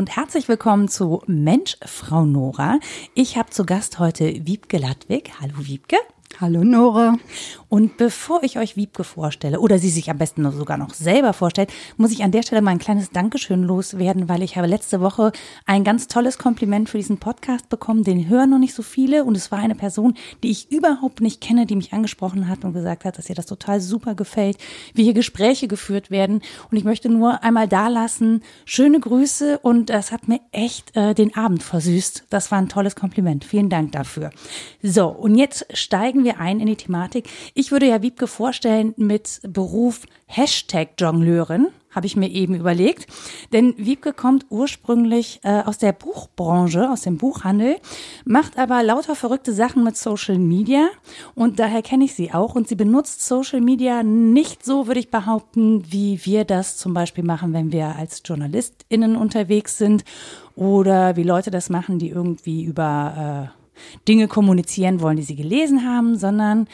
Und 0.00 0.16
herzlich 0.16 0.48
willkommen 0.48 0.88
zu 0.88 1.20
Mensch, 1.26 1.76
Frau 1.84 2.24
Nora. 2.24 2.80
Ich 3.12 3.36
habe 3.36 3.50
zu 3.50 3.66
Gast 3.66 3.98
heute 3.98 4.46
Wiebke 4.46 4.78
Ladwig. 4.78 5.32
Hallo 5.42 5.52
Wiebke. 5.58 5.98
Hallo 6.40 6.64
Nora. 6.64 7.18
Und 7.68 7.98
bevor 7.98 8.42
ich 8.42 8.58
euch 8.58 8.74
Wiebke 8.74 9.04
vorstelle 9.04 9.60
oder 9.60 9.78
sie 9.78 9.90
sich 9.90 10.08
am 10.08 10.16
besten 10.16 10.50
sogar 10.52 10.78
noch 10.78 10.94
selber 10.94 11.34
vorstellt, 11.34 11.70
muss 11.98 12.12
ich 12.12 12.24
an 12.24 12.32
der 12.32 12.42
Stelle 12.42 12.62
mal 12.62 12.70
ein 12.70 12.78
kleines 12.78 13.10
Dankeschön 13.10 13.62
loswerden, 13.62 14.26
weil 14.26 14.42
ich 14.42 14.56
habe 14.56 14.66
letzte 14.66 15.02
Woche 15.02 15.32
ein 15.66 15.84
ganz 15.84 16.08
tolles 16.08 16.38
Kompliment 16.38 16.88
für 16.88 16.96
diesen 16.96 17.18
Podcast 17.18 17.68
bekommen. 17.68 18.04
Den 18.04 18.26
hören 18.26 18.48
noch 18.48 18.58
nicht 18.58 18.72
so 18.72 18.82
viele 18.82 19.24
und 19.24 19.36
es 19.36 19.52
war 19.52 19.58
eine 19.58 19.74
Person, 19.74 20.14
die 20.42 20.50
ich 20.50 20.72
überhaupt 20.72 21.20
nicht 21.20 21.42
kenne, 21.42 21.66
die 21.66 21.76
mich 21.76 21.92
angesprochen 21.92 22.48
hat 22.48 22.64
und 22.64 22.72
gesagt 22.72 23.04
hat, 23.04 23.18
dass 23.18 23.28
ihr 23.28 23.34
das 23.34 23.44
total 23.44 23.82
super 23.82 24.14
gefällt, 24.14 24.56
wie 24.94 25.04
hier 25.04 25.12
Gespräche 25.12 25.68
geführt 25.68 26.10
werden. 26.10 26.40
Und 26.70 26.78
ich 26.78 26.84
möchte 26.84 27.10
nur 27.10 27.44
einmal 27.44 27.68
da 27.68 27.88
lassen, 27.88 28.42
schöne 28.64 28.98
Grüße 28.98 29.58
und 29.58 29.90
das 29.90 30.10
hat 30.10 30.26
mir 30.26 30.40
echt 30.52 30.96
äh, 30.96 31.12
den 31.12 31.36
Abend 31.36 31.62
versüßt. 31.62 32.24
Das 32.30 32.50
war 32.50 32.56
ein 32.56 32.70
tolles 32.70 32.96
Kompliment. 32.96 33.44
Vielen 33.44 33.68
Dank 33.68 33.92
dafür. 33.92 34.30
So, 34.82 35.08
und 35.08 35.34
jetzt 35.34 35.66
steigen 35.74 36.24
wir 36.24 36.29
ein 36.38 36.60
in 36.60 36.66
die 36.66 36.76
Thematik. 36.76 37.28
Ich 37.54 37.72
würde 37.72 37.86
ja 37.86 38.02
Wiebke 38.02 38.26
vorstellen 38.26 38.94
mit 38.96 39.40
Beruf 39.42 40.06
Hashtag 40.26 40.90
Jongleurin, 40.98 41.68
habe 41.90 42.06
ich 42.06 42.16
mir 42.16 42.28
eben 42.28 42.54
überlegt. 42.54 43.06
Denn 43.52 43.74
Wiebke 43.76 44.12
kommt 44.12 44.46
ursprünglich 44.50 45.40
äh, 45.42 45.62
aus 45.62 45.78
der 45.78 45.92
Buchbranche, 45.92 46.88
aus 46.90 47.02
dem 47.02 47.16
Buchhandel, 47.18 47.78
macht 48.24 48.58
aber 48.58 48.82
lauter 48.82 49.16
verrückte 49.16 49.52
Sachen 49.52 49.82
mit 49.82 49.96
Social 49.96 50.38
Media 50.38 50.88
und 51.34 51.58
daher 51.58 51.82
kenne 51.82 52.04
ich 52.04 52.14
sie 52.14 52.32
auch. 52.32 52.54
Und 52.54 52.68
sie 52.68 52.76
benutzt 52.76 53.26
Social 53.26 53.60
Media 53.60 54.02
nicht 54.02 54.64
so, 54.64 54.86
würde 54.86 55.00
ich 55.00 55.10
behaupten, 55.10 55.90
wie 55.90 56.24
wir 56.24 56.44
das 56.44 56.76
zum 56.76 56.94
Beispiel 56.94 57.24
machen, 57.24 57.52
wenn 57.52 57.72
wir 57.72 57.96
als 57.96 58.22
JournalistInnen 58.24 59.16
unterwegs 59.16 59.76
sind 59.78 60.04
oder 60.54 61.16
wie 61.16 61.24
Leute 61.24 61.50
das 61.50 61.70
machen, 61.70 61.98
die 61.98 62.10
irgendwie 62.10 62.62
über 62.62 63.50
äh, 63.56 63.59
Dinge 64.08 64.28
kommunizieren 64.28 65.00
wollen, 65.00 65.16
die 65.16 65.22
sie 65.22 65.36
gelesen 65.36 65.84
haben, 65.84 66.16
sondern 66.18 66.68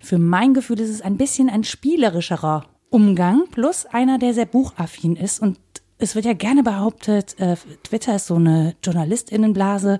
für 0.00 0.18
mein 0.18 0.54
Gefühl 0.54 0.80
ist 0.80 0.90
es 0.90 1.02
ein 1.02 1.16
bisschen 1.16 1.48
ein 1.50 1.64
spielerischerer 1.64 2.64
Umgang, 2.90 3.44
plus 3.50 3.86
einer, 3.86 4.18
der 4.18 4.34
sehr 4.34 4.46
buchaffin 4.46 5.14
ist. 5.14 5.40
Und 5.40 5.58
es 6.00 6.14
wird 6.14 6.24
ja 6.24 6.32
gerne 6.32 6.62
behauptet, 6.62 7.38
äh, 7.38 7.56
Twitter 7.84 8.16
ist 8.16 8.26
so 8.26 8.36
eine 8.36 8.74
JournalistInnenblase. 8.84 9.98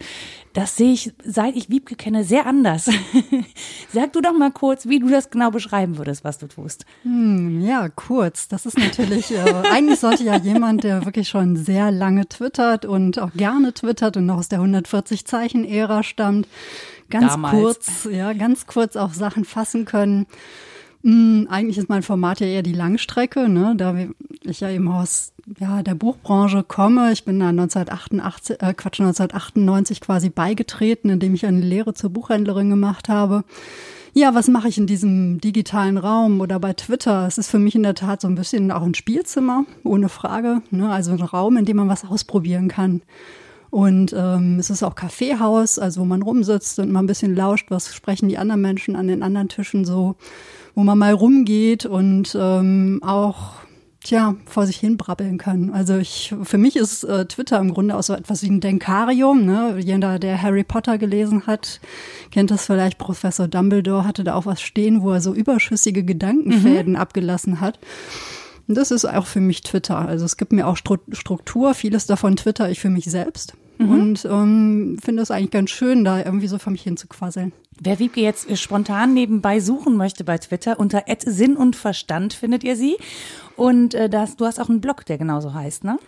Das 0.52 0.76
sehe 0.76 0.92
ich, 0.92 1.12
seit 1.24 1.54
ich 1.54 1.70
Wiebke 1.70 1.94
kenne, 1.94 2.24
sehr 2.24 2.46
anders. 2.46 2.90
Sag 3.92 4.12
du 4.12 4.20
doch 4.20 4.32
mal 4.32 4.50
kurz, 4.50 4.86
wie 4.86 4.98
du 4.98 5.08
das 5.08 5.30
genau 5.30 5.50
beschreiben 5.50 5.98
würdest, 5.98 6.24
was 6.24 6.38
du 6.38 6.48
tust. 6.48 6.86
Hm, 7.02 7.60
ja, 7.60 7.88
kurz. 7.88 8.48
Das 8.48 8.66
ist 8.66 8.78
natürlich, 8.78 9.30
äh, 9.30 9.38
eigentlich 9.72 10.00
sollte 10.00 10.24
ja 10.24 10.36
jemand, 10.36 10.84
der 10.84 11.04
wirklich 11.04 11.28
schon 11.28 11.56
sehr 11.56 11.90
lange 11.90 12.28
twittert 12.28 12.84
und 12.84 13.18
auch 13.18 13.32
gerne 13.34 13.72
twittert 13.74 14.16
und 14.16 14.26
noch 14.26 14.38
aus 14.38 14.48
der 14.48 14.60
140-Zeichen-Ära 14.60 16.02
stammt, 16.02 16.48
ganz 17.10 17.32
Damals. 17.32 17.52
kurz, 17.52 18.08
ja, 18.10 18.32
ganz 18.32 18.66
kurz 18.66 18.96
auf 18.96 19.14
Sachen 19.14 19.44
fassen 19.44 19.84
können. 19.84 20.26
Hm, 21.02 21.46
eigentlich 21.48 21.78
ist 21.78 21.88
mein 21.88 22.02
Format 22.02 22.40
ja 22.40 22.46
eher 22.46 22.62
die 22.62 22.74
Langstrecke, 22.74 23.48
ne? 23.48 23.74
da 23.76 23.96
ich 24.42 24.60
ja 24.60 24.70
eben 24.70 24.88
aus 24.88 25.32
ja, 25.58 25.82
der 25.82 25.94
Buchbranche 25.94 26.62
komme. 26.62 27.12
Ich 27.12 27.24
bin 27.24 27.40
da 27.40 27.48
1988, 27.48 28.56
äh, 28.60 28.74
Quatsch, 28.74 29.00
1998 29.00 30.00
quasi 30.00 30.28
beigetreten, 30.28 31.08
indem 31.08 31.34
ich 31.34 31.46
eine 31.46 31.60
Lehre 31.60 31.94
zur 31.94 32.10
Buchhändlerin 32.10 32.68
gemacht 32.68 33.08
habe. 33.08 33.44
Ja, 34.12 34.34
was 34.34 34.48
mache 34.48 34.68
ich 34.68 34.76
in 34.76 34.86
diesem 34.86 35.40
digitalen 35.40 35.96
Raum 35.96 36.40
oder 36.40 36.58
bei 36.58 36.72
Twitter? 36.72 37.26
Es 37.26 37.38
ist 37.38 37.48
für 37.48 37.60
mich 37.60 37.76
in 37.76 37.84
der 37.84 37.94
Tat 37.94 38.20
so 38.20 38.28
ein 38.28 38.34
bisschen 38.34 38.70
auch 38.72 38.82
ein 38.82 38.94
Spielzimmer, 38.94 39.64
ohne 39.84 40.08
Frage. 40.08 40.62
Ne? 40.70 40.90
Also 40.90 41.12
ein 41.12 41.22
Raum, 41.22 41.56
in 41.56 41.64
dem 41.64 41.76
man 41.76 41.88
was 41.88 42.04
ausprobieren 42.04 42.68
kann. 42.68 43.02
Und 43.70 44.12
ähm, 44.18 44.58
es 44.58 44.68
ist 44.68 44.82
auch 44.82 44.96
Kaffeehaus, 44.96 45.78
also 45.78 46.00
wo 46.00 46.04
man 46.04 46.22
rumsitzt 46.22 46.80
und 46.80 46.90
mal 46.90 47.00
ein 47.00 47.06
bisschen 47.06 47.36
lauscht, 47.36 47.70
was 47.70 47.94
sprechen 47.94 48.28
die 48.28 48.36
anderen 48.36 48.60
Menschen 48.60 48.96
an 48.96 49.06
den 49.06 49.22
anderen 49.22 49.48
Tischen 49.48 49.84
so, 49.84 50.16
wo 50.74 50.82
man 50.82 50.98
mal 50.98 51.12
rumgeht 51.12 51.86
und 51.86 52.36
ähm, 52.38 53.00
auch 53.04 53.60
tja, 54.02 54.36
vor 54.46 54.66
sich 54.66 54.76
hin 54.76 54.96
brabbeln 54.96 55.38
kann. 55.38 55.70
Also 55.70 55.96
ich, 55.98 56.34
für 56.42 56.58
mich 56.58 56.76
ist 56.76 57.04
äh, 57.04 57.26
Twitter 57.26 57.58
im 57.58 57.72
Grunde 57.72 57.96
auch 57.96 58.02
so 58.02 58.14
etwas 58.14 58.42
wie 58.42 58.50
ein 58.50 58.60
Denkarium. 58.60 59.44
Ne? 59.44 59.76
Jeder, 59.78 60.18
der 60.18 60.40
Harry 60.40 60.64
Potter 60.64 60.98
gelesen 60.98 61.46
hat, 61.46 61.80
kennt 62.30 62.50
das 62.50 62.66
vielleicht. 62.66 62.98
Professor 62.98 63.48
Dumbledore 63.48 64.06
hatte 64.06 64.24
da 64.24 64.34
auch 64.34 64.46
was 64.46 64.60
stehen, 64.60 65.02
wo 65.02 65.12
er 65.12 65.20
so 65.20 65.34
überschüssige 65.34 66.02
Gedankenfäden 66.02 66.94
mhm. 66.94 66.98
abgelassen 66.98 67.60
hat. 67.60 67.78
Und 68.68 68.76
das 68.76 68.90
ist 68.90 69.04
auch 69.04 69.26
für 69.26 69.40
mich 69.40 69.62
Twitter. 69.62 69.98
Also 69.98 70.24
es 70.24 70.36
gibt 70.36 70.52
mir 70.52 70.66
auch 70.66 70.76
Struktur. 70.76 71.74
Vieles 71.74 72.06
davon 72.06 72.36
Twitter 72.36 72.70
ich 72.70 72.80
für 72.80 72.90
mich 72.90 73.04
selbst. 73.06 73.54
Mhm. 73.80 73.90
Und 73.90 74.24
ähm, 74.26 74.96
finde 75.02 75.22
es 75.22 75.30
eigentlich 75.30 75.50
ganz 75.50 75.70
schön, 75.70 76.04
da 76.04 76.18
irgendwie 76.18 76.48
so 76.48 76.58
vor 76.58 76.70
mich 76.70 76.82
hin 76.82 76.96
zu 76.96 77.08
quasseln. 77.08 77.52
Wer 77.80 77.98
Wiebke 77.98 78.20
jetzt 78.20 78.56
spontan 78.58 79.14
nebenbei 79.14 79.58
suchen 79.58 79.96
möchte 79.96 80.22
bei 80.22 80.36
Twitter, 80.36 80.78
unter 80.78 81.04
Sinn 81.24 81.56
und 81.56 81.76
Verstand 81.76 82.34
findet 82.34 82.62
ihr 82.62 82.76
sie. 82.76 82.96
Und 83.56 83.94
äh, 83.94 84.10
das, 84.10 84.36
du 84.36 84.44
hast 84.44 84.60
auch 84.60 84.68
einen 84.68 84.82
Blog, 84.82 85.06
der 85.06 85.16
genauso 85.16 85.54
heißt, 85.54 85.84
ne? 85.84 85.98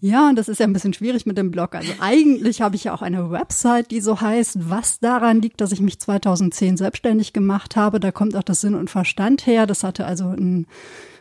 Ja, 0.00 0.32
das 0.32 0.48
ist 0.48 0.60
ja 0.60 0.66
ein 0.66 0.72
bisschen 0.72 0.94
schwierig 0.94 1.26
mit 1.26 1.36
dem 1.36 1.50
Blog. 1.50 1.74
Also 1.74 1.92
eigentlich 2.00 2.62
habe 2.62 2.74
ich 2.74 2.84
ja 2.84 2.94
auch 2.94 3.02
eine 3.02 3.30
Website, 3.30 3.90
die 3.90 4.00
so 4.00 4.20
heißt, 4.20 4.70
was 4.70 4.98
daran 4.98 5.42
liegt, 5.42 5.60
dass 5.60 5.72
ich 5.72 5.80
mich 5.80 6.00
2010 6.00 6.78
selbstständig 6.78 7.32
gemacht 7.32 7.76
habe. 7.76 8.00
Da 8.00 8.10
kommt 8.10 8.34
auch 8.34 8.42
das 8.42 8.62
Sinn 8.62 8.74
und 8.74 8.88
Verstand 8.88 9.46
her. 9.46 9.66
Das 9.66 9.84
hatte 9.84 10.06
also 10.06 10.28
ein 10.28 10.66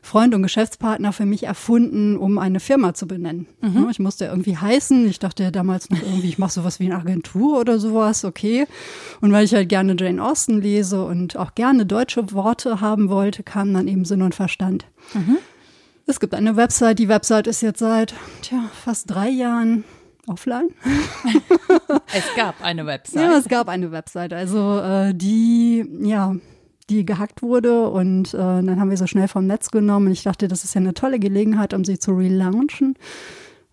Freund 0.01 0.33
und 0.33 0.43
Geschäftspartner 0.43 1.11
für 1.11 1.25
mich 1.25 1.43
erfunden, 1.43 2.15
um 2.15 2.37
eine 2.37 2.61
Firma 2.61 2.93
zu 2.93 3.05
benennen. 3.05 3.47
Mhm. 3.61 3.87
Ich 3.91 3.99
musste 3.99 4.25
irgendwie 4.25 4.55
heißen. 4.55 5.07
Ich 5.09 5.19
dachte 5.19 5.51
damals 5.51 5.89
noch 5.89 6.01
irgendwie, 6.01 6.29
ich 6.29 6.37
mache 6.37 6.53
sowas 6.53 6.79
wie 6.79 6.85
eine 6.85 6.95
Agentur 6.95 7.59
oder 7.59 7.79
sowas, 7.79 8.23
okay. 8.23 8.65
Und 9.19 9.33
weil 9.33 9.43
ich 9.43 9.53
halt 9.53 9.67
gerne 9.67 9.95
Jane 9.99 10.23
Austen 10.23 10.61
lese 10.61 11.03
und 11.03 11.35
auch 11.35 11.53
gerne 11.53 11.85
deutsche 11.85 12.31
Worte 12.31 12.79
haben 12.79 13.09
wollte, 13.09 13.43
kam 13.43 13.73
dann 13.73 13.89
eben 13.89 14.05
Sinn 14.05 14.21
und 14.21 14.35
Verstand. 14.35 14.85
Mhm. 15.13 15.37
Es 16.09 16.19
gibt 16.19 16.33
eine 16.33 16.55
Website. 16.55 16.97
Die 16.97 17.07
Website 17.07 17.45
ist 17.45 17.61
jetzt 17.61 17.77
seit 17.77 18.15
tja, 18.41 18.71
fast 18.83 19.11
drei 19.11 19.29
Jahren 19.29 19.83
offline. 20.25 20.69
es 22.15 22.23
gab 22.35 22.63
eine 22.63 22.87
Website. 22.87 23.21
Ja, 23.21 23.37
es 23.37 23.47
gab 23.47 23.69
eine 23.69 23.91
Website. 23.91 24.33
Also 24.33 24.79
äh, 24.79 25.13
die, 25.13 25.87
ja, 26.01 26.35
die 26.89 27.05
gehackt 27.05 27.43
wurde 27.43 27.87
und 27.89 28.33
äh, 28.33 28.37
dann 28.37 28.79
haben 28.79 28.89
wir 28.89 28.97
sie 28.97 29.07
schnell 29.07 29.27
vom 29.27 29.45
Netz 29.45 29.69
genommen. 29.69 30.11
Ich 30.11 30.23
dachte, 30.23 30.47
das 30.47 30.63
ist 30.63 30.73
ja 30.73 30.81
eine 30.81 30.95
tolle 30.95 31.19
Gelegenheit, 31.19 31.75
um 31.75 31.85
sie 31.85 31.99
zu 31.99 32.13
relaunchen. 32.13 32.95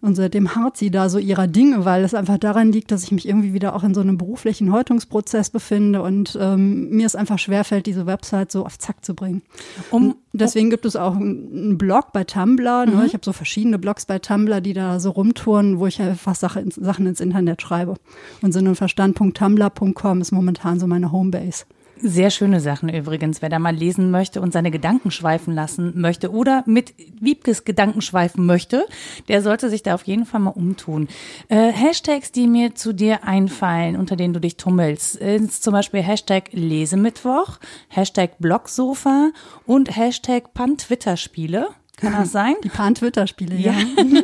Und 0.03 0.15
seitdem 0.15 0.55
hart 0.55 0.77
sie 0.77 0.91
da 0.91 1.09
so 1.09 1.19
ihrer 1.19 1.47
Dinge, 1.47 1.87
weil 1.87 2.05
es 2.05 2.13
einfach 2.13 2.37
daran 2.37 2.71
liegt, 2.71 2.91
dass 2.91 3.03
ich 3.03 3.13
mich 3.13 3.27
irgendwie 3.27 3.55
wieder 3.55 3.75
auch 3.75 3.83
in 3.83 3.95
so 3.95 4.03
einem 4.03 4.19
beruflichen 4.19 4.71
Häutungsprozess 4.71 5.49
befinde 5.49 6.03
und 6.03 6.37
ähm, 6.39 6.91
mir 6.91 7.07
es 7.07 7.17
einfach 7.17 7.39
schwerfällt, 7.39 7.87
diese 7.87 8.07
Website 8.07 8.53
so 8.53 8.67
auf 8.67 8.79
Zack 8.79 9.05
zu 9.05 9.15
bringen. 9.15 9.43
Um, 9.91 10.17
deswegen 10.35 10.69
gibt 10.69 10.85
es 10.85 10.97
auch 10.97 11.17
einen 11.17 11.79
Blog 11.79 12.13
bei 12.13 12.25
Tumblr. 12.25 12.85
Ne? 12.87 12.93
Mhm. 12.93 13.05
Ich 13.05 13.15
habe 13.15 13.25
so 13.25 13.33
verschiedene 13.33 13.79
Blogs 13.79 14.05
bei 14.05 14.19
Tumblr, 14.19 14.61
die 14.61 14.75
da 14.75 15.01
so 15.01 15.11
rumtouren, 15.11 15.79
wo 15.79 15.87
ich 15.87 16.01
einfach 16.01 16.35
Sache, 16.35 16.63
Sachen 16.69 17.07
ins 17.07 17.21
Internet 17.21 17.63
schreibe. 17.63 17.95
Und 18.43 18.53
Sinn 18.53 18.69
und 18.69 18.77
Verstand.tumblr.com 18.77 20.21
ist 20.21 20.31
momentan 20.31 20.79
so 20.79 20.87
meine 20.87 21.11
Homebase. 21.11 21.65
Sehr 21.99 22.31
schöne 22.31 22.61
Sachen 22.61 22.91
übrigens, 22.91 23.41
wer 23.41 23.49
da 23.49 23.59
mal 23.59 23.75
lesen 23.75 24.11
möchte 24.11 24.43
und 24.43 24.53
seine 24.53 24.71
Gedanken 24.71 25.11
schweifen 25.11 25.55
lassen 25.55 25.99
möchte 25.99 26.31
oder 26.31 26.63
mit 26.67 26.93
Wiebkes 27.21 27.65
Gedanken 27.65 28.03
schweifen 28.03 28.45
möchte, 28.45 28.85
der 29.29 29.41
sollte 29.41 29.71
sich 29.71 29.83
da 29.83 29.95
auf 29.95 30.03
jeden 30.03 30.27
Fall 30.27 30.41
mal 30.41 30.51
umtun. 30.51 31.09
Äh, 31.49 31.73
Hashtags, 31.73 32.33
die 32.33 32.49
mir 32.49 32.75
zu 32.75 32.93
dir 32.93 33.25
einfallen, 33.25 33.97
unter 33.97 34.15
denen 34.15 34.35
du 34.35 34.41
dich 34.41 34.59
tummelst, 34.59 35.17
ist 35.17 35.63
zum 35.63 35.73
Beispiel 35.73 36.03
Hashtag 36.03 36.51
Lesemittwoch, 36.53 37.59
Hashtag 37.89 38.39
Blogsofa 38.41 39.31
und 39.65 39.97
Hashtag 39.97 40.53
Pan-Twitter-Spiele. 40.53 41.69
Kann 41.97 42.13
das 42.13 42.31
sein? 42.31 42.55
Die 42.63 42.69
Pan-Twitter-Spiele, 42.69 43.57
ja. 43.57 43.73
ja. 43.73 44.23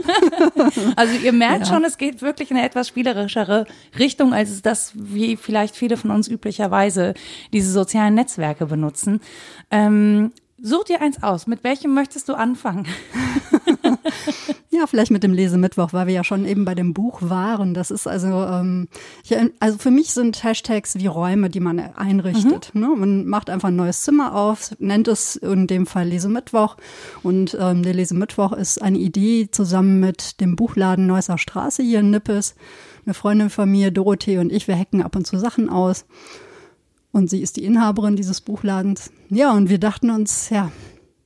also 0.97 1.19
ihr 1.19 1.33
merkt 1.33 1.67
ja. 1.67 1.73
schon, 1.73 1.85
es 1.85 1.97
geht 1.97 2.21
wirklich 2.21 2.51
in 2.51 2.59
eine 2.59 2.67
etwas 2.67 2.89
spielerischere 2.89 3.67
Richtung, 3.99 4.35
als 4.35 4.61
das, 4.61 4.93
wie 4.95 5.37
vielleicht 5.37 5.75
viele 5.75 5.97
von 5.97 6.11
uns 6.11 6.29
üblicherweise 6.29 7.15
diese 7.53 7.73
sozialen 7.73 8.15
Netzwerke 8.15 8.67
benutzen. 8.67 9.21
Ähm, 9.71 10.33
Such 10.65 10.85
dir 10.85 11.03
eins 11.03 11.21
aus. 11.25 11.49
Mit 11.49 11.65
welchem 11.65 11.93
möchtest 11.93 12.29
du 12.29 12.35
anfangen? 12.35 12.87
ja, 14.73 14.87
vielleicht 14.87 15.11
mit 15.11 15.23
dem 15.23 15.35
Lesemittwoch, 15.35 15.93
weil 15.93 16.07
wir 16.07 16.15
ja 16.15 16.25
schon 16.25 16.47
eben 16.47 16.65
bei 16.65 16.75
dem 16.75 16.95
Buch 16.95 17.21
waren. 17.21 17.75
Das 17.75 17.91
ist 17.91 18.07
also, 18.07 18.29
ähm, 18.29 18.89
ich, 19.23 19.37
also 19.61 19.77
für 19.77 19.91
mich 19.91 20.15
sind 20.15 20.43
Hashtags 20.43 20.95
wie 20.97 21.07
Räume, 21.07 21.51
die 21.51 21.61
man 21.61 21.79
einrichtet. 21.79 22.75
Mhm. 22.75 22.81
Ne? 22.81 22.87
Man 22.97 23.27
macht 23.27 23.51
einfach 23.51 23.69
ein 23.69 23.77
neues 23.77 24.03
Zimmer 24.03 24.35
auf, 24.35 24.75
nennt 24.79 25.09
es 25.09 25.37
in 25.37 25.67
dem 25.67 25.85
Fall 25.85 26.09
Lesemittwoch. 26.09 26.79
Und 27.23 27.55
ähm, 27.61 27.83
der 27.83 27.93
Lesemittwoch 27.93 28.53
ist 28.53 28.81
eine 28.81 28.97
Idee 28.97 29.49
zusammen 29.51 30.01
mit 30.01 30.41
dem 30.41 30.57
Buchladen 30.57 31.07
Neusser 31.07 31.37
Straße 31.37 31.83
hier 31.83 32.01
in 32.01 32.11
Nippes. 32.11 32.55
Eine 33.05 33.13
Freundin 33.13 33.51
von 33.51 33.71
mir, 33.71 33.91
Dorothee 33.91 34.39
und 34.39 34.51
ich, 34.51 34.69
wir 34.69 34.79
hacken 34.79 35.03
ab 35.03 35.15
und 35.17 35.27
zu 35.27 35.39
Sachen 35.39 35.69
aus. 35.69 36.07
Und 37.11 37.29
sie 37.29 37.43
ist 37.43 37.59
die 37.59 37.65
Inhaberin 37.65 38.17
dieses 38.17 38.41
Buchladens. 38.41 39.11
Ja, 39.29 39.53
und 39.53 39.69
wir 39.69 39.79
dachten 39.79 40.09
uns, 40.11 40.49
ja, 40.49 40.73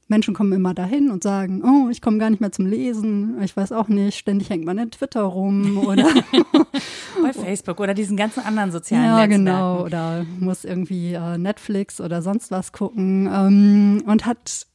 Menschen 0.08 0.35
kommen 0.35 0.53
immer 0.53 0.73
dahin 0.73 1.11
und 1.11 1.23
sagen, 1.23 1.62
oh, 1.64 1.91
ich 1.91 2.00
komme 2.00 2.19
gar 2.19 2.31
nicht 2.31 2.41
mehr 2.41 2.53
zum 2.53 2.67
Lesen, 2.67 3.43
ich 3.43 3.56
weiß 3.56 3.73
auch 3.73 3.88
nicht, 3.88 4.17
ständig 4.17 4.50
hängt 4.50 4.64
man 4.64 4.79
in 4.79 4.91
Twitter 4.91 5.23
rum 5.23 5.79
oder 5.79 6.05
bei 7.23 7.32
Facebook 7.32 7.81
oder 7.81 7.93
diesen 7.93 8.17
ganzen 8.17 8.44
anderen 8.44 8.70
sozialen 8.70 9.05
ja, 9.05 9.17
Netzwerken. 9.17 9.44
genau, 9.44 9.82
oder 9.82 10.25
muss 10.38 10.64
irgendwie 10.64 11.14
äh, 11.14 11.38
Netflix 11.38 12.00
oder 12.00 12.23
sonst 12.23 12.50
was 12.50 12.73
gucken 12.73 13.29
ähm, 13.32 14.05
und 14.06 14.26
hat 14.26 14.67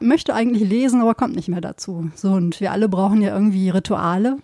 möchte 0.00 0.34
eigentlich 0.34 0.68
lesen, 0.68 1.00
aber 1.00 1.14
kommt 1.14 1.34
nicht 1.34 1.48
mehr 1.48 1.62
dazu. 1.62 2.10
So 2.14 2.32
und 2.32 2.60
wir 2.60 2.70
alle 2.70 2.88
brauchen 2.88 3.22
ja 3.22 3.34
irgendwie 3.34 3.70
Rituale. 3.70 4.38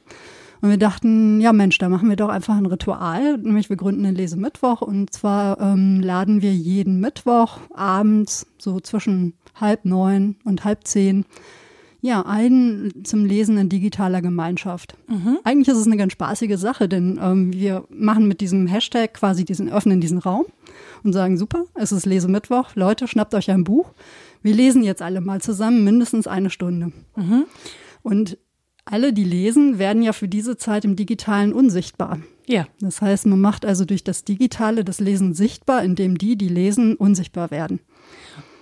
Und 0.61 0.71
wir 0.71 0.79
dachten, 0.79 1.41
ja 1.41 1.53
Mensch, 1.53 1.79
da 1.79 1.89
machen 1.89 2.09
wir 2.09 2.17
doch 2.17 2.29
einfach 2.29 2.57
ein 2.57 2.67
Ritual, 2.67 3.39
nämlich 3.39 3.69
wir 3.69 3.77
gründen 3.77 4.05
den 4.05 4.15
Lesemittwoch 4.15 4.83
und 4.83 5.13
zwar 5.13 5.61
ähm, 5.61 6.01
laden 6.01 6.43
wir 6.43 6.53
jeden 6.53 7.01
Mittwoch 7.01 7.59
abends 7.75 8.47
so 8.59 8.81
zwischen 8.81 9.35
halb 9.55 9.85
neun 9.85 10.37
und 10.45 10.65
halb 10.65 10.87
zehn 10.87 11.25
ja, 12.07 12.23
ein 12.25 12.93
zum 13.03 13.25
Lesen 13.25 13.59
in 13.59 13.69
digitaler 13.69 14.23
Gemeinschaft. 14.23 14.97
Mhm. 15.09 15.39
Eigentlich 15.45 15.69
ist 15.69 15.79
es 15.79 15.87
eine 15.87 15.97
ganz 15.97 16.13
spaßige 16.13 16.57
Sache, 16.57 16.89
denn 16.89 17.19
ähm, 17.21 17.53
wir 17.53 17.85
machen 17.91 18.29
mit 18.29 18.41
diesem 18.41 18.67
Hashtag 18.67 19.15
quasi 19.15 19.45
diesen, 19.45 19.69
öffnen 19.69 20.01
diesen 20.01 20.19
Raum 20.19 20.45
und 21.03 21.13
sagen, 21.13 21.37
super, 21.37 21.65
es 21.75 21.93
ist 21.93 22.07
Lesemittwoch, 22.07 22.77
Leute, 22.77 23.09
schnappt 23.09 23.35
euch 23.35 23.51
ein 23.51 23.65
Buch. 23.65 23.93
Wir 24.43 24.55
lesen 24.55 24.85
jetzt 24.85 25.03
alle 25.03 25.21
mal 25.21 25.41
zusammen 25.41 25.83
mindestens 25.83 26.27
eine 26.29 26.51
Stunde. 26.51 26.93
Mhm. 27.17 27.45
Und 28.03 28.39
alle, 28.87 29.13
die 29.13 29.25
lesen, 29.25 29.79
werden 29.79 30.03
ja 30.03 30.13
für 30.13 30.29
diese 30.29 30.57
Zeit 30.57 30.85
im 30.85 30.97
Digitalen 30.97 31.53
unsichtbar. 31.53 32.21
Ja. 32.47 32.67
Das 32.81 33.03
heißt, 33.03 33.27
man 33.27 33.41
macht 33.41 33.67
also 33.67 33.85
durch 33.85 34.05
das 34.05 34.25
Digitale 34.25 34.85
das 34.85 35.01
Lesen 35.01 35.35
sichtbar, 35.35 35.83
indem 35.83 36.17
die, 36.17 36.37
die 36.37 36.49
lesen, 36.49 36.95
unsichtbar 36.95 37.51
werden. 37.51 37.81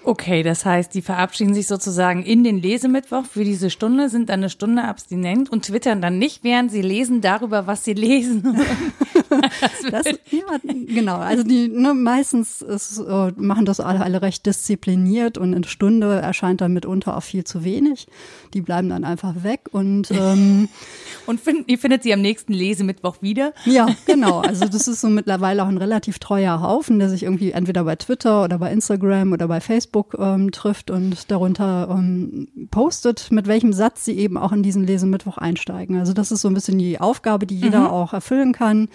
Okay, 0.06 0.42
das 0.42 0.66
heißt, 0.66 0.94
die 0.94 1.00
verabschieden 1.00 1.54
sich 1.54 1.66
sozusagen 1.66 2.22
in 2.22 2.44
den 2.44 2.60
Lesemittwoch 2.60 3.24
für 3.24 3.42
diese 3.42 3.70
Stunde, 3.70 4.10
sind 4.10 4.28
dann 4.28 4.40
eine 4.40 4.50
Stunde 4.50 4.84
abstinent 4.84 5.50
und 5.50 5.64
twittern 5.64 6.02
dann 6.02 6.18
nicht, 6.18 6.44
während 6.44 6.70
sie 6.70 6.82
lesen 6.82 7.22
darüber, 7.22 7.66
was 7.66 7.84
sie 7.84 7.94
lesen. 7.94 8.42
das, 9.90 10.04
ja, 10.30 10.42
genau, 10.86 11.16
also 11.16 11.42
die 11.42 11.68
ne, 11.68 11.94
meistens 11.94 12.60
ist, 12.60 12.98
uh, 12.98 13.30
machen 13.36 13.64
das 13.64 13.80
alle, 13.80 14.00
alle 14.00 14.20
recht 14.20 14.44
diszipliniert 14.44 15.38
und 15.38 15.54
eine 15.54 15.66
Stunde 15.66 16.20
erscheint 16.20 16.60
dann 16.60 16.74
mitunter 16.74 17.16
auch 17.16 17.22
viel 17.22 17.44
zu 17.44 17.64
wenig. 17.64 18.06
Die 18.52 18.60
bleiben 18.60 18.90
dann 18.90 19.04
einfach 19.04 19.42
weg 19.42 19.68
und 19.72 20.10
ähm, 20.10 20.68
und 21.26 21.40
find, 21.40 21.68
ihr 21.68 21.78
findet 21.78 22.02
sie 22.02 22.12
am 22.12 22.20
nächsten 22.20 22.52
Lesemittwoch 22.52 23.16
wieder. 23.22 23.54
Ja, 23.64 23.86
genau. 24.06 24.40
Also 24.40 24.66
das 24.66 24.86
ist 24.86 25.00
so 25.00 25.08
mittlerweile 25.08 25.62
auch 25.62 25.68
ein 25.68 25.78
relativ 25.78 26.18
treuer 26.18 26.60
Haufen, 26.60 26.98
der 26.98 27.08
sich 27.08 27.22
irgendwie 27.22 27.52
entweder 27.52 27.84
bei 27.84 27.96
Twitter 27.96 28.44
oder 28.44 28.58
bei 28.58 28.70
Instagram 28.70 29.32
oder 29.32 29.48
bei 29.48 29.60
Facebook 29.60 29.93
Facebook 29.94 30.16
ähm, 30.18 30.50
trifft 30.50 30.90
und 30.90 31.30
darunter 31.30 31.88
ähm, 31.90 32.48
postet, 32.70 33.30
mit 33.30 33.46
welchem 33.46 33.72
Satz 33.72 34.04
sie 34.04 34.18
eben 34.18 34.36
auch 34.36 34.52
in 34.52 34.62
diesen 34.62 34.84
Lesemittwoch 34.84 35.38
einsteigen. 35.38 35.98
Also 35.98 36.12
das 36.12 36.32
ist 36.32 36.40
so 36.40 36.48
ein 36.48 36.54
bisschen 36.54 36.78
die 36.78 37.00
Aufgabe, 37.00 37.46
die 37.46 37.56
jeder 37.56 37.80
mhm. 37.80 37.86
auch 37.86 38.12
erfüllen 38.12 38.52
kann. 38.52 38.88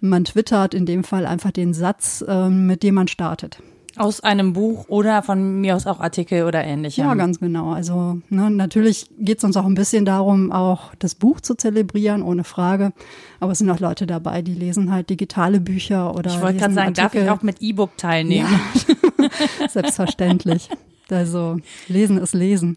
Man 0.00 0.24
twittert 0.24 0.74
in 0.74 0.86
dem 0.86 1.02
Fall 1.02 1.26
einfach 1.26 1.50
den 1.50 1.74
Satz, 1.74 2.24
ähm, 2.28 2.66
mit 2.66 2.82
dem 2.82 2.94
man 2.94 3.08
startet. 3.08 3.60
Aus 3.96 4.20
einem 4.20 4.52
Buch 4.52 4.84
oder 4.88 5.22
von 5.22 5.62
mir 5.62 5.74
aus 5.74 5.86
auch 5.86 6.00
Artikel 6.00 6.44
oder 6.44 6.62
ähnlichem. 6.62 7.02
Ja, 7.02 7.14
ganz 7.14 7.40
genau. 7.40 7.70
Also 7.70 8.18
ne, 8.28 8.50
natürlich 8.50 9.06
geht 9.18 9.38
es 9.38 9.44
uns 9.44 9.56
auch 9.56 9.64
ein 9.64 9.74
bisschen 9.74 10.04
darum, 10.04 10.52
auch 10.52 10.94
das 10.98 11.14
Buch 11.14 11.40
zu 11.40 11.54
zelebrieren, 11.54 12.22
ohne 12.22 12.44
Frage. 12.44 12.92
Aber 13.40 13.52
es 13.52 13.58
sind 13.58 13.70
auch 13.70 13.80
Leute 13.80 14.06
dabei, 14.06 14.42
die 14.42 14.52
lesen 14.52 14.92
halt 14.92 15.08
digitale 15.08 15.60
Bücher 15.60 16.14
oder. 16.14 16.30
Ich 16.30 16.42
wollte 16.42 16.58
gerade 16.58 16.74
sagen, 16.74 16.88
Artikel. 16.88 17.24
darf 17.24 17.24
ich 17.24 17.30
auch 17.30 17.42
mit 17.42 17.62
E-Book 17.62 17.96
teilnehmen? 17.96 18.50
Ja. 18.86 18.94
Selbstverständlich. 19.68 20.68
Also 21.10 21.58
lesen 21.88 22.18
ist 22.18 22.34
lesen. 22.34 22.76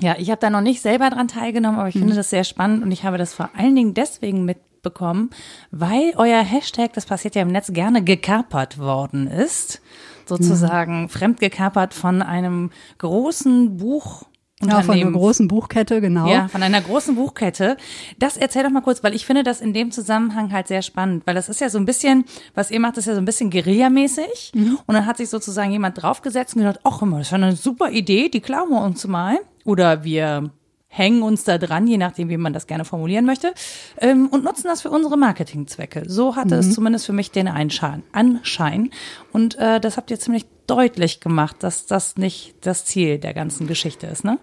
Ja, 0.00 0.16
ich 0.18 0.30
habe 0.30 0.40
da 0.40 0.50
noch 0.50 0.60
nicht 0.60 0.82
selber 0.82 1.10
dran 1.10 1.28
teilgenommen, 1.28 1.78
aber 1.78 1.88
ich 1.88 1.94
finde 1.94 2.12
mhm. 2.12 2.16
das 2.16 2.30
sehr 2.30 2.44
spannend 2.44 2.82
und 2.82 2.90
ich 2.90 3.04
habe 3.04 3.18
das 3.18 3.34
vor 3.34 3.50
allen 3.56 3.76
Dingen 3.76 3.94
deswegen 3.94 4.44
mitbekommen, 4.44 5.30
weil 5.70 6.12
euer 6.16 6.42
Hashtag, 6.42 6.92
das 6.94 7.06
passiert 7.06 7.36
ja 7.36 7.42
im 7.42 7.52
Netz 7.52 7.72
gerne, 7.72 8.02
gekapert 8.02 8.78
worden 8.78 9.28
ist. 9.28 9.80
Sozusagen 10.26 11.02
ja. 11.02 11.08
fremdgekapert 11.08 11.94
von 11.94 12.22
einem 12.22 12.70
großen 12.98 13.76
Buch. 13.76 14.24
Ja, 14.68 14.82
von 14.82 14.94
einer 14.94 15.10
großen 15.10 15.48
Buchkette, 15.48 16.00
genau. 16.00 16.26
Ja, 16.26 16.48
von 16.48 16.62
einer 16.62 16.80
großen 16.80 17.14
Buchkette. 17.14 17.76
Das 18.18 18.36
erzähl 18.36 18.62
doch 18.62 18.70
mal 18.70 18.82
kurz, 18.82 19.02
weil 19.02 19.14
ich 19.14 19.26
finde 19.26 19.42
das 19.42 19.60
in 19.60 19.72
dem 19.72 19.90
Zusammenhang 19.90 20.52
halt 20.52 20.68
sehr 20.68 20.82
spannend, 20.82 21.26
weil 21.26 21.34
das 21.34 21.48
ist 21.48 21.60
ja 21.60 21.68
so 21.68 21.78
ein 21.78 21.84
bisschen, 21.84 22.24
was 22.54 22.70
ihr 22.70 22.80
macht, 22.80 22.96
ist 22.98 23.06
ja 23.06 23.14
so 23.14 23.20
ein 23.20 23.24
bisschen 23.24 23.50
Guerillamäßig. 23.50 24.52
Mhm. 24.54 24.78
Und 24.86 24.94
dann 24.94 25.06
hat 25.06 25.16
sich 25.16 25.28
sozusagen 25.28 25.72
jemand 25.72 26.02
draufgesetzt 26.02 26.54
und 26.54 26.62
gedacht, 26.62 26.80
ach, 26.84 27.00
das 27.00 27.20
ist 27.28 27.32
eine 27.32 27.56
super 27.56 27.90
Idee, 27.90 28.28
die 28.28 28.40
klauen 28.40 28.70
wir 28.70 28.82
uns 28.82 29.06
mal. 29.06 29.38
Oder 29.64 30.04
wir 30.04 30.50
hängen 30.94 31.22
uns 31.22 31.44
da 31.44 31.56
dran, 31.56 31.86
je 31.86 31.96
nachdem, 31.96 32.28
wie 32.28 32.36
man 32.36 32.52
das 32.52 32.66
gerne 32.66 32.84
formulieren 32.84 33.24
möchte, 33.24 33.54
ähm, 33.98 34.28
und 34.28 34.44
nutzen 34.44 34.64
das 34.64 34.82
für 34.82 34.90
unsere 34.90 35.16
Marketingzwecke. 35.16 36.02
So 36.06 36.36
hatte 36.36 36.54
mhm. 36.54 36.60
es 36.60 36.74
zumindest 36.74 37.06
für 37.06 37.14
mich 37.14 37.30
den 37.30 37.48
Einschein, 37.48 38.02
Anschein. 38.12 38.90
Und 39.32 39.58
äh, 39.58 39.80
das 39.80 39.96
habt 39.96 40.10
ihr 40.10 40.20
ziemlich 40.20 40.44
deutlich 40.66 41.20
gemacht, 41.20 41.56
dass 41.60 41.86
das 41.86 42.18
nicht 42.18 42.54
das 42.60 42.84
Ziel 42.84 43.18
der 43.18 43.32
ganzen 43.32 43.66
Geschichte 43.66 44.06
ist, 44.06 44.22
ne? 44.22 44.38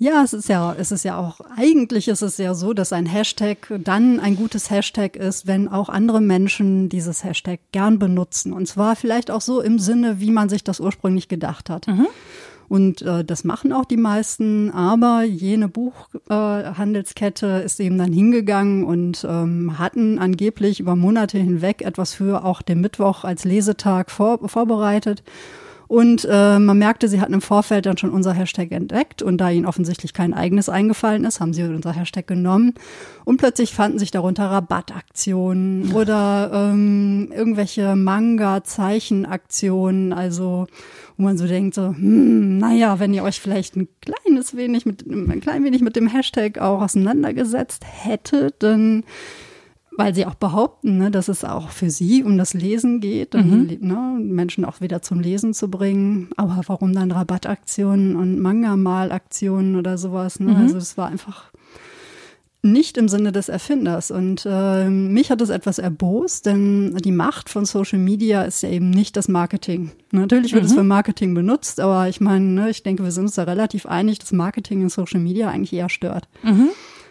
Ja, 0.00 0.22
es 0.22 0.32
ist 0.32 0.48
ja, 0.48 0.76
es 0.78 0.92
ist 0.92 1.04
ja 1.04 1.18
auch, 1.18 1.40
eigentlich 1.56 2.06
ist 2.06 2.22
es 2.22 2.38
ja 2.38 2.54
so, 2.54 2.72
dass 2.72 2.92
ein 2.92 3.04
Hashtag 3.04 3.66
dann 3.82 4.20
ein 4.20 4.36
gutes 4.36 4.70
Hashtag 4.70 5.16
ist, 5.16 5.48
wenn 5.48 5.66
auch 5.66 5.88
andere 5.88 6.20
Menschen 6.20 6.88
dieses 6.88 7.24
Hashtag 7.24 7.58
gern 7.72 7.98
benutzen. 7.98 8.52
Und 8.52 8.68
zwar 8.68 8.94
vielleicht 8.94 9.32
auch 9.32 9.40
so 9.40 9.60
im 9.60 9.80
Sinne, 9.80 10.20
wie 10.20 10.30
man 10.30 10.48
sich 10.48 10.62
das 10.62 10.78
ursprünglich 10.78 11.26
gedacht 11.26 11.68
hat. 11.68 11.88
Mhm. 11.88 12.06
Und 12.68 13.02
äh, 13.02 13.24
das 13.24 13.44
machen 13.44 13.72
auch 13.72 13.86
die 13.86 13.96
meisten, 13.96 14.70
aber 14.70 15.22
jene 15.22 15.68
Buchhandelskette 15.68 17.62
äh, 17.62 17.64
ist 17.64 17.80
eben 17.80 17.98
dann 17.98 18.12
hingegangen 18.12 18.84
und 18.84 19.26
ähm, 19.28 19.78
hatten 19.78 20.18
angeblich 20.18 20.80
über 20.80 20.94
Monate 20.94 21.38
hinweg 21.38 21.82
etwas 21.82 22.14
für 22.14 22.44
auch 22.44 22.60
den 22.60 22.80
Mittwoch 22.80 23.24
als 23.24 23.44
Lesetag 23.44 24.10
vor, 24.10 24.48
vorbereitet. 24.48 25.22
Und 25.88 26.24
äh, 26.30 26.58
man 26.58 26.78
merkte, 26.78 27.08
sie 27.08 27.22
hatten 27.22 27.32
im 27.32 27.40
Vorfeld 27.40 27.86
dann 27.86 27.96
schon 27.96 28.10
unser 28.10 28.34
Hashtag 28.34 28.72
entdeckt 28.72 29.22
und 29.22 29.38
da 29.38 29.48
ihnen 29.48 29.64
offensichtlich 29.64 30.12
kein 30.12 30.34
eigenes 30.34 30.68
eingefallen 30.68 31.24
ist, 31.24 31.40
haben 31.40 31.54
sie 31.54 31.62
unser 31.62 31.94
Hashtag 31.94 32.26
genommen 32.26 32.74
und 33.24 33.38
plötzlich 33.38 33.72
fanden 33.72 33.98
sich 33.98 34.10
darunter 34.10 34.50
Rabattaktionen 34.50 35.94
oder 35.94 36.50
ähm, 36.52 37.32
irgendwelche 37.34 37.96
Manga-Zeichenaktionen, 37.96 40.12
also 40.12 40.66
wo 41.18 41.24
man 41.24 41.36
so 41.36 41.46
denkt, 41.46 41.74
so, 41.74 41.88
hm, 41.88 42.58
naja, 42.58 43.00
wenn 43.00 43.12
ihr 43.12 43.24
euch 43.24 43.40
vielleicht 43.40 43.76
ein 43.76 43.88
kleines 44.00 44.56
wenig 44.56 44.86
mit, 44.86 45.04
ein 45.06 45.40
klein 45.40 45.64
wenig 45.64 45.82
mit 45.82 45.96
dem 45.96 46.06
Hashtag 46.06 46.58
auch 46.58 46.80
auseinandergesetzt 46.80 47.84
hättet, 47.84 48.62
dann 48.62 49.04
weil 49.98 50.14
sie 50.14 50.26
auch 50.26 50.36
behaupten, 50.36 50.96
ne, 50.96 51.10
dass 51.10 51.26
es 51.26 51.44
auch 51.44 51.70
für 51.70 51.90
sie 51.90 52.22
um 52.22 52.38
das 52.38 52.54
Lesen 52.54 53.00
geht, 53.00 53.34
mhm. 53.34 53.78
ne, 53.80 54.16
Menschen 54.20 54.64
auch 54.64 54.80
wieder 54.80 55.02
zum 55.02 55.18
Lesen 55.18 55.54
zu 55.54 55.68
bringen. 55.68 56.30
Aber 56.36 56.62
warum 56.68 56.92
dann 56.92 57.10
Rabattaktionen 57.10 58.14
und 58.14 58.38
Manga-Mal-Aktionen 58.38 59.74
oder 59.74 59.98
sowas? 59.98 60.38
Ne? 60.38 60.52
Mhm. 60.52 60.56
Also 60.56 60.76
es 60.76 60.96
war 60.96 61.08
einfach 61.08 61.50
nicht 62.62 62.96
im 62.96 63.08
Sinne 63.08 63.30
des 63.32 63.48
Erfinders. 63.48 64.10
Und 64.10 64.46
äh, 64.48 64.88
mich 64.88 65.30
hat 65.30 65.40
es 65.40 65.48
etwas 65.48 65.78
erbost, 65.78 66.46
denn 66.46 66.96
die 66.96 67.12
Macht 67.12 67.48
von 67.48 67.64
Social 67.64 67.98
Media 67.98 68.42
ist 68.42 68.62
ja 68.62 68.70
eben 68.70 68.90
nicht 68.90 69.16
das 69.16 69.28
Marketing. 69.28 69.92
Natürlich 70.10 70.52
wird 70.52 70.64
mhm. 70.64 70.68
es 70.68 70.74
für 70.74 70.84
Marketing 70.84 71.34
benutzt, 71.34 71.80
aber 71.80 72.08
ich 72.08 72.20
meine, 72.20 72.44
ne, 72.44 72.70
ich 72.70 72.82
denke, 72.82 73.04
wir 73.04 73.12
sind 73.12 73.24
uns 73.24 73.34
da 73.34 73.44
relativ 73.44 73.86
einig, 73.86 74.18
dass 74.18 74.32
Marketing 74.32 74.82
in 74.82 74.88
Social 74.88 75.20
Media 75.20 75.48
eigentlich 75.48 75.72
eher 75.72 75.88
stört. 75.88 76.28
Mhm. 76.42 76.70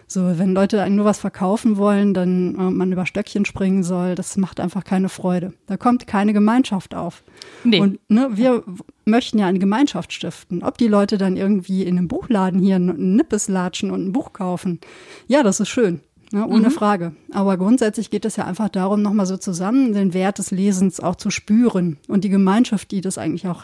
So, 0.09 0.39
wenn 0.39 0.53
Leute 0.53 0.89
nur 0.89 1.03
was 1.03 1.19
verkaufen 1.19 1.75
wollen, 1.75 2.13
dann 2.13 2.55
äh, 2.55 2.71
man 2.71 2.91
über 2.93 3.05
Stöckchen 3.05 3.43
springen 3.43 3.83
soll, 3.83 4.15
das 4.15 4.37
macht 4.37 4.61
einfach 4.61 4.85
keine 4.85 5.09
Freude. 5.09 5.53
Da 5.65 5.75
kommt 5.75 6.07
keine 6.07 6.31
Gemeinschaft 6.31 6.95
auf. 6.95 7.23
Nee. 7.65 7.81
Und 7.81 7.99
ne, 8.09 8.29
wir 8.31 8.63
möchten 9.03 9.37
ja 9.37 9.47
eine 9.47 9.59
Gemeinschaft 9.59 10.13
stiften. 10.13 10.63
Ob 10.63 10.77
die 10.77 10.87
Leute 10.87 11.17
dann 11.17 11.35
irgendwie 11.35 11.83
in 11.83 11.97
einem 11.97 12.07
Buchladen 12.07 12.61
hier 12.61 12.77
einen 12.77 13.17
Nippes 13.17 13.49
latschen 13.49 13.91
und 13.91 14.07
ein 14.07 14.13
Buch 14.13 14.31
kaufen, 14.31 14.79
ja, 15.27 15.43
das 15.43 15.59
ist 15.59 15.69
schön. 15.69 15.99
Ne, 16.31 16.45
ohne 16.45 16.69
mhm. 16.69 16.71
Frage. 16.71 17.15
Aber 17.31 17.57
grundsätzlich 17.57 18.09
geht 18.09 18.25
es 18.25 18.35
ja 18.35 18.45
einfach 18.45 18.69
darum, 18.69 19.01
nochmal 19.01 19.25
so 19.25 19.37
zusammen 19.37 19.93
den 19.93 20.13
Wert 20.13 20.39
des 20.39 20.51
Lesens 20.51 20.99
auch 20.99 21.15
zu 21.15 21.29
spüren 21.29 21.97
und 22.07 22.23
die 22.23 22.29
Gemeinschaft, 22.29 22.91
die 22.91 23.01
das 23.01 23.17
eigentlich 23.17 23.47
auch 23.47 23.63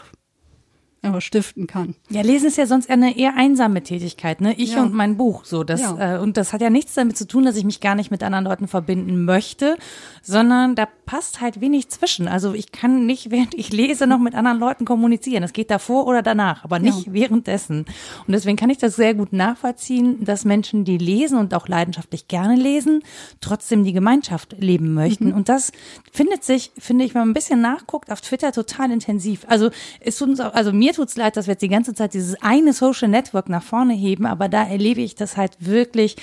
äh, 1.04 1.20
stiften 1.20 1.66
kann. 1.66 1.94
Ja, 2.08 2.22
Lesen 2.22 2.48
ist 2.48 2.56
ja 2.56 2.66
sonst 2.66 2.90
eine 2.90 3.16
eher 3.16 3.36
einsame 3.36 3.82
Tätigkeit, 3.82 4.40
ne? 4.40 4.54
Ich 4.54 4.74
ja. 4.74 4.82
und 4.82 4.94
mein 4.94 5.16
Buch, 5.16 5.44
so 5.44 5.64
das 5.64 5.80
ja. 5.80 6.16
äh, 6.16 6.18
und 6.18 6.36
das 6.36 6.52
hat 6.52 6.60
ja 6.60 6.70
nichts 6.70 6.94
damit 6.94 7.16
zu 7.16 7.26
tun, 7.26 7.44
dass 7.44 7.56
ich 7.56 7.64
mich 7.64 7.80
gar 7.80 7.94
nicht 7.94 8.10
mit 8.10 8.22
anderen 8.22 8.44
Leuten 8.44 8.68
verbinden 8.68 9.24
möchte, 9.24 9.76
sondern 10.22 10.74
da 10.74 10.86
passt 11.06 11.40
halt 11.40 11.60
wenig 11.60 11.88
zwischen. 11.90 12.28
Also 12.28 12.54
ich 12.54 12.72
kann 12.72 13.06
nicht 13.06 13.30
während 13.30 13.54
ich 13.54 13.72
lese 13.72 14.06
noch 14.06 14.18
mit 14.18 14.34
anderen 14.34 14.58
Leuten 14.58 14.84
kommunizieren. 14.84 15.42
Das 15.42 15.52
geht 15.52 15.70
davor 15.70 16.06
oder 16.06 16.22
danach, 16.22 16.64
aber 16.64 16.78
nicht 16.78 17.06
ja. 17.06 17.12
währenddessen. 17.12 17.80
Und 18.26 18.32
deswegen 18.32 18.56
kann 18.56 18.70
ich 18.70 18.78
das 18.78 18.96
sehr 18.96 19.14
gut 19.14 19.32
nachvollziehen, 19.32 20.24
dass 20.24 20.44
Menschen, 20.44 20.84
die 20.84 20.98
lesen 20.98 21.38
und 21.38 21.54
auch 21.54 21.68
leidenschaftlich 21.68 22.28
gerne 22.28 22.56
lesen, 22.56 23.02
trotzdem 23.40 23.84
die 23.84 23.92
Gemeinschaft 23.92 24.56
leben 24.58 24.94
möchten. 24.94 25.28
Mhm. 25.28 25.34
Und 25.34 25.48
das 25.48 25.72
findet 26.12 26.44
sich, 26.44 26.72
finde 26.78 27.04
ich, 27.04 27.14
wenn 27.14 27.22
man 27.22 27.30
ein 27.30 27.34
bisschen 27.34 27.60
nachguckt, 27.60 28.10
auf 28.10 28.20
Twitter 28.20 28.52
total 28.52 28.90
intensiv. 28.90 29.44
Also 29.48 29.70
ist 30.00 30.20
uns, 30.22 30.40
auch, 30.40 30.54
also 30.54 30.72
mir 30.72 30.93
tut's 30.94 31.16
leid, 31.16 31.36
dass 31.36 31.46
wir 31.46 31.52
jetzt 31.52 31.62
die 31.62 31.68
ganze 31.68 31.94
Zeit 31.94 32.14
dieses 32.14 32.40
eine 32.42 32.72
Social 32.72 33.08
Network 33.08 33.48
nach 33.48 33.62
vorne 33.62 33.94
heben, 33.94 34.26
aber 34.26 34.48
da 34.48 34.64
erlebe 34.64 35.00
ich 35.00 35.14
das 35.14 35.36
halt 35.36 35.56
wirklich 35.58 36.16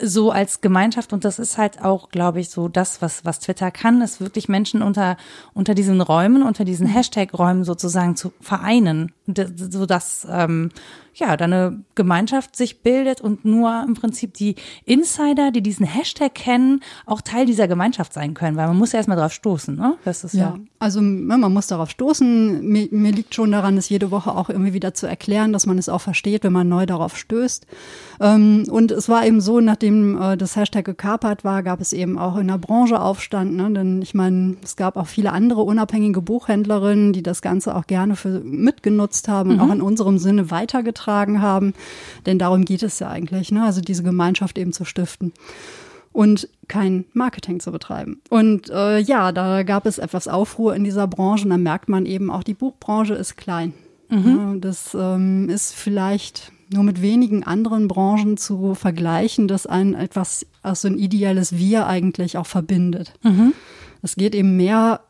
so 0.00 0.30
als 0.30 0.60
Gemeinschaft 0.60 1.12
und 1.12 1.24
das 1.24 1.38
ist 1.38 1.58
halt 1.58 1.82
auch, 1.82 2.10
glaube 2.10 2.40
ich, 2.40 2.50
so 2.50 2.68
das, 2.68 3.02
was, 3.02 3.24
was 3.24 3.40
Twitter 3.40 3.70
kann, 3.70 4.00
ist 4.00 4.20
wirklich 4.20 4.48
Menschen 4.48 4.82
unter, 4.82 5.16
unter 5.54 5.74
diesen 5.74 6.00
Räumen, 6.00 6.42
unter 6.42 6.64
diesen 6.64 6.86
Hashtag-Räumen 6.86 7.64
sozusagen 7.64 8.16
zu 8.16 8.32
vereinen, 8.40 9.12
so 9.36 9.86
dass, 9.86 10.26
ähm, 10.30 10.70
ja, 11.14 11.36
da 11.36 11.44
eine 11.46 11.82
Gemeinschaft 11.94 12.56
sich 12.56 12.82
bildet 12.82 13.20
und 13.20 13.44
nur 13.44 13.84
im 13.86 13.94
Prinzip 13.94 14.34
die 14.34 14.54
Insider, 14.84 15.50
die 15.50 15.62
diesen 15.62 15.86
Hashtag 15.86 16.34
kennen, 16.34 16.80
auch 17.06 17.20
Teil 17.20 17.46
dieser 17.46 17.66
Gemeinschaft 17.66 18.12
sein 18.12 18.34
können, 18.34 18.56
weil 18.56 18.68
man 18.68 18.76
muss 18.76 18.92
ja 18.92 18.98
erstmal 18.98 19.16
drauf 19.16 19.32
stoßen, 19.32 19.74
ne? 19.74 19.96
Das 20.04 20.24
ist 20.24 20.34
ja. 20.34 20.40
ja. 20.40 20.58
Also 20.80 21.02
man 21.02 21.40
muss 21.52 21.66
darauf 21.66 21.90
stoßen. 21.90 22.64
Mir, 22.64 22.88
mir 22.92 23.10
liegt 23.10 23.34
schon 23.34 23.50
daran, 23.50 23.76
es 23.76 23.88
jede 23.88 24.12
Woche 24.12 24.30
auch 24.30 24.48
irgendwie 24.48 24.74
wieder 24.74 24.94
zu 24.94 25.08
erklären, 25.08 25.52
dass 25.52 25.66
man 25.66 25.76
es 25.76 25.88
auch 25.88 26.00
versteht, 26.00 26.44
wenn 26.44 26.52
man 26.52 26.68
neu 26.68 26.86
darauf 26.86 27.16
stößt. 27.16 27.66
Ähm, 28.20 28.64
und 28.70 28.92
es 28.92 29.08
war 29.08 29.26
eben 29.26 29.40
so, 29.40 29.60
nachdem 29.60 30.20
äh, 30.20 30.36
das 30.36 30.54
Hashtag 30.54 30.84
gekapert 30.84 31.42
war, 31.42 31.64
gab 31.64 31.80
es 31.80 31.92
eben 31.92 32.16
auch 32.16 32.36
in 32.36 32.46
der 32.46 32.58
Branche 32.58 33.00
Aufstand. 33.00 33.56
Ne? 33.56 33.72
Denn 33.72 34.02
ich 34.02 34.14
meine, 34.14 34.56
es 34.62 34.76
gab 34.76 34.96
auch 34.96 35.08
viele 35.08 35.32
andere 35.32 35.62
unabhängige 35.62 36.22
Buchhändlerinnen, 36.22 37.12
die 37.12 37.24
das 37.24 37.42
Ganze 37.42 37.74
auch 37.74 37.88
gerne 37.88 38.14
für 38.14 38.40
mitgenutzt 38.40 39.17
haben 39.26 39.54
mhm. 39.54 39.60
und 39.60 39.60
auch 39.68 39.74
in 39.74 39.82
unserem 39.82 40.18
Sinne 40.18 40.52
weitergetragen 40.52 41.42
haben. 41.42 41.74
Denn 42.26 42.38
darum 42.38 42.64
geht 42.64 42.84
es 42.84 43.00
ja 43.00 43.08
eigentlich, 43.08 43.50
ne? 43.50 43.64
also 43.64 43.80
diese 43.80 44.04
Gemeinschaft 44.04 44.58
eben 44.58 44.72
zu 44.72 44.84
stiften 44.84 45.32
und 46.12 46.48
kein 46.68 47.04
Marketing 47.12 47.60
zu 47.60 47.72
betreiben. 47.72 48.20
Und 48.28 48.70
äh, 48.70 48.98
ja, 48.98 49.32
da 49.32 49.62
gab 49.62 49.86
es 49.86 49.98
etwas 49.98 50.28
Aufruhr 50.28 50.74
in 50.74 50.84
dieser 50.84 51.06
Branche 51.06 51.44
und 51.44 51.50
da 51.50 51.58
merkt 51.58 51.88
man 51.88 52.06
eben 52.06 52.30
auch, 52.30 52.42
die 52.42 52.54
Buchbranche 52.54 53.14
ist 53.14 53.36
klein. 53.36 53.72
Mhm. 54.08 54.60
Das 54.60 54.96
ähm, 54.98 55.48
ist 55.48 55.74
vielleicht 55.74 56.52
nur 56.72 56.82
mit 56.82 57.02
wenigen 57.02 57.44
anderen 57.44 57.88
Branchen 57.88 58.36
zu 58.36 58.74
vergleichen, 58.74 59.48
dass 59.48 59.66
ein 59.66 59.94
etwas, 59.94 60.46
also 60.62 60.88
ein 60.88 60.98
ideales 60.98 61.56
Wir 61.56 61.86
eigentlich 61.86 62.36
auch 62.36 62.46
verbindet. 62.46 63.12
Mhm. 63.22 63.54
Es 64.02 64.16
geht 64.16 64.34
eben 64.34 64.56
mehr 64.56 65.00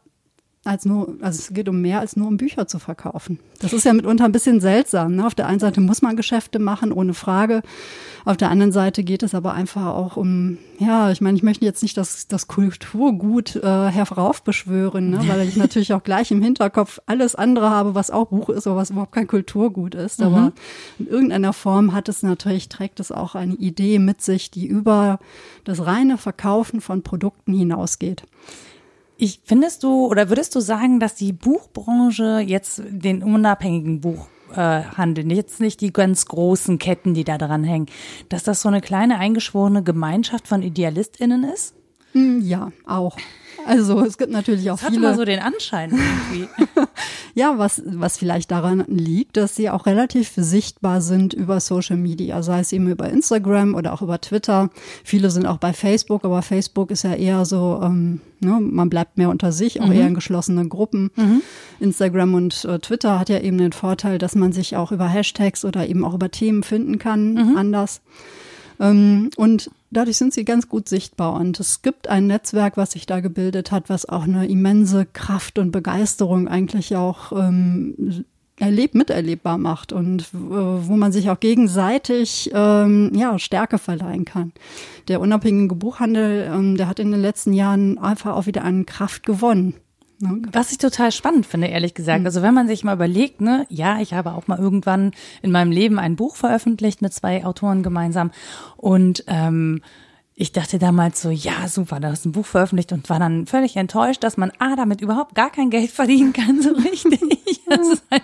als 0.64 0.84
nur, 0.84 1.16
also 1.20 1.38
es 1.38 1.54
geht 1.54 1.68
um 1.68 1.80
mehr 1.80 2.00
als 2.00 2.16
nur 2.16 2.28
um 2.28 2.36
Bücher 2.36 2.66
zu 2.66 2.78
verkaufen. 2.78 3.38
Das 3.60 3.72
ist 3.72 3.84
ja 3.84 3.92
mitunter 3.92 4.24
ein 4.24 4.32
bisschen 4.32 4.60
seltsam. 4.60 5.16
Ne? 5.16 5.26
Auf 5.26 5.34
der 5.34 5.46
einen 5.46 5.60
Seite 5.60 5.80
muss 5.80 6.02
man 6.02 6.16
Geschäfte 6.16 6.58
machen, 6.58 6.92
ohne 6.92 7.14
Frage. 7.14 7.62
Auf 8.24 8.36
der 8.36 8.50
anderen 8.50 8.72
Seite 8.72 9.04
geht 9.04 9.22
es 9.22 9.34
aber 9.34 9.54
einfach 9.54 9.86
auch 9.86 10.16
um, 10.16 10.58
ja, 10.78 11.10
ich 11.10 11.20
meine, 11.20 11.36
ich 11.36 11.42
möchte 11.42 11.64
jetzt 11.64 11.82
nicht 11.82 11.96
das, 11.96 12.28
das 12.28 12.48
Kulturgut 12.48 13.56
äh, 13.56 13.88
heraufbeschwören, 13.88 15.10
ne? 15.10 15.20
weil 15.26 15.48
ich 15.48 15.56
natürlich 15.56 15.94
auch 15.94 16.02
gleich 16.02 16.30
im 16.30 16.42
Hinterkopf 16.42 17.00
alles 17.06 17.34
andere 17.34 17.70
habe, 17.70 17.94
was 17.94 18.10
auch 18.10 18.28
Buch 18.28 18.50
ist, 18.50 18.66
aber 18.66 18.76
was 18.76 18.90
überhaupt 18.90 19.12
kein 19.12 19.26
Kulturgut 19.26 19.94
ist. 19.94 20.20
Mhm. 20.20 20.26
Aber 20.26 20.52
in 20.98 21.06
irgendeiner 21.06 21.52
Form 21.52 21.94
hat 21.94 22.08
es 22.08 22.22
natürlich, 22.22 22.68
trägt 22.68 23.00
es 23.00 23.12
auch 23.12 23.34
eine 23.34 23.54
Idee 23.54 23.98
mit 23.98 24.20
sich, 24.20 24.50
die 24.50 24.66
über 24.66 25.20
das 25.64 25.86
reine 25.86 26.18
Verkaufen 26.18 26.80
von 26.80 27.02
Produkten 27.02 27.54
hinausgeht. 27.54 28.24
Ich 29.20 29.40
findest 29.44 29.82
du 29.82 30.06
oder 30.06 30.28
würdest 30.28 30.54
du 30.54 30.60
sagen, 30.60 31.00
dass 31.00 31.16
die 31.16 31.32
Buchbranche 31.32 32.38
jetzt 32.38 32.80
den 32.88 33.25
unabhängigen 33.25 34.00
Buchhandel, 34.00 35.32
äh, 35.32 35.34
jetzt 35.34 35.60
nicht 35.60 35.80
die 35.80 35.92
ganz 35.92 36.26
großen 36.26 36.78
Ketten, 36.78 37.14
die 37.14 37.25
da 37.25 37.37
dran 37.37 37.64
hängen, 37.64 37.87
dass 38.28 38.44
das 38.44 38.62
so 38.62 38.68
eine 38.68 38.80
kleine 38.80 39.18
eingeschworene 39.18 39.82
Gemeinschaft 39.82 40.46
von 40.46 40.62
IdealistInnen 40.62 41.42
ist? 41.42 41.75
Hm, 42.12 42.42
ja, 42.42 42.70
auch. 42.87 43.16
Also 43.66 44.00
es 44.00 44.18
gibt 44.18 44.32
natürlich 44.32 44.70
auch 44.70 44.78
das 44.78 44.88
viele. 44.88 45.06
Hat 45.06 45.12
immer 45.12 45.16
so 45.16 45.24
den 45.24 45.40
Anschein 45.40 45.90
irgendwie. 45.90 46.48
ja, 47.34 47.58
was, 47.58 47.82
was 47.84 48.18
vielleicht 48.18 48.50
daran 48.50 48.84
liegt, 48.86 49.36
dass 49.36 49.56
sie 49.56 49.70
auch 49.70 49.86
relativ 49.86 50.32
sichtbar 50.36 51.00
sind 51.00 51.34
über 51.34 51.60
Social 51.60 51.96
Media, 51.96 52.42
sei 52.42 52.60
es 52.60 52.72
eben 52.72 52.88
über 52.88 53.08
Instagram 53.08 53.74
oder 53.74 53.92
auch 53.92 54.02
über 54.02 54.20
Twitter. 54.20 54.70
Viele 55.04 55.30
sind 55.30 55.46
auch 55.46 55.58
bei 55.58 55.72
Facebook, 55.72 56.24
aber 56.24 56.42
Facebook 56.42 56.90
ist 56.90 57.04
ja 57.04 57.14
eher 57.14 57.44
so, 57.44 57.80
ähm, 57.82 58.20
ne, 58.40 58.58
man 58.60 58.88
bleibt 58.90 59.18
mehr 59.18 59.30
unter 59.30 59.52
sich, 59.52 59.80
auch 59.80 59.86
mhm. 59.86 59.92
eher 59.92 60.06
in 60.06 60.14
geschlossenen 60.14 60.68
Gruppen. 60.68 61.10
Mhm. 61.16 61.42
Instagram 61.80 62.34
und 62.34 62.64
äh, 62.64 62.78
Twitter 62.78 63.18
hat 63.18 63.28
ja 63.28 63.40
eben 63.40 63.58
den 63.58 63.72
Vorteil, 63.72 64.18
dass 64.18 64.34
man 64.34 64.52
sich 64.52 64.76
auch 64.76 64.92
über 64.92 65.08
Hashtags 65.08 65.64
oder 65.64 65.86
eben 65.86 66.04
auch 66.04 66.14
über 66.14 66.30
Themen 66.30 66.62
finden 66.62 66.98
kann, 66.98 67.34
mhm. 67.34 67.56
anders. 67.56 68.00
Ähm, 68.80 69.30
und 69.36 69.70
dadurch 69.90 70.16
sind 70.16 70.33
sie 70.33 70.45
ganz 70.45 70.68
gut 70.68 70.88
sichtbar. 70.88 71.35
Und 71.35 71.59
es 71.61 71.83
gibt 71.83 72.09
ein 72.09 72.26
Netzwerk, 72.26 72.76
was 72.76 72.92
sich 72.92 73.07
da 73.07 73.21
gebildet 73.21 73.71
hat, 73.73 73.88
was 73.88 74.09
auch 74.09 74.25
eine 74.25 74.47
immense 74.47 75.07
Kraft 75.07 75.59
und 75.59 75.71
Begeisterung 75.71 76.49
eigentlich 76.49 76.97
auch 76.97 77.33
ähm, 77.33 78.25
erlebt, 78.61 78.95
miterlebbar 78.95 79.59
macht 79.59 79.92
und 79.92 80.23
äh, 80.23 80.26
wo 80.35 80.97
man 80.97 81.12
sich 81.12 81.30
auch 81.30 81.40
gegenseitig 81.40 82.50
ähm, 82.52 83.12
ja, 83.14 83.38
Stärke 83.38 83.78
verleihen 83.78 84.25
kann. 84.25 84.52
Der 85.09 85.21
unabhängige 85.21 85.75
Buchhandel, 85.75 86.50
ähm, 86.52 86.76
der 86.76 86.88
hat 86.88 86.99
in 86.99 87.12
den 87.12 87.21
letzten 87.21 87.52
Jahren 87.52 87.99
einfach 87.99 88.35
auch 88.35 88.47
wieder 88.47 88.64
an 88.64 88.87
Kraft 88.87 89.25
gewonnen. 89.25 89.75
Ne? 90.20 90.42
Was 90.52 90.72
ich 90.72 90.78
total 90.78 91.12
spannend 91.12 91.46
finde, 91.46 91.68
ehrlich 91.68 91.94
gesagt. 91.94 92.20
Mhm. 92.20 92.26
Also 92.26 92.42
wenn 92.42 92.54
man 92.54 92.66
sich 92.66 92.84
mal 92.84 92.94
überlegt, 92.94 93.40
ne, 93.40 93.66
ja, 93.68 94.00
ich 94.00 94.14
habe 94.14 94.32
auch 94.32 94.46
mal 94.48 94.58
irgendwann 94.58 95.12
in 95.42 95.50
meinem 95.50 95.70
Leben 95.70 95.98
ein 95.98 96.16
Buch 96.16 96.37
veröffentlicht 96.37 97.02
mit 97.02 97.12
zwei 97.12 97.44
Autoren 97.44 97.82
gemeinsam 97.82 98.30
und 98.76 99.25
ähm, 99.28 99.80
ich 100.40 100.52
dachte 100.52 100.78
damals 100.78 101.21
so, 101.21 101.30
ja, 101.30 101.66
super, 101.66 101.99
da 101.99 102.12
ist 102.12 102.25
ein 102.25 102.30
Buch 102.30 102.47
veröffentlicht 102.47 102.92
und 102.92 103.11
war 103.11 103.18
dann 103.18 103.47
völlig 103.47 103.75
enttäuscht, 103.75 104.23
dass 104.23 104.37
man 104.37 104.52
A, 104.61 104.76
damit 104.76 105.00
überhaupt 105.00 105.35
gar 105.35 105.50
kein 105.50 105.68
Geld 105.68 105.90
verdienen 105.90 106.33
kann, 106.33 106.62
so 106.62 106.71
richtig. 106.75 107.21
Halt, 108.11 108.23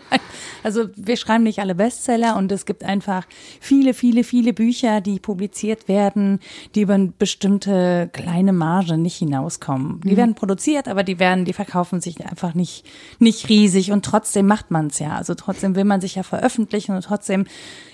also 0.62 0.84
wir 0.94 1.16
schreiben 1.16 1.42
nicht 1.42 1.58
alle 1.58 1.74
Bestseller 1.74 2.36
und 2.36 2.52
es 2.52 2.66
gibt 2.66 2.84
einfach 2.84 3.26
viele, 3.60 3.94
viele, 3.94 4.22
viele 4.22 4.52
Bücher, 4.52 5.00
die 5.00 5.18
publiziert 5.18 5.88
werden, 5.88 6.38
die 6.76 6.82
über 6.82 6.94
eine 6.94 7.12
bestimmte 7.18 8.08
kleine 8.12 8.52
Marge 8.52 8.96
nicht 8.96 9.16
hinauskommen. 9.16 10.00
Die 10.04 10.12
mhm. 10.12 10.16
werden 10.16 10.34
produziert, 10.36 10.86
aber 10.86 11.02
die 11.02 11.18
werden, 11.18 11.44
die 11.44 11.52
verkaufen 11.52 12.00
sich 12.00 12.24
einfach 12.24 12.54
nicht, 12.54 12.86
nicht 13.18 13.48
riesig 13.48 13.90
und 13.90 14.04
trotzdem 14.04 14.46
macht 14.46 14.70
man 14.70 14.86
es 14.86 15.00
ja. 15.00 15.16
Also 15.16 15.34
trotzdem 15.34 15.74
will 15.74 15.84
man 15.84 16.00
sich 16.00 16.14
ja 16.14 16.22
veröffentlichen 16.22 16.94
und 16.94 17.02
trotzdem 17.02 17.46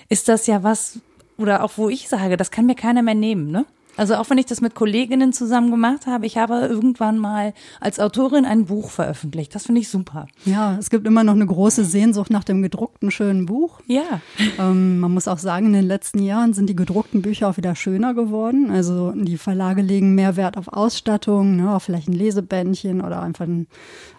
ist 0.09 0.29
das 0.29 0.45
ja 0.45 0.61
was, 0.61 0.99
oder 1.37 1.63
auch 1.63 1.71
wo 1.77 1.89
ich 1.89 2.07
sage, 2.07 2.37
das 2.37 2.51
kann 2.51 2.67
mir 2.67 2.75
keiner 2.75 3.01
mehr 3.01 3.15
nehmen, 3.15 3.49
ne? 3.49 3.65
Also 3.97 4.15
auch 4.15 4.29
wenn 4.29 4.37
ich 4.37 4.45
das 4.45 4.61
mit 4.61 4.73
Kolleginnen 4.73 5.33
zusammen 5.33 5.69
gemacht 5.69 6.07
habe, 6.07 6.25
ich 6.25 6.37
habe 6.37 6.55
irgendwann 6.61 7.17
mal 7.17 7.53
als 7.79 7.99
Autorin 7.99 8.45
ein 8.45 8.65
Buch 8.65 8.89
veröffentlicht. 8.89 9.53
Das 9.53 9.65
finde 9.65 9.81
ich 9.81 9.89
super. 9.89 10.27
Ja, 10.45 10.77
es 10.79 10.89
gibt 10.89 11.05
immer 11.05 11.23
noch 11.23 11.33
eine 11.33 11.45
große 11.45 11.83
Sehnsucht 11.83 12.31
nach 12.31 12.43
dem 12.43 12.61
gedruckten 12.61 13.11
schönen 13.11 13.45
Buch. 13.45 13.81
Ja. 13.87 14.21
Ähm, 14.59 14.99
man 14.99 15.13
muss 15.13 15.27
auch 15.27 15.39
sagen, 15.39 15.67
in 15.67 15.73
den 15.73 15.85
letzten 15.85 16.23
Jahren 16.23 16.53
sind 16.53 16.67
die 16.67 16.75
gedruckten 16.75 17.21
Bücher 17.21 17.49
auch 17.49 17.57
wieder 17.57 17.75
schöner 17.75 18.13
geworden. 18.13 18.71
Also 18.71 19.11
die 19.11 19.37
Verlage 19.37 19.81
legen 19.81 20.15
mehr 20.15 20.35
Wert 20.37 20.57
auf 20.57 20.69
Ausstattung, 20.69 21.57
ne, 21.57 21.75
auf 21.75 21.83
vielleicht 21.83 22.07
ein 22.07 22.13
Lesebändchen 22.13 23.01
oder 23.01 23.21
einfach 23.21 23.45
ein, 23.45 23.67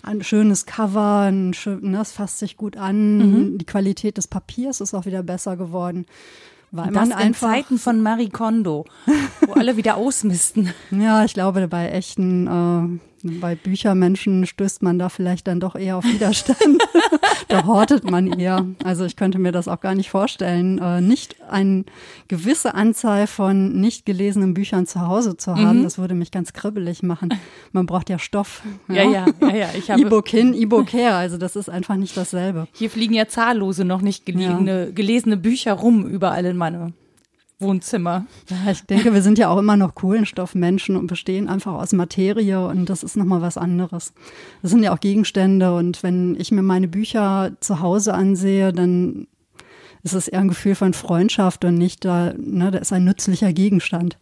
ein 0.03 0.23
schönes 0.23 0.67
Cover. 0.67 1.21
Ein 1.21 1.55
schön, 1.55 1.91
ne, 1.91 1.99
das 1.99 2.13
fasst 2.13 2.39
sich 2.39 2.57
gut 2.57 2.77
an. 2.77 3.19
Mhm. 3.19 3.59
Die 3.59 3.67
Qualität 3.67 4.19
des 4.19 4.29
Papiers 4.29 4.81
ist 4.81 4.95
auch 4.95 5.07
wieder 5.07 5.23
besser 5.23 5.57
geworden. 5.57 6.07
Weil 6.73 6.91
das 6.91 6.95
man 6.95 7.13
einfach 7.13 7.49
in 7.49 7.55
Zeiten 7.55 7.79
von 7.79 8.03
Marie 8.03 8.31
Kondo, 8.31 8.87
wo 9.47 9.53
alle 9.53 9.77
wieder 9.77 9.97
ausmisten. 9.97 10.73
Ja, 10.91 11.25
ich 11.25 11.35
glaube, 11.35 11.69
bei 11.69 11.91
echten 11.91 12.47
äh, 12.47 13.12
bei 13.23 13.55
Büchermenschen 13.55 14.47
stößt 14.47 14.83
man 14.83 14.99
da 14.99 15.09
vielleicht 15.09 15.47
dann 15.47 15.61
doch 15.61 15.77
eher 15.77 15.97
auf 15.97 16.05
Widerstand. 16.05 16.83
da 17.49 17.67
hortet 17.67 18.11
man 18.11 18.27
eher. 18.33 18.67
Also 18.85 19.05
ich 19.05 19.17
könnte 19.17 19.39
mir 19.39 19.53
das 19.53 19.69
auch 19.69 19.81
gar 19.81 19.95
nicht 19.95 20.11
vorstellen, 20.11 20.79
äh, 20.79 21.01
nicht 21.01 21.37
eine 21.49 21.85
gewisse 22.29 22.75
Anzahl 22.75 23.27
von 23.27 23.81
nicht 23.81 24.07
gelesenen 24.07 24.55
Büchern 24.55 24.87
zu 24.87 25.07
Hause 25.07 25.37
zu 25.37 25.55
haben. 25.55 25.81
Mhm. 25.81 25.83
Das 25.85 25.99
würde 25.99 26.15
mich 26.15 26.31
ganz 26.31 26.53
kribbelig 26.53 27.03
machen. 27.03 27.33
Man 27.73 27.87
braucht 27.87 28.11
ja 28.11 28.19
Stoff. 28.19 28.63
Ja, 28.89 29.05
ja, 29.05 29.11
ja, 29.11 29.27
ja. 29.41 29.55
ja. 29.55 29.69
Ich 29.77 29.91
habe 29.91 30.01
E-Book 30.01 30.29
hin, 30.29 30.55
E-Book 30.55 30.93
her. 30.93 31.17
Also 31.17 31.39
das 31.39 31.57
ist 31.57 31.69
einfach 31.69 31.97
nicht 31.97 32.17
dasselbe. 32.17 32.67
Hier 32.73 32.91
fliegen 32.91 33.15
ja 33.15 33.29
zahllose 33.29 33.85
noch 33.85 34.03
nicht 34.03 34.27
gelesene, 34.27 34.87
ja. 34.87 34.91
gelesene 34.91 35.37
Bücher 35.37 35.75
rum 35.75 36.07
überall 36.07 36.45
in 36.45 36.57
meine 36.57 36.93
Wohnzimmer. 37.63 38.27
Ja, 38.49 38.71
ich 38.71 38.83
denke, 38.83 39.15
wir 39.15 39.23
sind 39.23 39.39
ja 39.39 39.49
auch 39.49 39.59
immer 39.59 39.77
noch 39.77 39.95
Kohlenstoffmenschen 39.95 40.97
und 40.97 41.07
bestehen 41.07 41.49
einfach 41.49 41.73
aus 41.73 41.93
Materie 41.93 42.67
und 42.67 42.91
das 42.91 43.03
ist 43.03 43.17
nochmal 43.17 43.41
was 43.41 43.57
anderes. 43.57 44.13
Das 44.61 44.71
sind 44.71 44.83
ja 44.83 44.95
auch 44.95 45.01
Gegenstände 45.01 45.75
und 45.75 46.03
wenn 46.03 46.37
ich 46.39 46.51
mir 46.51 46.63
meine 46.63 46.89
Bücher 46.89 47.53
zu 47.61 47.81
Hause 47.81 48.15
ansehe, 48.15 48.73
dann 48.73 49.27
ist 50.03 50.15
es 50.15 50.29
eher 50.29 50.41
ein 50.41 50.49
Gefühl 50.49 50.75
von 50.75 50.95
Freundschaft 50.95 51.65
und 51.65 51.77
nicht 51.77 52.05
da, 52.05 52.35
ne, 52.37 52.71
da 52.71 52.79
ist 52.79 52.93
ein 52.93 53.05
nützlicher 53.05 53.53
Gegenstand. 53.53 54.19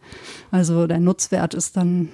Also 0.51 0.87
der 0.87 0.99
Nutzwert 0.99 1.53
ist 1.53 1.75
dann 1.75 2.09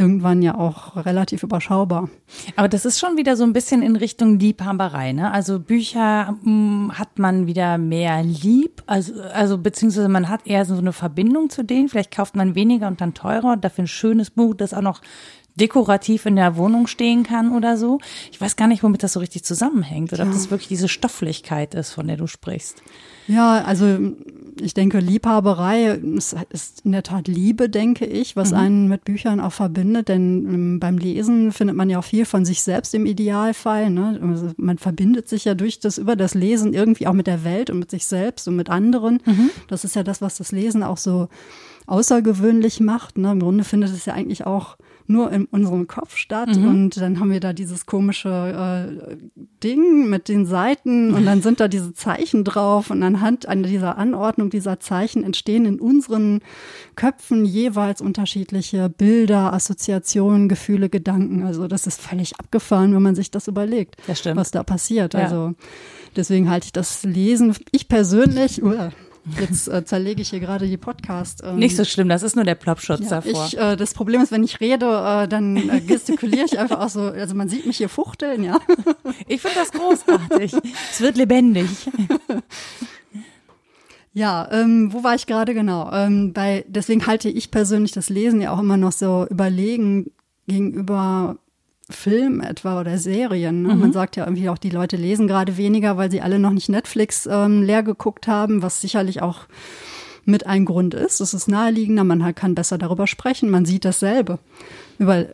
irgendwann 0.00 0.40
ja 0.40 0.56
auch 0.56 0.96
relativ 0.96 1.42
überschaubar. 1.42 2.08
Aber 2.56 2.68
das 2.68 2.84
ist 2.84 2.98
schon 2.98 3.18
wieder 3.18 3.36
so 3.36 3.44
ein 3.44 3.52
bisschen 3.52 3.82
in 3.82 3.96
Richtung 3.96 4.38
Liebhaberei, 4.38 5.12
ne? 5.12 5.30
Also 5.30 5.60
Bücher 5.60 6.32
mh, 6.32 6.44
hm, 6.44 6.92
hat 6.98 7.18
man 7.18 7.46
wieder 7.46 7.76
mehr 7.76 8.22
lieb, 8.22 8.82
also, 8.86 9.20
also 9.34 9.58
beziehungsweise 9.58 10.08
man 10.08 10.28
hat 10.28 10.46
eher 10.46 10.64
so 10.64 10.74
eine 10.74 10.92
Verbindung 10.92 11.50
zu 11.50 11.62
denen. 11.62 11.88
Vielleicht 11.88 12.10
kauft 12.10 12.34
man 12.34 12.54
weniger 12.54 12.88
und 12.88 13.00
dann 13.00 13.14
teurer 13.14 13.52
und 13.52 13.64
dafür 13.64 13.84
ein 13.84 13.88
schönes 13.88 14.30
Buch, 14.30 14.54
das 14.54 14.72
auch 14.72 14.80
noch 14.80 15.02
dekorativ 15.54 16.26
in 16.26 16.36
der 16.36 16.56
Wohnung 16.56 16.86
stehen 16.86 17.22
kann 17.22 17.54
oder 17.54 17.76
so. 17.76 17.98
Ich 18.32 18.40
weiß 18.40 18.56
gar 18.56 18.68
nicht, 18.68 18.82
womit 18.82 19.02
das 19.02 19.12
so 19.12 19.20
richtig 19.20 19.44
zusammenhängt 19.44 20.12
oder 20.12 20.24
ja. 20.24 20.30
ob 20.30 20.34
das 20.34 20.50
wirklich 20.50 20.68
diese 20.68 20.88
Stofflichkeit 20.88 21.74
ist, 21.74 21.92
von 21.92 22.06
der 22.08 22.16
du 22.16 22.26
sprichst. 22.26 22.82
Ja, 23.30 23.62
also 23.62 23.98
ich 24.60 24.74
denke, 24.74 24.98
Liebhaberei 24.98 26.00
ist, 26.50 26.84
in 26.84 26.92
der 26.92 27.02
Tat 27.02 27.28
Liebe, 27.28 27.68
denke 27.68 28.04
ich, 28.04 28.36
was 28.36 28.50
mhm. 28.50 28.56
einen 28.56 28.88
mit 28.88 29.04
Büchern 29.04 29.40
auch 29.40 29.52
verbindet. 29.52 30.08
Denn 30.08 30.46
ähm, 30.52 30.80
beim 30.80 30.98
Lesen 30.98 31.52
findet 31.52 31.76
man 31.76 31.90
ja 31.90 31.98
auch 31.98 32.04
viel 32.04 32.24
von 32.24 32.44
sich 32.44 32.62
selbst 32.62 32.94
im 32.94 33.06
Idealfall. 33.06 33.90
Ne? 33.90 34.18
Also 34.22 34.50
man 34.56 34.78
verbindet 34.78 35.28
sich 35.28 35.44
ja 35.44 35.54
durch 35.54 35.80
das, 35.80 35.98
über 35.98 36.16
das 36.16 36.34
Lesen 36.34 36.74
irgendwie 36.74 37.06
auch 37.06 37.12
mit 37.12 37.26
der 37.26 37.44
Welt 37.44 37.70
und 37.70 37.78
mit 37.78 37.90
sich 37.90 38.06
selbst 38.06 38.48
und 38.48 38.56
mit 38.56 38.70
anderen. 38.70 39.20
Mhm. 39.24 39.50
Das 39.68 39.84
ist 39.84 39.96
ja 39.96 40.02
das, 40.02 40.20
was 40.20 40.36
das 40.36 40.52
Lesen 40.52 40.82
auch 40.82 40.98
so 40.98 41.28
außergewöhnlich 41.86 42.80
macht. 42.80 43.18
Ne? 43.18 43.32
Im 43.32 43.40
Grunde 43.40 43.64
findet 43.64 43.90
es 43.90 44.04
ja 44.04 44.14
eigentlich 44.14 44.46
auch 44.46 44.76
nur 45.10 45.32
in 45.32 45.44
unserem 45.46 45.86
Kopf 45.86 46.16
statt. 46.16 46.56
Mhm. 46.56 46.68
Und 46.68 46.96
dann 46.96 47.20
haben 47.20 47.30
wir 47.30 47.40
da 47.40 47.52
dieses 47.52 47.84
komische 47.84 48.28
äh, 48.30 49.16
Ding 49.62 50.08
mit 50.08 50.28
den 50.28 50.46
Seiten 50.46 51.12
und 51.12 51.26
dann 51.26 51.42
sind 51.42 51.60
da 51.60 51.68
diese 51.68 51.92
Zeichen 51.92 52.44
drauf 52.44 52.90
und 52.90 53.02
anhand 53.02 53.46
an 53.46 53.62
dieser 53.62 53.98
Anordnung 53.98 54.50
dieser 54.50 54.80
Zeichen 54.80 55.24
entstehen 55.24 55.66
in 55.66 55.80
unseren 55.80 56.40
Köpfen 56.96 57.44
jeweils 57.44 58.00
unterschiedliche 58.00 58.88
Bilder, 58.88 59.52
Assoziationen, 59.52 60.48
Gefühle, 60.48 60.88
Gedanken. 60.88 61.42
Also 61.42 61.66
das 61.66 61.86
ist 61.86 62.00
völlig 62.00 62.38
abgefahren, 62.38 62.94
wenn 62.94 63.02
man 63.02 63.14
sich 63.14 63.30
das 63.30 63.48
überlegt, 63.48 63.96
das 64.06 64.24
was 64.24 64.50
da 64.50 64.62
passiert. 64.62 65.14
Ja. 65.14 65.20
Also 65.20 65.54
deswegen 66.16 66.48
halte 66.48 66.66
ich 66.66 66.72
das 66.72 67.02
Lesen, 67.02 67.54
ich 67.72 67.88
persönlich, 67.88 68.62
uh, 68.62 68.90
Jetzt 69.38 69.68
äh, 69.68 69.84
zerlege 69.84 70.22
ich 70.22 70.30
hier 70.30 70.40
gerade 70.40 70.66
die 70.66 70.76
Podcast. 70.76 71.42
Ähm, 71.44 71.56
Nicht 71.56 71.76
so 71.76 71.84
schlimm, 71.84 72.08
das 72.08 72.22
ist 72.22 72.36
nur 72.36 72.44
der 72.44 72.54
Plopschutz 72.54 73.00
ja, 73.02 73.20
davor. 73.20 73.46
Ich, 73.46 73.58
äh, 73.58 73.76
das 73.76 73.94
Problem 73.94 74.22
ist, 74.22 74.32
wenn 74.32 74.42
ich 74.42 74.60
rede, 74.60 74.86
äh, 74.86 75.28
dann 75.28 75.56
äh, 75.56 75.80
gestikuliere 75.80 76.46
ich 76.46 76.58
einfach 76.58 76.80
auch 76.80 76.88
so, 76.88 77.02
also 77.02 77.34
man 77.34 77.48
sieht 77.48 77.66
mich 77.66 77.76
hier 77.76 77.88
fuchteln, 77.88 78.42
ja. 78.42 78.58
Ich 79.26 79.40
finde 79.40 79.58
das 79.58 79.72
großartig. 79.72 80.52
es 80.90 81.00
wird 81.00 81.16
lebendig. 81.16 81.68
Ja, 84.12 84.48
ähm, 84.50 84.92
wo 84.92 85.04
war 85.04 85.14
ich 85.14 85.26
gerade 85.26 85.54
genau? 85.54 85.90
Ähm, 85.92 86.32
bei, 86.32 86.64
deswegen 86.66 87.06
halte 87.06 87.28
ich 87.28 87.50
persönlich 87.50 87.92
das 87.92 88.08
Lesen 88.08 88.40
ja 88.40 88.52
auch 88.52 88.58
immer 88.58 88.76
noch 88.76 88.92
so 88.92 89.26
überlegen 89.30 90.10
gegenüber 90.48 91.36
Film 91.90 92.40
etwa 92.40 92.80
oder 92.80 92.98
Serien. 92.98 93.62
Ne? 93.62 93.74
Mhm. 93.74 93.80
Man 93.80 93.92
sagt 93.92 94.16
ja 94.16 94.24
irgendwie 94.24 94.48
auch, 94.48 94.58
die 94.58 94.70
Leute 94.70 94.96
lesen 94.96 95.26
gerade 95.26 95.56
weniger, 95.56 95.96
weil 95.96 96.10
sie 96.10 96.20
alle 96.20 96.38
noch 96.38 96.52
nicht 96.52 96.68
Netflix 96.68 97.26
ähm, 97.30 97.62
leer 97.62 97.82
geguckt 97.82 98.26
haben, 98.26 98.62
was 98.62 98.80
sicherlich 98.80 99.22
auch 99.22 99.46
mit 100.24 100.46
ein 100.46 100.64
Grund 100.64 100.94
ist. 100.94 101.20
Es 101.20 101.34
ist 101.34 101.48
naheliegender, 101.48 102.04
man 102.04 102.34
kann 102.34 102.54
besser 102.54 102.78
darüber 102.78 103.06
sprechen, 103.06 103.50
man 103.50 103.64
sieht 103.64 103.84
dasselbe. 103.84 104.38
Über 104.98 105.26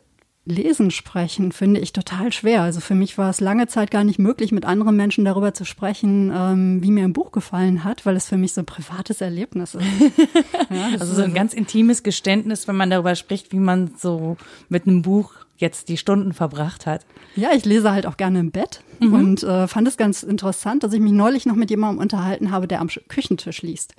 Lesen 0.49 0.93
sprechen 0.93 1.51
finde 1.51 1.81
ich 1.81 1.93
total 1.93 2.33
schwer. 2.33 2.63
Also 2.63 2.81
für 2.81 2.95
mich 2.95 3.19
war 3.19 3.31
es 3.31 3.41
lange 3.41 3.67
Zeit 3.67 3.91
gar 3.91 4.05
nicht 4.05 4.21
möglich, 4.21 4.53
mit 4.53 4.65
anderen 4.65 4.95
Menschen 4.97 5.25
darüber 5.25 5.53
zu 5.53 5.65
sprechen, 5.65 6.33
ähm, 6.33 6.83
wie 6.85 6.93
mir 6.93 7.03
ein 7.03 7.13
Buch 7.13 7.33
gefallen 7.33 7.83
hat, 7.83 8.07
weil 8.07 8.15
es 8.15 8.29
für 8.29 8.37
mich 8.37 8.53
so 8.53 8.63
ein 8.63 8.67
privates 8.67 9.21
Erlebnis 9.21 9.75
ist. 9.75 9.85
ja, 10.71 10.85
also 11.01 11.15
so 11.15 11.23
ein 11.23 11.25
also 11.25 11.35
ganz 11.35 11.53
intimes 11.53 12.05
Geständnis, 12.05 12.69
wenn 12.69 12.77
man 12.77 12.91
darüber 12.91 13.17
spricht, 13.17 13.51
wie 13.51 13.59
man 13.59 13.91
so 13.99 14.37
mit 14.69 14.87
einem 14.87 15.03
Buch 15.03 15.33
jetzt 15.59 15.89
die 15.89 15.97
Stunden 15.97 16.33
verbracht 16.33 16.87
hat. 16.87 17.07
Ja, 17.35 17.51
ich 17.55 17.65
lese 17.65 17.93
halt 17.93 18.07
auch 18.07 18.17
gerne 18.17 18.41
im 18.41 18.51
Bett 18.51 18.83
mhm. 19.01 19.15
und 19.15 19.43
äh, 19.43 19.69
fand 19.69 19.89
es 19.89 19.97
ganz 19.97 20.23
interessant, 20.23 20.83
dass 20.83 20.93
ich 20.93 21.01
mich 21.01 21.13
neulich 21.13 21.47
noch 21.47 21.55
mit 21.55 21.71
jemandem 21.71 22.01
unterhalten 22.01 22.51
habe, 22.51 22.67
der 22.67 22.81
am 22.81 22.89
Küchentisch 23.09 23.63
liest. 23.63 23.95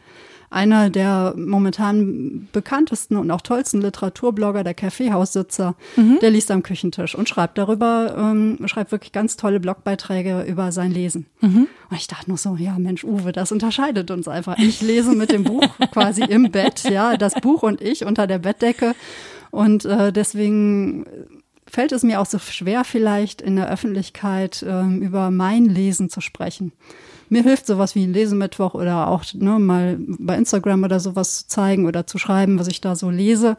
Einer 0.49 0.89
der 0.89 1.33
momentan 1.35 2.47
bekanntesten 2.53 3.17
und 3.17 3.29
auch 3.31 3.41
tollsten 3.41 3.81
Literaturblogger, 3.81 4.63
der 4.63 4.73
Kaffeehaussitzer, 4.73 5.75
mhm. 5.97 6.19
der 6.21 6.31
liest 6.31 6.51
am 6.51 6.63
Küchentisch 6.63 7.15
und 7.15 7.27
schreibt 7.27 7.57
darüber, 7.57 8.15
ähm, 8.17 8.57
schreibt 8.65 8.93
wirklich 8.93 9.11
ganz 9.11 9.35
tolle 9.35 9.59
Blogbeiträge 9.59 10.43
über 10.43 10.71
sein 10.71 10.91
Lesen. 10.91 11.25
Mhm. 11.41 11.67
Und 11.89 11.97
ich 11.97 12.07
dachte 12.07 12.29
nur 12.29 12.37
so, 12.37 12.55
ja 12.55 12.79
Mensch, 12.79 13.03
Uwe, 13.03 13.33
das 13.33 13.51
unterscheidet 13.51 14.09
uns 14.09 14.29
einfach. 14.29 14.57
Ich 14.57 14.81
lese 14.81 15.15
mit 15.15 15.33
dem 15.33 15.43
Buch 15.43 15.67
quasi 15.91 16.23
im 16.23 16.49
Bett, 16.49 16.83
ja, 16.89 17.17
das 17.17 17.33
Buch 17.35 17.63
und 17.63 17.81
ich 17.81 18.05
unter 18.05 18.25
der 18.25 18.39
Bettdecke. 18.39 18.95
Und 19.51 19.85
äh, 19.85 20.13
deswegen 20.13 21.05
fällt 21.69 21.91
es 21.91 22.03
mir 22.03 22.19
auch 22.19 22.25
so 22.25 22.39
schwer, 22.39 22.83
vielleicht 22.83 23.41
in 23.41 23.55
der 23.55 23.69
Öffentlichkeit 23.69 24.65
ähm, 24.67 25.01
über 25.01 25.31
mein 25.31 25.65
Lesen 25.65 26.09
zu 26.09 26.21
sprechen. 26.21 26.71
Mir 27.29 27.43
hilft 27.43 27.67
sowas 27.67 27.93
wie 27.93 28.05
ein 28.05 28.13
Lesemittwoch 28.13 28.73
oder 28.73 29.07
auch 29.07 29.23
ne, 29.33 29.59
mal 29.59 29.97
bei 29.99 30.35
Instagram 30.37 30.83
oder 30.83 30.99
sowas 30.99 31.39
zu 31.39 31.47
zeigen 31.47 31.85
oder 31.85 32.07
zu 32.07 32.17
schreiben, 32.17 32.57
was 32.57 32.67
ich 32.67 32.79
da 32.79 32.95
so 32.95 33.09
lese 33.09 33.57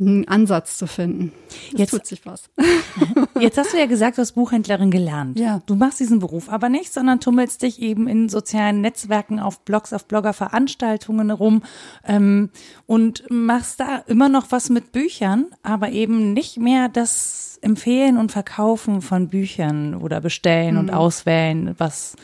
einen 0.00 0.26
Ansatz 0.28 0.78
zu 0.78 0.86
finden. 0.86 1.32
Das 1.72 1.80
jetzt 1.80 1.90
tut 1.90 2.06
sich 2.06 2.26
was. 2.26 2.50
Jetzt 3.40 3.58
hast 3.58 3.72
du 3.72 3.78
ja 3.78 3.86
gesagt, 3.86 4.18
du 4.18 4.22
hast 4.22 4.32
Buchhändlerin 4.32 4.90
gelernt. 4.90 5.38
Ja. 5.38 5.62
Du 5.66 5.74
machst 5.74 6.00
diesen 6.00 6.18
Beruf 6.18 6.48
aber 6.48 6.68
nicht, 6.68 6.92
sondern 6.92 7.20
tummelst 7.20 7.62
dich 7.62 7.80
eben 7.80 8.06
in 8.06 8.28
sozialen 8.28 8.80
Netzwerken, 8.80 9.40
auf 9.40 9.60
Blogs, 9.60 9.92
auf 9.92 10.06
Bloggerveranstaltungen 10.06 11.30
rum 11.30 11.62
ähm, 12.06 12.50
und 12.86 13.24
machst 13.30 13.80
da 13.80 13.98
immer 14.06 14.28
noch 14.28 14.46
was 14.50 14.70
mit 14.70 14.92
Büchern, 14.92 15.46
aber 15.62 15.90
eben 15.90 16.32
nicht 16.32 16.58
mehr 16.58 16.88
das 16.88 17.58
Empfehlen 17.62 18.16
und 18.16 18.32
Verkaufen 18.32 19.02
von 19.02 19.28
Büchern 19.28 19.94
oder 19.94 20.20
bestellen 20.20 20.74
mhm. 20.74 20.80
und 20.80 20.90
auswählen, 20.90 21.74
was 21.78 22.16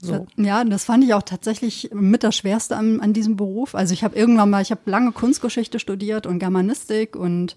so. 0.00 0.26
Ja, 0.36 0.64
das 0.64 0.84
fand 0.84 1.04
ich 1.04 1.14
auch 1.14 1.22
tatsächlich 1.22 1.90
mit 1.92 2.22
das 2.22 2.36
Schwerste 2.36 2.76
an, 2.76 3.00
an 3.00 3.12
diesem 3.12 3.36
Beruf. 3.36 3.74
Also 3.74 3.92
ich 3.94 4.04
habe 4.04 4.16
irgendwann 4.16 4.50
mal, 4.50 4.62
ich 4.62 4.70
habe 4.70 4.82
lange 4.86 5.12
Kunstgeschichte 5.12 5.78
studiert 5.78 6.26
und 6.26 6.38
Germanistik 6.38 7.16
und 7.16 7.56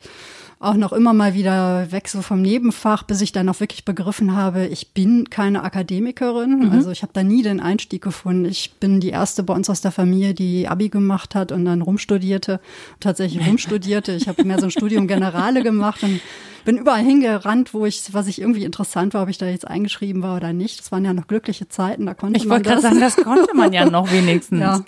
auch 0.62 0.73
noch 0.73 0.91
immer 0.91 1.13
mal 1.13 1.34
wieder 1.34 1.88
so 2.06 2.21
vom 2.21 2.41
Nebenfach, 2.41 3.04
bis 3.04 3.21
ich 3.21 3.32
dann 3.32 3.47
auch 3.47 3.62
wirklich 3.62 3.86
begriffen 3.86 4.36
habe, 4.36 4.67
ich 4.67 4.93
bin 4.93 5.30
keine 5.30 5.63
Akademikerin. 5.63 6.65
Mhm. 6.65 6.71
Also 6.71 6.91
ich 6.91 7.02
habe 7.02 7.13
da 7.13 7.23
nie 7.23 7.41
den 7.43 7.62
Einstieg 7.62 8.02
gefunden. 8.02 8.43
Ich 8.43 8.73
bin 8.73 8.99
die 8.99 9.10
erste 9.10 9.43
bei 9.43 9.54
uns 9.54 9.69
aus 9.69 9.80
der 9.80 9.91
Familie, 9.91 10.34
die 10.34 10.67
Abi 10.67 10.89
gemacht 10.89 11.34
hat 11.34 11.54
und 11.54 11.63
dann 11.63 11.82
rumstudierte, 11.82 12.60
tatsächlich 12.99 13.47
rumstudierte. 13.47 14.12
Ich 14.12 14.28
habe 14.28 14.43
mehr 14.43 14.60
so 14.60 14.65
ein 14.65 14.71
Studium 14.71 15.08
Generale 15.08 15.63
gemacht 15.63 16.04
und 16.04 16.19
bin 16.65 16.78
überall 16.78 17.04
hingerannt, 17.04 17.73
wo 17.73 17.86
ich, 17.86 18.13
was 18.13 18.28
ich 18.28 18.41
irgendwie 18.41 18.65
interessant 18.65 19.13
war, 19.13 19.23
ob 19.23 19.30
ich 19.30 19.38
da 19.38 19.47
jetzt 19.47 19.65
eingeschrieben 19.65 20.21
war 20.21 20.36
oder 20.36 20.52
nicht. 20.52 20.80
Das 20.80 20.91
waren 20.91 21.06
ja 21.06 21.13
noch 21.13 21.28
glückliche 21.28 21.69
Zeiten, 21.69 21.78
da 22.05 22.13
konnte 22.13 22.37
ich 22.37 22.45
man 22.45 22.61
Ich 22.61 22.67
wollte 22.67 22.69
gerade 22.69 22.81
sagen, 22.81 22.99
das 22.99 23.15
konnte 23.15 23.55
man 23.55 23.73
ja 23.73 23.89
noch 23.89 24.11
wenigstens. 24.11 24.59
Ja 24.59 24.83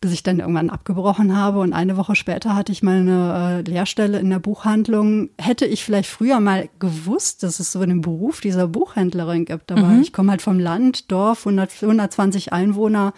bis 0.00 0.12
ich 0.12 0.22
dann 0.22 0.38
irgendwann 0.38 0.70
abgebrochen 0.70 1.36
habe. 1.36 1.60
Und 1.60 1.74
eine 1.74 1.96
Woche 1.98 2.16
später 2.16 2.54
hatte 2.54 2.72
ich 2.72 2.82
meine 2.82 3.62
äh, 3.66 3.70
Lehrstelle 3.70 4.18
in 4.18 4.30
der 4.30 4.38
Buchhandlung. 4.38 5.28
Hätte 5.38 5.66
ich 5.66 5.84
vielleicht 5.84 6.08
früher 6.08 6.40
mal 6.40 6.70
gewusst, 6.78 7.42
dass 7.42 7.60
es 7.60 7.72
so 7.72 7.80
einen 7.80 8.00
Beruf 8.00 8.40
dieser 8.40 8.66
Buchhändlerin 8.66 9.44
gibt. 9.44 9.70
Aber 9.70 9.82
mhm. 9.82 10.00
ich 10.00 10.14
komme 10.14 10.30
halt 10.30 10.40
vom 10.40 10.58
Land, 10.58 11.12
Dorf, 11.12 11.46
100, 11.46 11.70
120 11.82 12.52
Einwohner. 12.52 13.12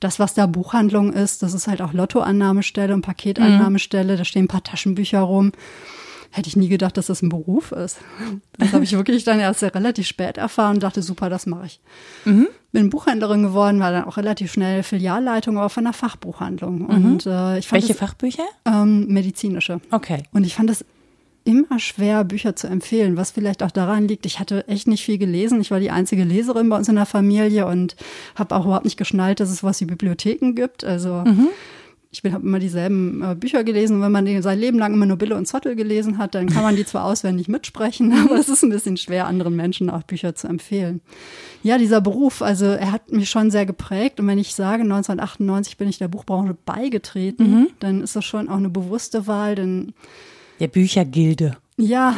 Das, 0.00 0.18
was 0.18 0.32
da 0.32 0.46
Buchhandlung 0.46 1.12
ist, 1.12 1.42
das 1.42 1.52
ist 1.52 1.68
halt 1.68 1.82
auch 1.82 1.92
Lottoannahmestelle 1.92 2.94
und 2.94 3.02
Paketannahmestelle. 3.02 4.14
Mhm. 4.14 4.18
Da 4.18 4.24
stehen 4.24 4.44
ein 4.44 4.48
paar 4.48 4.64
Taschenbücher 4.64 5.20
rum 5.20 5.52
hätte 6.32 6.48
ich 6.48 6.56
nie 6.56 6.68
gedacht, 6.68 6.96
dass 6.96 7.06
das 7.06 7.22
ein 7.22 7.28
Beruf 7.28 7.72
ist. 7.72 7.98
Das 8.58 8.72
habe 8.72 8.84
ich 8.84 8.92
wirklich 8.92 9.24
dann 9.24 9.38
erst 9.38 9.62
relativ 9.62 10.06
spät 10.06 10.38
erfahren 10.38 10.74
und 10.74 10.82
dachte, 10.82 11.02
super, 11.02 11.30
das 11.30 11.46
mache 11.46 11.66
ich. 11.66 11.80
Mhm 12.24 12.48
bin 12.72 12.88
Buchhändlerin 12.90 13.42
geworden, 13.42 13.80
war 13.80 13.92
dann 13.92 14.04
auch 14.04 14.16
relativ 14.16 14.52
schnell 14.52 14.82
Filialleitung, 14.82 15.58
aber 15.58 15.68
von 15.68 15.86
einer 15.86 15.92
Fachbuchhandlung. 15.92 16.78
Mhm. 16.78 16.90
Und 16.90 17.26
äh, 17.26 17.58
ich 17.58 17.68
fand 17.68 17.82
Welche 17.82 17.88
das, 17.88 17.98
Fachbücher? 17.98 18.44
Ähm, 18.64 19.06
medizinische. 19.08 19.80
Okay. 19.90 20.24
Und 20.32 20.44
ich 20.44 20.54
fand 20.54 20.70
es 20.70 20.84
immer 21.44 21.78
schwer, 21.78 22.24
Bücher 22.24 22.56
zu 22.56 22.68
empfehlen, 22.68 23.16
was 23.16 23.32
vielleicht 23.32 23.62
auch 23.62 23.70
daran 23.70 24.06
liegt, 24.08 24.26
ich 24.26 24.38
hatte 24.38 24.66
echt 24.68 24.86
nicht 24.86 25.04
viel 25.04 25.18
gelesen. 25.18 25.60
Ich 25.60 25.70
war 25.70 25.80
die 25.80 25.90
einzige 25.90 26.24
Leserin 26.24 26.68
bei 26.68 26.76
uns 26.76 26.88
in 26.88 26.94
der 26.94 27.06
Familie 27.06 27.66
und 27.66 27.96
habe 28.36 28.54
auch 28.54 28.64
überhaupt 28.64 28.84
nicht 28.84 28.96
geschnallt, 28.96 29.40
dass 29.40 29.50
es 29.50 29.62
was 29.62 29.80
wie 29.80 29.86
Bibliotheken 29.86 30.52
gibt. 30.54 30.84
Also 30.84 31.24
mhm 31.26 31.48
ich 32.12 32.22
habe 32.24 32.46
immer 32.46 32.58
dieselben 32.58 33.22
äh, 33.22 33.34
Bücher 33.34 33.64
gelesen. 33.64 33.96
Und 33.96 34.02
wenn 34.02 34.12
man 34.12 34.42
sein 34.42 34.58
Leben 34.58 34.78
lang 34.78 34.92
immer 34.92 35.06
nur 35.06 35.16
Bille 35.16 35.34
und 35.34 35.46
Zottel 35.46 35.74
gelesen 35.74 36.18
hat, 36.18 36.34
dann 36.34 36.48
kann 36.48 36.62
man 36.62 36.76
die 36.76 36.84
zwar 36.84 37.04
auswendig 37.06 37.48
mitsprechen, 37.48 38.12
aber 38.24 38.38
es 38.38 38.48
ist 38.48 38.62
ein 38.62 38.70
bisschen 38.70 38.96
schwer, 38.96 39.26
anderen 39.26 39.56
Menschen 39.56 39.88
auch 39.88 40.02
Bücher 40.02 40.34
zu 40.34 40.46
empfehlen. 40.46 41.00
Ja, 41.62 41.78
dieser 41.78 42.00
Beruf, 42.00 42.42
also 42.42 42.66
er 42.66 42.92
hat 42.92 43.10
mich 43.10 43.30
schon 43.30 43.50
sehr 43.50 43.64
geprägt. 43.64 44.20
Und 44.20 44.26
wenn 44.26 44.38
ich 44.38 44.54
sage, 44.54 44.82
1998 44.82 45.78
bin 45.78 45.88
ich 45.88 45.98
der 45.98 46.08
Buchbranche 46.08 46.54
beigetreten, 46.66 47.50
mhm. 47.50 47.68
dann 47.80 48.02
ist 48.02 48.14
das 48.14 48.24
schon 48.24 48.48
auch 48.48 48.56
eine 48.56 48.68
bewusste 48.68 49.26
Wahl, 49.26 49.54
denn 49.54 49.94
der 50.60 50.68
Büchergilde. 50.68 51.56
Ja, 51.76 52.14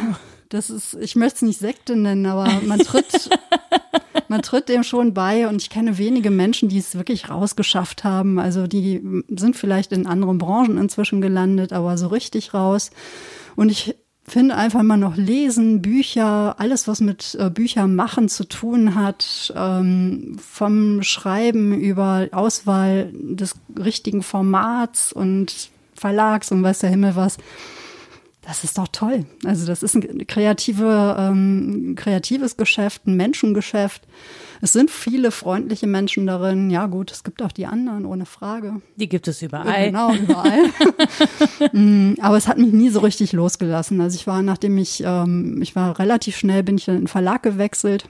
das 0.55 0.69
ist, 0.69 0.95
ich 0.95 1.15
möchte 1.15 1.37
es 1.37 1.41
nicht 1.41 1.59
Sekte 1.59 1.95
nennen, 1.95 2.25
aber 2.25 2.49
man 2.65 2.79
tritt 2.79 3.29
man 4.27 4.41
tritt 4.41 4.69
dem 4.69 4.83
schon 4.83 5.13
bei 5.13 5.47
und 5.47 5.61
ich 5.61 5.69
kenne 5.69 5.97
wenige 5.97 6.31
Menschen, 6.31 6.69
die 6.69 6.77
es 6.77 6.95
wirklich 6.95 7.29
rausgeschafft 7.29 8.03
haben. 8.03 8.39
Also 8.39 8.67
die 8.67 9.01
sind 9.29 9.55
vielleicht 9.55 9.91
in 9.91 10.07
anderen 10.07 10.37
Branchen 10.37 10.77
inzwischen 10.77 11.21
gelandet, 11.21 11.73
aber 11.73 11.97
so 11.97 12.07
richtig 12.07 12.53
raus. 12.53 12.91
Und 13.55 13.69
ich 13.69 13.95
finde 14.27 14.55
einfach 14.55 14.81
mal 14.81 14.97
noch 14.97 15.17
lesen, 15.17 15.81
Bücher, 15.81 16.59
alles, 16.59 16.87
was 16.87 16.99
mit 16.99 17.37
äh, 17.39 17.49
Bücher 17.49 17.87
machen 17.87 18.27
zu 18.27 18.45
tun 18.45 18.95
hat, 18.95 19.53
ähm, 19.55 20.37
vom 20.39 21.03
Schreiben 21.03 21.79
über 21.79 22.29
Auswahl 22.31 23.11
des 23.13 23.55
richtigen 23.77 24.23
Formats 24.23 25.13
und 25.13 25.69
Verlags 25.93 26.51
und 26.51 26.63
weiß 26.63 26.79
der 26.79 26.89
Himmel 26.89 27.15
was 27.15 27.37
Das 28.45 28.63
ist 28.63 28.77
doch 28.77 28.87
toll. 28.87 29.25
Also 29.43 29.65
das 29.65 29.81
ist 29.81 29.95
ein 29.95 30.27
kreative, 30.27 31.15
ähm, 31.17 31.95
kreatives 31.97 32.57
Geschäft, 32.57 33.07
ein 33.07 33.15
Menschengeschäft. 33.15 34.03
Es 34.61 34.71
sind 34.71 34.91
viele 34.91 35.31
freundliche 35.31 35.87
Menschen 35.87 36.27
darin. 36.27 36.69
Ja 36.69 36.85
gut, 36.85 37.11
es 37.11 37.23
gibt 37.23 37.41
auch 37.41 37.51
die 37.51 37.65
anderen, 37.65 38.05
ohne 38.05 38.25
Frage. 38.25 38.81
Die 38.97 39.09
gibt 39.09 39.27
es 39.27 39.41
überall. 39.41 39.87
Genau, 39.87 40.13
überall. 40.13 40.65
Mm, 41.71 42.13
aber 42.21 42.37
es 42.37 42.47
hat 42.47 42.57
mich 42.57 42.71
nie 42.71 42.89
so 42.89 42.99
richtig 42.99 43.33
losgelassen. 43.33 43.99
Also 43.99 44.15
ich 44.15 44.27
war, 44.27 44.41
nachdem 44.41 44.77
ich, 44.77 45.03
ähm, 45.05 45.61
ich 45.61 45.75
war 45.75 45.97
relativ 45.99 46.37
schnell, 46.37 46.63
bin 46.63 46.77
ich 46.77 46.87
in 46.87 46.95
den 46.95 47.07
Verlag 47.07 47.43
gewechselt 47.43 48.07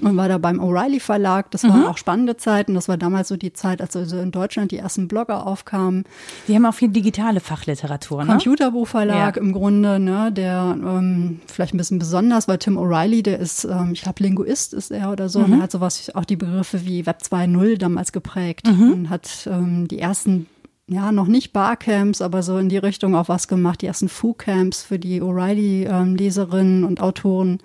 und 0.00 0.16
war 0.16 0.28
da 0.28 0.38
beim 0.38 0.58
O'Reilly 0.58 1.00
Verlag. 1.00 1.50
Das 1.50 1.64
waren 1.64 1.80
mhm. 1.80 1.86
auch 1.86 1.98
spannende 1.98 2.36
Zeiten. 2.36 2.74
Das 2.74 2.88
war 2.88 2.96
damals 2.96 3.28
so 3.28 3.36
die 3.36 3.52
Zeit, 3.52 3.82
als 3.82 3.94
also 3.94 4.18
in 4.18 4.30
Deutschland 4.30 4.70
die 4.70 4.78
ersten 4.78 5.06
Blogger 5.06 5.46
aufkamen. 5.46 6.04
Die 6.48 6.54
haben 6.54 6.64
auch 6.64 6.74
viel 6.74 6.88
digitale 6.88 7.40
Fachliteratur, 7.40 8.24
ne? 8.24 8.30
Computerbuchverlag 8.30 9.36
ja. 9.36 9.42
im 9.42 9.52
Grunde, 9.52 10.00
ne, 10.00 10.32
der 10.32 10.76
ähm, 10.78 11.40
vielleicht 11.46 11.74
ein 11.74 11.78
bisschen 11.78 11.98
besonders, 11.98 12.48
weil 12.48 12.58
Tim 12.58 12.78
O'Reilly, 12.78 13.22
der 13.22 13.38
ist, 13.38 13.64
ähm, 13.64 13.90
ich 13.92 14.02
glaube, 14.02 14.22
Linguist 14.22 14.72
ist 14.72 14.90
er 14.90 15.12
oder 15.12 15.28
so, 15.28 15.40
mhm. 15.40 15.44
und 15.44 15.52
er 15.52 15.62
hat 15.62 15.72
sowas, 15.72 16.10
auch 16.14 16.24
die 16.24 16.36
Begriffe 16.36 16.86
wie 16.86 17.04
Web 17.04 17.18
2.0 17.22 17.76
damals 17.76 18.12
geprägt 18.12 18.66
mhm. 18.66 18.92
und 18.92 19.10
hat 19.10 19.46
ähm, 19.50 19.88
die 19.88 19.98
ersten 19.98 20.46
ja, 20.88 21.12
noch 21.12 21.26
nicht 21.26 21.52
Barcamps, 21.52 22.20
aber 22.20 22.42
so 22.42 22.58
in 22.58 22.68
die 22.68 22.78
Richtung 22.78 23.14
auch 23.14 23.28
was 23.28 23.48
gemacht, 23.48 23.82
die 23.82 23.86
ersten 23.86 24.08
Foo-Camps 24.08 24.82
für 24.82 24.98
die 24.98 25.22
O'Reilly-Leserinnen 25.22 26.82
ähm, 26.82 26.88
und 26.88 27.00
Autoren. 27.00 27.58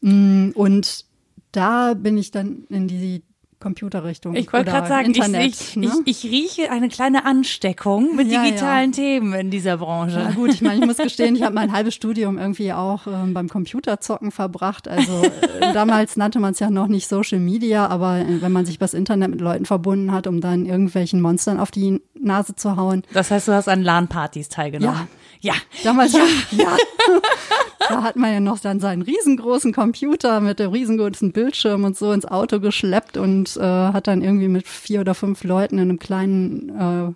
Mm, 0.00 0.50
und 0.54 1.04
da 1.52 1.94
bin 1.94 2.18
ich 2.18 2.30
dann 2.30 2.64
in 2.68 2.88
die 2.88 3.22
Computerrichtung. 3.60 4.36
Ich 4.36 4.52
wollte 4.52 4.70
gerade 4.70 4.86
sagen, 4.86 5.06
Internet, 5.06 5.48
ich, 5.48 5.76
ne? 5.76 5.90
ich, 6.04 6.24
ich, 6.24 6.30
rieche 6.30 6.70
eine 6.70 6.88
kleine 6.88 7.24
Ansteckung 7.24 8.14
mit 8.14 8.30
ja, 8.30 8.44
digitalen 8.44 8.92
ja. 8.92 8.96
Themen 8.96 9.32
in 9.32 9.50
dieser 9.50 9.78
Branche. 9.78 10.22
Na 10.22 10.30
gut, 10.30 10.50
ich 10.50 10.62
meine, 10.62 10.80
ich 10.80 10.86
muss 10.86 10.98
gestehen, 10.98 11.34
ich 11.34 11.42
habe 11.42 11.54
mein 11.54 11.72
halbes 11.72 11.94
Studium 11.94 12.38
irgendwie 12.38 12.72
auch 12.72 13.06
ähm, 13.08 13.34
beim 13.34 13.48
Computerzocken 13.48 14.30
verbracht. 14.30 14.86
Also 14.86 15.22
äh, 15.22 15.72
damals 15.72 16.16
nannte 16.16 16.38
man 16.38 16.52
es 16.52 16.60
ja 16.60 16.70
noch 16.70 16.86
nicht 16.86 17.08
Social 17.08 17.40
Media, 17.40 17.88
aber 17.88 18.18
äh, 18.18 18.40
wenn 18.40 18.52
man 18.52 18.64
sich 18.64 18.76
übers 18.76 18.94
Internet 18.94 19.30
mit 19.30 19.40
Leuten 19.40 19.66
verbunden 19.66 20.12
hat, 20.12 20.28
um 20.28 20.40
dann 20.40 20.64
irgendwelchen 20.64 21.20
Monstern 21.20 21.58
auf 21.58 21.72
die 21.72 22.00
Nase 22.14 22.54
zu 22.54 22.76
hauen. 22.76 23.02
Das 23.12 23.30
heißt, 23.30 23.48
du 23.48 23.52
hast 23.52 23.68
an 23.68 23.82
LAN-Partys 23.82 24.48
teilgenommen. 24.50 24.94
Ja, 24.94 25.08
ja. 25.40 25.54
Damals, 25.84 26.12
ja. 26.12 26.24
ja. 26.52 26.76
da 27.88 28.02
hat 28.02 28.16
man 28.16 28.32
ja 28.32 28.40
noch 28.40 28.58
dann 28.58 28.80
seinen 28.80 29.02
riesengroßen 29.02 29.72
Computer 29.72 30.40
mit 30.40 30.58
dem 30.58 30.70
riesengroßen 30.70 31.32
Bildschirm 31.32 31.84
und 31.84 31.96
so 31.96 32.12
ins 32.12 32.26
Auto 32.26 32.60
geschleppt 32.60 33.16
und 33.16 33.56
äh, 33.56 33.62
hat 33.62 34.06
dann 34.06 34.22
irgendwie 34.22 34.48
mit 34.48 34.66
vier 34.66 35.00
oder 35.00 35.14
fünf 35.14 35.44
Leuten 35.44 35.78
in 35.78 35.88
einem 35.88 35.98
kleinen 35.98 36.68
äh, 36.68 37.12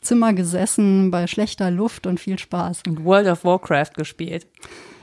Zimmer 0.00 0.32
gesessen 0.32 1.10
bei 1.10 1.26
schlechter 1.26 1.70
Luft 1.70 2.06
und 2.06 2.20
viel 2.20 2.38
Spaß. 2.38 2.82
Und 2.86 3.04
World 3.04 3.28
of 3.28 3.44
Warcraft 3.44 3.94
gespielt. 3.96 4.46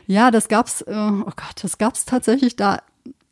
Ja, 0.08 0.32
das 0.32 0.48
gab's, 0.48 0.82
äh, 0.82 0.94
oh 0.94 1.26
Gott, 1.26 1.64
das 1.64 1.78
gab's 1.78 2.06
tatsächlich 2.06 2.56
da 2.56 2.82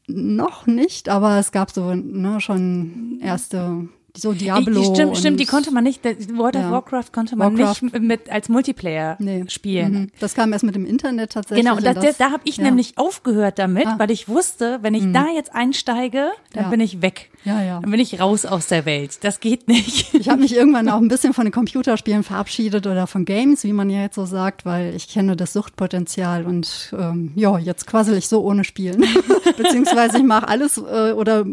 noch 0.08 0.68
nicht, 0.68 1.10
aber 1.10 1.38
es 1.38 1.52
gab 1.52 1.72
so 1.72 1.94
ne, 1.94 2.42
schon 2.42 3.20
erste 3.22 3.88
so 4.16 4.34
Diablo. 4.34 4.94
Stimmt, 4.94 5.18
stimmt, 5.18 5.40
die 5.40 5.46
konnte 5.46 5.72
man 5.72 5.84
nicht, 5.84 6.04
World 6.04 6.56
ja. 6.56 6.66
of 6.66 6.72
Warcraft 6.72 7.12
konnte 7.12 7.36
man 7.36 7.58
Warcraft. 7.58 7.82
nicht 7.82 8.00
mit 8.00 8.30
als 8.30 8.48
Multiplayer 8.48 9.16
nee. 9.20 9.46
spielen. 9.48 9.94
Mhm. 9.94 10.12
Das 10.20 10.36
kam 10.36 10.54
erst 10.54 10.64
mit 10.64 10.76
dem 10.76 10.86
Internet 10.86 11.32
tatsächlich. 11.32 11.66
Genau, 11.66 11.78
und 11.78 11.86
das, 11.86 11.96
das, 11.96 12.18
da 12.18 12.32
habe 12.32 12.44
ich 12.46 12.58
ja. 12.58 12.66
nämlich 12.66 12.98
aufgehört 12.98 13.58
damit, 13.58 13.88
ah. 13.88 13.96
weil 13.98 14.12
ich 14.12 14.28
wusste, 14.30 14.80
wenn 14.84 14.94
ich 14.94 15.04
mhm. 15.04 15.14
da 15.14 15.28
jetzt 15.36 15.56
einsteige, 15.56 16.30
dann 16.54 16.66
ja. 16.66 16.70
bin 16.70 16.80
ich 16.80 17.02
weg. 17.02 17.32
Ja, 17.44 17.62
ja. 17.62 17.80
Dann 17.80 17.92
bin 17.92 18.00
ich 18.00 18.22
raus 18.22 18.46
aus 18.46 18.68
der 18.68 18.86
Welt. 18.86 19.18
Das 19.24 19.40
geht 19.40 19.68
nicht. 19.68 20.14
Ich 20.14 20.30
habe 20.30 20.42
mich 20.42 20.56
irgendwann 20.56 20.88
auch 20.90 21.02
ein 21.02 21.08
bisschen 21.08 21.34
von 21.34 21.46
den 21.46 21.52
Computerspielen 21.52 22.24
verabschiedet 22.24 22.86
oder 22.86 23.08
von 23.08 23.26
Games, 23.26 23.64
wie 23.64 23.74
man 23.74 23.90
ja 23.90 24.02
jetzt 24.02 24.16
so 24.16 24.26
sagt, 24.26 24.64
weil 24.64 24.96
ich 24.96 25.10
kenne 25.10 25.36
das 25.36 25.54
Suchtpotenzial 25.54 26.46
und 26.46 26.94
ähm, 26.98 27.32
ja, 27.36 27.58
jetzt 27.58 27.88
quassel 27.88 28.16
ich 28.16 28.28
so 28.28 28.44
ohne 28.44 28.64
Spielen. 28.64 29.04
Beziehungsweise 29.58 30.18
ich 30.18 30.24
mache 30.24 30.48
alles 30.48 30.78
äh, 30.78 31.12
oder 31.12 31.46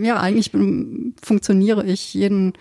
ja, 0.00 0.18
eigentlich 0.18 0.52
bin, 0.52 1.14
funktioniere 1.22 1.84
ich 1.84 2.03
jeden 2.12 2.54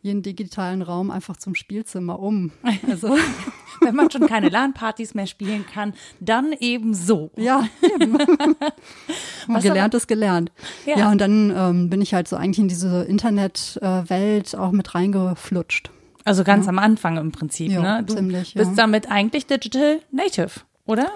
jeden 0.00 0.22
digitalen 0.22 0.82
Raum 0.82 1.10
einfach 1.10 1.36
zum 1.36 1.54
Spielzimmer 1.54 2.18
um. 2.18 2.52
Also 2.88 3.16
wenn 3.80 3.94
man 3.94 4.10
schon 4.10 4.26
keine 4.26 4.48
LAN-Partys 4.48 5.14
mehr 5.14 5.26
spielen 5.26 5.64
kann, 5.66 5.92
dann 6.20 6.52
eben 6.52 6.94
so. 6.94 7.30
Ja, 7.36 7.68
eben. 7.82 8.16
Gelernt 9.60 9.94
ist 9.94 10.06
gelernt. 10.06 10.52
Ja, 10.86 10.98
ja 10.98 11.10
und 11.10 11.20
dann 11.20 11.52
ähm, 11.54 11.90
bin 11.90 12.00
ich 12.00 12.14
halt 12.14 12.28
so 12.28 12.36
eigentlich 12.36 12.58
in 12.58 12.68
diese 12.68 13.02
Internetwelt 13.04 14.54
auch 14.56 14.72
mit 14.72 14.94
reingeflutscht. 14.94 15.90
Also 16.24 16.44
ganz 16.44 16.66
ja. 16.66 16.70
am 16.70 16.78
Anfang 16.78 17.16
im 17.16 17.32
Prinzip, 17.32 17.72
ja, 17.72 17.80
ne? 17.80 18.04
Du 18.04 18.14
ziemlich, 18.14 18.54
bist 18.54 18.72
damit 18.76 19.10
eigentlich 19.10 19.46
Digital 19.46 20.00
Native, 20.10 20.60
oder? 20.84 21.10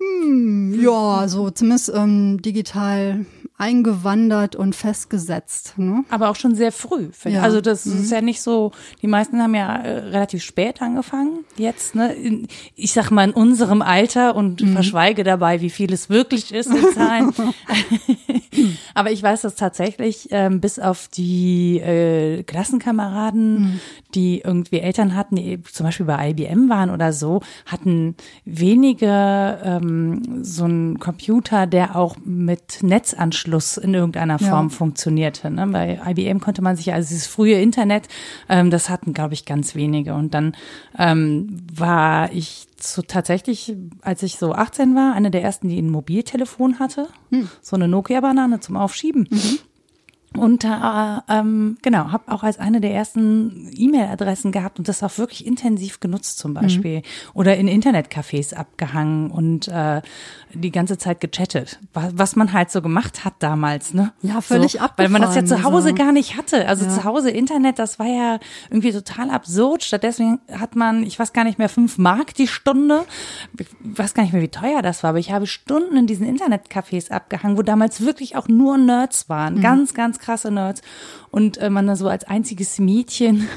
Hm, 0.00 0.80
ja, 0.82 1.28
so 1.28 1.50
zumindest 1.50 1.92
ähm, 1.94 2.42
digital 2.42 3.26
eingewandert 3.56 4.56
und 4.56 4.74
festgesetzt. 4.74 5.74
Ne? 5.76 6.04
Aber 6.10 6.28
auch 6.28 6.34
schon 6.34 6.56
sehr 6.56 6.72
früh. 6.72 7.10
Ja. 7.24 7.42
Also 7.42 7.60
das 7.60 7.86
mhm. 7.86 8.00
ist 8.00 8.10
ja 8.10 8.20
nicht 8.20 8.42
so, 8.42 8.72
die 9.00 9.06
meisten 9.06 9.40
haben 9.40 9.54
ja 9.54 9.76
äh, 9.76 9.98
relativ 9.98 10.42
spät 10.42 10.82
angefangen 10.82 11.44
jetzt. 11.56 11.94
Ne? 11.94 12.12
In, 12.14 12.48
ich 12.74 12.92
sag 12.92 13.12
mal 13.12 13.28
in 13.28 13.32
unserem 13.32 13.80
Alter 13.80 14.34
und 14.34 14.60
mhm. 14.60 14.72
verschweige 14.72 15.22
dabei, 15.22 15.60
wie 15.60 15.70
viel 15.70 15.92
es 15.92 16.10
wirklich 16.10 16.52
ist 16.52 16.66
in 16.66 16.92
Zahlen. 16.94 17.32
Aber 18.94 19.12
ich 19.12 19.22
weiß 19.22 19.42
dass 19.42 19.54
tatsächlich, 19.54 20.28
ähm, 20.32 20.60
bis 20.60 20.80
auf 20.80 21.08
die 21.08 21.78
äh, 21.78 22.42
Klassenkameraden, 22.42 23.60
mhm. 23.60 23.80
die 24.16 24.40
irgendwie 24.40 24.80
Eltern 24.80 25.14
hatten, 25.14 25.36
die 25.36 25.62
zum 25.62 25.86
Beispiel 25.86 26.06
bei 26.06 26.30
IBM 26.30 26.68
waren 26.68 26.90
oder 26.90 27.12
so, 27.12 27.40
hatten 27.66 28.16
wenige 28.44 29.60
ähm, 29.62 30.42
so 30.42 30.64
einen 30.64 30.98
Computer, 30.98 31.66
der 31.66 31.94
auch 31.94 32.16
mit 32.24 32.82
Netzanschluss 32.82 33.43
Anschluss 33.44 33.76
in 33.76 33.94
irgendeiner 33.94 34.38
Form 34.38 34.68
ja. 34.68 34.74
funktionierte. 34.74 35.50
Ne? 35.50 35.66
Bei 35.66 36.00
IBM 36.06 36.40
konnte 36.40 36.62
man 36.62 36.76
sich, 36.76 36.92
also 36.92 37.08
dieses 37.08 37.26
frühe 37.26 37.60
Internet, 37.60 38.08
ähm, 38.48 38.70
das 38.70 38.88
hatten, 38.88 39.12
glaube 39.12 39.34
ich, 39.34 39.44
ganz 39.44 39.74
wenige. 39.74 40.14
Und 40.14 40.34
dann 40.34 40.56
ähm, 40.98 41.58
war 41.72 42.32
ich 42.32 42.66
so 42.80 43.02
tatsächlich, 43.02 43.76
als 44.02 44.22
ich 44.22 44.36
so 44.36 44.52
18 44.52 44.94
war, 44.94 45.14
eine 45.14 45.30
der 45.30 45.42
ersten, 45.42 45.68
die 45.68 45.80
ein 45.80 45.90
Mobiltelefon 45.90 46.78
hatte. 46.78 47.08
Hm. 47.30 47.48
So 47.60 47.76
eine 47.76 47.88
Nokia-Banane 47.88 48.60
zum 48.60 48.76
Aufschieben. 48.76 49.28
Mhm. 49.30 49.58
Und 50.36 50.64
äh, 50.64 50.68
ähm, 51.28 51.78
genau, 51.82 52.10
habe 52.10 52.32
auch 52.32 52.42
als 52.42 52.58
eine 52.58 52.80
der 52.80 52.92
ersten 52.92 53.70
E-Mail-Adressen 53.72 54.50
gehabt 54.50 54.78
und 54.78 54.88
das 54.88 55.02
auch 55.04 55.16
wirklich 55.16 55.46
intensiv 55.46 56.00
genutzt 56.00 56.38
zum 56.38 56.54
Beispiel. 56.54 56.98
Mhm. 56.98 57.02
Oder 57.34 57.56
in 57.56 57.68
Internetcafés 57.68 58.52
abgehangen 58.52 59.30
und 59.30 59.68
äh, 59.68 60.02
die 60.54 60.70
ganze 60.70 60.98
Zeit 60.98 61.20
gechattet. 61.20 61.78
Was, 61.92 62.36
man 62.36 62.52
halt 62.52 62.70
so 62.70 62.82
gemacht 62.82 63.24
hat 63.24 63.34
damals, 63.40 63.94
ne? 63.94 64.12
Ja, 64.22 64.40
völlig 64.40 64.72
so, 64.72 64.78
abgefahren. 64.80 65.12
Weil 65.12 65.20
man 65.20 65.22
das 65.22 65.36
ja 65.36 65.44
zu 65.44 65.62
Hause 65.64 65.88
also. 65.88 65.94
gar 65.94 66.12
nicht 66.12 66.36
hatte. 66.36 66.66
Also 66.66 66.84
ja. 66.84 66.90
zu 66.90 67.04
Hause 67.04 67.30
Internet, 67.30 67.78
das 67.78 67.98
war 67.98 68.06
ja 68.06 68.38
irgendwie 68.70 68.92
total 68.92 69.30
absurd. 69.30 69.82
Stattdessen 69.82 70.40
hat 70.50 70.76
man, 70.76 71.02
ich 71.02 71.18
weiß 71.18 71.32
gar 71.32 71.44
nicht 71.44 71.58
mehr, 71.58 71.68
fünf 71.68 71.98
Mark 71.98 72.34
die 72.34 72.48
Stunde. 72.48 73.04
Ich 73.58 73.66
weiß 73.82 74.14
gar 74.14 74.22
nicht 74.22 74.32
mehr, 74.32 74.42
wie 74.42 74.48
teuer 74.48 74.82
das 74.82 75.02
war, 75.02 75.10
aber 75.10 75.18
ich 75.18 75.32
habe 75.32 75.46
Stunden 75.46 75.96
in 75.96 76.06
diesen 76.06 76.26
Internetcafés 76.26 77.10
abgehangen, 77.10 77.56
wo 77.56 77.62
damals 77.62 78.00
wirklich 78.00 78.36
auch 78.36 78.48
nur 78.48 78.78
Nerds 78.78 79.28
waren. 79.28 79.54
Mhm. 79.54 79.62
Ganz, 79.62 79.94
ganz 79.94 80.18
krasse 80.18 80.50
Nerds. 80.50 80.82
Und 81.30 81.58
äh, 81.58 81.70
man 81.70 81.86
da 81.86 81.96
so 81.96 82.08
als 82.08 82.24
einziges 82.24 82.78
Mädchen 82.78 83.48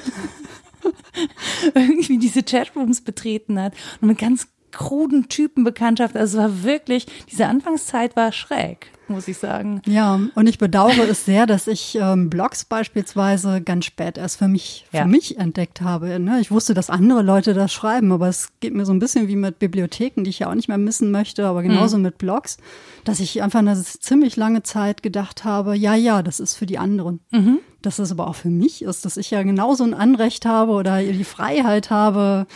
irgendwie 1.73 2.17
diese 2.17 2.43
Chatrooms 2.43 3.01
betreten 3.01 3.59
hat 3.59 3.73
und 4.01 4.07
mit 4.09 4.17
ganz 4.17 4.47
kruden 4.71 5.29
Typenbekanntschaft. 5.29 6.15
Also 6.15 6.37
es 6.37 6.43
war 6.43 6.63
wirklich, 6.63 7.07
diese 7.29 7.47
Anfangszeit 7.47 8.15
war 8.15 8.31
schräg 8.31 8.91
muss 9.09 9.27
ich 9.27 9.37
sagen. 9.37 9.81
Ja, 9.85 10.19
und 10.35 10.47
ich 10.47 10.57
bedauere 10.57 11.07
es 11.09 11.25
sehr, 11.25 11.45
dass 11.45 11.67
ich 11.67 11.97
ähm, 11.99 12.29
Blogs 12.29 12.65
beispielsweise 12.65 13.61
ganz 13.61 13.85
spät 13.85 14.17
erst 14.17 14.37
für 14.37 14.47
mich, 14.47 14.85
für 14.89 14.97
ja. 14.97 15.05
mich 15.05 15.37
entdeckt 15.37 15.81
habe. 15.81 16.19
Ne? 16.19 16.39
Ich 16.39 16.51
wusste, 16.51 16.73
dass 16.73 16.89
andere 16.89 17.21
Leute 17.21 17.53
das 17.53 17.73
schreiben, 17.73 18.11
aber 18.11 18.27
es 18.27 18.49
geht 18.59 18.73
mir 18.73 18.85
so 18.85 18.93
ein 18.93 18.99
bisschen 18.99 19.27
wie 19.27 19.35
mit 19.35 19.59
Bibliotheken, 19.59 20.23
die 20.23 20.29
ich 20.29 20.39
ja 20.39 20.49
auch 20.49 20.55
nicht 20.55 20.67
mehr 20.67 20.77
missen 20.77 21.11
möchte, 21.11 21.45
aber 21.45 21.63
genauso 21.63 21.97
mhm. 21.97 22.03
mit 22.03 22.17
Blogs, 22.17 22.57
dass 23.03 23.19
ich 23.19 23.41
einfach 23.41 23.59
eine 23.59 23.81
ziemlich 23.81 24.35
lange 24.35 24.63
Zeit 24.63 25.03
gedacht 25.03 25.43
habe, 25.43 25.75
ja, 25.75 25.95
ja, 25.95 26.21
das 26.23 26.39
ist 26.39 26.55
für 26.55 26.65
die 26.65 26.77
anderen. 26.77 27.19
Mhm. 27.31 27.59
Dass 27.81 27.99
es 27.99 28.11
aber 28.11 28.27
auch 28.27 28.35
für 28.35 28.49
mich 28.49 28.81
ist, 28.81 29.05
dass 29.05 29.17
ich 29.17 29.31
ja 29.31 29.43
genauso 29.43 29.83
ein 29.83 29.93
Anrecht 29.93 30.45
habe 30.45 30.71
oder 30.73 31.01
die 31.01 31.23
Freiheit 31.23 31.89
habe, 31.89 32.47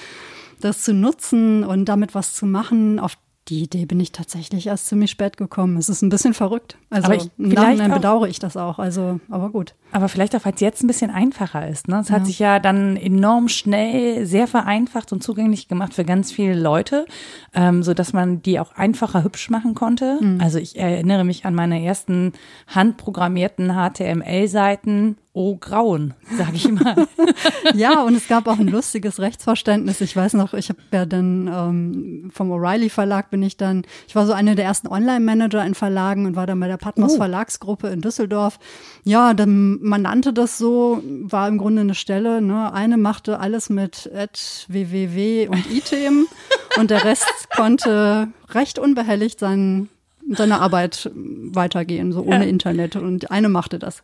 das 0.62 0.84
zu 0.84 0.94
nutzen 0.94 1.64
und 1.64 1.86
damit 1.86 2.16
was 2.16 2.34
zu 2.34 2.46
machen, 2.46 3.00
auf 3.00 3.18
die 3.48 3.64
Idee 3.64 3.86
bin 3.86 4.00
ich 4.00 4.12
tatsächlich 4.12 4.68
erst 4.68 4.88
ziemlich 4.88 5.12
spät 5.12 5.36
gekommen. 5.36 5.78
Es 5.78 5.90
ist 5.90 6.02
ein 6.02 6.10
bisschen 6.10 6.34
verrückt. 6.34 6.78
Also 6.90 7.12
im 7.38 7.50
Nachhinein 7.50 7.92
bedauere 7.92 8.28
ich 8.28 8.40
das 8.40 8.56
auch. 8.56 8.80
Also, 8.80 9.20
aber 9.30 9.50
gut. 9.50 9.76
Aber 9.92 10.10
vielleicht 10.10 10.36
auch, 10.36 10.46
weil 10.46 10.54
es 10.54 10.62
jetzt 10.62 10.84
ein 10.84 10.88
bisschen 10.88 11.12
einfacher 11.12 11.68
ist. 11.68 11.88
Ne? 11.88 12.00
Es 12.00 12.10
ja. 12.10 12.16
hat 12.16 12.26
sich 12.26 12.40
ja 12.40 12.60
dann 12.60 12.96
enorm 12.98 13.50
schnell 13.50 14.26
sehr 14.26 14.48
vereinfacht 14.48 15.12
und 15.12 15.24
zugänglich 15.24 15.68
gemacht 15.68 15.94
für 15.94 16.06
ganz 16.06 16.32
viele 16.32 16.60
Leute, 16.60 17.06
ähm, 17.54 17.84
so 17.84 17.94
dass 17.94 18.14
man 18.14 18.42
die 18.42 18.60
auch 18.60 18.74
einfacher 18.76 19.24
hübsch 19.24 19.50
machen 19.50 19.76
konnte. 19.76 20.18
Mhm. 20.22 20.40
Also 20.42 20.60
ich 20.60 20.78
erinnere 20.78 21.24
mich 21.24 21.46
an 21.46 21.56
meine 21.56 21.84
ersten 21.84 22.34
handprogrammierten 22.68 23.74
HTML-Seiten 23.74 25.18
oh 25.34 25.56
Grauen, 25.56 26.14
sage 26.38 26.56
ich 26.56 26.70
mal. 26.70 27.08
ja, 27.74 28.04
und 28.04 28.16
es 28.16 28.28
gab 28.28 28.48
auch 28.48 28.60
ein 28.60 28.68
lustiges 28.68 29.20
Rechtsverständnis. 29.20 30.02
Ich 30.02 30.16
weiß 30.16 30.34
noch, 30.34 30.54
ich 30.54 30.70
habe 30.70 30.80
ja 30.92 31.06
dann 31.06 31.48
ähm, 31.48 32.32
vom 32.34 32.52
O'Reilly 32.52 32.90
Verlag 32.90 33.30
bin 33.30 33.42
ich 33.42 33.56
dann, 33.56 33.84
ich 34.08 34.16
war 34.16 34.26
so 34.26 34.34
eine 34.34 34.56
der 34.56 34.66
ersten 34.66 34.88
Online-Manager 34.88 35.66
in 35.66 35.74
Verlagen 35.74 36.26
und 36.26 36.36
war 36.36 36.48
dann 36.48 36.60
bei 36.60 36.68
der 36.68 36.78
Patmos 36.78 37.14
oh. 37.14 37.18
Verlagsgruppe 37.18 37.88
in 37.88 38.02
Düsseldorf. 38.02 38.60
Ja, 39.06 39.34
dann, 39.34 39.80
man 39.82 40.04
nannte 40.04 40.34
das 40.34 40.58
so, 40.58 41.02
war 41.04 41.48
im 41.48 41.58
Grunde 41.58 41.82
eine 41.82 41.96
Stelle. 41.96 42.42
Ne? 42.42 42.72
Eine 42.72 42.98
machte 42.98 43.40
alles 43.40 43.70
mit 43.70 44.10
Ad, 44.14 44.40
www 44.68 45.48
und 45.48 45.70
i-Themen 45.72 46.28
und 46.78 46.92
der 46.92 47.04
Rest 47.04 47.50
konnte 47.56 48.30
recht 48.50 48.80
unbehelligt 48.80 49.40
sein 49.40 49.90
seine 50.30 50.62
Arbeit 50.62 51.12
weitergehen, 51.14 52.12
so 52.14 52.22
ohne 52.22 52.44
ja. 52.44 52.50
Internet. 52.50 52.96
Und 52.96 53.32
eine 53.32 53.50
machte 53.50 53.80
das. 53.80 54.04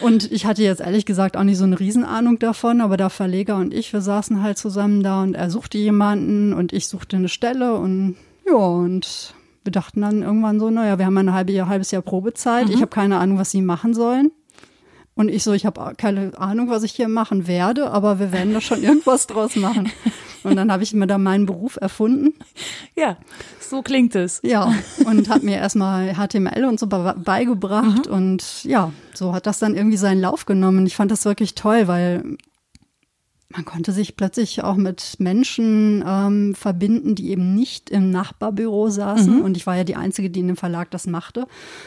Und 0.00 0.30
ich 0.30 0.46
hatte 0.46 0.62
jetzt 0.62 0.80
ehrlich 0.80 1.06
gesagt 1.06 1.36
auch 1.36 1.42
nicht 1.42 1.58
so 1.58 1.64
eine 1.64 1.78
Riesenahnung 1.78 2.38
davon, 2.38 2.80
aber 2.80 2.96
der 2.96 3.10
Verleger 3.10 3.56
und 3.56 3.74
ich, 3.74 3.92
wir 3.92 4.00
saßen 4.00 4.42
halt 4.42 4.58
zusammen 4.58 5.02
da 5.02 5.22
und 5.22 5.34
er 5.34 5.50
suchte 5.50 5.78
jemanden 5.78 6.52
und 6.52 6.72
ich 6.72 6.86
suchte 6.86 7.16
eine 7.16 7.28
Stelle 7.28 7.74
und 7.74 8.16
ja, 8.46 8.54
und 8.54 9.34
wir 9.68 9.72
dachten 9.72 10.00
dann 10.00 10.22
irgendwann 10.22 10.58
so, 10.58 10.70
naja, 10.70 10.98
wir 10.98 11.04
haben 11.04 11.18
ein 11.18 11.34
halbe 11.34 11.52
Jahr, 11.52 11.68
halbes 11.68 11.90
Jahr 11.90 12.00
Probezeit. 12.00 12.68
Mhm. 12.68 12.72
Ich 12.72 12.80
habe 12.80 12.86
keine 12.86 13.18
Ahnung, 13.18 13.36
was 13.36 13.50
sie 13.50 13.60
machen 13.60 13.92
sollen. 13.92 14.32
Und 15.14 15.28
ich 15.28 15.42
so, 15.42 15.52
ich 15.52 15.66
habe 15.66 15.92
keine 15.98 16.32
Ahnung, 16.38 16.70
was 16.70 16.84
ich 16.84 16.92
hier 16.92 17.08
machen 17.08 17.46
werde, 17.46 17.90
aber 17.90 18.18
wir 18.18 18.32
werden 18.32 18.54
da 18.54 18.62
schon 18.62 18.82
irgendwas 18.82 19.26
draus 19.26 19.56
machen. 19.56 19.92
Und 20.42 20.56
dann 20.56 20.72
habe 20.72 20.82
ich 20.82 20.94
mir 20.94 21.06
da 21.06 21.18
meinen 21.18 21.44
Beruf 21.44 21.76
erfunden. 21.78 22.32
Ja, 22.96 23.18
so 23.60 23.82
klingt 23.82 24.14
es. 24.14 24.40
Ja, 24.42 24.72
und 25.04 25.28
habe 25.28 25.44
mir 25.44 25.56
erstmal 25.56 26.14
HTML 26.14 26.64
und 26.64 26.80
so 26.80 26.86
beigebracht. 26.86 28.06
Mhm. 28.06 28.12
Und 28.12 28.64
ja, 28.64 28.92
so 29.12 29.34
hat 29.34 29.46
das 29.46 29.58
dann 29.58 29.74
irgendwie 29.74 29.98
seinen 29.98 30.22
Lauf 30.22 30.46
genommen. 30.46 30.86
Ich 30.86 30.96
fand 30.96 31.10
das 31.10 31.26
wirklich 31.26 31.54
toll, 31.54 31.88
weil 31.88 32.38
man 33.50 33.64
konnte 33.64 33.92
sich 33.92 34.16
plötzlich 34.16 34.62
auch 34.62 34.76
mit 34.76 35.16
Menschen 35.18 36.04
ähm, 36.06 36.54
verbinden, 36.54 37.14
die 37.14 37.30
eben 37.30 37.54
nicht 37.54 37.88
im 37.88 38.10
Nachbarbüro 38.10 38.90
saßen. 38.90 39.38
Mhm. 39.38 39.42
Und 39.42 39.56
ich 39.56 39.66
war 39.66 39.76
ja 39.76 39.84
die 39.84 39.96
Einzige, 39.96 40.28
die 40.28 40.40
in 40.40 40.48
dem 40.48 40.56
Verlag 40.56 40.90
das 40.90 41.06
machte. 41.06 41.46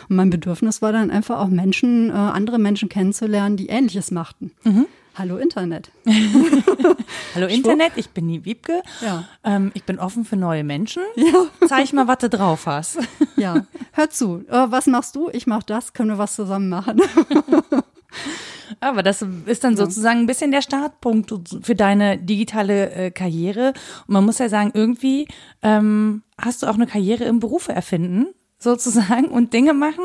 Und 0.09 0.15
mein 0.15 0.31
Bedürfnis 0.31 0.81
war 0.81 0.91
dann 0.91 1.11
einfach 1.11 1.39
auch 1.39 1.49
Menschen, 1.49 2.09
äh, 2.09 2.13
andere 2.13 2.57
Menschen 2.57 2.89
kennenzulernen, 2.89 3.57
die 3.57 3.67
Ähnliches 3.67 4.09
machten. 4.09 4.51
Mhm. 4.63 4.87
Hallo 5.13 5.37
Internet. 5.37 5.91
Hallo 7.35 7.45
Internet, 7.45 7.91
ich 7.97 8.09
bin 8.09 8.29
die 8.29 8.45
Wiebke. 8.45 8.81
Ja. 9.01 9.25
Ähm, 9.43 9.71
ich 9.73 9.83
bin 9.83 9.99
offen 9.99 10.23
für 10.23 10.37
neue 10.37 10.63
Menschen. 10.63 11.03
Ja. 11.15 11.67
Zeig 11.67 11.91
mal, 11.93 12.07
was 12.07 12.19
du 12.19 12.29
drauf 12.29 12.65
hast. 12.65 12.97
ja, 13.35 13.65
hör 13.91 14.09
zu. 14.09 14.45
Äh, 14.47 14.71
was 14.71 14.87
machst 14.87 15.15
du? 15.17 15.29
Ich 15.33 15.47
mach 15.47 15.63
das. 15.63 15.93
Können 15.93 16.09
wir 16.09 16.17
was 16.17 16.33
zusammen 16.33 16.69
machen? 16.69 17.01
Aber 18.79 19.03
das 19.03 19.23
ist 19.45 19.63
dann 19.63 19.75
sozusagen 19.75 20.19
ein 20.19 20.27
bisschen 20.27 20.51
der 20.51 20.61
Startpunkt 20.61 21.33
für 21.61 21.75
deine 21.75 22.17
digitale 22.17 22.91
äh, 22.91 23.11
Karriere. 23.11 23.73
Und 24.07 24.13
man 24.13 24.25
muss 24.25 24.39
ja 24.39 24.49
sagen, 24.49 24.71
irgendwie 24.73 25.27
ähm, 25.61 26.23
hast 26.37 26.63
du 26.63 26.67
auch 26.67 26.75
eine 26.75 26.87
Karriere 26.87 27.25
im 27.25 27.39
Beruf 27.39 27.67
erfinden 27.67 28.27
sozusagen 28.61 29.25
und 29.25 29.53
Dinge 29.53 29.73
machen, 29.73 30.03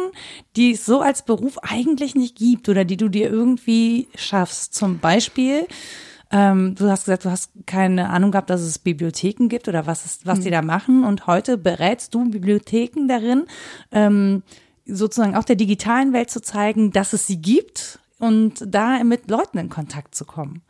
die 0.56 0.72
es 0.72 0.86
so 0.86 1.00
als 1.00 1.22
Beruf 1.22 1.58
eigentlich 1.58 2.14
nicht 2.14 2.36
gibt 2.36 2.68
oder 2.68 2.84
die 2.84 2.96
du 2.96 3.08
dir 3.08 3.30
irgendwie 3.30 4.08
schaffst. 4.14 4.74
Zum 4.74 4.98
Beispiel, 4.98 5.66
ähm, 6.32 6.74
du 6.74 6.88
hast 6.88 7.04
gesagt, 7.04 7.24
du 7.24 7.30
hast 7.30 7.50
keine 7.66 8.08
Ahnung 8.08 8.30
gehabt, 8.32 8.50
dass 8.50 8.62
es 8.62 8.78
Bibliotheken 8.78 9.48
gibt 9.48 9.68
oder 9.68 9.86
was, 9.86 10.06
ist, 10.06 10.26
was 10.26 10.38
hm. 10.38 10.44
die 10.44 10.50
da 10.50 10.62
machen 10.62 11.04
und 11.04 11.26
heute 11.26 11.58
berätst 11.58 12.14
du 12.14 12.28
Bibliotheken 12.30 13.06
darin, 13.08 13.44
ähm, 13.92 14.42
sozusagen 14.86 15.36
auch 15.36 15.44
der 15.44 15.56
digitalen 15.56 16.12
Welt 16.12 16.30
zu 16.30 16.40
zeigen, 16.40 16.92
dass 16.92 17.12
es 17.12 17.26
sie 17.26 17.40
gibt 17.40 17.98
und 18.18 18.64
da 18.66 19.02
mit 19.04 19.30
Leuten 19.30 19.58
in 19.58 19.68
Kontakt 19.68 20.14
zu 20.14 20.24
kommen. 20.24 20.62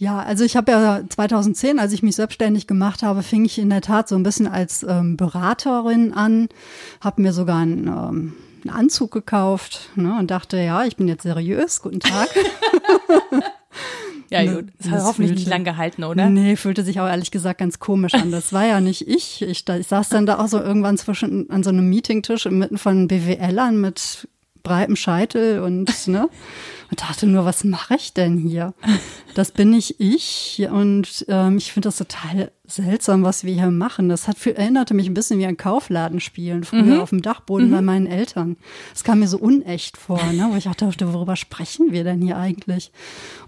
Ja, 0.00 0.18
also 0.20 0.44
ich 0.44 0.56
habe 0.56 0.72
ja 0.72 1.02
2010, 1.06 1.78
als 1.78 1.92
ich 1.92 2.02
mich 2.02 2.16
selbstständig 2.16 2.66
gemacht 2.66 3.02
habe, 3.02 3.22
fing 3.22 3.44
ich 3.44 3.58
in 3.58 3.68
der 3.68 3.82
Tat 3.82 4.08
so 4.08 4.16
ein 4.16 4.22
bisschen 4.22 4.46
als 4.46 4.82
ähm, 4.82 5.18
Beraterin 5.18 6.14
an, 6.14 6.48
habe 7.02 7.20
mir 7.20 7.34
sogar 7.34 7.58
einen, 7.58 7.86
ähm, 7.86 8.32
einen 8.64 8.74
Anzug 8.74 9.10
gekauft 9.10 9.90
ne, 9.96 10.16
und 10.18 10.30
dachte, 10.30 10.56
ja, 10.56 10.84
ich 10.84 10.96
bin 10.96 11.06
jetzt 11.06 11.24
seriös, 11.24 11.82
guten 11.82 12.00
Tag. 12.00 12.28
Ja, 14.30 14.44
gut. 14.44 14.66
Das, 14.78 14.86
das 14.86 14.92
hat 14.92 15.00
hoffentlich 15.02 15.30
fühlte, 15.30 15.40
nicht 15.40 15.48
lang 15.48 15.64
gehalten, 15.64 16.04
oder? 16.04 16.30
Nee, 16.30 16.56
fühlte 16.56 16.84
sich 16.84 17.00
auch 17.00 17.08
ehrlich 17.08 17.30
gesagt 17.30 17.58
ganz 17.58 17.80
komisch 17.80 18.14
an. 18.14 18.30
Das 18.30 18.52
war 18.52 18.64
ja 18.64 18.80
nicht 18.80 19.08
ich. 19.08 19.42
Ich, 19.42 19.64
da, 19.64 19.76
ich 19.76 19.88
saß 19.88 20.08
dann 20.08 20.24
da 20.24 20.38
auch 20.38 20.46
so 20.46 20.60
irgendwann 20.60 20.96
zwischen 20.96 21.50
an 21.50 21.62
so 21.62 21.70
einem 21.70 21.88
Meetingtisch 21.88 22.46
inmitten 22.46 22.78
von 22.78 23.08
BWLern 23.08 23.80
mit 23.80 24.28
breitem 24.62 24.94
Scheitel 24.96 25.60
und 25.60 26.06
ne 26.06 26.28
und 26.90 27.00
dachte 27.00 27.26
nur, 27.26 27.44
was 27.44 27.64
mache 27.64 27.94
ich 27.94 28.12
denn 28.12 28.36
hier? 28.36 28.74
Das 29.34 29.52
bin 29.52 29.70
nicht 29.70 30.00
ich 30.00 30.66
und 30.72 31.24
ähm, 31.28 31.56
ich 31.56 31.72
finde 31.72 31.88
das 31.88 31.98
total 31.98 32.50
seltsam, 32.66 33.22
was 33.22 33.44
wir 33.44 33.54
hier 33.54 33.70
machen. 33.70 34.08
Das 34.08 34.28
hat 34.28 34.38
für, 34.38 34.56
erinnerte 34.56 34.94
mich 34.94 35.06
ein 35.06 35.14
bisschen 35.14 35.38
wie 35.38 35.46
ein 35.46 35.56
Kaufladenspielen 35.56 36.64
früher 36.64 36.82
mhm. 36.82 37.00
auf 37.00 37.10
dem 37.10 37.22
Dachboden 37.22 37.68
mhm. 37.68 37.72
bei 37.72 37.80
meinen 37.80 38.06
Eltern. 38.06 38.56
Das 38.92 39.04
kam 39.04 39.20
mir 39.20 39.28
so 39.28 39.38
unecht 39.38 39.96
vor, 39.96 40.20
ne? 40.32 40.48
wo 40.50 40.56
ich 40.56 40.68
auch 40.68 40.74
dachte, 40.74 41.12
worüber 41.12 41.36
sprechen 41.36 41.92
wir 41.92 42.04
denn 42.04 42.20
hier 42.20 42.36
eigentlich? 42.36 42.92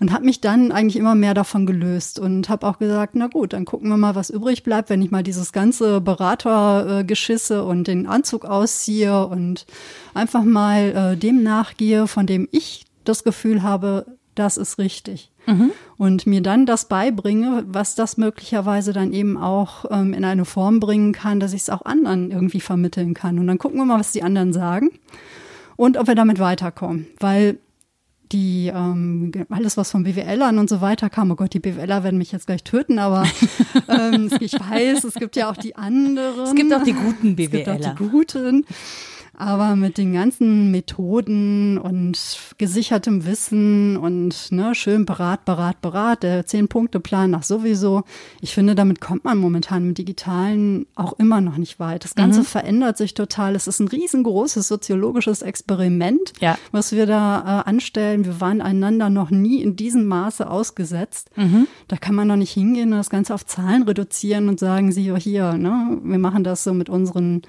Und 0.01 0.13
habe 0.13 0.25
mich 0.25 0.41
dann 0.41 0.73
eigentlich 0.73 0.97
immer 0.97 1.15
mehr 1.15 1.35
davon 1.35 1.67
gelöst 1.67 2.19
und 2.19 2.49
habe 2.49 2.67
auch 2.67 2.79
gesagt, 2.79 3.15
na 3.15 3.27
gut, 3.27 3.53
dann 3.53 3.65
gucken 3.65 3.89
wir 3.89 3.97
mal, 3.97 4.15
was 4.15 4.31
übrig 4.31 4.63
bleibt, 4.63 4.91
wenn 4.91 5.03
ich 5.03 5.11
mal 5.11 5.23
dieses 5.23 5.53
ganze 5.53 6.01
Beratergeschisse 6.01 7.65
und 7.65 7.89
den 7.89 8.07
Anzug 8.07 8.45
ausziehe 8.45 9.27
und 9.27 9.67
einfach 10.15 10.45
mal 10.45 11.13
äh, 11.13 11.17
dem 11.17 11.43
nachgehe, 11.43 12.07
von 12.07 12.27
dem 12.27 12.49
ich 12.51 12.85
das 13.05 13.25
Gefühl 13.25 13.62
habe, 13.62 14.07
das 14.35 14.57
ist 14.57 14.79
richtig. 14.79 15.31
Mhm. 15.47 15.73
Und 15.99 16.27
mir 16.27 16.41
dann 16.41 16.67
das 16.67 16.87
beibringe, 16.88 17.65
was 17.67 17.95
das 17.95 18.17
möglicherweise 18.17 18.93
dann 18.93 19.12
eben 19.12 19.37
auch 19.37 19.85
ähm, 19.91 20.15
in 20.15 20.25
eine 20.25 20.45
Form 20.45 20.81
bringen 20.81 21.12
kann, 21.12 21.41
dass 21.41 21.53
ich 21.53 21.62
es 21.62 21.71
auch 21.71 21.85
anderen 21.85 22.31
irgendwie 22.31 22.61
vermitteln 22.61 23.15
kann. 23.15 23.38
Und 23.38 23.47
dann 23.47 23.59
gucken 23.59 23.79
wir 23.79 23.85
mal, 23.85 24.01
was 24.01 24.12
die 24.12 24.23
anderen 24.23 24.53
sagen 24.53 24.91
und 25.77 25.97
ob 25.97 26.07
wir 26.07 26.15
damit 26.15 26.38
weiterkommen. 26.38 27.07
Weil 27.19 27.59
die 28.33 28.73
ähm, 28.75 29.31
alles, 29.51 29.77
was 29.77 29.91
von 29.91 30.05
BWLern 30.05 30.59
und 30.59 30.69
so 30.69 30.81
weiter 30.81 31.11
kam, 31.11 31.31
oh 31.31 31.35
Gott, 31.35 31.53
die 31.53 31.61
BWLer 31.61 32.03
werden 32.03 32.19
mich 32.19 32.33
jetzt 32.33 32.47
gleich 32.47 32.65
töten, 32.65 32.99
aber 32.99 33.25
ähm, 33.88 34.31
ich 34.41 34.55
weiß, 34.55 35.05
es 35.05 35.15
gibt 35.15 35.37
ja 35.37 35.51
auch 35.51 35.57
die 35.57 35.77
anderen. 35.77 36.45
Es 36.45 36.55
gibt 36.55 36.73
auch 36.73 36.83
die 36.83 36.95
guten 36.95 37.37
BWLer. 37.37 37.61
Es 37.61 37.67
gibt 37.67 37.69
auch 37.69 37.97
die 37.97 38.09
guten. 38.09 38.65
Aber 39.35 39.77
mit 39.77 39.97
den 39.97 40.12
ganzen 40.12 40.71
Methoden 40.71 41.79
und 41.79 42.18
gesichertem 42.59 43.25
Wissen 43.25 43.97
und 43.97 44.53
ne, 44.53 44.75
schön 44.75 45.07
Berat, 45.07 45.47
Berat, 45.47 45.81
Berat, 45.81 46.23
der 46.23 46.45
Zehn-Punkte-Plan 46.45 47.31
nach 47.31 47.42
sowieso. 47.42 48.03
Ich 48.42 48.53
finde, 48.53 48.75
damit 48.75 49.01
kommt 49.01 49.25
man 49.25 49.38
momentan 49.38 49.87
mit 49.87 49.97
Digitalen 49.97 50.87
auch 50.95 51.14
immer 51.14 51.40
noch 51.40 51.57
nicht 51.57 51.81
weit. 51.81 52.05
Das 52.05 52.14
Ganze 52.14 52.40
mhm. 52.40 52.45
verändert 52.45 52.99
sich 52.99 53.14
total. 53.14 53.55
Es 53.55 53.66
ist 53.66 53.81
ein 53.81 53.88
riesengroßes 53.88 54.68
soziologisches 54.68 55.40
Experiment, 55.40 56.35
ja. 56.40 56.59
was 56.71 56.92
wir 56.92 57.07
da 57.07 57.62
äh, 57.64 57.68
anstellen. 57.68 58.27
Wir 58.27 58.40
waren 58.40 58.61
einander 58.61 59.09
noch 59.09 59.31
nie 59.31 59.62
in 59.62 59.77
diesem 59.77 60.07
Maße 60.07 60.49
ausgesetzt. 60.49 61.31
Mhm. 61.37 61.66
Da 61.88 61.97
kann 61.97 62.14
man 62.14 62.29
noch 62.29 62.37
nicht 62.37 62.53
hingehen 62.53 62.92
und 62.92 62.99
das 62.99 63.11
Ganze 63.11 63.33
auf 63.33 63.47
Zahlen 63.47 63.85
reduzieren 63.85 64.51
und 64.51 64.61
sagen, 64.61 64.92
sie 64.92 65.16
hier, 65.16 65.55
ne, 65.55 65.99
wir 66.03 66.18
machen 66.18 66.45
das 66.45 66.64
so 66.64 66.75
mit 66.75 66.90
unseren 66.90 67.42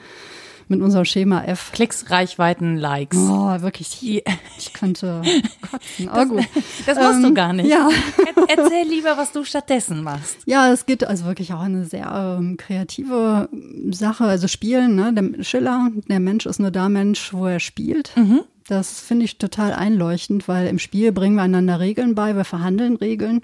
mit 0.67 0.81
unserem 0.81 1.05
Schema 1.05 1.43
F. 1.43 1.71
Klicks, 1.71 2.09
Reichweiten, 2.09 2.77
Likes. 2.77 3.17
Oh, 3.17 3.61
wirklich. 3.61 4.23
Ich 4.57 4.71
könnte 4.71 5.21
kotzen. 5.69 6.09
Aber 6.09 6.25
gut. 6.25 6.43
Das 6.85 6.97
machst 6.97 7.17
ähm, 7.17 7.23
du 7.23 7.33
gar 7.33 7.53
nicht. 7.53 7.69
Ja. 7.69 7.89
Erzähl 8.47 8.87
lieber, 8.87 9.17
was 9.17 9.31
du 9.31 9.43
stattdessen 9.43 10.03
machst. 10.03 10.37
Ja, 10.45 10.71
es 10.71 10.85
geht 10.85 11.03
also 11.03 11.25
wirklich 11.25 11.53
auch 11.53 11.59
eine 11.59 11.85
sehr 11.85 12.37
ähm, 12.39 12.55
kreative 12.55 13.49
Sache. 13.91 14.25
Also 14.25 14.47
Spielen, 14.47 14.95
ne? 14.95 15.13
Der 15.13 15.43
Schiller, 15.43 15.89
der 16.07 16.19
Mensch 16.19 16.45
ist 16.45 16.59
nur 16.59 16.71
da 16.71 16.87
Mensch, 16.87 17.33
wo 17.33 17.47
er 17.47 17.59
spielt. 17.59 18.15
Mhm. 18.15 18.41
Das 18.67 19.01
finde 19.01 19.25
ich 19.25 19.37
total 19.37 19.73
einleuchtend, 19.73 20.47
weil 20.47 20.67
im 20.67 20.79
Spiel 20.79 21.11
bringen 21.11 21.35
wir 21.35 21.43
einander 21.43 21.79
Regeln 21.79 22.15
bei, 22.15 22.35
wir 22.35 22.45
verhandeln 22.45 22.95
Regeln. 22.95 23.41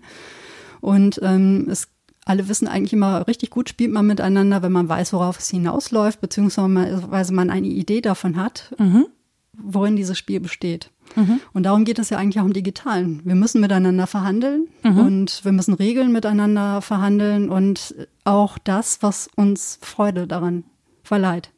Und 0.82 1.20
ähm, 1.24 1.68
es 1.70 1.90
alle 2.30 2.48
wissen 2.48 2.68
eigentlich 2.68 2.94
immer, 2.94 3.28
richtig 3.28 3.50
gut 3.50 3.70
spielt 3.70 3.92
man 3.92 4.06
miteinander, 4.06 4.62
wenn 4.62 4.72
man 4.72 4.88
weiß, 4.88 5.14
worauf 5.14 5.40
es 5.40 5.50
hinausläuft, 5.50 6.22
beziehungsweise 6.22 7.34
man 7.34 7.50
eine 7.50 7.68
Idee 7.68 8.02
davon 8.02 8.38
hat, 8.38 8.72
mhm. 8.78 9.08
worin 9.54 9.96
dieses 9.96 10.16
Spiel 10.16 10.40
besteht. 10.40 10.92
Mhm. 11.16 11.40
Und 11.54 11.64
darum 11.64 11.86
geht 11.86 11.98
es 11.98 12.12
ja 12.12 12.20
eigentlich 12.20 12.40
auch 12.40 12.46
im 12.46 12.54
Digitalen. 12.54 13.22
Wir 13.26 13.34
müssen 13.34 13.60
miteinander 13.60 14.06
verhandeln 14.06 14.68
mhm. 14.84 15.00
und 15.00 15.44
wir 15.44 15.52
müssen 15.52 15.74
Regeln 15.74 16.12
miteinander 16.12 16.84
verhandeln 16.84 17.50
und 17.50 17.96
auch 18.26 18.60
das, 18.60 19.02
was 19.02 19.28
uns 19.36 19.80
Freude 19.82 20.28
daran 20.28 20.66
verleiht. 21.02 21.50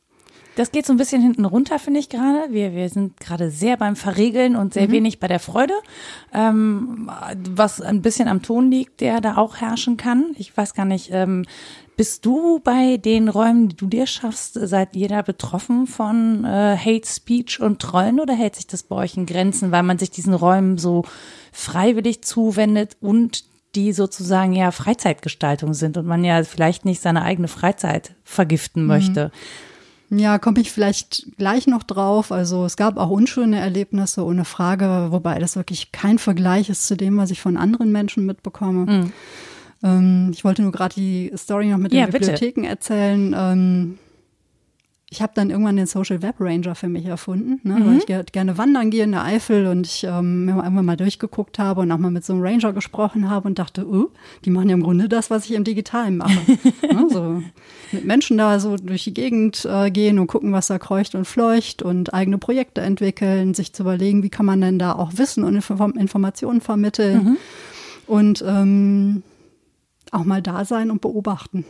Das 0.56 0.72
geht 0.72 0.86
so 0.86 0.94
ein 0.94 0.98
bisschen 0.98 1.22
hinten 1.22 1.46
runter, 1.46 1.80
finde 1.80 2.00
ich 2.00 2.10
gerade. 2.10 2.52
Wir, 2.52 2.74
wir 2.74 2.90
sind 2.90 3.20
gerade 3.20 3.50
sehr 3.50 3.78
beim 3.78 3.96
Verregeln 3.96 4.56
und 4.56 4.74
sehr 4.74 4.88
mhm. 4.88 4.92
wenig 4.92 5.20
bei 5.20 5.28
der 5.28 5.40
Freude, 5.40 5.74
ähm, 6.34 7.10
was 7.50 7.80
ein 7.80 8.02
bisschen 8.02 8.28
am 8.28 8.42
Ton 8.42 8.70
liegt, 8.70 9.00
der 9.00 9.22
da 9.22 9.38
auch 9.38 9.58
herrschen 9.58 9.96
kann. 9.96 10.36
Ich 10.38 10.56
weiß 10.56 10.74
gar 10.74 10.86
nicht, 10.86 11.10
ähm, 11.12 11.46
bist 11.96 12.26
du 12.26 12.60
bei 12.60 12.98
den 12.98 13.30
Räumen, 13.30 13.70
die 13.70 13.76
du 13.76 13.88
dir 13.88 14.08
schaffst, 14.08 14.54
seid 14.56 14.96
jeder 14.96 15.24
betroffen 15.24 15.88
von 15.88 16.44
äh, 16.44 16.76
Hate 16.76 17.08
Speech 17.08 17.62
und 17.62 17.80
Trollen 17.80 18.20
oder 18.20 18.34
hält 18.34 18.56
sich 18.56 18.68
das 18.68 18.84
bei 18.84 18.96
euch 18.96 19.16
in 19.16 19.26
Grenzen, 19.26 19.72
weil 19.72 19.84
man 19.84 20.00
sich 20.00 20.10
diesen 20.10 20.34
Räumen 20.34 20.78
so 20.78 21.04
freiwillig 21.52 22.24
zuwendet 22.24 22.98
und 23.02 23.46
die 23.76 23.94
sozusagen 23.94 24.54
ja 24.54 24.72
Freizeitgestaltung 24.72 25.74
sind 25.74 25.96
und 25.96 26.06
man 26.06 26.24
ja 26.24 26.44
vielleicht 26.44 26.84
nicht 26.86 27.02
seine 27.02 27.22
eigene 27.22 27.48
Freizeit 27.48 28.16
vergiften 28.24 28.86
möchte. 28.86 29.32
Ja, 30.13 30.39
komme 30.39 30.60
ich 30.60 30.71
vielleicht 30.71 31.38
gleich 31.38 31.67
noch 31.67 31.84
drauf. 31.84 32.34
Also 32.34 32.65
es 32.65 32.76
gab 32.76 32.97
auch 32.97 33.10
unschöne 33.10 33.60
Erlebnisse, 33.60 34.26
ohne 34.26 34.43
Frage, 34.43 35.08
wobei 35.10 35.39
das 35.39 35.56
wirklich 35.56 35.93
kein 35.93 36.19
Vergleich 36.19 36.69
ist 36.69 36.86
zu 36.86 36.97
dem, 36.97 37.17
was 37.17 37.32
ich 37.32 37.39
von 37.39 37.56
anderen 37.56 37.93
Menschen 37.93 38.26
mitbekomme. 38.26 38.91
Mhm. 38.91 39.13
Ähm, 39.84 40.32
ich 40.34 40.43
wollte 40.43 40.63
nur 40.63 40.74
gerade 40.74 40.95
die 40.95 41.32
Story 41.38 41.67
noch 41.67 41.78
mit 41.78 41.93
den 41.93 42.00
ja, 42.00 42.06
Bibliotheken 42.08 42.62
bitte. 42.62 42.67
erzählen. 42.67 43.36
Ähm, 43.38 43.97
ich 45.13 45.21
habe 45.21 45.34
dann 45.36 45.50
irgendwann 45.50 45.76
den 45.76 45.88
Social 45.88 46.21
Web 46.21 46.36
Ranger 46.39 46.74
für 46.74 46.88
mich 46.88 47.06
erfunden, 47.06 47.60
ne, 47.67 47.76
mhm. 47.76 47.86
weil 47.86 47.97
ich 47.97 48.32
gerne 48.32 48.58
wandern 48.58 48.89
gehe 48.89 49.04
in 49.04 49.12
der 49.12 49.26
Eifel 49.26 49.67
und 49.67 49.86
ich 49.86 50.06
ähm, 50.06 50.45
mir 50.45 50.56
irgendwann 50.56 50.86
mal 50.86 50.95
durchgeguckt 50.95 51.60
habe 51.60 51.82
und 51.82 51.91
auch 51.91 51.97
mal 51.97 52.12
mit 52.12 52.24
so 52.24 52.32
einem 52.32 52.41
Ranger 52.41 52.71
gesprochen 52.71 53.30
habe 53.30 53.50
und 53.50 53.60
dachte, 53.60 53.86
oh, 53.86 54.10
die 54.45 54.50
machen 54.52 54.69
ja 54.69 54.74
im 54.74 54.84
Grunde 54.84 55.10
das, 55.10 55.30
was 55.30 55.43
ich 55.43 55.52
im 55.52 55.65
Digitalen 55.65 56.15
mache. 56.15 56.39
ne, 56.93 57.08
so 57.10 57.43
mit 57.91 58.06
Menschen 58.06 58.38
da 58.38 58.58
so 58.62 58.78
durch 58.78 59.04
die 59.04 59.13
Gegend 59.13 59.65
äh, 59.65 59.91
gehen 59.91 60.17
und 60.17 60.28
gucken, 60.28 60.54
was 60.54 60.67
da 60.67 60.80
kreucht 60.80 61.13
und 61.13 61.26
fleucht 61.26 61.82
und 61.82 62.13
eigene 62.13 62.38
Projekte 62.38 62.80
entwickeln, 62.80 63.54
sich 63.54 63.74
zu 63.74 63.84
überlegen, 63.84 64.24
wie 64.24 64.30
kann 64.30 64.45
man 64.45 64.62
denn 64.62 64.80
da 64.80 64.93
auch 64.93 65.17
Wissen 65.17 65.43
und 65.43 65.56
Inform 65.56 65.91
Informationen 65.97 66.62
vermitteln. 66.62 67.24
Mhm. 67.24 67.38
Und 68.08 68.45
ähm, 68.47 69.24
auch 70.12 70.24
mal 70.24 70.41
da 70.41 70.63
sein 70.63 70.89
und 70.89 71.02
beobachten 71.02 71.65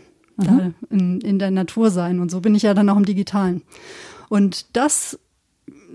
mhm. 0.50 0.74
in, 0.90 1.22
in 1.22 1.40
der 1.40 1.52
Natur 1.52 1.90
sein. 1.90 2.20
Und 2.20 2.32
so 2.32 2.42
bin 2.42 2.56
ich 2.56 2.64
ja 2.64 2.74
dann 2.74 2.90
auch 2.90 2.98
im 2.98 3.06
Digitalen. 3.06 3.62
Und 4.30 4.66
das 4.74 5.20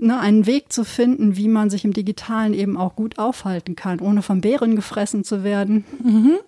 ne, 0.01 0.19
einen 0.19 0.47
Weg 0.47 0.73
zu 0.73 0.85
finden, 0.85 1.37
wie 1.37 1.49
man 1.49 1.71
sich 1.71 1.85
im 1.85 1.93
Digitalen 1.93 2.55
eben 2.55 2.77
auch 2.77 2.97
gut 2.97 3.19
aufhalten 3.19 3.77
kann, 3.77 4.01
ohne 4.01 4.23
von 4.23 4.41
Bären 4.41 4.77
gefressen 4.77 5.25
zu 5.25 5.45
werden. 5.45 5.85
Mhm. 6.03 6.39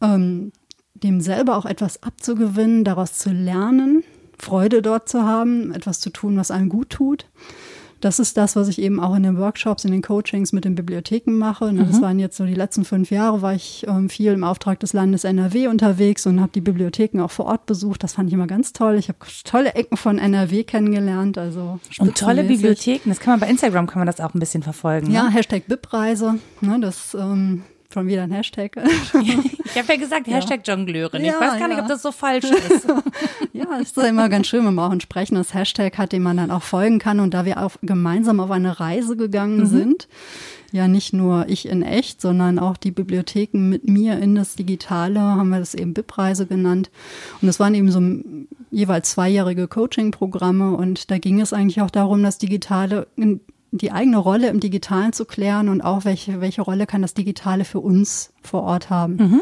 Ähm, 0.00 0.52
dem 0.94 1.20
selber 1.20 1.56
auch 1.56 1.66
etwas 1.66 2.02
abzugewinnen, 2.02 2.84
daraus 2.84 3.14
zu 3.14 3.30
lernen, 3.30 4.02
Freude 4.36 4.82
dort 4.82 5.08
zu 5.08 5.22
haben, 5.22 5.72
etwas 5.72 6.00
zu 6.00 6.10
tun, 6.10 6.36
was 6.36 6.50
einem 6.50 6.68
gut 6.68 6.90
tut 6.90 7.26
das 8.00 8.18
ist 8.18 8.36
das, 8.36 8.56
was 8.56 8.68
ich 8.68 8.80
eben 8.80 9.00
auch 9.00 9.14
in 9.14 9.22
den 9.22 9.38
Workshops, 9.38 9.84
in 9.84 9.90
den 9.90 10.02
Coachings 10.02 10.52
mit 10.52 10.64
den 10.64 10.74
Bibliotheken 10.74 11.32
mache. 11.32 11.72
Mhm. 11.72 11.86
Das 11.88 12.00
waren 12.00 12.18
jetzt 12.18 12.36
so 12.36 12.44
die 12.44 12.54
letzten 12.54 12.84
fünf 12.84 13.10
Jahre, 13.10 13.42
war 13.42 13.54
ich 13.54 13.86
ähm, 13.88 14.08
viel 14.08 14.32
im 14.32 14.44
Auftrag 14.44 14.80
des 14.80 14.92
Landes 14.92 15.24
NRW 15.24 15.68
unterwegs 15.68 16.26
und 16.26 16.40
habe 16.40 16.52
die 16.54 16.60
Bibliotheken 16.60 17.20
auch 17.20 17.30
vor 17.30 17.46
Ort 17.46 17.66
besucht. 17.66 18.02
Das 18.02 18.14
fand 18.14 18.28
ich 18.28 18.34
immer 18.34 18.46
ganz 18.46 18.72
toll. 18.72 18.96
Ich 18.96 19.08
habe 19.08 19.18
tolle 19.44 19.74
Ecken 19.74 19.96
von 19.96 20.18
NRW 20.18 20.64
kennengelernt. 20.64 21.38
Also 21.38 21.80
und 21.98 22.16
tolle 22.16 22.44
Bibliotheken. 22.44 23.08
Das 23.08 23.20
kann 23.20 23.32
man 23.32 23.40
bei 23.40 23.48
Instagram 23.48 23.86
kann 23.86 24.00
man 24.00 24.06
das 24.06 24.20
auch 24.20 24.34
ein 24.34 24.40
bisschen 24.40 24.62
verfolgen. 24.62 25.10
Ja, 25.10 25.24
ne? 25.24 25.30
Hashtag 25.30 25.66
BIP-Reise. 25.66 26.38
Ne, 26.60 26.78
das 26.80 27.14
ähm, 27.14 27.62
Schon 27.92 28.06
wieder 28.06 28.24
ein 28.24 28.30
Hashtag. 28.30 28.76
ich 29.64 29.78
habe 29.78 29.92
ja 29.92 29.96
gesagt, 29.96 30.26
Hashtag 30.26 30.60
Jongleurin. 30.66 31.22
Ich 31.22 31.28
ja, 31.28 31.40
weiß 31.40 31.52
gar 31.52 31.60
ja. 31.60 31.68
nicht, 31.68 31.78
ob 31.80 31.88
das 31.88 32.02
so 32.02 32.12
falsch 32.12 32.44
ist. 32.44 32.86
ja, 33.54 33.76
ist 33.78 33.96
immer 33.96 34.28
ganz 34.28 34.46
schön, 34.46 34.66
wenn 34.66 34.74
man 34.74 34.88
auch 34.88 34.92
ein 34.92 35.00
sprechendes 35.00 35.54
Hashtag 35.54 35.96
hat, 35.96 36.12
dem 36.12 36.22
man 36.22 36.36
dann 36.36 36.50
auch 36.50 36.62
folgen 36.62 36.98
kann. 36.98 37.18
Und 37.18 37.32
da 37.32 37.46
wir 37.46 37.62
auch 37.62 37.76
gemeinsam 37.80 38.40
auf 38.40 38.50
eine 38.50 38.78
Reise 38.78 39.16
gegangen 39.16 39.60
mhm. 39.60 39.66
sind, 39.66 40.08
ja 40.70 40.86
nicht 40.86 41.14
nur 41.14 41.48
ich 41.48 41.66
in 41.66 41.80
echt, 41.80 42.20
sondern 42.20 42.58
auch 42.58 42.76
die 42.76 42.90
Bibliotheken 42.90 43.70
mit 43.70 43.88
mir 43.88 44.18
in 44.18 44.34
das 44.34 44.54
Digitale, 44.54 45.20
haben 45.20 45.48
wir 45.48 45.58
das 45.58 45.74
eben 45.74 45.94
BIP-Reise 45.94 46.44
genannt. 46.44 46.90
Und 47.40 47.48
es 47.48 47.58
waren 47.58 47.74
eben 47.74 47.90
so 47.90 48.02
jeweils 48.70 49.12
zweijährige 49.12 49.66
Coaching-Programme 49.66 50.76
und 50.76 51.10
da 51.10 51.16
ging 51.16 51.40
es 51.40 51.54
eigentlich 51.54 51.80
auch 51.80 51.90
darum, 51.90 52.22
das 52.22 52.36
Digitale 52.36 53.06
in 53.16 53.40
die 53.70 53.92
eigene 53.92 54.16
Rolle 54.16 54.48
im 54.48 54.60
Digitalen 54.60 55.12
zu 55.12 55.24
klären 55.24 55.68
und 55.68 55.80
auch 55.82 56.04
welche, 56.04 56.40
welche 56.40 56.62
Rolle 56.62 56.86
kann 56.86 57.02
das 57.02 57.14
Digitale 57.14 57.64
für 57.64 57.80
uns 57.80 58.32
vor 58.42 58.62
Ort 58.62 58.90
haben. 58.90 59.16
Mhm. 59.16 59.40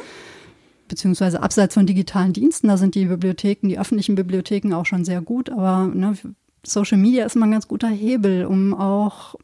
Beziehungsweise 0.88 1.42
abseits 1.42 1.74
von 1.74 1.86
digitalen 1.86 2.32
Diensten, 2.32 2.68
da 2.68 2.76
sind 2.76 2.94
die 2.94 3.06
Bibliotheken, 3.06 3.68
die 3.68 3.78
öffentlichen 3.78 4.14
Bibliotheken 4.14 4.72
auch 4.74 4.86
schon 4.86 5.04
sehr 5.04 5.20
gut, 5.20 5.50
aber 5.50 5.86
ne, 5.92 6.14
Social 6.64 6.98
Media 6.98 7.24
ist 7.24 7.36
mal 7.36 7.46
ein 7.46 7.52
ganz 7.52 7.68
guter 7.68 7.88
Hebel, 7.88 8.44
um 8.46 8.74
auch 8.74 9.36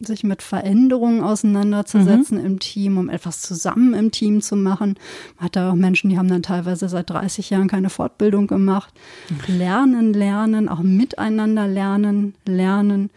sich 0.00 0.24
mit 0.24 0.42
Veränderungen 0.42 1.22
auseinanderzusetzen 1.22 2.38
mhm. 2.38 2.44
im 2.44 2.58
Team, 2.58 2.98
um 2.98 3.08
etwas 3.08 3.40
zusammen 3.40 3.94
im 3.94 4.10
Team 4.10 4.40
zu 4.40 4.56
machen. 4.56 4.98
Man 5.36 5.44
hat 5.44 5.56
da 5.56 5.70
auch 5.70 5.74
Menschen, 5.74 6.10
die 6.10 6.18
haben 6.18 6.28
dann 6.28 6.42
teilweise 6.42 6.88
seit 6.88 7.10
30 7.10 7.50
Jahren 7.50 7.68
keine 7.68 7.90
Fortbildung 7.90 8.46
gemacht. 8.46 8.92
Mhm. 9.30 9.58
Lernen, 9.58 10.12
lernen, 10.12 10.68
auch 10.68 10.82
miteinander 10.82 11.66
lernen, 11.66 12.34
lernen 12.44 13.10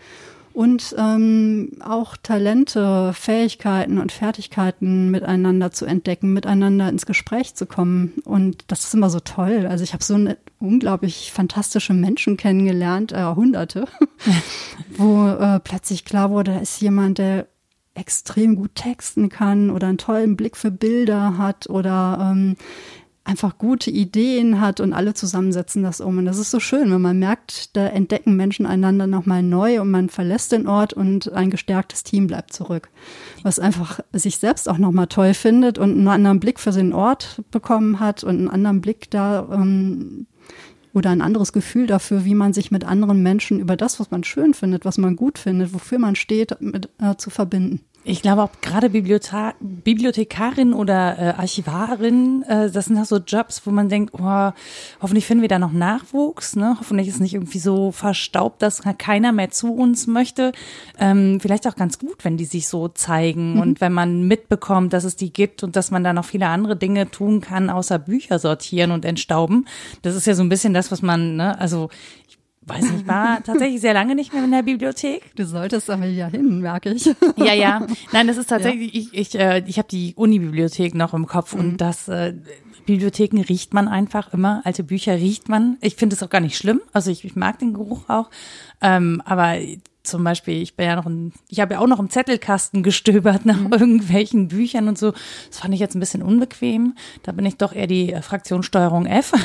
und 0.58 0.96
ähm, 0.98 1.70
auch 1.82 2.18
Talente, 2.18 3.14
Fähigkeiten 3.14 4.00
und 4.00 4.12
Fertigkeiten 4.12 5.12
miteinander 5.12 5.70
zu 5.70 5.86
entdecken, 5.86 6.34
miteinander 6.34 6.90
ins 6.90 7.06
Gespräch 7.06 7.54
zu 7.54 7.68
kommen. 7.68 8.14
Und 8.26 8.66
das 8.66 8.86
ist 8.86 8.96
immer 8.96 9.12
so 9.12 9.20
toll. 9.20 9.68
Also 9.70 9.84
ich 9.84 9.94
habe 9.94 10.04
so 10.04 10.16
eine 10.16 10.36
unglaublich 10.58 11.32
fantastische 11.32 11.94
Menschen 11.94 12.38
kennengelernt, 12.38 13.12
äh, 13.12 13.36
Hunderte, 13.36 13.86
wo 14.98 15.28
äh, 15.28 15.60
plötzlich 15.60 16.06
klar 16.06 16.32
wurde, 16.32 16.54
da 16.54 16.58
ist 16.58 16.82
jemand, 16.82 17.20
der 17.20 17.46
extrem 17.94 18.56
gut 18.56 18.74
texten 18.74 19.30
kann 19.30 19.70
oder 19.70 19.86
einen 19.86 20.00
tollen 20.00 20.36
Blick 20.36 20.58
für 20.58 20.72
Bilder 20.72 21.38
hat 21.38 21.70
oder 21.70 22.32
ähm, 22.32 22.56
einfach 23.28 23.58
gute 23.58 23.92
Ideen 23.92 24.62
hat 24.62 24.80
und 24.80 24.94
alle 24.94 25.14
zusammensetzen 25.14 25.84
das 25.84 26.00
um. 26.00 26.18
Und 26.18 26.26
das 26.26 26.38
ist 26.38 26.50
so 26.50 26.62
schön, 26.62 26.92
wenn 26.92 27.02
man 27.02 27.20
merkt, 27.20 27.76
da 27.76 27.86
entdecken 27.88 28.38
Menschen 28.38 28.66
einander 28.66 29.06
nochmal 29.06 29.44
neu 29.44 29.82
und 29.82 29.92
man 29.92 30.10
verlässt 30.10 30.54
den 30.54 30.66
Ort 30.66 30.94
und 30.94 31.32
ein 31.34 31.50
gestärktes 31.50 32.04
Team 32.04 32.28
bleibt 32.28 32.54
zurück. 32.54 32.90
Was 33.44 33.60
einfach 33.60 34.00
sich 34.14 34.38
selbst 34.38 34.70
auch 34.70 34.78
nochmal 34.78 35.08
toll 35.08 35.34
findet 35.34 35.78
und 35.78 35.92
einen 35.92 36.08
anderen 36.08 36.40
Blick 36.40 36.60
für 36.60 36.72
den 36.72 36.94
Ort 36.94 37.42
bekommen 37.52 38.00
hat 38.00 38.24
und 38.24 38.38
einen 38.38 38.50
anderen 38.50 38.80
Blick 38.80 39.12
da 39.12 39.48
ähm, 39.52 40.28
oder 40.94 41.10
ein 41.10 41.22
anderes 41.22 41.52
Gefühl 41.52 41.86
dafür, 41.86 42.24
wie 42.24 42.34
man 42.34 42.54
sich 42.54 42.72
mit 42.72 42.86
anderen 42.86 43.22
Menschen 43.22 43.60
über 43.60 43.76
das, 43.76 44.00
was 44.00 44.10
man 44.10 44.24
schön 44.24 44.54
findet, 44.54 44.86
was 44.86 44.98
man 44.98 45.18
gut 45.18 45.38
findet, 45.38 45.74
wofür 45.74 46.00
man 46.00 46.16
steht, 46.16 46.60
mit, 46.62 46.90
äh, 47.00 47.16
zu 47.18 47.30
verbinden. 47.30 47.82
Ich 48.10 48.22
glaube 48.22 48.42
auch 48.42 48.52
gerade 48.62 48.90
Bibliothe 48.90 49.54
Bibliothekarin 49.60 50.74
oder 50.74 51.20
äh, 51.20 51.34
Archivarin, 51.38 52.42
äh, 52.44 52.72
das 52.72 52.86
sind 52.86 52.98
auch 52.98 53.06
so 53.06 53.18
Jobs, 53.18 53.64
wo 53.66 53.72
man 53.72 53.90
denkt, 53.90 54.14
oh, 54.18 54.52
hoffentlich 55.02 55.26
finden 55.26 55.42
wir 55.42 55.50
da 55.50 55.60
noch 55.60 55.74
Nachwuchs, 55.74 56.56
ne? 56.56 56.78
Hoffentlich 56.80 57.10
ist 57.10 57.20
nicht 57.20 57.34
irgendwie 57.34 57.60
so 57.60 57.92
verstaubt, 57.92 58.62
dass 58.62 58.82
keiner 58.98 59.34
mehr 59.34 59.50
zu 59.50 59.74
uns 59.74 60.08
möchte. 60.08 60.54
Ähm, 60.98 61.40
vielleicht 61.42 61.68
auch 61.68 61.76
ganz 61.76 62.00
gut, 62.00 62.24
wenn 62.24 62.38
die 62.38 62.46
sich 62.46 62.70
so 62.70 62.88
zeigen 62.88 63.56
mhm. 63.56 63.60
und 63.60 63.82
wenn 63.82 63.92
man 63.92 64.26
mitbekommt, 64.26 64.94
dass 64.94 65.04
es 65.04 65.18
die 65.18 65.34
gibt 65.34 65.64
und 65.64 65.76
dass 65.76 65.92
man 65.92 66.06
da 66.06 66.14
noch 66.14 66.26
viele 66.26 66.48
andere 66.48 66.78
Dinge 66.78 67.12
tun 67.12 67.42
kann, 67.42 67.70
außer 67.70 68.00
Bücher 68.00 68.40
sortieren 68.40 68.92
und 68.92 69.04
entstauben. 69.04 69.68
Das 70.02 70.16
ist 70.16 70.28
ja 70.28 70.34
so 70.34 70.44
ein 70.44 70.50
bisschen 70.50 70.74
das, 70.74 70.94
was 70.94 71.02
man, 71.02 71.36
ne, 71.36 71.60
also 71.60 71.90
weiß 72.68 72.92
nicht, 72.92 73.08
war 73.08 73.44
tatsächlich 73.44 73.82
sehr 73.82 73.94
lange 73.94 74.16
nicht 74.16 74.34
mehr 74.34 74.44
in 74.44 74.52
der 74.52 74.64
Bibliothek. 74.64 75.36
Du 75.36 75.46
solltest 75.46 75.90
aber 75.90 76.06
ja 76.06 76.28
hin, 76.28 76.60
merke 76.60 76.92
ich. 76.92 77.06
Ja, 77.38 77.54
ja. 77.54 77.88
Nein, 78.12 78.28
das 78.28 78.38
ist 78.38 78.48
tatsächlich, 78.48 78.94
ja. 78.94 79.00
ich, 79.02 79.14
ich, 79.14 79.40
äh, 79.40 79.64
ich 79.66 79.78
habe 79.78 79.88
die 79.88 80.14
Uni-Bibliothek 80.16 80.96
noch 80.96 81.14
im 81.14 81.28
Kopf 81.28 81.54
mhm. 81.54 81.60
und 81.60 81.78
das 81.78 82.08
äh, 82.08 82.34
Bibliotheken 82.86 83.42
riecht 83.42 83.74
man 83.74 83.88
einfach 83.88 84.34
immer, 84.34 84.62
alte 84.64 84.84
Bücher 84.84 85.16
riecht 85.16 85.50
man. 85.50 85.78
Ich 85.82 85.96
finde 85.96 86.16
es 86.16 86.24
auch 86.24 86.30
gar 86.30 86.42
nicht 86.42 86.58
schlimm. 86.58 86.82
Also 86.94 87.12
ich, 87.12 87.24
ich 87.26 87.36
mag 87.36 87.60
den 87.60 87.74
Geruch 87.74 88.10
auch. 88.10 88.30
Ähm, 88.82 89.22
aber 89.26 89.58
zum 90.08 90.24
Beispiel, 90.24 90.62
ich 90.62 90.76
bin 90.76 90.86
ja 90.86 90.96
noch 90.96 91.06
ein, 91.06 91.34
ich 91.50 91.60
habe 91.60 91.76
ja 91.76 91.80
auch 91.80 91.88
noch 91.88 92.00
im 92.00 92.10
Zettelkasten 92.10 92.84
gestöbert 92.84 93.46
nach 93.46 93.60
mhm. 93.60 93.72
irgendwelchen 93.72 94.48
Büchern 94.48 94.88
und 94.88 94.98
so. 94.98 95.14
Das 95.50 95.60
fand 95.60 95.74
ich 95.74 95.80
jetzt 95.80 95.96
ein 95.96 96.00
bisschen 96.00 96.24
unbequem. 96.24 96.96
Da 97.24 97.32
bin 97.32 97.46
ich 97.46 97.58
doch 97.58 97.74
eher 97.74 97.88
die 97.88 98.14
äh, 98.14 98.22
Fraktionssteuerung 98.22 99.06
F. 99.06 99.34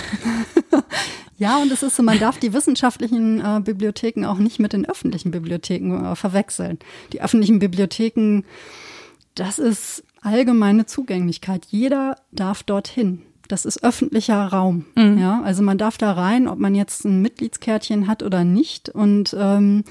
Ja, 1.39 1.61
und 1.61 1.72
es 1.72 1.82
ist 1.82 1.97
so, 1.97 2.05
man 2.05 2.20
darf 2.20 2.39
die 2.39 2.53
wissenschaftlichen 2.53 3.41
äh, 3.41 3.61
Bibliotheken 3.61 4.26
auch 4.26 4.39
nicht 4.39 4.61
mit 4.61 4.72
den 4.72 4.89
öffentlichen 4.89 5.32
Bibliotheken 5.32 6.12
äh, 6.12 6.14
verwechseln. 6.14 6.78
Die 7.12 7.20
öffentlichen 7.20 7.59
Bibliotheken, 7.59 8.45
das 9.34 9.59
ist 9.59 10.05
allgemeine 10.20 10.86
Zugänglichkeit. 10.86 11.66
Jeder 11.68 12.14
darf 12.30 12.62
dorthin. 12.62 13.22
Das 13.49 13.64
ist 13.64 13.82
öffentlicher 13.82 14.47
Raum. 14.47 14.86
Mhm. 14.95 15.18
Ja, 15.18 15.43
also 15.43 15.64
man 15.64 15.78
darf 15.78 15.99
da 15.99 16.12
rein, 16.12 16.47
ob 16.47 16.61
man 16.61 16.76
jetzt 16.76 17.05
ein 17.05 17.22
Mitgliedskärtchen 17.22 18.07
hat 18.07 18.22
oder 18.22 18.45
nicht. 18.45 18.89
Und 18.89 19.36
ähm, 19.36 19.82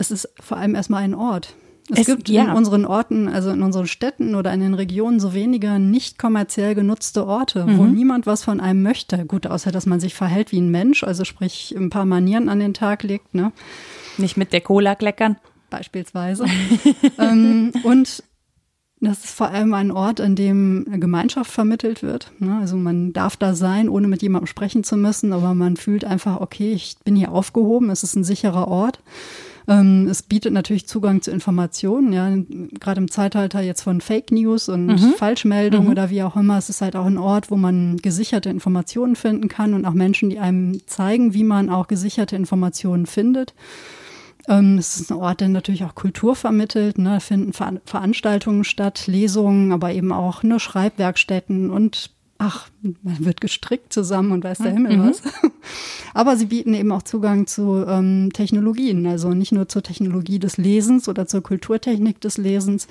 es 0.00 0.10
ist 0.10 0.28
vor 0.40 0.56
allem 0.56 0.74
erstmal 0.74 1.02
ein 1.02 1.14
Ort. 1.14 1.54
Es, 1.90 2.00
es 2.00 2.06
gibt 2.06 2.28
ja. 2.28 2.44
in 2.44 2.50
unseren 2.50 2.86
Orten, 2.86 3.28
also 3.28 3.50
in 3.50 3.62
unseren 3.62 3.86
Städten 3.86 4.34
oder 4.34 4.52
in 4.52 4.60
den 4.60 4.74
Regionen 4.74 5.20
so 5.20 5.34
wenige 5.34 5.78
nicht 5.78 6.18
kommerziell 6.18 6.74
genutzte 6.74 7.26
Orte, 7.26 7.66
mhm. 7.66 7.78
wo 7.78 7.84
niemand 7.84 8.26
was 8.26 8.42
von 8.42 8.60
einem 8.60 8.82
möchte. 8.82 9.26
Gut, 9.26 9.46
außer 9.46 9.72
dass 9.72 9.86
man 9.86 10.00
sich 10.00 10.14
verhält 10.14 10.52
wie 10.52 10.60
ein 10.60 10.70
Mensch, 10.70 11.04
also 11.04 11.24
sprich 11.24 11.74
ein 11.76 11.90
paar 11.90 12.06
Manieren 12.06 12.48
an 12.48 12.60
den 12.60 12.74
Tag 12.74 13.02
legt, 13.02 13.34
ne? 13.34 13.52
Nicht 14.18 14.36
mit 14.36 14.52
der 14.52 14.60
Cola 14.60 14.94
kleckern. 14.94 15.36
Beispielsweise. 15.68 16.46
ähm, 17.18 17.72
und 17.82 18.22
das 19.00 19.24
ist 19.24 19.34
vor 19.34 19.48
allem 19.48 19.72
ein 19.74 19.90
Ort, 19.90 20.20
an 20.20 20.36
dem 20.36 20.86
Gemeinschaft 20.90 21.50
vermittelt 21.50 22.02
wird. 22.02 22.32
Ne? 22.38 22.58
Also 22.60 22.76
man 22.76 23.12
darf 23.12 23.36
da 23.36 23.54
sein, 23.54 23.88
ohne 23.88 24.08
mit 24.08 24.20
jemandem 24.20 24.46
sprechen 24.46 24.84
zu 24.84 24.96
müssen, 24.96 25.32
aber 25.32 25.54
man 25.54 25.76
fühlt 25.76 26.04
einfach, 26.04 26.40
okay, 26.40 26.72
ich 26.72 26.96
bin 27.02 27.16
hier 27.16 27.32
aufgehoben, 27.32 27.88
es 27.88 28.02
ist 28.02 28.14
ein 28.14 28.24
sicherer 28.24 28.68
Ort. 28.68 29.00
Ähm, 29.70 30.08
es 30.10 30.24
bietet 30.24 30.52
natürlich 30.52 30.88
Zugang 30.88 31.22
zu 31.22 31.30
Informationen, 31.30 32.12
ja, 32.12 32.28
gerade 32.80 33.00
im 33.00 33.08
Zeitalter 33.08 33.60
jetzt 33.60 33.82
von 33.82 34.00
Fake 34.00 34.32
News 34.32 34.68
und 34.68 34.86
mhm. 34.86 35.14
Falschmeldungen 35.16 35.86
mhm. 35.86 35.92
oder 35.92 36.10
wie 36.10 36.24
auch 36.24 36.34
immer. 36.34 36.58
Es 36.58 36.68
ist 36.68 36.80
halt 36.80 36.96
auch 36.96 37.06
ein 37.06 37.18
Ort, 37.18 37.52
wo 37.52 37.56
man 37.56 37.96
gesicherte 37.98 38.50
Informationen 38.50 39.14
finden 39.14 39.46
kann 39.46 39.72
und 39.74 39.84
auch 39.84 39.94
Menschen, 39.94 40.28
die 40.28 40.40
einem 40.40 40.84
zeigen, 40.88 41.34
wie 41.34 41.44
man 41.44 41.70
auch 41.70 41.86
gesicherte 41.86 42.34
Informationen 42.34 43.06
findet. 43.06 43.54
Ähm, 44.48 44.76
es 44.76 44.96
ist 44.96 45.12
ein 45.12 45.18
Ort, 45.18 45.40
der 45.40 45.48
natürlich 45.48 45.84
auch 45.84 45.94
Kultur 45.94 46.34
vermittelt. 46.34 46.98
Ne? 46.98 47.10
Da 47.10 47.20
finden 47.20 47.52
Ver 47.52 47.74
Veranstaltungen 47.84 48.64
statt, 48.64 49.06
Lesungen, 49.06 49.70
aber 49.70 49.92
eben 49.92 50.10
auch 50.10 50.42
ne, 50.42 50.58
Schreibwerkstätten 50.58 51.70
und 51.70 52.10
ach, 52.40 52.68
man 52.80 53.24
wird 53.24 53.42
gestrickt 53.42 53.92
zusammen 53.92 54.32
und 54.32 54.42
weiß 54.42 54.58
der 54.58 54.72
Himmel 54.72 54.96
mhm. 54.96 55.10
was. 55.10 55.22
Aber 56.14 56.36
sie 56.36 56.46
bieten 56.46 56.72
eben 56.72 56.90
auch 56.90 57.02
Zugang 57.02 57.46
zu 57.46 57.84
ähm, 57.86 58.30
Technologien, 58.32 59.06
also 59.06 59.34
nicht 59.34 59.52
nur 59.52 59.68
zur 59.68 59.82
Technologie 59.82 60.38
des 60.38 60.56
Lesens 60.56 61.06
oder 61.06 61.26
zur 61.26 61.42
Kulturtechnik 61.42 62.18
des 62.20 62.38
Lesens, 62.38 62.88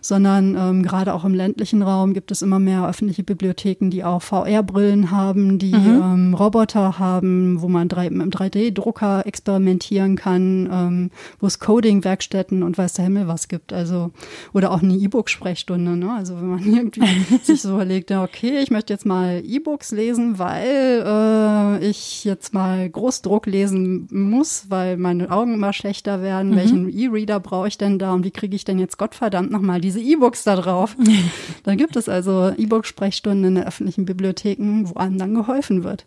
sondern 0.00 0.56
ähm, 0.56 0.82
gerade 0.82 1.14
auch 1.14 1.24
im 1.24 1.34
ländlichen 1.34 1.82
Raum 1.82 2.14
gibt 2.14 2.30
es 2.30 2.42
immer 2.42 2.58
mehr 2.58 2.88
öffentliche 2.88 3.22
Bibliotheken, 3.22 3.90
die 3.90 4.04
auch 4.04 4.22
VR-Brillen 4.22 5.10
haben, 5.10 5.58
die 5.58 5.74
mhm. 5.74 6.02
ähm, 6.02 6.34
Roboter 6.34 6.98
haben, 6.98 7.60
wo 7.60 7.68
man 7.68 7.88
drei, 7.88 8.10
mit 8.10 8.20
einem 8.20 8.30
3D-Drucker 8.30 9.26
experimentieren 9.26 10.16
kann, 10.16 10.68
ähm, 10.70 11.10
wo 11.40 11.46
es 11.46 11.58
Coding-Werkstätten 11.58 12.62
und 12.62 12.78
weiß 12.78 12.94
der 12.94 13.04
Himmel 13.04 13.28
was 13.28 13.48
gibt. 13.48 13.72
Also, 13.72 14.10
oder 14.52 14.72
auch 14.72 14.82
eine 14.82 14.94
E-Book-Sprechstunde, 14.94 15.96
ne? 15.96 16.12
Also 16.12 16.36
wenn 16.36 16.48
man 16.48 16.64
irgendwie 16.64 17.02
sich 17.42 17.62
so 17.62 17.74
überlegt, 17.74 18.10
ja, 18.10 18.22
okay, 18.22 18.58
ich 18.62 18.70
möchte 18.70 18.92
jetzt 18.92 19.06
mal 19.06 19.42
E-Books 19.44 19.92
lesen, 19.92 20.38
weil 20.38 21.04
äh, 21.06 21.86
ich 21.86 22.24
jetzt 22.24 22.54
mal 22.54 22.88
Großdruck 22.88 23.46
lesen 23.46 24.08
muss, 24.10 24.66
weil 24.68 24.96
meine 24.96 25.30
Augen 25.30 25.54
immer 25.54 25.72
schlechter 25.72 26.22
werden. 26.22 26.52
Mhm. 26.52 26.56
Welchen 26.56 26.88
E-Reader 26.88 27.40
brauche 27.40 27.68
ich 27.68 27.78
denn 27.78 27.98
da 27.98 28.12
und 28.12 28.24
wie 28.24 28.30
kriege 28.30 28.56
ich 28.56 28.64
denn 28.64 28.78
jetzt 28.78 28.98
Gottverdammt 28.98 29.50
nochmal 29.50 29.80
diese 29.88 30.00
E-Books 30.00 30.44
da 30.44 30.56
drauf? 30.56 30.96
dann 31.64 31.78
gibt 31.78 31.96
es 31.96 32.08
also 32.08 32.52
E-Book-Sprechstunden 32.56 33.44
in 33.44 33.54
den 33.56 33.64
öffentlichen 33.64 34.04
Bibliotheken, 34.04 34.84
wo 34.84 34.94
einem 34.98 35.18
dann 35.18 35.34
geholfen 35.34 35.82
wird. 35.82 36.04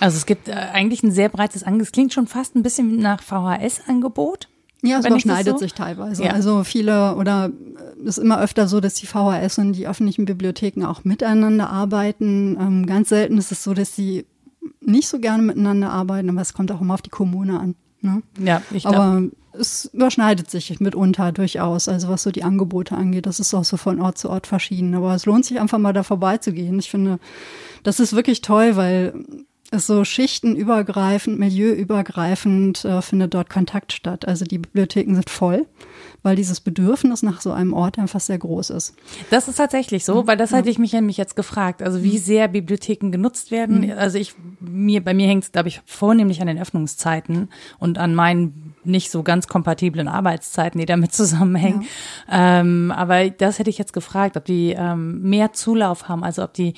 Also 0.00 0.16
es 0.16 0.26
gibt 0.26 0.48
äh, 0.48 0.52
eigentlich 0.52 1.02
ein 1.02 1.10
sehr 1.10 1.30
breites 1.30 1.62
Angebot. 1.62 1.86
Es 1.86 1.92
klingt 1.92 2.12
schon 2.12 2.26
fast 2.26 2.54
ein 2.54 2.62
bisschen 2.62 2.98
nach 2.98 3.22
VHS-Angebot. 3.22 4.48
Ja, 4.82 4.98
es 4.98 5.06
überschneidet 5.06 5.54
so? 5.54 5.58
sich 5.58 5.72
teilweise. 5.72 6.24
Ja. 6.24 6.32
Also 6.32 6.62
viele 6.62 7.16
oder 7.16 7.50
es 8.00 8.18
ist 8.18 8.22
immer 8.22 8.38
öfter 8.40 8.68
so, 8.68 8.80
dass 8.80 8.94
die 8.94 9.06
VHS 9.06 9.58
und 9.58 9.72
die 9.72 9.86
öffentlichen 9.86 10.26
Bibliotheken 10.26 10.84
auch 10.84 11.04
miteinander 11.04 11.70
arbeiten. 11.70 12.58
Ähm, 12.60 12.84
ganz 12.84 13.08
selten 13.08 13.38
ist 13.38 13.50
es 13.50 13.64
so, 13.64 13.72
dass 13.72 13.96
sie 13.96 14.26
nicht 14.82 15.08
so 15.08 15.18
gerne 15.20 15.42
miteinander 15.42 15.90
arbeiten, 15.90 16.28
aber 16.28 16.42
es 16.42 16.52
kommt 16.52 16.70
auch 16.70 16.82
immer 16.82 16.94
auf 16.94 17.02
die 17.02 17.10
Kommune 17.10 17.58
an. 17.58 17.74
Ne? 18.02 18.22
Ja, 18.38 18.60
ich 18.70 18.84
glaube. 18.84 19.30
Es 19.58 19.86
überschneidet 19.92 20.50
sich 20.50 20.80
mitunter 20.80 21.32
durchaus, 21.32 21.88
also 21.88 22.08
was 22.08 22.22
so 22.22 22.30
die 22.30 22.44
Angebote 22.44 22.96
angeht. 22.96 23.26
Das 23.26 23.40
ist 23.40 23.54
auch 23.54 23.64
so 23.64 23.76
von 23.76 24.00
Ort 24.00 24.18
zu 24.18 24.30
Ort 24.30 24.46
verschieden. 24.46 24.94
Aber 24.94 25.14
es 25.14 25.26
lohnt 25.26 25.44
sich 25.44 25.60
einfach 25.60 25.78
mal 25.78 25.92
da 25.92 26.02
vorbeizugehen. 26.02 26.78
Ich 26.78 26.90
finde, 26.90 27.18
das 27.82 28.00
ist 28.00 28.14
wirklich 28.14 28.40
toll, 28.40 28.76
weil 28.76 29.14
ist 29.74 29.86
so 29.86 30.04
schichtenübergreifend, 30.04 31.38
milieuübergreifend 31.38 32.84
äh, 32.84 33.02
findet 33.02 33.34
dort 33.34 33.50
Kontakt 33.50 33.92
statt. 33.92 34.26
Also 34.26 34.44
die 34.44 34.58
Bibliotheken 34.58 35.14
sind 35.14 35.30
voll, 35.30 35.66
weil 36.24 36.36
dieses 36.36 36.60
Bedürfnis 36.60 37.22
nach 37.22 37.42
so 37.42 37.52
einem 37.52 37.74
Ort 37.74 37.98
einfach 37.98 38.18
sehr 38.18 38.38
groß 38.38 38.70
ist. 38.70 38.96
Das 39.30 39.46
ist 39.46 39.56
tatsächlich 39.56 40.04
so, 40.04 40.26
weil 40.26 40.38
das 40.38 40.50
ja. 40.50 40.58
hatte 40.58 40.70
ich 40.70 40.78
mich 40.78 40.94
nämlich 40.94 41.18
jetzt 41.18 41.36
gefragt. 41.36 41.82
Also 41.82 42.02
wie 42.02 42.14
mhm. 42.14 42.22
sehr 42.22 42.48
Bibliotheken 42.48 43.10
genutzt 43.10 43.50
werden. 43.50 43.82
Mhm. 43.82 43.92
Also 43.92 44.18
ich 44.18 44.34
mir 44.58 45.04
bei 45.04 45.12
mir 45.12 45.28
hängt 45.28 45.44
es, 45.44 45.52
glaube 45.52 45.68
ich, 45.68 45.82
vornehmlich 45.84 46.40
an 46.40 46.46
den 46.46 46.58
Öffnungszeiten 46.58 47.50
und 47.78 47.98
an 47.98 48.14
meinen 48.14 48.74
nicht 48.84 49.10
so 49.10 49.22
ganz 49.22 49.48
kompatiblen 49.48 50.08
Arbeitszeiten, 50.08 50.80
die 50.80 50.86
damit 50.86 51.12
zusammenhängen. 51.14 51.84
Ja. 52.30 52.60
Ähm, 52.60 52.90
aber 52.90 53.28
das 53.28 53.58
hätte 53.58 53.70
ich 53.70 53.78
jetzt 53.78 53.92
gefragt, 53.92 54.38
ob 54.38 54.46
die 54.46 54.74
ähm, 54.76 55.20
mehr 55.22 55.52
Zulauf 55.52 56.08
haben, 56.08 56.24
also 56.24 56.42
ob 56.42 56.54
die 56.54 56.74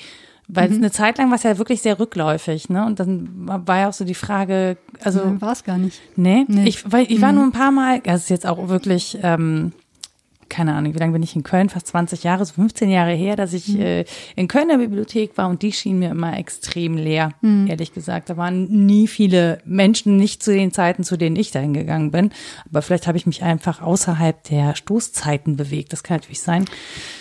weil 0.47 0.69
mhm. 0.69 0.77
eine 0.77 0.91
Zeit 0.91 1.17
lang 1.17 1.29
war 1.29 1.35
es 1.35 1.43
ja 1.43 1.57
wirklich 1.57 1.81
sehr 1.81 1.99
rückläufig, 1.99 2.69
ne? 2.69 2.85
Und 2.85 2.99
dann 2.99 3.29
war 3.35 3.79
ja 3.79 3.89
auch 3.89 3.93
so 3.93 4.05
die 4.05 4.13
Frage, 4.13 4.77
also. 5.03 5.19
Ja, 5.19 5.41
war 5.41 5.51
es 5.51 5.63
gar 5.63 5.77
nicht. 5.77 5.99
Nee? 6.15 6.45
nee. 6.47 6.67
Ich, 6.67 6.89
weil, 6.89 7.11
ich 7.11 7.21
war 7.21 7.31
mhm. 7.31 7.35
nur 7.35 7.43
ein 7.45 7.51
paar 7.51 7.71
Mal, 7.71 7.99
das 7.99 8.23
ist 8.23 8.29
jetzt 8.29 8.47
auch 8.47 8.69
wirklich, 8.69 9.17
ähm, 9.23 9.73
keine 10.49 10.73
Ahnung, 10.73 10.93
wie 10.93 10.99
lange 10.99 11.13
bin 11.13 11.23
ich 11.23 11.35
in 11.35 11.43
Köln? 11.43 11.69
Fast 11.69 11.87
20 11.87 12.23
Jahre, 12.23 12.45
so 12.45 12.53
15 12.53 12.89
Jahre 12.89 13.13
her, 13.13 13.35
dass 13.35 13.53
ich 13.53 13.69
mhm. 13.69 13.81
äh, 13.81 14.05
in 14.35 14.47
Kölner 14.47 14.77
Bibliothek 14.77 15.37
war 15.37 15.49
und 15.49 15.61
die 15.61 15.71
schien 15.71 15.99
mir 15.99 16.11
immer 16.11 16.37
extrem 16.37 16.97
leer, 16.97 17.33
mhm. 17.41 17.67
ehrlich 17.67 17.93
gesagt. 17.93 18.29
Da 18.29 18.37
waren 18.37 18.85
nie 18.85 19.07
viele 19.07 19.59
Menschen, 19.65 20.17
nicht 20.17 20.43
zu 20.43 20.53
den 20.53 20.71
Zeiten, 20.71 21.03
zu 21.03 21.17
denen 21.17 21.35
ich 21.35 21.51
dahin 21.51 21.73
gegangen 21.73 22.11
bin. 22.11 22.31
Aber 22.69 22.81
vielleicht 22.81 23.07
habe 23.07 23.17
ich 23.17 23.25
mich 23.25 23.43
einfach 23.43 23.81
außerhalb 23.81 24.43
der 24.43 24.75
Stoßzeiten 24.75 25.55
bewegt. 25.55 25.93
Das 25.93 26.03
kann 26.03 26.17
natürlich 26.17 26.41
sein. 26.41 26.65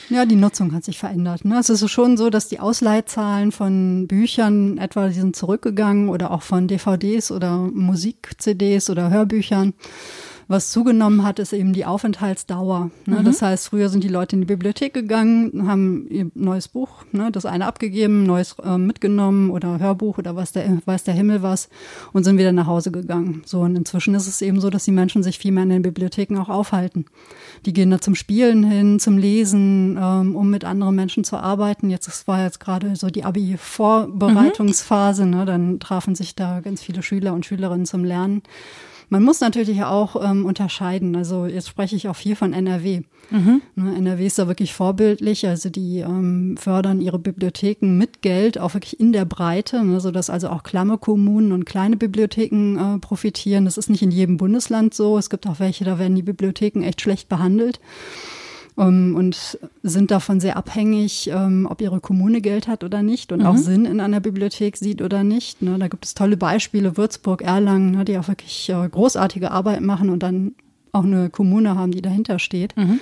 Ja, 0.08 0.24
die 0.24 0.36
Nutzung 0.36 0.72
hat 0.72 0.84
sich 0.84 0.98
verändert. 0.98 1.44
Ne? 1.44 1.58
Es 1.58 1.68
ist 1.68 1.88
schon 1.90 2.16
so, 2.16 2.30
dass 2.30 2.48
die 2.48 2.60
Ausleihzahlen 2.60 3.50
von 3.50 4.06
Büchern 4.06 4.78
etwa, 4.78 5.08
die 5.08 5.14
sind 5.14 5.34
zurückgegangen 5.34 6.08
oder 6.08 6.30
auch 6.30 6.42
von 6.42 6.68
DVDs 6.68 7.32
oder 7.32 7.58
Musik-CDs 7.58 8.88
oder 8.88 9.10
Hörbüchern. 9.10 9.74
Was 10.48 10.70
zugenommen 10.70 11.24
hat, 11.24 11.40
ist 11.40 11.52
eben 11.52 11.72
die 11.72 11.84
Aufenthaltsdauer. 11.84 12.90
Ne? 13.04 13.20
Mhm. 13.20 13.24
Das 13.24 13.42
heißt, 13.42 13.68
früher 13.68 13.88
sind 13.88 14.04
die 14.04 14.08
Leute 14.08 14.36
in 14.36 14.42
die 14.42 14.46
Bibliothek 14.46 14.94
gegangen, 14.94 15.66
haben 15.66 16.06
ihr 16.08 16.30
neues 16.34 16.68
Buch, 16.68 17.04
ne, 17.10 17.32
das 17.32 17.46
eine 17.46 17.66
abgegeben, 17.66 18.24
neues 18.24 18.54
äh, 18.62 18.78
mitgenommen 18.78 19.50
oder 19.50 19.80
Hörbuch 19.80 20.18
oder 20.18 20.36
was 20.36 20.52
der, 20.52 20.78
weiß 20.84 21.02
der 21.02 21.14
Himmel 21.14 21.42
was 21.42 21.68
und 22.12 22.22
sind 22.22 22.38
wieder 22.38 22.52
nach 22.52 22.68
Hause 22.68 22.92
gegangen. 22.92 23.42
So 23.44 23.60
und 23.60 23.74
inzwischen 23.74 24.14
ist 24.14 24.28
es 24.28 24.40
eben 24.40 24.60
so, 24.60 24.70
dass 24.70 24.84
die 24.84 24.92
Menschen 24.92 25.24
sich 25.24 25.38
viel 25.38 25.50
mehr 25.50 25.64
in 25.64 25.70
den 25.70 25.82
Bibliotheken 25.82 26.38
auch 26.38 26.48
aufhalten. 26.48 27.06
Die 27.64 27.72
gehen 27.72 27.90
da 27.90 28.00
zum 28.00 28.14
Spielen 28.14 28.62
hin, 28.62 29.00
zum 29.00 29.18
Lesen, 29.18 29.98
ähm, 30.00 30.36
um 30.36 30.48
mit 30.48 30.64
anderen 30.64 30.94
Menschen 30.94 31.24
zu 31.24 31.38
arbeiten. 31.38 31.90
Jetzt 31.90 32.06
das 32.06 32.28
war 32.28 32.44
jetzt 32.44 32.60
gerade 32.60 32.94
so 32.94 33.10
die 33.10 33.24
Abi-Vorbereitungsphase. 33.24 35.24
Mhm. 35.24 35.30
Ne? 35.30 35.44
Dann 35.44 35.80
trafen 35.80 36.14
sich 36.14 36.36
da 36.36 36.60
ganz 36.60 36.82
viele 36.82 37.02
Schüler 37.02 37.32
und 37.32 37.44
Schülerinnen 37.44 37.86
zum 37.86 38.04
Lernen. 38.04 38.42
Man 39.08 39.22
muss 39.22 39.40
natürlich 39.40 39.84
auch 39.84 40.22
ähm, 40.22 40.44
unterscheiden. 40.44 41.14
Also 41.14 41.46
jetzt 41.46 41.68
spreche 41.68 41.94
ich 41.94 42.08
auch 42.08 42.16
viel 42.16 42.34
von 42.34 42.52
NRW. 42.52 43.02
Mhm. 43.30 43.62
Ne, 43.74 43.96
NRW 43.96 44.26
ist 44.26 44.38
da 44.38 44.48
wirklich 44.48 44.74
vorbildlich. 44.74 45.46
Also 45.46 45.70
die 45.70 45.98
ähm, 45.98 46.56
fördern 46.58 47.00
ihre 47.00 47.18
Bibliotheken 47.18 47.96
mit 47.96 48.22
Geld 48.22 48.58
auch 48.58 48.74
wirklich 48.74 48.98
in 48.98 49.12
der 49.12 49.24
Breite, 49.24 49.84
ne, 49.84 50.00
sodass 50.00 50.30
also 50.30 50.48
auch 50.48 50.62
klamme 50.62 50.98
Kommunen 50.98 51.52
und 51.52 51.66
kleine 51.66 51.96
Bibliotheken 51.96 52.76
äh, 52.76 52.98
profitieren. 52.98 53.64
Das 53.64 53.78
ist 53.78 53.90
nicht 53.90 54.02
in 54.02 54.10
jedem 54.10 54.36
Bundesland 54.36 54.94
so. 54.94 55.18
Es 55.18 55.30
gibt 55.30 55.46
auch 55.46 55.60
welche, 55.60 55.84
da 55.84 55.98
werden 55.98 56.16
die 56.16 56.22
Bibliotheken 56.22 56.82
echt 56.82 57.00
schlecht 57.00 57.28
behandelt 57.28 57.80
und 59.14 59.58
sind 59.82 60.10
davon 60.10 60.38
sehr 60.38 60.56
abhängig, 60.56 61.30
ähm, 61.32 61.66
ob 61.68 61.80
ihre 61.80 62.00
Kommune 62.00 62.42
Geld 62.42 62.68
hat 62.68 62.84
oder 62.84 63.02
nicht 63.02 63.32
und 63.32 63.40
mhm. 63.40 63.46
auch 63.46 63.56
Sinn 63.56 63.86
in 63.86 64.00
einer 64.00 64.20
Bibliothek 64.20 64.76
sieht 64.76 65.00
oder 65.00 65.24
nicht. 65.24 65.62
Ne? 65.62 65.78
Da 65.78 65.88
gibt 65.88 66.04
es 66.04 66.14
tolle 66.14 66.36
Beispiele, 66.36 66.96
Würzburg, 66.96 67.40
Erlangen, 67.40 67.92
ne, 67.92 68.04
die 68.04 68.18
auch 68.18 68.28
wirklich 68.28 68.68
äh, 68.68 68.88
großartige 68.88 69.50
Arbeit 69.50 69.80
machen 69.80 70.10
und 70.10 70.22
dann 70.22 70.54
auch 70.92 71.04
eine 71.04 71.30
Kommune 71.30 71.74
haben, 71.74 71.92
die 71.92 72.02
dahinter 72.02 72.38
steht. 72.38 72.76
Mhm. 72.76 73.00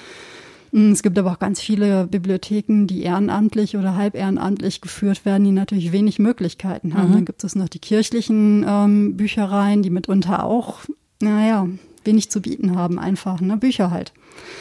Mm, 0.70 0.92
es 0.92 1.02
gibt 1.02 1.18
aber 1.18 1.32
auch 1.32 1.38
ganz 1.38 1.60
viele 1.60 2.06
Bibliotheken, 2.06 2.86
die 2.86 3.02
ehrenamtlich 3.02 3.76
oder 3.76 3.96
halb 3.96 4.14
ehrenamtlich 4.14 4.80
geführt 4.80 5.24
werden, 5.24 5.44
die 5.44 5.52
natürlich 5.52 5.92
wenig 5.92 6.18
Möglichkeiten 6.18 6.94
haben. 6.94 7.10
Mhm. 7.10 7.14
Dann 7.14 7.24
gibt 7.24 7.44
es 7.44 7.54
noch 7.54 7.68
die 7.68 7.78
kirchlichen 7.78 8.64
ähm, 8.68 9.16
Büchereien, 9.16 9.82
die 9.82 9.90
mitunter 9.90 10.44
auch, 10.44 10.80
naja, 11.20 11.68
wenig 12.04 12.30
zu 12.30 12.42
bieten 12.42 12.76
haben, 12.76 12.98
einfach, 12.98 13.40
ne? 13.40 13.56
Bücher 13.56 13.90
halt. 13.90 14.12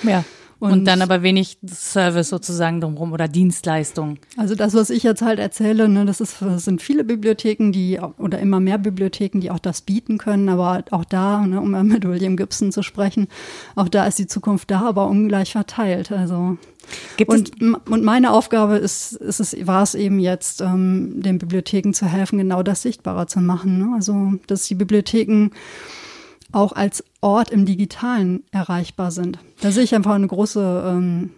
Ja. 0.03 0.23
Und, 0.63 0.71
und, 0.71 0.85
dann 0.85 1.01
aber 1.01 1.23
wenig 1.23 1.57
Service 1.67 2.29
sozusagen 2.29 2.79
drumherum 2.79 3.11
oder 3.11 3.27
Dienstleistung. 3.27 4.17
Also 4.37 4.55
das, 4.55 4.73
was 4.73 4.89
ich 4.89 5.03
jetzt 5.03 5.21
halt 5.21 5.37
erzähle, 5.37 5.89
ne, 5.89 6.05
das, 6.05 6.21
ist, 6.21 6.41
das 6.41 6.63
sind 6.63 6.81
viele 6.81 7.03
Bibliotheken, 7.03 7.73
die 7.73 7.99
oder 8.17 8.39
immer 8.39 8.61
mehr 8.61 8.77
Bibliotheken, 8.77 9.41
die 9.41 9.51
auch 9.51 9.59
das 9.59 9.81
bieten 9.81 10.17
können. 10.17 10.47
Aber 10.47 10.85
auch 10.91 11.03
da, 11.03 11.45
ne, 11.45 11.59
um 11.59 11.71
mit 11.87 12.07
William 12.07 12.37
Gibson 12.37 12.71
zu 12.71 12.81
sprechen, 12.81 13.27
auch 13.75 13.89
da 13.89 14.07
ist 14.07 14.19
die 14.19 14.27
Zukunft 14.27 14.71
da, 14.71 14.83
aber 14.83 15.07
ungleich 15.07 15.51
verteilt. 15.51 16.13
Also 16.13 16.57
Gibt 17.17 17.29
und, 17.29 17.89
und 17.89 18.03
meine 18.05 18.31
Aufgabe 18.31 18.77
ist, 18.77 19.11
ist 19.11 19.41
es, 19.41 19.67
war 19.67 19.83
es 19.83 19.95
eben 19.95 20.17
jetzt, 20.19 20.61
ähm, 20.61 21.21
den 21.21 21.39
Bibliotheken 21.39 21.91
zu 21.91 22.05
helfen, 22.05 22.37
genau 22.37 22.63
das 22.63 22.83
sichtbarer 22.83 23.27
zu 23.27 23.41
machen. 23.41 23.79
Ne? 23.79 23.91
Also 23.95 24.35
dass 24.47 24.65
die 24.65 24.75
Bibliotheken 24.75 25.49
auch 26.53 26.71
als 26.71 27.03
Ort 27.21 27.49
im 27.49 27.65
Digitalen 27.65 28.43
erreichbar 28.51 29.11
sind. 29.11 29.39
Da 29.61 29.71
sehe 29.71 29.83
ich 29.83 29.95
einfach 29.95 30.13
eine 30.13 30.27
große 30.27 30.83
ähm, 30.87 31.31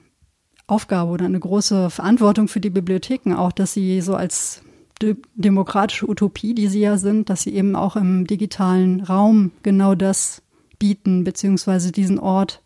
Aufgabe 0.67 1.11
oder 1.11 1.25
eine 1.25 1.39
große 1.39 1.89
Verantwortung 1.89 2.47
für 2.47 2.59
die 2.59 2.69
Bibliotheken 2.69 3.33
auch, 3.33 3.51
dass 3.51 3.73
sie 3.73 4.01
so 4.01 4.15
als 4.15 4.61
de 5.01 5.17
demokratische 5.35 6.09
Utopie, 6.09 6.53
die 6.53 6.67
sie 6.67 6.79
ja 6.79 6.97
sind, 6.97 7.29
dass 7.29 7.41
sie 7.41 7.53
eben 7.53 7.75
auch 7.75 7.95
im 7.95 8.27
digitalen 8.27 9.01
Raum 9.01 9.51
genau 9.63 9.95
das 9.95 10.41
bieten, 10.79 11.23
beziehungsweise 11.23 11.91
diesen 11.91 12.19
Ort 12.19 12.61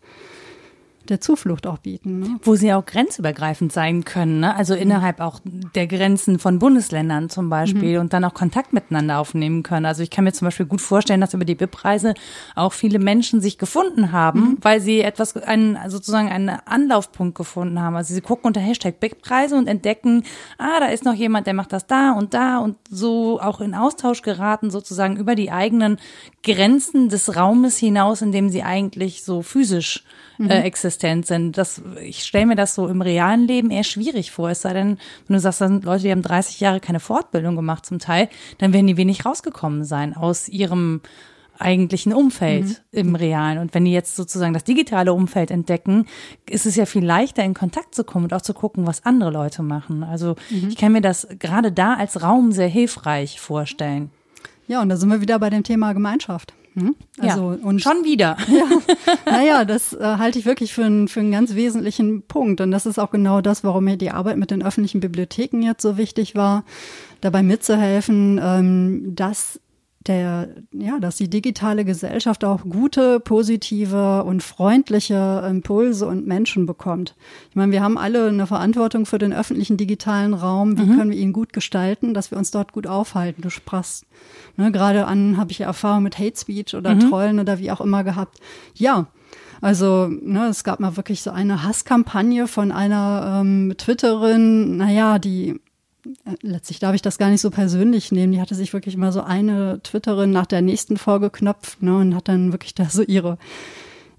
der 1.10 1.20
Zuflucht 1.20 1.66
auch 1.66 1.78
bieten. 1.78 2.20
Ne? 2.20 2.40
Wo 2.42 2.54
sie 2.54 2.72
auch 2.72 2.86
grenzübergreifend 2.86 3.72
sein 3.72 4.04
können, 4.04 4.40
ne? 4.40 4.54
also 4.54 4.74
mhm. 4.74 4.82
innerhalb 4.82 5.20
auch 5.20 5.40
der 5.74 5.86
Grenzen 5.86 6.38
von 6.38 6.58
Bundesländern 6.58 7.28
zum 7.28 7.50
Beispiel 7.50 7.94
mhm. 7.94 8.00
und 8.00 8.12
dann 8.12 8.24
auch 8.24 8.34
Kontakt 8.34 8.72
miteinander 8.72 9.18
aufnehmen 9.18 9.62
können. 9.62 9.86
Also 9.86 10.02
ich 10.02 10.10
kann 10.10 10.24
mir 10.24 10.32
zum 10.32 10.46
Beispiel 10.46 10.66
gut 10.66 10.80
vorstellen, 10.80 11.20
dass 11.20 11.34
über 11.34 11.44
die 11.44 11.54
BIP-Reise 11.54 12.14
auch 12.54 12.72
viele 12.72 12.98
Menschen 12.98 13.40
sich 13.40 13.58
gefunden 13.58 14.12
haben, 14.12 14.40
mhm. 14.40 14.58
weil 14.62 14.80
sie 14.80 15.00
etwas, 15.00 15.36
einen, 15.36 15.78
sozusagen 15.88 16.28
einen 16.28 16.48
Anlaufpunkt 16.48 17.36
gefunden 17.36 17.80
haben. 17.80 17.96
Also 17.96 18.14
sie 18.14 18.20
gucken 18.20 18.46
unter 18.46 18.60
Hashtag 18.60 19.00
BIP-Reise 19.00 19.56
und 19.56 19.66
entdecken, 19.66 20.24
ah, 20.58 20.80
da 20.80 20.86
ist 20.86 21.04
noch 21.04 21.14
jemand, 21.14 21.46
der 21.46 21.54
macht 21.54 21.72
das 21.72 21.86
da 21.86 22.12
und 22.12 22.34
da 22.34 22.58
und 22.58 22.76
so 22.88 23.40
auch 23.40 23.60
in 23.60 23.74
Austausch 23.74 24.22
geraten, 24.22 24.70
sozusagen 24.70 25.16
über 25.16 25.34
die 25.34 25.50
eigenen 25.50 25.98
Grenzen 26.42 27.08
des 27.08 27.36
Raumes 27.36 27.76
hinaus, 27.76 28.22
in 28.22 28.32
dem 28.32 28.48
sie 28.48 28.62
eigentlich 28.62 29.24
so 29.24 29.42
physisch 29.42 30.04
äh, 30.40 30.60
mhm. 30.60 30.64
existent 30.64 31.26
sind. 31.26 31.58
Das, 31.58 31.82
ich 32.00 32.24
stelle 32.24 32.46
mir 32.46 32.56
das 32.56 32.74
so 32.74 32.88
im 32.88 33.02
realen 33.02 33.46
Leben 33.46 33.70
eher 33.70 33.84
schwierig 33.84 34.30
vor. 34.30 34.50
Es 34.50 34.62
sei 34.62 34.72
denn, 34.72 34.98
wenn 35.26 35.34
du 35.34 35.40
sagst, 35.40 35.60
da 35.60 35.68
sind 35.68 35.84
Leute, 35.84 36.04
die 36.04 36.10
haben 36.10 36.22
30 36.22 36.60
Jahre 36.60 36.80
keine 36.80 37.00
Fortbildung 37.00 37.56
gemacht 37.56 37.84
zum 37.84 37.98
Teil, 37.98 38.28
dann 38.58 38.72
werden 38.72 38.86
die 38.86 38.96
wenig 38.96 39.26
rausgekommen 39.26 39.84
sein 39.84 40.16
aus 40.16 40.48
ihrem 40.48 41.02
eigentlichen 41.58 42.14
Umfeld 42.14 42.66
mhm. 42.92 42.98
im 42.98 43.14
Realen. 43.14 43.58
Und 43.58 43.74
wenn 43.74 43.84
die 43.84 43.92
jetzt 43.92 44.16
sozusagen 44.16 44.54
das 44.54 44.64
digitale 44.64 45.12
Umfeld 45.12 45.50
entdecken, 45.50 46.06
ist 46.48 46.64
es 46.64 46.74
ja 46.74 46.86
viel 46.86 47.04
leichter, 47.04 47.44
in 47.44 47.54
Kontakt 47.54 47.94
zu 47.94 48.02
kommen 48.02 48.24
und 48.24 48.34
auch 48.34 48.40
zu 48.40 48.54
gucken, 48.54 48.86
was 48.86 49.04
andere 49.04 49.30
Leute 49.30 49.62
machen. 49.62 50.02
Also 50.02 50.36
mhm. 50.48 50.68
ich 50.68 50.76
kann 50.76 50.92
mir 50.92 51.02
das 51.02 51.28
gerade 51.38 51.70
da 51.70 51.94
als 51.94 52.22
Raum 52.22 52.52
sehr 52.52 52.68
hilfreich 52.68 53.40
vorstellen. 53.40 54.10
Ja, 54.66 54.80
und 54.80 54.88
da 54.88 54.96
sind 54.96 55.10
wir 55.10 55.20
wieder 55.20 55.38
bei 55.38 55.50
dem 55.50 55.64
Thema 55.64 55.92
Gemeinschaft. 55.92 56.54
Hm? 56.74 56.94
Also, 57.18 57.52
ja, 57.52 57.58
und 57.62 57.82
schon 57.82 58.04
wieder. 58.04 58.36
Ja, 58.48 58.66
naja, 59.26 59.64
das 59.64 59.92
äh, 59.92 60.02
halte 60.02 60.38
ich 60.38 60.46
wirklich 60.46 60.72
für, 60.72 60.84
ein, 60.84 61.08
für 61.08 61.20
einen 61.20 61.32
ganz 61.32 61.54
wesentlichen 61.54 62.22
Punkt. 62.22 62.60
Und 62.60 62.70
das 62.70 62.86
ist 62.86 62.98
auch 62.98 63.10
genau 63.10 63.40
das, 63.40 63.64
warum 63.64 63.84
mir 63.84 63.96
die 63.96 64.10
Arbeit 64.10 64.36
mit 64.36 64.50
den 64.50 64.62
öffentlichen 64.62 65.00
Bibliotheken 65.00 65.62
jetzt 65.62 65.82
so 65.82 65.96
wichtig 65.96 66.34
war, 66.34 66.64
dabei 67.20 67.42
mitzuhelfen, 67.42 68.40
ähm, 68.42 69.14
dass 69.14 69.60
der, 70.06 70.48
ja, 70.72 70.98
dass 70.98 71.16
die 71.16 71.28
digitale 71.28 71.84
Gesellschaft 71.84 72.42
auch 72.44 72.62
gute, 72.62 73.20
positive 73.20 74.24
und 74.24 74.42
freundliche 74.42 75.44
Impulse 75.48 76.06
und 76.06 76.26
Menschen 76.26 76.64
bekommt. 76.64 77.14
Ich 77.50 77.56
meine, 77.56 77.70
wir 77.70 77.82
haben 77.82 77.98
alle 77.98 78.28
eine 78.28 78.46
Verantwortung 78.46 79.04
für 79.04 79.18
den 79.18 79.34
öffentlichen 79.34 79.76
digitalen 79.76 80.32
Raum. 80.32 80.78
Wie 80.78 80.84
mhm. 80.84 80.96
können 80.96 81.10
wir 81.10 81.18
ihn 81.18 81.34
gut 81.34 81.52
gestalten, 81.52 82.14
dass 82.14 82.30
wir 82.30 82.38
uns 82.38 82.50
dort 82.50 82.72
gut 82.72 82.86
aufhalten? 82.86 83.42
Du 83.42 83.50
sprachst 83.50 84.06
ne, 84.56 84.72
gerade 84.72 85.06
an, 85.06 85.36
habe 85.36 85.52
ich 85.52 85.60
Erfahrung 85.60 86.02
mit 86.02 86.18
Hate 86.18 86.38
Speech 86.38 86.74
oder 86.74 86.94
mhm. 86.94 87.00
Trollen 87.00 87.38
oder 87.38 87.58
wie 87.58 87.70
auch 87.70 87.82
immer 87.82 88.02
gehabt. 88.02 88.38
Ja, 88.74 89.08
also 89.60 90.08
ne, 90.08 90.46
es 90.46 90.64
gab 90.64 90.80
mal 90.80 90.96
wirklich 90.96 91.20
so 91.20 91.30
eine 91.30 91.62
Hasskampagne 91.62 92.48
von 92.48 92.72
einer 92.72 93.40
ähm, 93.42 93.74
Twitterin, 93.76 94.78
naja, 94.78 95.18
die 95.18 95.60
letztlich 96.42 96.78
darf 96.78 96.94
ich 96.94 97.02
das 97.02 97.18
gar 97.18 97.30
nicht 97.30 97.40
so 97.40 97.50
persönlich 97.50 98.12
nehmen. 98.12 98.32
Die 98.32 98.40
hatte 98.40 98.54
sich 98.54 98.72
wirklich 98.72 98.96
mal 98.96 99.12
so 99.12 99.22
eine 99.22 99.80
Twitterin 99.82 100.30
nach 100.30 100.46
der 100.46 100.62
nächsten 100.62 100.96
vorgeknöpft 100.96 101.82
ne, 101.82 101.96
und 101.98 102.14
hat 102.14 102.28
dann 102.28 102.52
wirklich 102.52 102.74
da 102.74 102.86
so 102.86 103.02
ihre, 103.02 103.38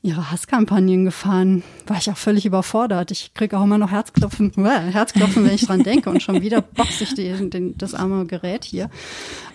ihre 0.02 0.32
Hasskampagnen 0.32 1.06
gefahren. 1.06 1.64
War 1.88 1.98
ich 1.98 2.10
auch 2.10 2.18
völlig 2.18 2.46
überfordert. 2.46 3.12
Ich 3.12 3.34
kriege 3.34 3.58
auch 3.58 3.64
immer 3.64 3.78
noch 3.78 3.92
Herzklopfen, 3.92 4.52
Herzklopfen, 4.66 5.46
wenn 5.46 5.56
ich 5.56 5.66
dran 5.66 5.84
denke 5.84 6.10
und 6.10 6.22
schon 6.22 6.42
wieder 6.42 6.62
boxe 6.62 7.04
ich 7.04 7.14
die, 7.14 7.50
den, 7.50 7.78
das 7.78 7.94
arme 7.94 8.26
Gerät 8.26 8.64
hier, 8.64 8.90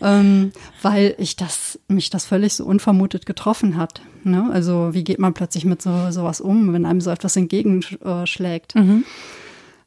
ähm, 0.01 0.53
weil 0.83 1.15
ich 1.19 1.37
das, 1.37 1.79
mich 1.89 2.11
das 2.11 2.27
völlig 2.27 2.55
so 2.55 2.65
unvermutet 2.65 3.27
getroffen 3.27 3.77
hat. 3.77 4.01
Ne? 4.25 4.49
Also 4.53 4.91
wie 4.93 5.05
geht 5.05 5.19
man 5.19 5.35
plötzlich 5.35 5.65
mit 5.65 5.83
so 5.83 6.11
sowas 6.11 6.41
um, 6.41 6.73
wenn 6.73 6.87
einem 6.87 7.01
so 7.01 7.11
etwas 7.11 7.37
entgegenschlägt? 7.37 8.75
Mhm. 8.75 9.05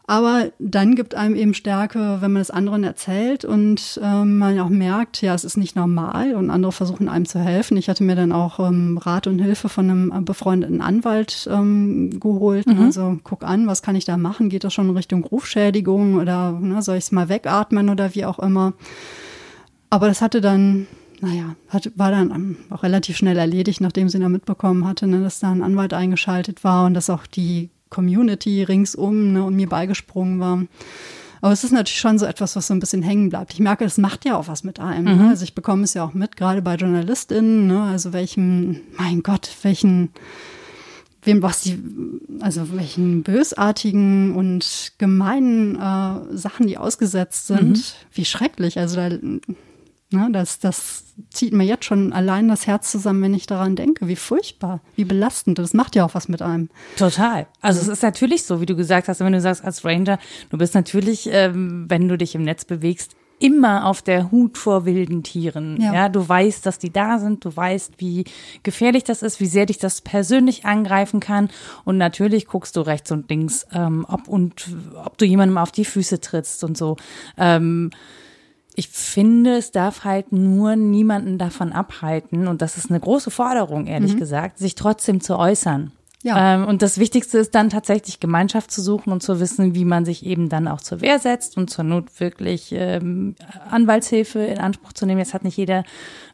Aber 0.10 0.52
dann 0.58 0.96
gibt 0.96 1.14
einem 1.14 1.36
eben 1.36 1.54
Stärke, 1.54 2.18
wenn 2.20 2.32
man 2.32 2.42
es 2.42 2.50
anderen 2.50 2.84
erzählt 2.84 3.46
und 3.46 4.02
ähm, 4.04 4.40
man 4.40 4.60
auch 4.60 4.70
merkt, 4.70 5.22
ja, 5.22 5.36
es 5.36 5.44
ist 5.44 5.56
nicht 5.56 5.76
normal 5.76 6.34
und 6.34 6.50
andere 6.50 6.72
versuchen 6.72 7.08
einem 7.08 7.28
zu 7.28 7.38
helfen. 7.38 7.78
Ich 7.78 7.90
hatte 7.90 8.04
mir 8.04 8.16
dann 8.16 8.32
auch 8.32 8.60
ähm, 8.60 8.98
Rat 8.98 9.28
und 9.28 9.38
Hilfe 9.38 9.70
von 9.70 9.88
einem 9.88 10.26
befreundeten 10.26 10.82
Anwalt 10.82 11.48
ähm, 11.52 12.20
geholt. 12.20 12.66
Mhm. 12.66 12.82
Also 12.82 13.20
guck 13.24 13.44
an, 13.44 13.68
was 13.68 13.84
kann 13.84 13.96
ich 13.96 14.04
da 14.04 14.18
machen? 14.18 14.50
Geht 14.50 14.64
das 14.64 14.74
schon 14.74 14.90
in 14.90 14.98
Richtung 14.98 15.24
Rufschädigung 15.24 16.16
oder 16.16 16.54
ne, 16.54 16.82
soll 16.82 16.98
ich 16.98 17.04
es 17.04 17.12
mal 17.12 17.30
wegatmen 17.30 17.88
oder 17.90 18.16
wie 18.16 18.26
auch 18.26 18.40
immer? 18.40 18.74
Aber 19.92 20.08
das 20.08 20.24
hatte 20.24 20.42
dann 20.42 20.88
naja, 21.22 21.56
hat, 21.68 21.92
war 21.98 22.10
dann 22.10 22.58
auch 22.72 22.82
relativ 22.82 23.18
schnell 23.18 23.38
erledigt, 23.38 23.80
nachdem 23.80 24.10
sie 24.10 24.20
da 24.20 24.30
mitbekommen 24.30 24.88
hatte, 24.88 25.06
ne, 25.06 25.22
dass 25.22 25.40
da 25.40 25.52
ein 25.52 25.62
Anwalt 25.62 25.94
eingeschaltet 25.94 26.64
war 26.64 26.88
und 26.88 26.96
dass 26.96 27.12
auch 27.12 27.28
die 27.28 27.70
Community 27.90 28.64
ringsum 28.64 29.34
ne, 29.34 29.44
und 29.44 29.56
mir 29.56 29.68
beigesprungen 29.68 30.40
war. 30.40 30.64
Aber 31.42 31.54
es 31.54 31.64
ist 31.64 31.72
natürlich 31.72 32.00
schon 32.00 32.20
so 32.20 32.26
etwas, 32.26 32.56
was 32.56 32.68
so 32.68 32.74
ein 32.74 32.80
bisschen 32.80 33.02
hängen 33.02 33.30
bleibt. 33.30 33.54
Ich 33.54 33.60
merke, 33.60 33.86
es 33.86 33.98
macht 33.98 34.26
ja 34.26 34.38
auch 34.38 34.48
was 34.48 34.64
mit 34.64 34.80
einem. 34.80 35.06
Ne? 35.06 35.24
Mhm. 35.24 35.30
Also 35.30 35.44
ich 35.44 35.56
bekomme 35.56 35.84
es 35.84 35.94
ja 35.94 36.04
auch 36.04 36.14
mit, 36.14 36.36
gerade 36.36 36.62
bei 36.62 36.76
JournalistInnen, 36.76 37.68
ne? 37.68 37.84
also 37.84 38.12
welchen, 38.12 38.82
mein 38.98 39.24
Gott, 39.24 39.50
welchen, 39.62 40.10
wem 41.24 41.42
was 41.42 41.62
die, 41.62 41.80
also 42.42 42.76
welchen 42.76 43.24
bösartigen 43.24 44.36
und 44.36 44.94
gemeinen 44.98 45.76
äh, 45.76 46.38
Sachen 46.38 46.68
die 46.68 46.78
ausgesetzt 46.78 47.48
sind. 47.48 47.78
Mhm. 47.78 47.84
Wie 48.14 48.26
schrecklich. 48.26 48.78
Also 48.78 48.98
da 48.98 49.10
Ne, 50.12 50.30
das, 50.32 50.58
das 50.58 51.04
zieht 51.30 51.54
mir 51.54 51.66
jetzt 51.66 51.86
schon 51.86 52.14
allein 52.14 52.48
das 52.48 52.66
Herz 52.66 52.92
zusammen, 52.92 53.22
wenn 53.22 53.36
ich 53.36 53.46
daran 53.46 53.76
denke. 53.76 54.08
Wie 54.08 54.16
furchtbar, 54.16 54.82
wie 54.96 55.06
belastend. 55.06 55.60
Das 55.60 55.76
macht 55.76 55.96
ja 55.96 56.04
auch 56.04 56.16
was 56.16 56.28
mit 56.28 56.42
einem. 56.42 56.70
Total. 56.98 57.46
Also 57.62 57.80
es 57.82 57.88
ist 57.88 58.02
natürlich 58.02 58.44
so, 58.44 58.60
wie 58.60 58.66
du 58.66 58.76
gesagt 58.76 59.08
hast, 59.08 59.20
wenn 59.20 59.34
du 59.34 59.42
sagst 59.42 59.64
als 59.64 59.86
Ranger, 59.86 60.18
du 60.50 60.58
bist 60.58 60.74
natürlich, 60.74 61.30
ähm, 61.32 61.86
wenn 61.90 62.08
du 62.08 62.18
dich 62.18 62.34
im 62.34 62.42
Netz 62.42 62.66
bewegst, 62.66 63.16
immer 63.38 63.86
auf 63.86 64.02
der 64.02 64.32
Hut 64.32 64.58
vor 64.58 64.86
wilden 64.86 65.22
Tieren. 65.22 65.80
Ja. 65.80 65.94
ja. 65.94 66.10
du 66.10 66.28
weißt, 66.28 66.66
dass 66.66 66.80
die 66.80 66.92
da 66.92 67.20
sind, 67.20 67.46
du 67.46 67.56
weißt, 67.56 67.94
wie 67.98 68.26
gefährlich 68.64 69.04
das 69.04 69.22
ist, 69.22 69.40
wie 69.40 69.46
sehr 69.46 69.68
dich 69.68 69.78
das 69.78 70.02
persönlich 70.02 70.66
angreifen 70.66 71.20
kann. 71.20 71.50
Und 71.86 71.98
natürlich 71.98 72.48
guckst 72.48 72.76
du 72.76 72.82
rechts 72.82 73.12
und 73.12 73.30
links, 73.30 73.66
ähm, 73.74 74.06
ob 74.10 74.28
und 74.28 74.70
ob 75.06 75.18
du 75.20 75.26
jemandem 75.26 75.60
auf 75.60 75.72
die 75.72 75.86
Füße 75.86 76.20
trittst 76.20 76.64
und 76.64 76.78
so. 76.78 76.98
Ähm, 77.38 77.92
ich 78.76 78.88
finde, 78.90 79.58
es 79.58 79.72
darf 79.72 80.04
halt 80.04 80.32
nur 80.32 80.76
niemanden 80.76 81.38
davon 81.38 81.74
abhalten, 81.74 82.48
und 82.48 82.62
das 82.62 82.78
ist 82.78 82.90
eine 82.90 83.00
große 83.00 83.32
Forderung, 83.32 83.88
ehrlich 83.88 84.14
mhm. 84.14 84.20
gesagt, 84.20 84.58
sich 84.58 84.76
trotzdem 84.76 85.22
zu 85.22 85.38
äußern. 85.38 85.92
Ja. 86.22 86.56
Ähm, 86.56 86.68
und 86.68 86.82
das 86.82 86.98
Wichtigste 86.98 87.38
ist 87.38 87.56
dann 87.56 87.70
tatsächlich 87.70 88.20
Gemeinschaft 88.20 88.72
zu 88.72 88.82
suchen 88.82 89.14
und 89.14 89.24
zu 89.24 89.40
wissen, 89.40 89.74
wie 89.74 89.86
man 89.86 90.04
sich 90.04 90.26
eben 90.26 90.50
dann 90.50 90.68
auch 90.68 90.82
zur 90.82 91.00
Wehr 91.00 91.18
setzt 91.18 91.56
und 91.58 91.70
zur 91.70 91.86
Not 91.86 92.20
wirklich 92.20 92.74
ähm, 92.74 93.36
Anwaltshilfe 93.70 94.40
in 94.40 94.58
Anspruch 94.58 94.92
zu 94.92 95.06
nehmen. 95.06 95.20
Jetzt 95.20 95.34
hat 95.34 95.46
nicht 95.46 95.56
jeder 95.56 95.86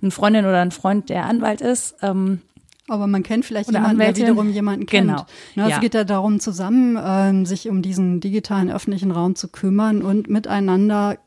eine 0.01 0.09
Freundin 0.09 0.45
oder 0.45 0.61
einen 0.61 0.71
Freund, 0.71 1.09
der 1.09 1.25
Anwalt 1.25 1.61
ist. 1.61 1.95
Ähm, 2.01 2.41
aber 2.87 3.07
man 3.07 3.23
kennt 3.23 3.45
vielleicht 3.45 3.69
Oder 3.69 3.79
jemanden, 3.79 4.01
Anwältin. 4.01 4.25
der 4.25 4.33
wiederum 4.33 4.51
jemanden 4.51 4.85
kennt. 4.85 5.07
Genau. 5.07 5.25
Ne, 5.55 5.63
also 5.63 5.69
ja. 5.69 5.75
Es 5.75 5.81
geht 5.81 5.93
ja 5.95 6.03
darum, 6.03 6.39
zusammen 6.39 6.99
ähm, 7.03 7.45
sich 7.45 7.69
um 7.69 7.81
diesen 7.81 8.21
digitalen 8.21 8.71
öffentlichen 8.71 9.11
Raum 9.11 9.35
zu 9.35 9.47
kümmern 9.47 10.01
und 10.03 10.29
miteinander 10.29 11.17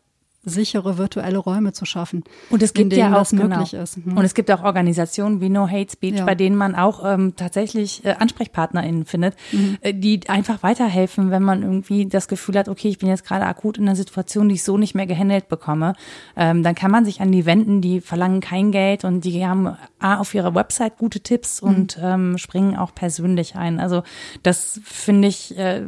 sichere 0.49 0.99
virtuelle 0.99 1.39
Räume 1.39 1.73
zu 1.73 1.85
schaffen. 1.85 2.25
Und 2.51 2.63
es 2.63 2.73
gibt 2.73 2.93
ja 2.93 3.15
auch 3.17 3.29
genau. 3.29 3.45
möglich 3.45 3.75
ist. 3.75 4.05
Mhm. 4.05 4.17
Und 4.17 4.25
es 4.25 4.35
gibt 4.35 4.51
auch 4.51 4.63
Organisationen 4.63 5.41
wie 5.41 5.49
No 5.49 5.69
Hate 5.69 5.93
Speech, 5.93 6.19
ja. 6.19 6.25
bei 6.25 6.35
denen 6.35 6.57
man 6.57 6.75
auch 6.75 7.05
ähm, 7.05 7.35
tatsächlich 7.37 8.05
äh, 8.05 8.15
AnsprechpartnerInnen 8.19 9.05
findet, 9.05 9.35
mhm. 9.53 9.79
äh, 9.81 9.95
die 9.95 10.21
einfach 10.29 10.63
weiterhelfen, 10.63 11.31
wenn 11.31 11.43
man 11.43 11.63
irgendwie 11.63 12.07
das 12.07 12.29
Gefühl 12.29 12.59
hat, 12.59 12.69
okay, 12.69 12.89
ich 12.89 12.99
bin 12.99 13.09
jetzt 13.09 13.25
gerade 13.25 13.47
akut 13.47 13.79
in 13.79 13.85
einer 13.85 13.97
Situation, 13.97 14.49
die 14.49 14.57
ich 14.57 14.65
so 14.65 14.79
nicht 14.79 14.95
mehr 14.95 15.07
gehandelt 15.07 15.49
bekomme. 15.49 15.95
Ähm, 16.37 16.63
dann 16.63 16.75
kann 16.75 16.91
man 16.91 17.05
sich 17.05 17.21
an 17.21 17.33
die 17.33 17.47
wenden, 17.47 17.81
die 17.81 18.01
verlangen 18.01 18.41
kein 18.41 18.73
Geld 18.73 19.05
und 19.05 19.25
die 19.25 19.45
haben 19.47 19.77
A, 19.99 20.19
auf 20.19 20.35
ihrer 20.35 20.55
Website 20.55 20.97
gute 20.97 21.21
Tipps 21.21 21.61
mhm. 21.61 21.69
und 21.69 21.99
ähm, 22.03 22.39
springen 22.39 22.77
auch 22.77 22.95
persönlich 22.95 23.57
ein. 23.57 23.81
Also 23.81 24.03
das 24.43 24.81
finde 24.85 25.29
ich, 25.29 25.57
äh, 25.59 25.83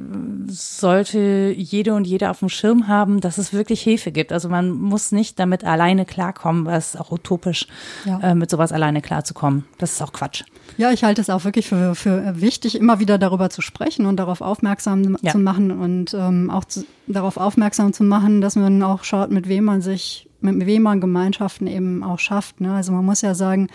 sollte 0.46 1.54
jede 1.56 1.94
und 1.94 2.06
jeder 2.06 2.30
auf 2.30 2.40
dem 2.40 2.48
Schirm 2.48 2.88
haben, 2.88 3.20
dass 3.20 3.38
es 3.38 3.52
wirklich 3.52 3.82
Hilfe 3.82 4.12
gibt. 4.12 4.32
Also 4.32 4.48
man 4.50 4.70
muss 4.70 5.12
nicht 5.12 5.38
damit 5.38 5.64
alleine 5.64 6.04
klarkommen, 6.04 6.66
weil 6.66 6.78
es 6.78 6.94
ist 6.94 7.00
auch 7.00 7.10
utopisch, 7.10 7.66
ja. 8.04 8.20
äh, 8.20 8.34
mit 8.34 8.50
sowas 8.50 8.72
alleine 8.72 9.00
klarzukommen. 9.02 9.64
Das 9.78 9.92
ist 9.92 10.02
auch 10.02 10.12
Quatsch. 10.12 10.44
Ja, 10.76 10.90
ich 10.92 11.04
halte 11.04 11.20
es 11.20 11.30
auch 11.30 11.44
wirklich 11.44 11.68
für, 11.68 11.94
für 11.94 12.40
wichtig, 12.40 12.76
immer 12.76 13.00
wieder 13.00 13.18
darüber 13.18 13.50
zu 13.50 13.62
sprechen 13.62 14.06
und 14.06 14.16
darauf 14.16 14.40
aufmerksam 14.40 15.16
ja. 15.20 15.32
zu 15.32 15.38
machen 15.38 15.70
und 15.70 16.14
ähm, 16.14 16.50
auch 16.50 16.64
zu, 16.64 16.84
darauf 17.06 17.36
aufmerksam 17.36 17.92
zu 17.92 18.04
machen, 18.04 18.40
dass 18.40 18.56
man 18.56 18.82
auch 18.82 19.04
schaut, 19.04 19.30
mit 19.30 19.48
wem 19.48 19.64
man 19.64 19.80
sich 19.80 20.29
mit 20.42 20.66
wem 20.66 20.82
man 20.82 21.00
Gemeinschaften 21.00 21.66
eben 21.66 22.02
auch 22.02 22.18
schafft. 22.18 22.60
Ne? 22.60 22.72
Also 22.72 22.92
man 22.92 23.04
muss 23.04 23.20
ja 23.20 23.34
sagen, 23.34 23.68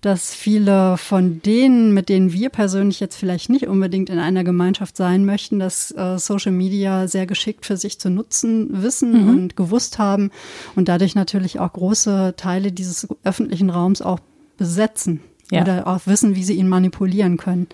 dass 0.00 0.34
viele 0.34 0.96
von 0.96 1.40
denen, 1.42 1.94
mit 1.94 2.08
denen 2.08 2.32
wir 2.32 2.50
persönlich 2.50 3.00
jetzt 3.00 3.16
vielleicht 3.16 3.50
nicht 3.50 3.66
unbedingt 3.66 4.10
in 4.10 4.18
einer 4.18 4.44
Gemeinschaft 4.44 4.96
sein 4.96 5.24
möchten, 5.24 5.58
dass 5.58 5.90
äh, 5.90 6.18
Social 6.18 6.52
Media 6.52 7.08
sehr 7.08 7.26
geschickt 7.26 7.66
für 7.66 7.76
sich 7.76 7.98
zu 7.98 8.10
nutzen 8.10 8.82
wissen 8.82 9.24
mhm. 9.24 9.28
und 9.28 9.56
gewusst 9.56 9.98
haben 9.98 10.30
und 10.76 10.88
dadurch 10.88 11.14
natürlich 11.14 11.58
auch 11.60 11.72
große 11.72 12.34
Teile 12.36 12.72
dieses 12.72 13.08
öffentlichen 13.24 13.70
Raums 13.70 14.02
auch 14.02 14.20
besetzen 14.56 15.20
ja. 15.50 15.62
oder 15.62 15.86
auch 15.86 16.00
wissen, 16.06 16.36
wie 16.36 16.44
sie 16.44 16.54
ihn 16.54 16.68
manipulieren 16.68 17.36
können. 17.36 17.68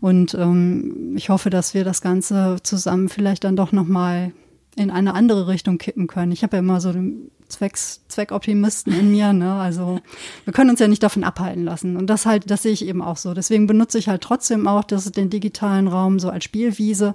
Und 0.00 0.34
ähm, 0.34 1.14
ich 1.16 1.28
hoffe, 1.28 1.50
dass 1.50 1.74
wir 1.74 1.84
das 1.84 2.00
Ganze 2.00 2.56
zusammen 2.62 3.08
vielleicht 3.08 3.44
dann 3.44 3.56
doch 3.56 3.72
nochmal 3.72 4.32
in 4.76 4.90
eine 4.90 5.14
andere 5.14 5.48
Richtung 5.48 5.78
kippen 5.78 6.06
können. 6.06 6.32
Ich 6.32 6.42
habe 6.42 6.56
ja 6.56 6.60
immer 6.60 6.80
so 6.80 6.92
den 6.92 7.30
Zwecks, 7.50 8.00
Zweckoptimisten 8.08 8.92
in 8.92 9.10
mir, 9.10 9.32
ne? 9.32 9.54
Also 9.54 10.00
wir 10.44 10.52
können 10.52 10.70
uns 10.70 10.80
ja 10.80 10.88
nicht 10.88 11.02
davon 11.02 11.24
abhalten 11.24 11.64
lassen. 11.64 11.96
Und 11.96 12.06
das 12.08 12.26
halt, 12.26 12.50
das 12.50 12.62
sehe 12.62 12.72
ich 12.72 12.86
eben 12.86 13.02
auch 13.02 13.16
so. 13.16 13.34
Deswegen 13.34 13.66
benutze 13.66 13.98
ich 13.98 14.08
halt 14.08 14.22
trotzdem 14.22 14.66
auch 14.66 14.84
das, 14.84 15.10
den 15.12 15.30
digitalen 15.30 15.88
Raum 15.88 16.18
so 16.18 16.30
als 16.30 16.44
Spielwiese. 16.44 17.14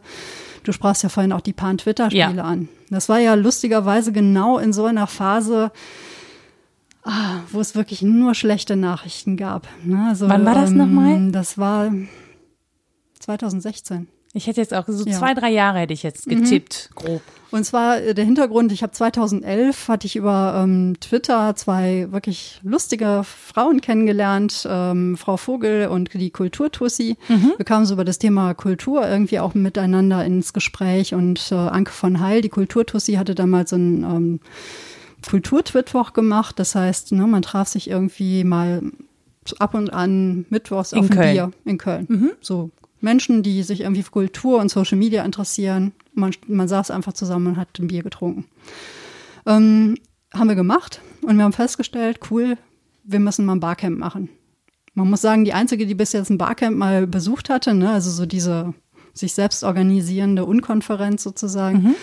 Du 0.63 0.71
sprachst 0.71 1.03
ja 1.03 1.09
vorhin 1.09 1.31
auch 1.31 1.41
die 1.41 1.53
Pan-Twitter-Spiele 1.53 2.35
ja. 2.37 2.43
an. 2.43 2.69
Das 2.89 3.09
war 3.09 3.19
ja 3.19 3.33
lustigerweise 3.35 4.11
genau 4.11 4.57
in 4.57 4.73
so 4.73 4.85
einer 4.85 5.07
Phase, 5.07 5.71
ah, 7.03 7.39
wo 7.51 7.59
es 7.59 7.75
wirklich 7.75 8.01
nur 8.01 8.35
schlechte 8.35 8.75
Nachrichten 8.75 9.37
gab. 9.37 9.67
Ne? 9.83 10.07
Also, 10.09 10.29
Wann 10.29 10.45
war 10.45 10.55
das 10.55 10.71
ähm, 10.71 10.77
nochmal? 10.77 11.31
Das 11.31 11.57
war 11.57 11.91
2016. 13.19 14.07
Ich 14.35 14.47
hätte 14.47 14.59
jetzt 14.59 14.73
auch 14.73 14.83
so 14.85 15.05
ja. 15.05 15.17
zwei, 15.17 15.33
drei 15.33 15.49
Jahre 15.49 15.79
hätte 15.79 15.93
ich 15.93 16.03
jetzt 16.03 16.27
getippt, 16.27 16.89
mhm. 16.91 16.95
grob. 16.95 17.21
Und 17.51 17.63
zwar 17.63 18.01
äh, 18.01 18.13
der 18.13 18.25
Hintergrund, 18.25 18.73
ich 18.73 18.83
habe 18.83 18.91
2011, 18.91 19.87
hatte 19.87 20.07
ich 20.07 20.17
über 20.17 20.61
ähm, 20.61 20.97
Twitter 20.99 21.55
zwei 21.55 22.07
wirklich 22.11 22.59
lustige 22.61 23.21
Frauen 23.23 23.79
kennengelernt, 23.79 24.67
ähm, 24.69 25.15
Frau 25.15 25.37
Vogel 25.37 25.87
und 25.87 26.13
die 26.13 26.31
Kulturtussi. 26.31 27.15
Mhm. 27.29 27.53
Wir 27.55 27.63
kamen 27.63 27.85
so 27.85 27.93
über 27.93 28.03
das 28.03 28.19
Thema 28.19 28.53
Kultur 28.55 29.07
irgendwie 29.07 29.39
auch 29.39 29.53
miteinander 29.53 30.25
ins 30.25 30.51
Gespräch 30.51 31.13
und 31.13 31.53
äh, 31.53 31.55
Anke 31.55 31.93
von 31.93 32.19
Heil, 32.19 32.41
die 32.41 32.49
Kulturtussi, 32.49 33.13
hatte 33.13 33.35
damals 33.35 33.69
so 33.69 33.77
ein 33.77 34.03
ähm, 34.03 34.39
Kulturtwitwoch 35.29 36.11
gemacht. 36.11 36.59
Das 36.59 36.75
heißt, 36.75 37.13
ne, 37.13 37.25
man 37.25 37.41
traf 37.41 37.69
sich 37.69 37.89
irgendwie 37.89 38.43
mal 38.43 38.81
ab 39.59 39.75
und 39.75 39.93
an 39.93 40.45
mittwochs 40.49 40.91
in 40.91 40.99
auf 40.99 41.11
ein 41.11 41.17
Bier 41.17 41.51
in 41.63 41.77
Köln. 41.77 42.05
Mhm. 42.09 42.31
So 42.41 42.71
Menschen, 43.05 43.43
die 43.43 43.63
sich 43.63 43.81
irgendwie 43.81 44.03
für 44.03 44.11
Kultur 44.11 44.59
und 44.59 44.69
Social 44.69 44.97
Media 44.97 45.23
interessieren. 45.23 45.93
Man, 46.13 46.33
man 46.47 46.67
saß 46.67 46.91
einfach 46.91 47.13
zusammen 47.13 47.47
und 47.47 47.57
hat 47.57 47.79
ein 47.79 47.87
Bier 47.87 48.03
getrunken. 48.03 48.45
Ähm, 49.45 49.95
haben 50.33 50.49
wir 50.49 50.55
gemacht 50.55 50.99
und 51.21 51.37
wir 51.37 51.45
haben 51.45 51.53
festgestellt, 51.53 52.19
cool, 52.29 52.57
wir 53.03 53.19
müssen 53.19 53.45
mal 53.45 53.53
ein 53.53 53.61
Barcamp 53.61 53.97
machen. 53.97 54.29
Man 54.95 55.09
muss 55.09 55.21
sagen, 55.21 55.45
die 55.45 55.53
einzige, 55.53 55.85
die 55.85 55.95
bis 55.95 56.13
jetzt 56.13 56.29
ein 56.29 56.37
Barcamp 56.37 56.75
mal 56.75 57.07
besucht 57.07 57.49
hatte, 57.49 57.73
ne, 57.73 57.91
also 57.91 58.09
so 58.09 58.25
diese 58.25 58.73
sich 59.13 59.33
selbst 59.33 59.63
organisierende 59.63 60.43
Unkonferenz 60.43 61.23
sozusagen, 61.23 61.77
mhm. 61.77 61.95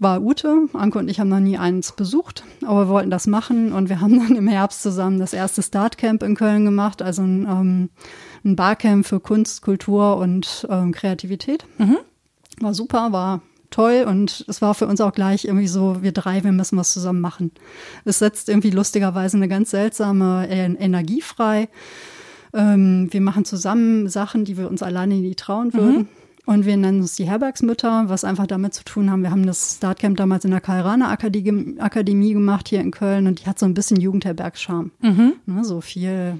war 0.00 0.20
Ute. 0.20 0.68
Anke 0.72 0.98
und 0.98 1.08
ich 1.08 1.20
haben 1.20 1.28
noch 1.28 1.38
nie 1.38 1.58
eins 1.58 1.92
besucht, 1.92 2.44
aber 2.64 2.86
wir 2.86 2.88
wollten 2.88 3.10
das 3.10 3.26
machen 3.28 3.72
und 3.72 3.88
wir 3.88 4.00
haben 4.00 4.18
dann 4.18 4.36
im 4.36 4.48
Herbst 4.48 4.82
zusammen 4.82 5.20
das 5.20 5.32
erste 5.32 5.62
Startcamp 5.62 6.22
in 6.24 6.34
Köln 6.34 6.64
gemacht, 6.64 7.02
also 7.02 7.22
ein 7.22 7.46
ähm, 7.48 7.90
ein 8.46 8.56
Barcamp 8.56 9.06
für 9.06 9.20
Kunst, 9.20 9.62
Kultur 9.62 10.16
und 10.16 10.66
ähm, 10.70 10.92
Kreativität. 10.92 11.66
Mhm. 11.78 11.98
War 12.60 12.72
super, 12.72 13.12
war 13.12 13.42
toll 13.70 14.06
und 14.08 14.44
es 14.48 14.62
war 14.62 14.74
für 14.74 14.86
uns 14.86 15.00
auch 15.00 15.12
gleich 15.12 15.44
irgendwie 15.44 15.66
so, 15.66 16.02
wir 16.02 16.12
drei, 16.12 16.44
wir 16.44 16.52
müssen 16.52 16.78
was 16.78 16.92
zusammen 16.92 17.20
machen. 17.20 17.50
Es 18.04 18.20
setzt 18.20 18.48
irgendwie 18.48 18.70
lustigerweise 18.70 19.36
eine 19.36 19.48
ganz 19.48 19.70
seltsame 19.70 20.48
Energie 20.48 21.20
frei. 21.20 21.68
Ähm, 22.54 23.08
wir 23.10 23.20
machen 23.20 23.44
zusammen 23.44 24.08
Sachen, 24.08 24.44
die 24.44 24.56
wir 24.56 24.70
uns 24.70 24.82
alleine 24.82 25.14
nie 25.14 25.34
trauen 25.34 25.74
würden. 25.74 25.96
Mhm. 25.96 26.08
Und 26.46 26.64
wir 26.64 26.76
nennen 26.76 27.00
uns 27.00 27.16
die 27.16 27.28
Herbergsmütter, 27.28 28.04
was 28.08 28.22
einfach 28.22 28.46
damit 28.46 28.72
zu 28.72 28.84
tun 28.84 29.10
haben. 29.10 29.22
Wir 29.22 29.32
haben 29.32 29.46
das 29.46 29.74
Startcamp 29.78 30.16
damals 30.16 30.44
in 30.44 30.52
der 30.52 30.60
Kairana 30.60 31.10
Akademie, 31.10 31.80
Akademie 31.80 32.34
gemacht 32.34 32.68
hier 32.68 32.80
in 32.80 32.92
Köln 32.92 33.26
und 33.26 33.40
die 33.40 33.46
hat 33.46 33.58
so 33.58 33.66
ein 33.66 33.74
bisschen 33.74 34.00
Jugendherbergscharme. 34.00 34.90
Mhm. 35.00 35.32
Ne, 35.44 35.64
so 35.64 35.80
viel 35.80 36.38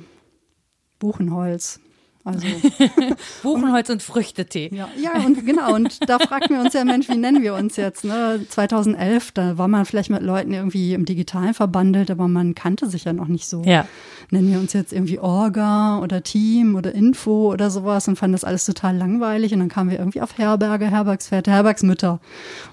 Buchenholz, 1.01 1.81
also 2.27 2.47
Buchenholz 3.45 3.89
und 3.89 4.03
Früchtetee. 4.03 4.71
Ja, 4.75 4.89
ja, 5.01 5.25
und 5.25 5.47
genau. 5.47 5.75
Und 5.75 6.09
da 6.09 6.19
fragten 6.19 6.57
wir 6.57 6.63
uns 6.63 6.75
ja, 6.75 6.85
Mensch, 6.85 7.09
wie 7.09 7.17
nennen 7.17 7.43
wir 7.43 7.55
uns 7.55 7.77
jetzt? 7.77 8.05
Ne? 8.05 8.45
2011, 8.49 9.31
da 9.33 9.59
war 9.59 9.69
man 9.69 9.85
vielleicht 9.85 10.11
mit 10.11 10.23
Leuten 10.23 10.53
irgendwie 10.53 10.93
im 10.93 11.05
Digitalen 11.05 11.55
verbandelt, 11.55 12.11
aber 12.11 12.27
man 12.27 12.57
kannte 12.57 12.89
sich 12.89 13.05
ja 13.05 13.13
noch 13.13 13.29
nicht 13.29 13.47
so. 13.47 13.63
Ja 13.65 13.87
nennen 14.31 14.51
wir 14.51 14.59
uns 14.59 14.73
jetzt 14.73 14.93
irgendwie 14.93 15.19
Orga 15.19 16.01
oder 16.01 16.23
Team 16.23 16.75
oder 16.75 16.95
Info 16.95 17.53
oder 17.53 17.71
sowas 17.71 18.09
und 18.09 18.17
fanden 18.17 18.33
das 18.33 18.45
alles 18.45 18.65
total 18.65 18.97
langweilig. 18.97 19.53
Und 19.53 19.61
dann 19.61 19.69
kamen 19.69 19.91
wir 19.91 19.99
irgendwie 19.99 20.21
auf 20.21 20.39
Herberge, 20.39 20.87
Herbergsväter, 20.87 21.53
Herbergsmütter. 21.53 22.13
Und 22.13 22.21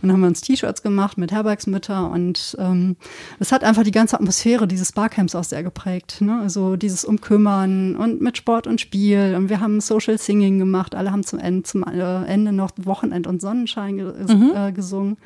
dann 0.01 0.13
haben 0.13 0.21
wir 0.21 0.27
uns 0.27 0.41
T-Shirts 0.41 0.81
gemacht 0.81 1.17
mit 1.17 1.31
Herbergsmütter 1.31 2.09
und 2.09 2.55
ähm, 2.59 2.95
es 3.39 3.51
hat 3.51 3.63
einfach 3.63 3.83
die 3.83 3.91
ganze 3.91 4.15
Atmosphäre 4.15 4.67
dieses 4.67 4.91
Barcamps 4.91 5.35
auch 5.35 5.43
sehr 5.43 5.63
geprägt. 5.63 6.21
Ne? 6.21 6.39
Also 6.41 6.75
dieses 6.75 7.05
Umkümmern 7.05 7.95
und 7.95 8.21
mit 8.21 8.37
Sport 8.37 8.67
und 8.67 8.81
Spiel. 8.81 9.35
Und 9.35 9.49
wir 9.49 9.59
haben 9.59 9.81
Social 9.81 10.17
Singing 10.17 10.59
gemacht. 10.59 10.95
Alle 10.95 11.11
haben 11.11 11.23
zum 11.23 11.39
Ende, 11.39 11.63
zum 11.63 11.83
äh, 11.83 12.25
Ende 12.25 12.51
noch 12.51 12.71
Wochenend 12.77 13.27
und 13.27 13.41
Sonnenschein 13.41 13.97
ge 13.97 14.05
mhm. 14.05 14.51
äh, 14.55 14.71
gesungen 14.71 15.17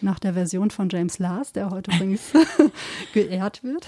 nach 0.00 0.18
der 0.18 0.34
Version 0.34 0.70
von 0.70 0.88
James 0.88 1.18
Last, 1.18 1.56
der 1.56 1.70
heute 1.70 1.90
übrigens 1.90 2.32
geehrt 3.12 3.62
wird. 3.62 3.86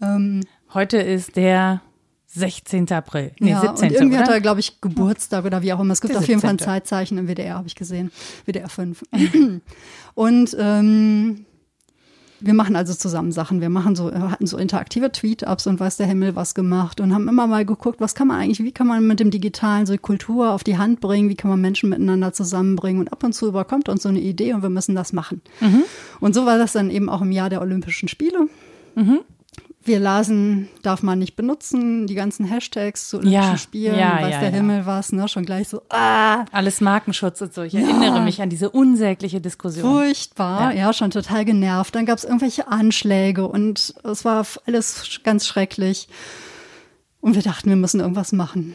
Ähm, 0.00 0.42
Heute 0.74 0.98
ist 0.98 1.36
der 1.36 1.80
16. 2.26 2.92
April. 2.92 3.32
Nee, 3.40 3.52
ja, 3.52 3.60
17. 3.60 3.88
Und 3.88 3.94
irgendwie 3.94 4.16
oder? 4.16 4.24
hat 4.24 4.30
er, 4.30 4.40
glaube 4.40 4.60
ich, 4.60 4.80
Geburtstag 4.82 5.46
oder 5.46 5.62
wie 5.62 5.72
auch 5.72 5.80
immer. 5.80 5.92
Es 5.92 6.02
gibt 6.02 6.14
auf 6.14 6.28
jeden 6.28 6.40
17. 6.40 6.40
Fall 6.40 6.50
ein 6.50 6.58
Zeitzeichen 6.82 7.16
im 7.16 7.26
WDR, 7.26 7.54
habe 7.54 7.68
ich 7.68 7.74
gesehen. 7.74 8.12
WDR 8.44 8.68
5. 8.68 9.02
und 10.14 10.56
ähm, 10.58 11.46
wir 12.40 12.52
machen 12.52 12.76
also 12.76 12.92
zusammen 12.92 13.32
Sachen. 13.32 13.62
Wir 13.62 13.70
machen 13.70 13.96
so, 13.96 14.12
hatten 14.12 14.46
so 14.46 14.58
interaktive 14.58 15.10
Tweet-Ups 15.10 15.66
und 15.66 15.80
weiß 15.80 15.96
der 15.96 16.06
Himmel 16.06 16.36
was 16.36 16.54
gemacht 16.54 17.00
und 17.00 17.14
haben 17.14 17.26
immer 17.28 17.46
mal 17.46 17.64
geguckt, 17.64 17.98
was 17.98 18.14
kann 18.14 18.28
man 18.28 18.38
eigentlich, 18.38 18.62
wie 18.62 18.72
kann 18.72 18.86
man 18.86 19.06
mit 19.06 19.20
dem 19.20 19.30
Digitalen 19.30 19.86
so 19.86 19.96
Kultur 19.96 20.52
auf 20.52 20.62
die 20.62 20.76
Hand 20.76 21.00
bringen, 21.00 21.30
wie 21.30 21.34
kann 21.34 21.50
man 21.50 21.62
Menschen 21.62 21.88
miteinander 21.88 22.34
zusammenbringen 22.34 23.00
und 23.00 23.12
ab 23.12 23.24
und 23.24 23.32
zu 23.32 23.48
überkommt 23.48 23.88
uns 23.88 24.02
so 24.02 24.10
eine 24.10 24.20
Idee 24.20 24.52
und 24.52 24.62
wir 24.62 24.68
müssen 24.68 24.94
das 24.94 25.14
machen. 25.14 25.40
Mhm. 25.60 25.82
Und 26.20 26.34
so 26.34 26.44
war 26.44 26.58
das 26.58 26.72
dann 26.72 26.90
eben 26.90 27.08
auch 27.08 27.22
im 27.22 27.32
Jahr 27.32 27.48
der 27.48 27.62
Olympischen 27.62 28.08
Spiele. 28.08 28.48
Mhm 28.94 29.20
wir 29.88 29.98
lasen, 29.98 30.68
darf 30.82 31.02
man 31.02 31.18
nicht 31.18 31.34
benutzen, 31.34 32.06
die 32.06 32.14
ganzen 32.14 32.44
Hashtags 32.44 33.08
zu 33.08 33.16
Olympischen 33.16 33.50
ja, 33.50 33.58
Spielen, 33.58 33.98
ja, 33.98 34.22
weiß 34.22 34.34
ja, 34.34 34.40
der 34.40 34.50
Himmel 34.50 34.86
was, 34.86 35.10
ne, 35.12 35.26
schon 35.28 35.44
gleich 35.44 35.68
so, 35.68 35.82
ah. 35.90 36.44
Alles 36.52 36.80
Markenschutz 36.80 37.40
und 37.40 37.52
so. 37.52 37.62
Ich 37.62 37.74
erinnere 37.74 38.20
mich 38.20 38.40
an 38.40 38.50
diese 38.50 38.70
unsägliche 38.70 39.40
Diskussion. 39.40 39.90
Furchtbar, 39.90 40.74
ja, 40.74 40.92
schon 40.92 41.10
total 41.10 41.44
genervt. 41.44 41.94
Dann 41.94 42.06
gab 42.06 42.18
es 42.18 42.24
irgendwelche 42.24 42.68
Anschläge 42.68 43.48
und 43.48 43.94
es 44.04 44.24
war 44.24 44.46
alles 44.66 45.20
ganz 45.24 45.46
schrecklich. 45.46 46.08
Und 47.20 47.34
wir 47.34 47.42
dachten, 47.42 47.68
wir 47.68 47.76
müssen 47.76 48.00
irgendwas 48.00 48.32
machen. 48.32 48.74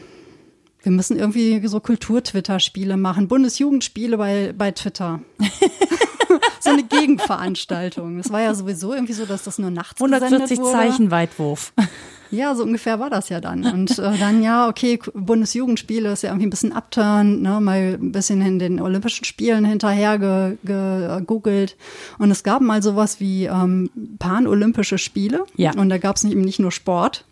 Wir 0.84 0.92
müssen 0.92 1.18
irgendwie 1.18 1.66
so 1.66 1.80
Kultur-Twitter-Spiele 1.80 2.98
machen, 2.98 3.26
Bundesjugendspiele 3.26 4.18
bei, 4.18 4.54
bei 4.56 4.70
Twitter. 4.70 5.20
so 6.60 6.70
eine 6.70 6.82
Gegenveranstaltung. 6.82 8.18
Es 8.18 8.30
war 8.30 8.42
ja 8.42 8.54
sowieso 8.54 8.92
irgendwie 8.92 9.14
so, 9.14 9.24
dass 9.24 9.44
das 9.44 9.58
nur 9.58 9.70
nachts 9.70 10.00
140 10.00 10.58
wurde. 10.58 10.72
Zeichen 10.72 11.10
Weitwurf. 11.10 11.72
Ja, 12.30 12.52
so 12.56 12.64
ungefähr 12.64 12.98
war 12.98 13.10
das 13.10 13.28
ja 13.28 13.40
dann. 13.40 13.64
Und 13.64 13.96
äh, 13.96 14.18
dann, 14.18 14.42
ja, 14.42 14.68
okay, 14.68 14.98
Bundesjugendspiele 15.14 16.10
ist 16.10 16.22
ja 16.22 16.30
irgendwie 16.30 16.46
ein 16.46 16.50
bisschen 16.50 16.72
upturn, 16.72 17.42
ne, 17.42 17.60
mal 17.60 17.96
ein 18.00 18.10
bisschen 18.10 18.40
in 18.42 18.58
den 18.58 18.80
Olympischen 18.80 19.24
Spielen 19.24 19.64
hinterher 19.64 20.18
gegoogelt. 20.18 21.76
Ge, 21.76 22.16
und 22.18 22.32
es 22.32 22.42
gab 22.42 22.60
mal 22.60 22.82
sowas 22.82 23.20
wie 23.20 23.44
ähm, 23.44 23.88
Pan-Olympische 24.18 24.98
Spiele. 24.98 25.44
Ja. 25.54 25.74
Und 25.76 25.90
da 25.90 25.98
gab 25.98 26.16
es 26.16 26.24
nicht, 26.24 26.34
nicht 26.34 26.58
nur 26.58 26.72
Sport, 26.72 27.24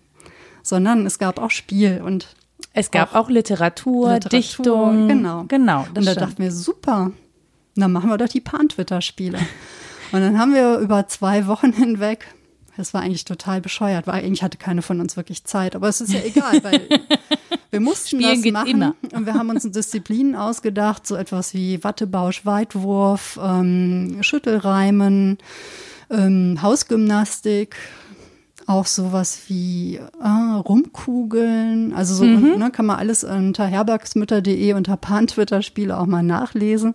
sondern 0.63 1.05
es 1.05 1.19
gab 1.19 1.41
auch 1.41 1.51
Spiel 1.51 2.01
und 2.05 2.29
es 2.75 2.91
gab 2.91 3.15
auch, 3.15 3.25
auch 3.25 3.31
Literatur, 3.31 4.15
Literatur, 4.15 4.31
Dichtung. 4.31 5.09
Genau. 5.09 5.45
Genau. 5.49 5.81
Und 5.89 5.97
da 5.97 6.03
stimmt. 6.03 6.21
dachten 6.21 6.43
wir, 6.43 6.53
super, 6.53 7.13
dann 7.77 7.93
machen 7.93 8.11
wir 8.11 8.19
doch 8.19 8.29
die 8.29 8.41
Pan-Twitter-Spiele. 8.41 9.39
Und 10.13 10.21
dann 10.21 10.39
haben 10.39 10.53
wir 10.53 10.77
über 10.79 11.09
zwei 11.09 11.47
Wochen 11.47 11.73
hinweg, 11.73 12.27
das 12.77 12.95
war 12.95 13.03
eigentlich 13.03 13.25
total 13.25 13.61
bescheuert, 13.61 14.07
weil 14.07 14.25
eigentlich 14.25 14.43
hatte 14.43 14.59
keine 14.59 14.83
von 14.83 15.01
uns 15.01 15.17
wirklich 15.17 15.45
Zeit, 15.45 15.77
aber 15.77 15.89
es 15.89 16.01
ist 16.01 16.13
ja 16.13 16.21
egal, 16.23 16.63
weil 16.63 16.87
wir 17.71 17.81
mussten 17.81 18.21
Spielen 18.21 18.43
das 18.43 18.53
machen 18.53 18.71
immer. 18.71 18.95
und 19.13 19.27
wir 19.27 19.35
haben 19.35 19.51
uns 19.51 19.63
Disziplinen 19.71 20.35
ausgedacht, 20.35 21.07
so 21.07 21.17
etwas 21.17 21.55
wie 21.55 21.83
Wattebausch, 21.85 22.45
Weitwurf, 22.45 23.39
ähm, 23.43 24.19
Schüttelreimen, 24.21 25.39
ähm, 26.11 26.61
Hausgymnastik, 26.61 27.77
auch 28.67 28.87
sowas 28.87 29.43
wie 29.49 29.97
äh, 29.97 30.29
Rumkugeln. 30.29 31.93
Also 31.95 32.15
so 32.15 32.25
mhm. 32.25 32.59
ne, 32.59 32.71
kann 32.71 32.87
man 32.87 32.99
alles 32.99 33.25
unter 33.25 33.67
herbergsmütter.de 33.67 34.73
unter 34.75 34.97
Pan-Twitter-Spiele 34.97 35.99
auch 35.99 36.07
mal 36.07 36.23
nachlesen. 36.23 36.95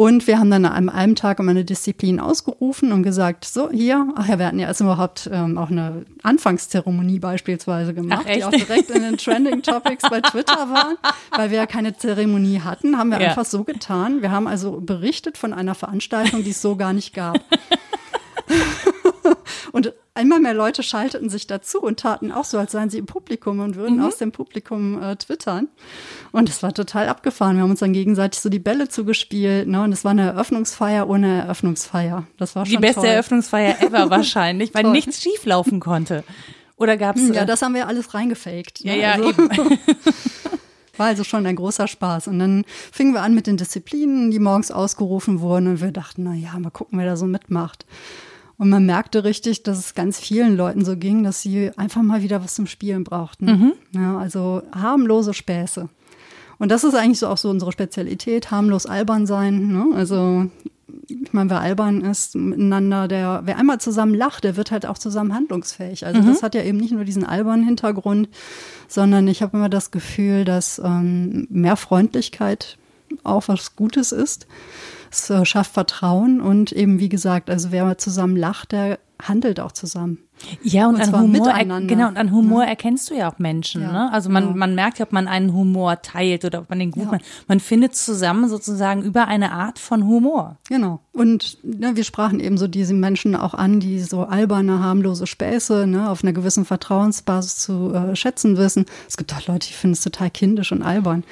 Und 0.00 0.26
wir 0.26 0.38
haben 0.38 0.50
dann 0.50 0.64
an 0.64 0.88
einem 0.88 1.14
Tag 1.14 1.40
immer 1.40 1.50
eine 1.50 1.64
Disziplin 1.64 2.20
ausgerufen 2.20 2.92
und 2.92 3.02
gesagt, 3.02 3.44
so 3.44 3.70
hier, 3.70 4.08
ach 4.16 4.28
ja, 4.28 4.38
wir 4.38 4.46
hatten 4.46 4.58
ja 4.58 4.66
erst 4.66 4.80
überhaupt 4.80 5.28
ähm, 5.30 5.58
auch 5.58 5.70
eine 5.70 6.06
Anfangszeremonie 6.22 7.18
beispielsweise 7.18 7.92
gemacht, 7.92 8.24
ach, 8.26 8.32
die 8.34 8.44
auch 8.44 8.50
direkt 8.50 8.90
in 8.90 9.02
den 9.02 9.18
Trending 9.18 9.62
Topics 9.62 10.08
bei 10.08 10.22
Twitter 10.22 10.70
waren, 10.70 10.96
weil 11.36 11.50
wir 11.50 11.58
ja 11.58 11.66
keine 11.66 11.96
Zeremonie 11.96 12.60
hatten, 12.60 12.96
haben 12.96 13.10
wir 13.10 13.20
ja. 13.20 13.28
einfach 13.28 13.44
so 13.44 13.62
getan. 13.64 14.22
Wir 14.22 14.30
haben 14.30 14.46
also 14.46 14.80
berichtet 14.80 15.36
von 15.36 15.52
einer 15.52 15.74
Veranstaltung, 15.74 16.44
die 16.44 16.50
es 16.50 16.62
so 16.62 16.76
gar 16.76 16.94
nicht 16.94 17.12
gab. 17.12 17.38
und 19.72 19.92
einmal 20.20 20.40
mehr 20.40 20.54
Leute 20.54 20.82
schalteten 20.82 21.30
sich 21.30 21.46
dazu 21.46 21.80
und 21.80 22.00
taten 22.00 22.30
auch 22.30 22.44
so, 22.44 22.58
als 22.58 22.72
seien 22.72 22.90
sie 22.90 22.98
im 22.98 23.06
Publikum 23.06 23.60
und 23.60 23.76
würden 23.76 23.96
mhm. 23.96 24.04
aus 24.04 24.18
dem 24.18 24.32
Publikum 24.32 25.02
äh, 25.02 25.16
twittern. 25.16 25.68
Und 26.30 26.48
es 26.48 26.62
war 26.62 26.72
total 26.72 27.08
abgefahren. 27.08 27.56
Wir 27.56 27.62
haben 27.62 27.70
uns 27.70 27.80
dann 27.80 27.92
gegenseitig 27.92 28.40
so 28.40 28.48
die 28.48 28.58
Bälle 28.58 28.88
zugespielt. 28.88 29.66
Ne? 29.66 29.82
Und 29.82 29.92
es 29.92 30.04
war 30.04 30.12
eine 30.12 30.26
Eröffnungsfeier 30.26 31.08
ohne 31.08 31.42
Eröffnungsfeier. 31.42 32.26
Das 32.36 32.54
war 32.54 32.66
schon 32.66 32.76
Die 32.76 32.78
beste 32.78 33.00
toll. 33.00 33.10
Eröffnungsfeier 33.10 33.80
ever 33.82 34.10
wahrscheinlich, 34.10 34.74
weil 34.74 34.84
nichts 34.84 35.22
schieflaufen 35.22 35.80
konnte. 35.80 36.22
Oder 36.76 36.96
gab's? 36.96 37.20
Ja, 37.32 37.44
das 37.44 37.62
haben 37.62 37.74
wir 37.74 37.88
alles 37.88 38.14
reingefaked. 38.14 38.84
Ne? 38.84 38.96
Ja, 38.96 38.96
ja, 38.96 39.12
also. 39.12 39.30
eben. 39.30 39.78
War 40.96 41.06
also 41.06 41.24
schon 41.24 41.46
ein 41.46 41.56
großer 41.56 41.88
Spaß. 41.88 42.28
Und 42.28 42.38
dann 42.38 42.64
fingen 42.92 43.14
wir 43.14 43.22
an 43.22 43.34
mit 43.34 43.46
den 43.46 43.56
Disziplinen, 43.56 44.30
die 44.30 44.38
morgens 44.38 44.70
ausgerufen 44.70 45.40
wurden. 45.40 45.68
Und 45.68 45.80
wir 45.80 45.92
dachten, 45.92 46.24
na 46.24 46.34
ja, 46.34 46.58
mal 46.58 46.70
gucken, 46.70 46.98
wer 46.98 47.06
da 47.06 47.16
so 47.16 47.26
mitmacht. 47.26 47.86
Und 48.60 48.68
man 48.68 48.84
merkte 48.84 49.24
richtig, 49.24 49.62
dass 49.62 49.78
es 49.78 49.94
ganz 49.94 50.20
vielen 50.20 50.54
Leuten 50.54 50.84
so 50.84 50.94
ging, 50.94 51.24
dass 51.24 51.40
sie 51.40 51.70
einfach 51.78 52.02
mal 52.02 52.20
wieder 52.20 52.44
was 52.44 52.54
zum 52.54 52.66
Spielen 52.66 53.04
brauchten. 53.04 53.46
Mhm. 53.46 53.72
Ja, 53.94 54.18
also 54.18 54.60
harmlose 54.70 55.32
Späße. 55.32 55.88
Und 56.58 56.70
das 56.70 56.84
ist 56.84 56.94
eigentlich 56.94 57.20
so 57.20 57.28
auch 57.28 57.38
so 57.38 57.48
unsere 57.48 57.72
Spezialität, 57.72 58.50
harmlos 58.50 58.84
albern 58.84 59.24
sein. 59.26 59.68
Ne? 59.68 59.86
Also 59.94 60.50
ich 61.08 61.32
meine, 61.32 61.48
wer 61.48 61.60
albern 61.62 62.02
ist 62.02 62.36
miteinander, 62.36 63.08
der, 63.08 63.40
wer 63.46 63.56
einmal 63.56 63.80
zusammen 63.80 64.14
lacht, 64.14 64.44
der 64.44 64.56
wird 64.56 64.72
halt 64.72 64.84
auch 64.84 64.98
zusammen 64.98 65.32
handlungsfähig. 65.32 66.04
Also 66.04 66.20
mhm. 66.20 66.26
das 66.26 66.42
hat 66.42 66.54
ja 66.54 66.62
eben 66.62 66.76
nicht 66.76 66.92
nur 66.92 67.04
diesen 67.04 67.24
albernen 67.24 67.64
Hintergrund, 67.64 68.28
sondern 68.88 69.26
ich 69.26 69.40
habe 69.40 69.56
immer 69.56 69.70
das 69.70 69.90
Gefühl, 69.90 70.44
dass 70.44 70.78
ähm, 70.84 71.46
mehr 71.48 71.76
Freundlichkeit 71.76 72.76
auch 73.24 73.48
was 73.48 73.74
Gutes 73.74 74.12
ist. 74.12 74.46
Es 75.10 75.28
äh, 75.30 75.44
schafft 75.44 75.72
Vertrauen 75.72 76.40
und 76.40 76.72
eben, 76.72 77.00
wie 77.00 77.08
gesagt, 77.08 77.50
also 77.50 77.72
wer 77.72 77.84
mal 77.84 77.96
zusammen 77.96 78.36
lacht, 78.36 78.72
der 78.72 78.98
handelt 79.20 79.60
auch 79.60 79.72
zusammen. 79.72 80.18
Ja, 80.62 80.88
und, 80.88 80.94
und 80.94 81.02
an 81.02 81.20
Humor, 81.20 81.52
genau, 81.86 82.08
und 82.08 82.16
an 82.16 82.32
Humor 82.32 82.62
ja. 82.62 82.70
erkennst 82.70 83.10
du 83.10 83.14
ja 83.14 83.30
auch 83.30 83.38
Menschen. 83.38 83.82
Ja, 83.82 83.92
ne? 83.92 84.12
Also 84.12 84.30
man, 84.30 84.44
genau. 84.44 84.56
man 84.56 84.74
merkt 84.74 84.98
ja, 84.98 85.04
ob 85.04 85.12
man 85.12 85.28
einen 85.28 85.52
Humor 85.52 86.00
teilt 86.00 86.44
oder 86.44 86.60
ob 86.60 86.70
man 86.70 86.78
den 86.78 86.90
gut 86.90 87.04
ja. 87.04 87.10
macht. 87.12 87.24
Man 87.46 87.60
findet 87.60 87.94
zusammen 87.94 88.48
sozusagen 88.48 89.02
über 89.02 89.28
eine 89.28 89.52
Art 89.52 89.78
von 89.78 90.06
Humor. 90.06 90.58
Genau. 90.68 91.00
Und 91.12 91.58
ne, 91.62 91.94
wir 91.94 92.04
sprachen 92.04 92.40
eben 92.40 92.56
so 92.56 92.68
diese 92.68 92.94
Menschen 92.94 93.36
auch 93.36 93.54
an, 93.54 93.80
die 93.80 94.00
so 94.00 94.22
alberne, 94.22 94.82
harmlose 94.82 95.26
Späße 95.26 95.86
ne, 95.86 96.08
auf 96.08 96.24
einer 96.24 96.32
gewissen 96.32 96.64
Vertrauensbasis 96.64 97.56
zu 97.56 97.92
äh, 97.92 98.16
schätzen 98.16 98.56
wissen. 98.56 98.86
Es 99.08 99.16
gibt 99.16 99.34
auch 99.34 99.46
Leute, 99.46 99.68
die 99.68 99.74
finden 99.74 99.94
es 99.94 100.02
total 100.02 100.30
kindisch 100.30 100.72
und 100.72 100.82
albern. 100.82 101.24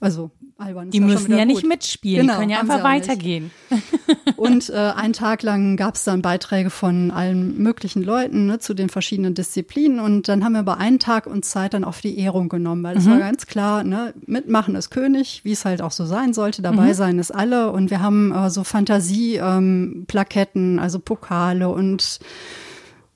Also 0.00 0.30
albern. 0.62 0.90
Die 0.90 1.00
müssen 1.00 1.36
ja 1.36 1.44
nicht 1.44 1.66
mitspielen, 1.66 2.26
genau, 2.26 2.34
die 2.34 2.40
können 2.40 2.50
ja 2.50 2.60
einfach 2.60 2.84
weitergehen. 2.84 3.50
Und 4.36 4.70
äh, 4.70 4.74
einen 4.74 5.12
Tag 5.12 5.42
lang 5.42 5.76
gab 5.76 5.96
es 5.96 6.04
dann 6.04 6.22
Beiträge 6.22 6.70
von 6.70 7.10
allen 7.10 7.60
möglichen 7.62 8.02
Leuten 8.02 8.46
ne, 8.46 8.58
zu 8.58 8.72
den 8.74 8.88
verschiedenen 8.88 9.34
Disziplinen. 9.34 10.00
Und 10.00 10.28
dann 10.28 10.42
haben 10.44 10.52
wir 10.52 10.60
aber 10.60 10.78
einen 10.78 10.98
Tag 10.98 11.26
uns 11.26 11.50
Zeit 11.50 11.74
dann 11.74 11.84
auf 11.84 12.00
die 12.00 12.18
Ehrung 12.18 12.48
genommen, 12.48 12.82
weil 12.82 12.96
es 12.96 13.04
mhm. 13.04 13.10
war 13.10 13.18
ganz 13.20 13.46
klar, 13.46 13.84
ne, 13.84 14.14
mitmachen 14.26 14.74
ist 14.74 14.90
König, 14.90 15.42
wie 15.44 15.52
es 15.52 15.64
halt 15.64 15.80
auch 15.82 15.92
so 15.92 16.06
sein 16.06 16.34
sollte, 16.34 16.62
dabei 16.62 16.88
mhm. 16.88 16.94
sein 16.94 17.18
ist 17.18 17.30
alle. 17.30 17.70
Und 17.72 17.90
wir 17.90 18.00
haben 18.00 18.32
äh, 18.32 18.48
so 18.50 18.64
Fantasie-Plaketten, 18.64 20.74
ähm, 20.74 20.80
also 20.80 20.98
Pokale 20.98 21.68
und 21.68 22.20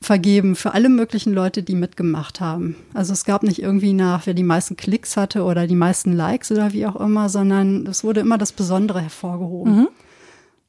vergeben 0.01 0.57
für 0.57 0.75
alle 0.75 0.89
möglichen 0.89 1.33
Leute, 1.33 1.63
die 1.63 1.75
mitgemacht 1.75 2.41
haben. 2.41 2.77
Also 2.95 3.13
es 3.13 3.25
gab 3.25 3.43
nicht 3.43 3.61
irgendwie 3.61 3.93
nach, 3.93 4.27
wer 4.27 4.35
die 4.35 4.43
meisten 4.43 4.77
Klicks 4.77 5.17
hatte 5.17 5.43
oder 5.43 5.67
die 5.67 5.75
meisten 5.75 6.13
Likes 6.13 6.53
oder 6.53 6.73
wie 6.73 6.87
auch 6.87 6.97
immer, 6.97 7.29
sondern 7.29 7.87
es 7.87 8.05
wurde 8.05 8.21
immer 8.21 8.39
das 8.39 8.53
Besondere 8.53 9.01
hervorgehoben. 9.01 9.77
Mhm. 9.77 9.89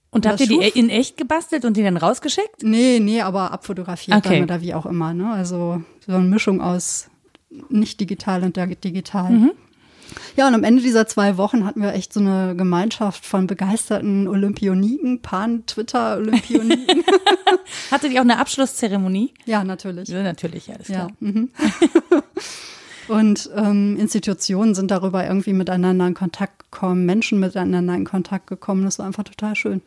Und 0.10 0.26
habt 0.26 0.40
ihr 0.40 0.48
die 0.48 0.80
in 0.80 0.90
echt 0.90 1.18
gebastelt 1.18 1.66
und 1.66 1.76
die 1.76 1.84
dann 1.84 1.98
rausgeschickt? 1.98 2.64
Nee, 2.64 3.00
nee, 3.00 3.22
aber 3.22 3.52
abfotografiert 3.52 4.18
okay. 4.18 4.42
oder 4.42 4.62
wie 4.62 4.74
auch 4.74 4.86
immer. 4.86 5.14
Ne? 5.14 5.30
Also 5.30 5.84
so 6.06 6.14
eine 6.14 6.24
Mischung 6.24 6.62
aus 6.62 7.10
nicht 7.70 8.00
digital 8.00 8.44
und 8.44 8.56
digital. 8.84 9.32
Mhm. 9.32 9.52
Ja, 10.36 10.48
und 10.48 10.54
am 10.54 10.64
Ende 10.64 10.82
dieser 10.82 11.08
zwei 11.08 11.38
Wochen 11.38 11.66
hatten 11.66 11.82
wir 11.82 11.94
echt 11.94 12.14
so 12.14 12.20
eine 12.20 12.56
Gemeinschaft 12.56 13.26
von 13.26 13.48
begeisterten 13.48 14.28
Olympioniken, 14.28 15.22
Pan-Twitter-Olympioniken. 15.22 17.04
Hattet 17.92 18.12
ihr 18.12 18.20
auch 18.20 18.26
eine 18.26 18.40
Abschlusszeremonie? 18.40 19.34
Ja, 19.46 19.64
natürlich. 19.64 20.10
Ja, 20.10 20.24
natürlich, 20.24 20.72
alles 20.72 20.88
klar. 20.88 21.10
Ja, 21.20 21.28
mhm. 21.28 21.50
Und 23.08 23.50
ähm, 23.56 23.98
Institutionen 23.98 24.76
sind 24.76 24.92
darüber 24.92 25.26
irgendwie 25.26 25.54
miteinander 25.54 26.08
in 26.08 26.14
Kontakt 26.14 26.60
gekommen, 26.60 27.06
Menschen 27.06 27.40
miteinander 27.40 27.96
in 27.96 28.06
Kontakt 28.06 28.48
gekommen. 28.48 28.84
Das 28.84 29.00
war 29.00 29.06
einfach 29.06 29.24
total 29.24 29.56
schön. 29.56 29.82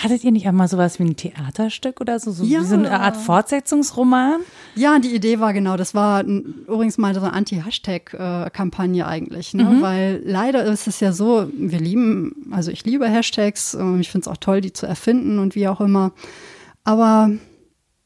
Hattet 0.00 0.22
ihr 0.22 0.30
nicht 0.30 0.46
einmal 0.46 0.68
sowas 0.68 1.00
wie 1.00 1.04
ein 1.04 1.16
Theaterstück 1.16 2.00
oder 2.00 2.20
so, 2.20 2.30
so 2.30 2.44
ja. 2.44 2.60
wie 2.60 2.64
so 2.64 2.76
eine 2.76 3.00
Art 3.00 3.16
Fortsetzungsroman? 3.16 4.40
Ja, 4.76 5.00
die 5.00 5.12
Idee 5.12 5.40
war 5.40 5.52
genau, 5.52 5.76
das 5.76 5.92
war 5.92 6.22
übrigens 6.22 6.98
mal 6.98 7.12
so 7.14 7.20
eine 7.20 7.32
Anti-Hashtag-Kampagne 7.32 9.04
eigentlich, 9.04 9.54
ne? 9.54 9.64
Mhm. 9.64 9.82
weil 9.82 10.22
leider 10.24 10.64
ist 10.64 10.86
es 10.86 11.00
ja 11.00 11.12
so, 11.12 11.50
wir 11.52 11.80
lieben, 11.80 12.46
also 12.52 12.70
ich 12.70 12.84
liebe 12.84 13.08
Hashtags, 13.08 13.76
ich 13.98 14.10
finde 14.10 14.22
es 14.22 14.28
auch 14.28 14.36
toll, 14.36 14.60
die 14.60 14.72
zu 14.72 14.86
erfinden 14.86 15.40
und 15.40 15.56
wie 15.56 15.66
auch 15.66 15.80
immer, 15.80 16.12
aber 16.84 17.32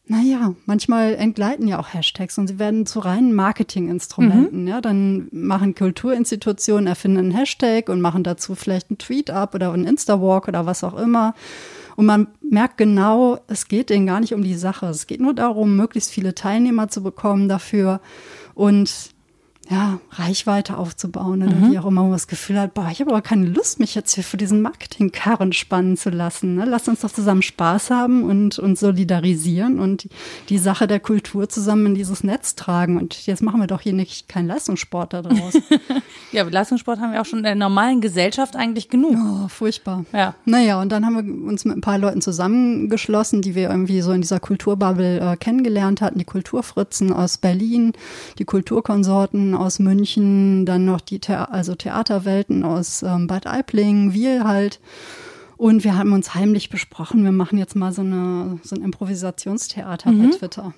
naja, 0.07 0.55
manchmal 0.66 1.14
entgleiten 1.14 1.68
ja 1.68 1.78
auch 1.78 1.95
Hashtags 1.95 2.36
und 2.36 2.49
sie 2.49 2.59
werden 2.59 2.86
zu 2.86 3.01
reinen 3.01 3.34
Marketinginstrumenten. 3.34 4.62
Mhm. 4.62 4.68
Ja, 4.68 4.80
dann 4.80 5.28
machen 5.30 5.74
Kulturinstitutionen, 5.74 6.86
erfinden 6.86 7.18
einen 7.18 7.30
Hashtag 7.30 7.88
und 7.88 8.01
machen 8.01 8.24
dazu 8.24 8.55
vielleicht 8.55 8.90
einen 8.90 8.99
Tweet 8.99 9.30
ab 9.30 9.55
oder 9.55 9.72
einen 9.72 9.86
Insta-Walk 9.86 10.49
oder 10.49 10.66
was 10.66 10.82
auch 10.84 10.99
immer. 10.99 11.34
Und 12.03 12.07
man 12.07 12.26
merkt 12.40 12.78
genau, 12.78 13.38
es 13.46 13.68
geht 13.68 13.88
denen 13.88 14.09
gar 14.09 14.18
nicht 14.18 14.34
um 14.34 14.42
die 14.42 14.57
Sache. 14.57 14.86
Es 14.86 15.07
geht 15.07 15.20
nur 15.20 15.34
darum, 15.34 15.76
möglichst 15.76 16.11
viele 16.11 16.34
Teilnehmer 16.34 16.88
zu 16.88 17.00
bekommen 17.00 17.48
dafür 17.48 18.00
und 18.55 19.11
ja, 19.72 20.00
Reichweite 20.10 20.76
aufzubauen 20.76 21.42
oder 21.42 21.56
mhm. 21.56 21.72
wie 21.72 21.78
auch 21.78 21.86
immer 21.86 22.02
man 22.02 22.12
das 22.12 22.26
Gefühl 22.26 22.60
hat, 22.60 22.74
boah, 22.74 22.90
ich 22.92 23.00
habe 23.00 23.10
aber 23.10 23.22
keine 23.22 23.46
Lust, 23.46 23.80
mich 23.80 23.94
jetzt 23.94 24.14
hier 24.14 24.22
für 24.22 24.36
diesen 24.36 24.60
Marketingkarren 24.60 25.54
spannen 25.54 25.96
zu 25.96 26.10
lassen. 26.10 26.56
Ne? 26.56 26.66
Lass 26.66 26.88
uns 26.88 27.00
doch 27.00 27.10
zusammen 27.10 27.40
Spaß 27.40 27.90
haben 27.90 28.24
und 28.24 28.58
uns 28.58 28.80
solidarisieren 28.80 29.80
und 29.80 30.08
die 30.50 30.58
Sache 30.58 30.86
der 30.86 31.00
Kultur 31.00 31.48
zusammen 31.48 31.86
in 31.86 31.94
dieses 31.94 32.22
Netz 32.22 32.54
tragen. 32.54 32.98
Und 32.98 33.26
jetzt 33.26 33.42
machen 33.42 33.60
wir 33.60 33.66
doch 33.66 33.80
hier 33.80 33.94
nicht 33.94 34.28
keinen 34.28 34.46
Leistungssport 34.46 35.14
daraus. 35.14 35.54
ja, 36.32 36.42
Leistungssport 36.42 37.00
haben 37.00 37.14
wir 37.14 37.22
auch 37.22 37.26
schon 37.26 37.38
in 37.38 37.44
der 37.44 37.54
normalen 37.54 38.02
Gesellschaft 38.02 38.56
eigentlich 38.56 38.90
genug. 38.90 39.16
Oh, 39.16 39.48
furchtbar. 39.48 40.04
Ja. 40.12 40.34
Naja, 40.44 40.82
und 40.82 40.92
dann 40.92 41.06
haben 41.06 41.16
wir 41.16 41.48
uns 41.48 41.64
mit 41.64 41.78
ein 41.78 41.80
paar 41.80 41.98
Leuten 41.98 42.20
zusammengeschlossen, 42.20 43.40
die 43.40 43.54
wir 43.54 43.70
irgendwie 43.70 44.02
so 44.02 44.12
in 44.12 44.20
dieser 44.20 44.38
Kulturbubble 44.38 45.32
äh, 45.32 45.36
kennengelernt 45.38 46.02
hatten. 46.02 46.18
Die 46.18 46.26
Kulturfritzen 46.26 47.10
aus 47.10 47.38
Berlin, 47.38 47.94
die 48.38 48.44
Kulturkonsorten 48.44 49.54
aus 49.62 49.78
München, 49.78 50.66
dann 50.66 50.84
noch 50.84 51.00
die 51.00 51.20
The 51.24 51.34
also 51.34 51.74
Theaterwelten 51.74 52.64
aus 52.64 53.02
ähm, 53.02 53.26
Bad 53.26 53.46
Aibling, 53.46 54.12
wir 54.12 54.44
halt. 54.44 54.80
Und 55.56 55.84
wir 55.84 55.96
haben 55.96 56.12
uns 56.12 56.34
heimlich 56.34 56.70
besprochen, 56.70 57.24
wir 57.24 57.32
machen 57.32 57.56
jetzt 57.56 57.76
mal 57.76 57.92
so, 57.92 58.02
eine, 58.02 58.58
so 58.64 58.74
ein 58.74 58.82
Improvisationstheater 58.82 60.10
mhm. 60.10 60.30
bei 60.30 60.36
Twitter. 60.36 60.74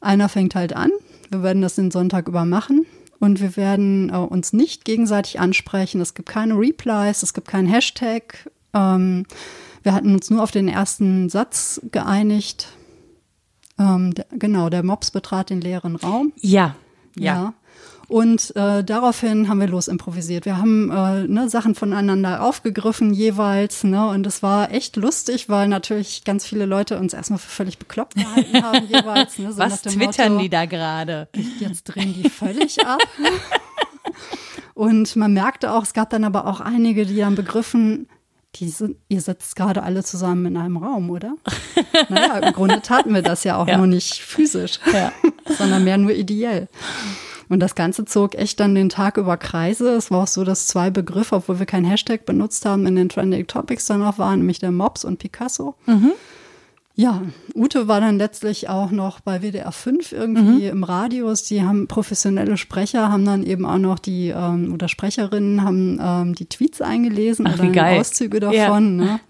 Einer 0.00 0.28
fängt 0.28 0.54
halt 0.54 0.74
an, 0.74 0.90
wir 1.30 1.42
werden 1.42 1.62
das 1.62 1.74
den 1.74 1.90
Sonntag 1.90 2.28
über 2.28 2.44
machen 2.44 2.86
und 3.18 3.40
wir 3.40 3.56
werden 3.56 4.10
äh, 4.10 4.16
uns 4.16 4.52
nicht 4.52 4.84
gegenseitig 4.84 5.40
ansprechen. 5.40 6.00
Es 6.00 6.14
gibt 6.14 6.28
keine 6.28 6.54
Replies, 6.54 7.22
es 7.22 7.34
gibt 7.34 7.48
keinen 7.48 7.66
Hashtag. 7.66 8.50
Ähm, 8.72 9.24
wir 9.82 9.94
hatten 9.94 10.14
uns 10.14 10.30
nur 10.30 10.42
auf 10.42 10.50
den 10.50 10.68
ersten 10.68 11.28
Satz 11.28 11.80
geeinigt. 11.92 12.68
Ähm, 13.78 14.14
der, 14.14 14.26
genau, 14.32 14.68
der 14.68 14.82
Mops 14.82 15.10
betrat 15.10 15.50
den 15.50 15.60
leeren 15.60 15.96
Raum. 15.96 16.32
Ja, 16.40 16.76
ja. 17.16 17.34
ja. 17.34 17.54
Und 18.08 18.54
äh, 18.54 18.84
daraufhin 18.84 19.48
haben 19.48 19.58
wir 19.58 19.66
los 19.66 19.88
improvisiert. 19.88 20.44
Wir 20.44 20.58
haben 20.58 20.90
äh, 20.90 21.26
ne, 21.26 21.48
Sachen 21.48 21.74
voneinander 21.74 22.42
aufgegriffen 22.42 23.12
jeweils. 23.12 23.82
Ne, 23.82 24.08
und 24.08 24.26
es 24.26 24.42
war 24.42 24.70
echt 24.70 24.96
lustig, 24.96 25.48
weil 25.48 25.66
natürlich 25.66 26.24
ganz 26.24 26.46
viele 26.46 26.66
Leute 26.66 26.98
uns 26.98 27.14
erstmal 27.14 27.40
für 27.40 27.48
völlig 27.48 27.78
bekloppt 27.78 28.14
gehalten 28.14 28.62
haben 28.62 28.86
jeweils. 28.86 29.38
Ne, 29.38 29.52
so 29.52 29.58
Was 29.58 29.82
twittern 29.82 30.34
Motto, 30.34 30.42
die 30.42 30.48
da 30.48 30.66
gerade? 30.66 31.28
Jetzt 31.58 31.84
drehen 31.84 32.14
die 32.14 32.30
völlig 32.30 32.86
ab. 32.86 33.02
und 34.74 35.16
man 35.16 35.32
merkte 35.32 35.72
auch, 35.72 35.82
es 35.82 35.92
gab 35.92 36.10
dann 36.10 36.22
aber 36.22 36.46
auch 36.46 36.60
einige, 36.60 37.06
die 37.06 37.16
dann 37.16 37.34
begriffen, 37.34 38.08
die 38.54 38.68
sind, 38.68 38.96
ihr 39.08 39.20
sitzt 39.20 39.56
gerade 39.56 39.82
alle 39.82 40.04
zusammen 40.04 40.46
in 40.46 40.56
einem 40.56 40.76
Raum, 40.76 41.10
oder? 41.10 41.34
naja, 42.08 42.38
im 42.38 42.52
Grunde 42.52 42.80
taten 42.82 43.12
wir 43.12 43.22
das 43.22 43.42
ja 43.42 43.56
auch 43.56 43.66
ja. 43.66 43.76
nur 43.76 43.88
nicht 43.88 44.14
physisch, 44.14 44.78
ja. 44.92 45.12
sondern 45.58 45.82
mehr 45.82 45.98
nur 45.98 46.12
ideell. 46.12 46.68
Und 47.48 47.60
das 47.60 47.74
Ganze 47.74 48.04
zog 48.04 48.34
echt 48.34 48.60
dann 48.60 48.74
den 48.74 48.88
Tag 48.88 49.16
über 49.16 49.36
Kreise. 49.36 49.90
Es 49.90 50.10
war 50.10 50.24
auch 50.24 50.28
so, 50.28 50.44
dass 50.44 50.66
zwei 50.66 50.90
Begriffe, 50.90 51.36
obwohl 51.36 51.58
wir 51.58 51.66
kein 51.66 51.84
Hashtag 51.84 52.26
benutzt 52.26 52.66
haben, 52.66 52.86
in 52.86 52.96
den 52.96 53.08
Trending 53.08 53.46
Topics 53.46 53.86
dann 53.86 54.02
auch 54.02 54.18
waren, 54.18 54.40
nämlich 54.40 54.58
der 54.58 54.72
Mops 54.72 55.04
und 55.04 55.18
Picasso. 55.18 55.74
Mhm. 55.86 56.12
Ja, 56.98 57.20
Ute 57.54 57.88
war 57.88 58.00
dann 58.00 58.16
letztlich 58.16 58.70
auch 58.70 58.90
noch 58.90 59.20
bei 59.20 59.42
WDR 59.42 59.70
5 59.70 60.12
irgendwie 60.12 60.64
mhm. 60.64 60.70
im 60.70 60.82
Radius. 60.82 61.42
Die 61.44 61.62
haben 61.62 61.88
professionelle 61.88 62.56
Sprecher, 62.56 63.12
haben 63.12 63.26
dann 63.26 63.42
eben 63.42 63.66
auch 63.66 63.76
noch 63.76 63.98
die 63.98 64.28
ähm, 64.28 64.72
oder 64.72 64.88
Sprecherinnen 64.88 65.62
haben 65.62 66.00
ähm, 66.00 66.34
die 66.34 66.46
Tweets 66.46 66.80
eingelesen 66.80 67.46
Ach, 67.46 67.58
oder 67.58 67.88
Auszüge 68.00 68.40
davon. 68.40 68.98
Ja. 68.98 69.04
Ne? 69.04 69.20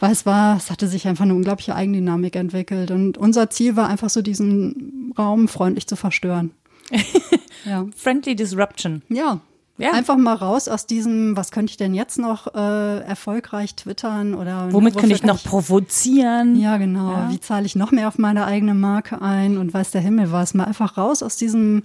Weil 0.00 0.12
es 0.12 0.26
war, 0.26 0.58
es 0.58 0.70
hatte 0.70 0.86
sich 0.86 1.08
einfach 1.08 1.24
eine 1.24 1.34
unglaubliche 1.34 1.74
Eigendynamik 1.74 2.36
entwickelt. 2.36 2.90
Und 2.90 3.16
unser 3.16 3.48
Ziel 3.48 3.74
war 3.74 3.88
einfach 3.88 4.10
so 4.10 4.20
diesen 4.20 5.14
Raum 5.18 5.48
freundlich 5.48 5.86
zu 5.86 5.96
verstören. 5.96 6.50
ja. 7.64 7.86
Friendly 7.96 8.34
Disruption. 8.36 9.02
Ja, 9.08 9.40
ja. 9.76 9.90
Einfach 9.90 10.16
mal 10.16 10.34
raus 10.34 10.68
aus 10.68 10.86
diesem, 10.86 11.36
was 11.36 11.50
könnte 11.50 11.72
ich 11.72 11.76
denn 11.76 11.94
jetzt 11.94 12.16
noch 12.16 12.54
äh, 12.54 13.00
erfolgreich 13.00 13.74
twittern 13.74 14.34
oder 14.34 14.72
womit 14.72 14.96
könnte 14.96 15.16
ich 15.16 15.24
noch 15.24 15.38
ich, 15.38 15.44
provozieren? 15.44 16.54
Ja, 16.54 16.76
genau. 16.76 17.10
Ja. 17.10 17.30
Wie 17.30 17.40
zahle 17.40 17.66
ich 17.66 17.74
noch 17.74 17.90
mehr 17.90 18.06
auf 18.06 18.16
meine 18.16 18.44
eigene 18.44 18.74
Marke 18.74 19.20
ein 19.20 19.58
und 19.58 19.74
weiß 19.74 19.90
der 19.90 20.00
Himmel 20.00 20.30
was? 20.30 20.54
Mal 20.54 20.64
einfach 20.64 20.96
raus 20.96 21.24
aus 21.24 21.36
diesem 21.36 21.82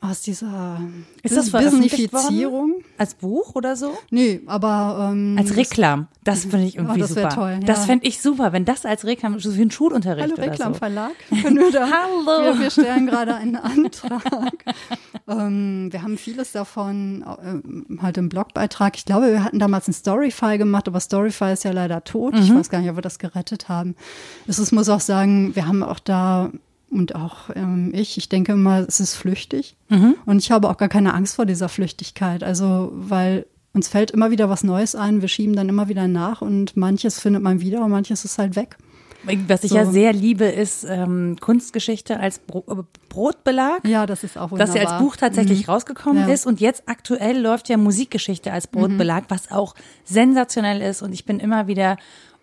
aus 0.00 0.22
dieser 0.22 0.80
ist 1.22 1.36
das 1.36 1.50
Businifizierung. 1.50 2.82
Als 2.96 3.14
Buch 3.14 3.54
oder 3.54 3.76
so? 3.76 3.98
Nee, 4.10 4.40
aber 4.46 5.10
ähm, 5.12 5.36
als 5.38 5.56
Reklam. 5.56 6.08
Das 6.24 6.42
finde 6.42 6.64
ich 6.64 6.76
irgendwie 6.76 7.00
oh, 7.00 7.00
das 7.00 7.10
super. 7.10 7.28
Toll, 7.28 7.58
ja. 7.60 7.66
Das 7.66 7.86
fände 7.86 8.06
ich 8.06 8.20
super, 8.20 8.52
wenn 8.52 8.64
das 8.64 8.86
als 8.86 9.04
Reklam, 9.04 9.38
so 9.40 9.56
wie 9.56 9.62
ein 9.62 9.70
Schulunterricht 9.70 10.36
Hallo 10.36 10.50
Reklamverlag. 10.50 11.12
So. 11.30 11.36
Hallo. 11.36 12.44
Wir, 12.44 12.58
wir, 12.60 12.70
stellen 12.70 13.06
gerade 13.06 13.34
einen 13.34 13.56
Antrag. 13.56 14.64
ähm, 15.28 15.88
wir 15.90 16.02
haben 16.02 16.16
vieles 16.16 16.52
davon 16.52 17.22
äh, 17.22 18.02
halt 18.02 18.16
im 18.18 18.28
Blogbeitrag. 18.28 18.96
Ich 18.96 19.04
glaube, 19.04 19.30
wir 19.30 19.44
hatten 19.44 19.58
damals 19.58 19.88
ein 19.88 19.92
Storyfy 19.92 20.58
gemacht, 20.58 20.88
aber 20.88 21.00
Storyfy 21.00 21.52
ist 21.52 21.64
ja 21.64 21.72
leider 21.72 22.04
tot. 22.04 22.34
Mhm. 22.34 22.40
Ich 22.40 22.54
weiß 22.54 22.70
gar 22.70 22.80
nicht, 22.80 22.90
ob 22.90 22.96
wir 22.96 23.02
das 23.02 23.18
gerettet 23.18 23.68
haben. 23.68 23.96
Es 24.46 24.72
muss 24.72 24.88
auch 24.88 25.00
sagen, 25.00 25.54
wir 25.54 25.66
haben 25.66 25.82
auch 25.82 25.98
da 25.98 26.50
und 26.90 27.14
auch 27.14 27.50
ähm, 27.54 27.92
ich, 27.94 28.18
ich 28.18 28.28
denke 28.28 28.52
immer, 28.52 28.80
es 28.86 29.00
ist 29.00 29.14
flüchtig. 29.14 29.76
Mhm. 29.88 30.16
Und 30.26 30.38
ich 30.38 30.50
habe 30.50 30.68
auch 30.68 30.76
gar 30.76 30.88
keine 30.88 31.14
Angst 31.14 31.36
vor 31.36 31.46
dieser 31.46 31.68
Flüchtigkeit. 31.68 32.42
Also, 32.42 32.90
weil 32.92 33.46
uns 33.72 33.88
fällt 33.88 34.10
immer 34.10 34.30
wieder 34.30 34.50
was 34.50 34.64
Neues 34.64 34.94
ein, 34.94 35.20
wir 35.20 35.28
schieben 35.28 35.54
dann 35.54 35.68
immer 35.68 35.88
wieder 35.88 36.08
nach 36.08 36.42
und 36.42 36.76
manches 36.76 37.20
findet 37.20 37.42
man 37.42 37.60
wieder 37.60 37.84
und 37.84 37.90
manches 37.90 38.24
ist 38.24 38.38
halt 38.38 38.56
weg. 38.56 38.76
Was 39.48 39.64
ich 39.64 39.70
so. 39.70 39.76
ja 39.76 39.84
sehr 39.84 40.12
liebe, 40.12 40.46
ist 40.46 40.84
ähm, 40.88 41.36
Kunstgeschichte 41.40 42.18
als 42.18 42.38
Bro 42.38 42.64
äh, 42.68 42.82
Brotbelag. 43.10 43.86
Ja, 43.86 44.06
das 44.06 44.24
ist 44.24 44.38
auch 44.38 44.50
wunderbar. 44.50 44.66
Dass 44.66 44.72
sie 44.72 44.80
als 44.80 45.02
Buch 45.02 45.16
tatsächlich 45.16 45.66
mhm. 45.66 45.72
rausgekommen 45.72 46.26
ja. 46.26 46.34
ist. 46.34 46.46
Und 46.46 46.60
jetzt 46.60 46.84
aktuell 46.86 47.38
läuft 47.38 47.68
ja 47.68 47.76
Musikgeschichte 47.76 48.50
als 48.50 48.66
Brotbelag, 48.66 49.24
mhm. 49.24 49.26
was 49.28 49.50
auch 49.50 49.74
sensationell 50.04 50.80
ist. 50.80 51.02
Und 51.02 51.12
ich 51.12 51.26
bin 51.26 51.38
immer 51.38 51.66
wieder 51.66 51.98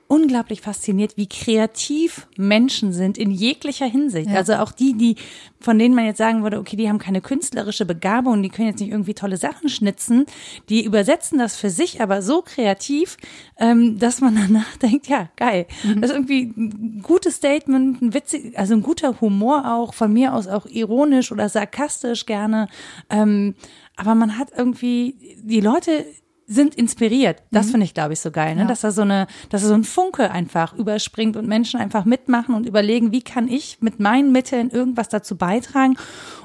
unglaublich 0.08 0.62
fasziniert, 0.62 1.18
wie 1.18 1.28
kreativ 1.28 2.28
Menschen 2.38 2.93
sind 2.93 3.18
in 3.18 3.32
jeglicher 3.32 3.86
Hinsicht. 3.86 4.30
Ja. 4.30 4.38
Also 4.38 4.55
auch 4.55 4.72
die, 4.72 4.93
die, 4.93 5.16
von 5.60 5.78
denen 5.78 5.95
man 5.95 6.05
jetzt 6.05 6.18
sagen 6.18 6.43
würde, 6.43 6.60
okay, 6.60 6.76
die 6.76 6.88
haben 6.88 6.97
keine 6.97 7.22
künstlerische 7.22 7.86
Begabung, 7.86 8.41
die 8.41 8.49
können 8.49 8.70
jetzt 8.70 8.80
nicht 8.80 8.91
irgendwie 8.91 9.14
tolle 9.14 9.38
Sachen 9.38 9.70
schnitzen, 9.70 10.26
die 10.70 10.84
übersetzen 10.86 11.38
das 11.38 11.55
für 11.55 11.70
sich 11.70 12.01
aber 12.01 12.22
so 12.22 12.41
kreativ, 12.41 13.18
ähm, 13.58 13.99
dass 13.99 14.22
man 14.22 14.36
danach 14.47 14.78
denkt, 14.78 15.08
ja, 15.08 15.30
geil. 15.36 15.68
Mhm. 15.84 16.01
Das 16.01 16.12
ist 16.12 16.16
irgendwie 16.16 16.53
ein 16.55 17.01
gutes 17.03 17.36
Statement, 17.36 18.01
ein 18.01 18.14
witzig, 18.14 18.58
also 18.58 18.74
ein 18.74 18.82
guter 18.82 19.20
Humor 19.20 19.72
auch, 19.74 19.93
von 19.93 20.14
mir 20.14 20.34
aus 20.34 20.47
auch 20.47 20.66
ironisch 20.66 21.32
oder 21.32 21.49
sarkastisch 21.49 22.26
gerne. 22.26 22.68
Ähm, 23.10 23.55
aber 23.95 24.16
man 24.16 24.38
hat 24.38 24.49
irgendwie, 24.55 25.38
die 25.41 25.60
Leute 25.60 26.05
sind 26.47 26.75
inspiriert. 26.75 27.43
Das 27.51 27.67
mhm. 27.67 27.71
finde 27.71 27.85
ich, 27.85 27.93
glaube 27.93 28.13
ich, 28.13 28.21
so 28.21 28.31
geil, 28.31 28.55
ne? 28.55 28.61
Ja. 28.61 28.67
dass 28.67 28.81
da 28.81 28.91
so 28.91 29.01
eine, 29.01 29.27
dass 29.49 29.61
da 29.61 29.67
so 29.67 29.73
ein 29.73 29.83
Funke 29.83 30.31
einfach 30.31 30.73
überspringt 30.73 31.35
und 31.35 31.47
Menschen 31.47 31.79
einfach 31.79 32.05
mitmachen 32.05 32.55
und 32.55 32.65
überlegen, 32.65 33.11
wie 33.11 33.21
kann 33.21 33.49
ich 33.49 33.77
mit 33.81 33.99
meinen 33.99 34.31
Mitteln 34.31 34.69
irgendwas 34.69 35.09
dazu 35.09 35.35
beitragen. 35.35 35.97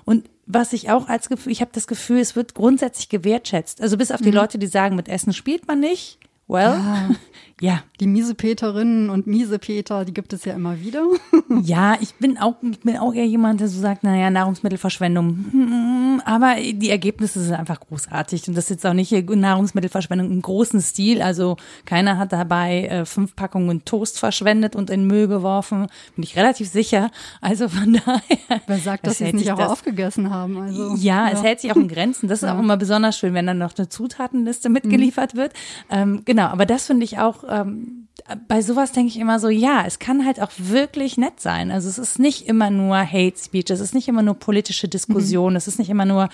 Und 0.05 0.29
was 0.47 0.73
ich 0.73 0.91
auch 0.91 1.09
als 1.09 1.29
Gefühl, 1.29 1.53
ich 1.53 1.61
habe 1.61 1.71
das 1.73 1.87
Gefühl, 1.87 2.19
es 2.19 2.35
wird 2.35 2.55
grundsätzlich 2.55 3.09
gewertschätzt. 3.09 3.81
Also 3.81 3.97
bis 3.97 4.11
auf 4.11 4.21
die 4.21 4.31
mhm. 4.31 4.37
Leute, 4.37 4.59
die 4.59 4.67
sagen, 4.67 4.97
mit 4.97 5.09
Essen 5.09 5.33
spielt 5.33 5.69
man 5.69 5.79
nicht. 5.79 6.19
Well, 6.53 6.79
ja. 6.79 7.11
ja. 7.61 7.83
Die 8.01 8.07
Miesepeterinnen 8.07 9.11
und 9.11 9.29
Miesepeter, 9.29 10.05
die 10.05 10.13
gibt 10.13 10.33
es 10.33 10.45
ja 10.45 10.55
immer 10.55 10.81
wieder. 10.81 11.07
ja, 11.63 11.97
ich 12.01 12.15
bin 12.17 12.37
auch, 12.37 12.57
ich 12.63 12.81
bin 12.81 12.99
auch 12.99 13.15
eher 13.15 13.27
jemand, 13.27 13.61
der 13.61 13.69
so 13.69 13.81
sagt, 13.81 14.03
naja, 14.03 14.29
Nahrungsmittelverschwendung. 14.29 15.45
Hm, 15.53 16.23
aber 16.25 16.57
die 16.57 16.91
Ergebnisse 16.91 17.41
sind 17.41 17.55
einfach 17.55 17.79
großartig. 17.79 18.49
Und 18.49 18.57
das 18.57 18.65
ist 18.65 18.71
jetzt 18.71 18.87
auch 18.87 18.93
nicht 18.93 19.13
Nahrungsmittelverschwendung 19.13 20.33
im 20.33 20.43
großen 20.43 20.81
Stil. 20.81 21.23
Also 21.23 21.57
keiner 21.85 22.19
hat 22.19 22.33
dabei 22.33 22.87
äh, 22.87 23.05
fünf 23.05 23.37
Packungen 23.37 23.85
Toast 23.85 24.19
verschwendet 24.19 24.75
und 24.75 24.91
in 24.91 25.07
Müll 25.07 25.29
geworfen. 25.29 25.87
Bin 26.17 26.25
ich 26.25 26.37
relativ 26.37 26.69
sicher. 26.69 27.11
Also 27.41 27.69
von 27.69 27.93
daher. 28.05 28.63
Wer 28.67 28.79
sagt, 28.79 29.07
dass 29.07 29.19
sie 29.19 29.27
es 29.27 29.33
nicht 29.33 29.53
auch 29.53 29.59
das, 29.59 29.71
aufgegessen 29.71 30.31
haben? 30.31 30.59
Also, 30.59 30.97
ja, 30.97 31.29
ja, 31.29 31.33
es 31.33 31.43
hält 31.43 31.61
sich 31.61 31.71
auch 31.71 31.77
in 31.77 31.89
Grenzen. 31.89 32.29
Das 32.29 32.43
ist 32.43 32.49
ja. 32.49 32.57
auch 32.57 32.59
immer 32.59 32.77
besonders 32.77 33.17
schön, 33.17 33.33
wenn 33.35 33.47
dann 33.47 33.59
noch 33.59 33.77
eine 33.79 33.89
Zutatenliste 33.89 34.69
mitgeliefert 34.69 35.35
mhm. 35.35 35.39
wird. 35.39 35.53
Ähm, 35.89 36.23
genau, 36.25 36.42
aber 36.49 36.67
das 36.67 36.87
finde 36.87 37.05
ich 37.05 37.19
auch 37.19 37.45
ähm, 37.49 38.03
bei 38.49 38.63
sowas 38.63 38.93
denke 38.93 39.09
ich 39.09 39.19
immer 39.19 39.39
so, 39.41 39.49
ja, 39.49 39.85
es 39.87 39.99
kann 39.99 40.25
halt 40.25 40.41
auch 40.41 40.51
wirklich 40.57 41.17
nett 41.17 41.41
sein. 41.41 41.71
Also 41.71 41.89
es 41.89 41.99
ist 41.99 42.19
nicht 42.19 42.47
immer 42.47 42.71
nur 42.71 42.97
Hate 42.99 43.37
Speech, 43.37 43.71
es 43.71 43.81
ist 43.81 43.95
nicht 43.95 44.09
immer 44.09 44.23
nur 44.23 44.35
politische 44.35 44.89
Diskussion, 44.89 45.53
mhm. 45.53 45.57
es 45.57 45.69
ist 45.69 45.79
nicht 45.79 45.91
immer 45.91 46.05
nur 46.05 46.29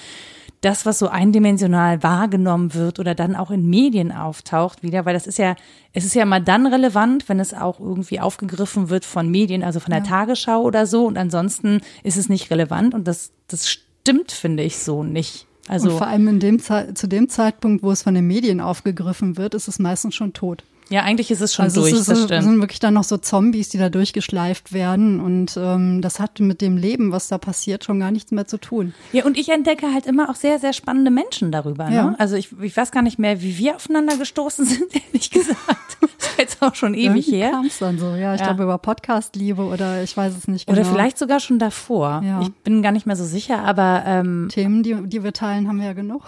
das, 0.61 0.84
was 0.84 0.98
so 0.98 1.09
eindimensional 1.09 2.02
wahrgenommen 2.02 2.74
wird 2.74 2.98
oder 2.98 3.14
dann 3.14 3.36
auch 3.36 3.52
in 3.52 3.70
Medien 3.70 4.11
auftaucht 4.11 4.82
wieder, 4.82 5.04
weil 5.04 5.14
das 5.14 5.28
ist 5.28 5.38
ja, 5.38 5.54
es 5.92 6.04
ist 6.04 6.14
ja 6.14 6.24
mal 6.24 6.42
dann 6.42 6.66
relevant, 6.66 7.28
wenn 7.28 7.38
es 7.38 7.54
auch 7.54 7.78
irgendwie 7.78 8.18
aufgegriffen 8.18 8.90
wird 8.90 9.04
von 9.04 9.30
Medien, 9.30 9.62
also 9.62 9.78
von 9.78 9.92
der 9.92 10.02
ja. 10.02 10.06
Tagesschau 10.06 10.62
oder 10.62 10.86
so 10.86 11.06
und 11.06 11.16
ansonsten 11.16 11.80
ist 12.02 12.16
es 12.16 12.28
nicht 12.28 12.50
relevant 12.50 12.92
und 12.92 13.06
das, 13.06 13.30
das 13.46 13.68
stimmt, 13.68 14.32
finde 14.32 14.64
ich 14.64 14.78
so 14.78 15.04
nicht. 15.04 15.47
Also 15.68 15.90
und 15.90 15.98
vor 15.98 16.06
allem 16.06 16.28
in 16.28 16.40
dem 16.40 16.58
zu 16.60 17.08
dem 17.08 17.28
Zeitpunkt, 17.28 17.82
wo 17.82 17.90
es 17.90 18.02
von 18.02 18.14
den 18.14 18.26
Medien 18.26 18.60
aufgegriffen 18.60 19.36
wird, 19.36 19.54
ist 19.54 19.68
es 19.68 19.78
meistens 19.78 20.14
schon 20.14 20.32
tot. 20.32 20.64
Ja, 20.90 21.02
eigentlich 21.02 21.30
ist 21.30 21.42
es 21.42 21.54
schon 21.54 21.64
also 21.64 21.82
durch, 21.82 21.92
es 21.92 22.08
ist, 22.08 22.30
das 22.30 22.44
sind 22.44 22.60
wirklich 22.60 22.80
dann 22.80 22.94
noch 22.94 23.04
so 23.04 23.18
Zombies, 23.18 23.68
die 23.68 23.78
da 23.78 23.90
durchgeschleift 23.90 24.72
werden 24.72 25.20
und 25.20 25.58
ähm, 25.58 26.00
das 26.00 26.18
hat 26.18 26.40
mit 26.40 26.62
dem 26.62 26.78
Leben, 26.78 27.12
was 27.12 27.28
da 27.28 27.36
passiert, 27.36 27.84
schon 27.84 28.00
gar 28.00 28.10
nichts 28.10 28.30
mehr 28.30 28.46
zu 28.46 28.56
tun. 28.56 28.94
Ja, 29.12 29.26
und 29.26 29.36
ich 29.36 29.50
entdecke 29.50 29.92
halt 29.92 30.06
immer 30.06 30.30
auch 30.30 30.34
sehr, 30.34 30.58
sehr 30.58 30.72
spannende 30.72 31.10
Menschen 31.10 31.52
darüber. 31.52 31.90
Ne? 31.90 31.94
Ja. 31.94 32.14
Also 32.18 32.36
ich, 32.36 32.48
ich 32.62 32.74
weiß 32.74 32.90
gar 32.90 33.02
nicht 33.02 33.18
mehr, 33.18 33.42
wie 33.42 33.58
wir 33.58 33.76
aufeinander 33.76 34.16
gestoßen 34.16 34.64
sind, 34.66 34.94
ehrlich 34.94 35.30
gesagt. 35.30 35.98
Jetzt 36.39 36.62
auch 36.62 36.74
schon 36.74 36.95
ewig 36.95 37.28
Irgendwie 37.28 37.36
her. 37.36 37.51
kam 37.51 37.66
es 37.66 37.78
dann 37.78 37.99
so, 37.99 38.14
ja, 38.14 38.34
ich 38.34 38.41
ja. 38.41 38.47
glaube 38.47 38.62
über 38.62 38.78
Podcast-Liebe 38.78 39.62
oder 39.62 40.03
ich 40.03 40.16
weiß 40.16 40.36
es 40.36 40.49
nicht 40.49 40.66
genau. 40.66 40.80
Oder 40.80 40.89
vielleicht 40.89 41.18
sogar 41.18 41.41
schon 41.41 41.59
davor. 41.59 42.22
Ja. 42.24 42.41
Ich 42.41 42.53
bin 42.64 42.82
gar 42.82 42.93
nicht 42.93 43.07
mehr 43.07 43.16
so 43.16 43.24
sicher, 43.24 43.64
aber 43.64 44.03
ähm, 44.07 44.49
Themen, 44.51 44.82
die, 44.82 44.97
die 45.09 45.22
wir 45.22 45.32
teilen, 45.32 45.68
haben 45.68 45.78
wir 45.78 45.86
ja 45.86 45.93
genug. 45.93 46.22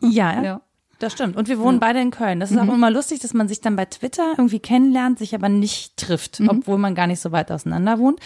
ja, 0.00 0.42
ja. 0.42 0.60
Das 1.02 1.14
stimmt. 1.14 1.36
Und 1.36 1.48
wir 1.48 1.58
wohnen 1.58 1.80
ja. 1.80 1.88
beide 1.88 2.00
in 2.00 2.12
Köln. 2.12 2.38
Das 2.38 2.52
ist 2.52 2.62
mhm. 2.62 2.70
auch 2.70 2.74
immer 2.74 2.88
lustig, 2.88 3.18
dass 3.18 3.34
man 3.34 3.48
sich 3.48 3.60
dann 3.60 3.74
bei 3.74 3.86
Twitter 3.86 4.34
irgendwie 4.36 4.60
kennenlernt, 4.60 5.18
sich 5.18 5.34
aber 5.34 5.48
nicht 5.48 5.96
trifft, 5.96 6.38
mhm. 6.38 6.48
obwohl 6.48 6.78
man 6.78 6.94
gar 6.94 7.08
nicht 7.08 7.18
so 7.18 7.32
weit 7.32 7.50
auseinander 7.50 7.98
wohnt. 7.98 8.20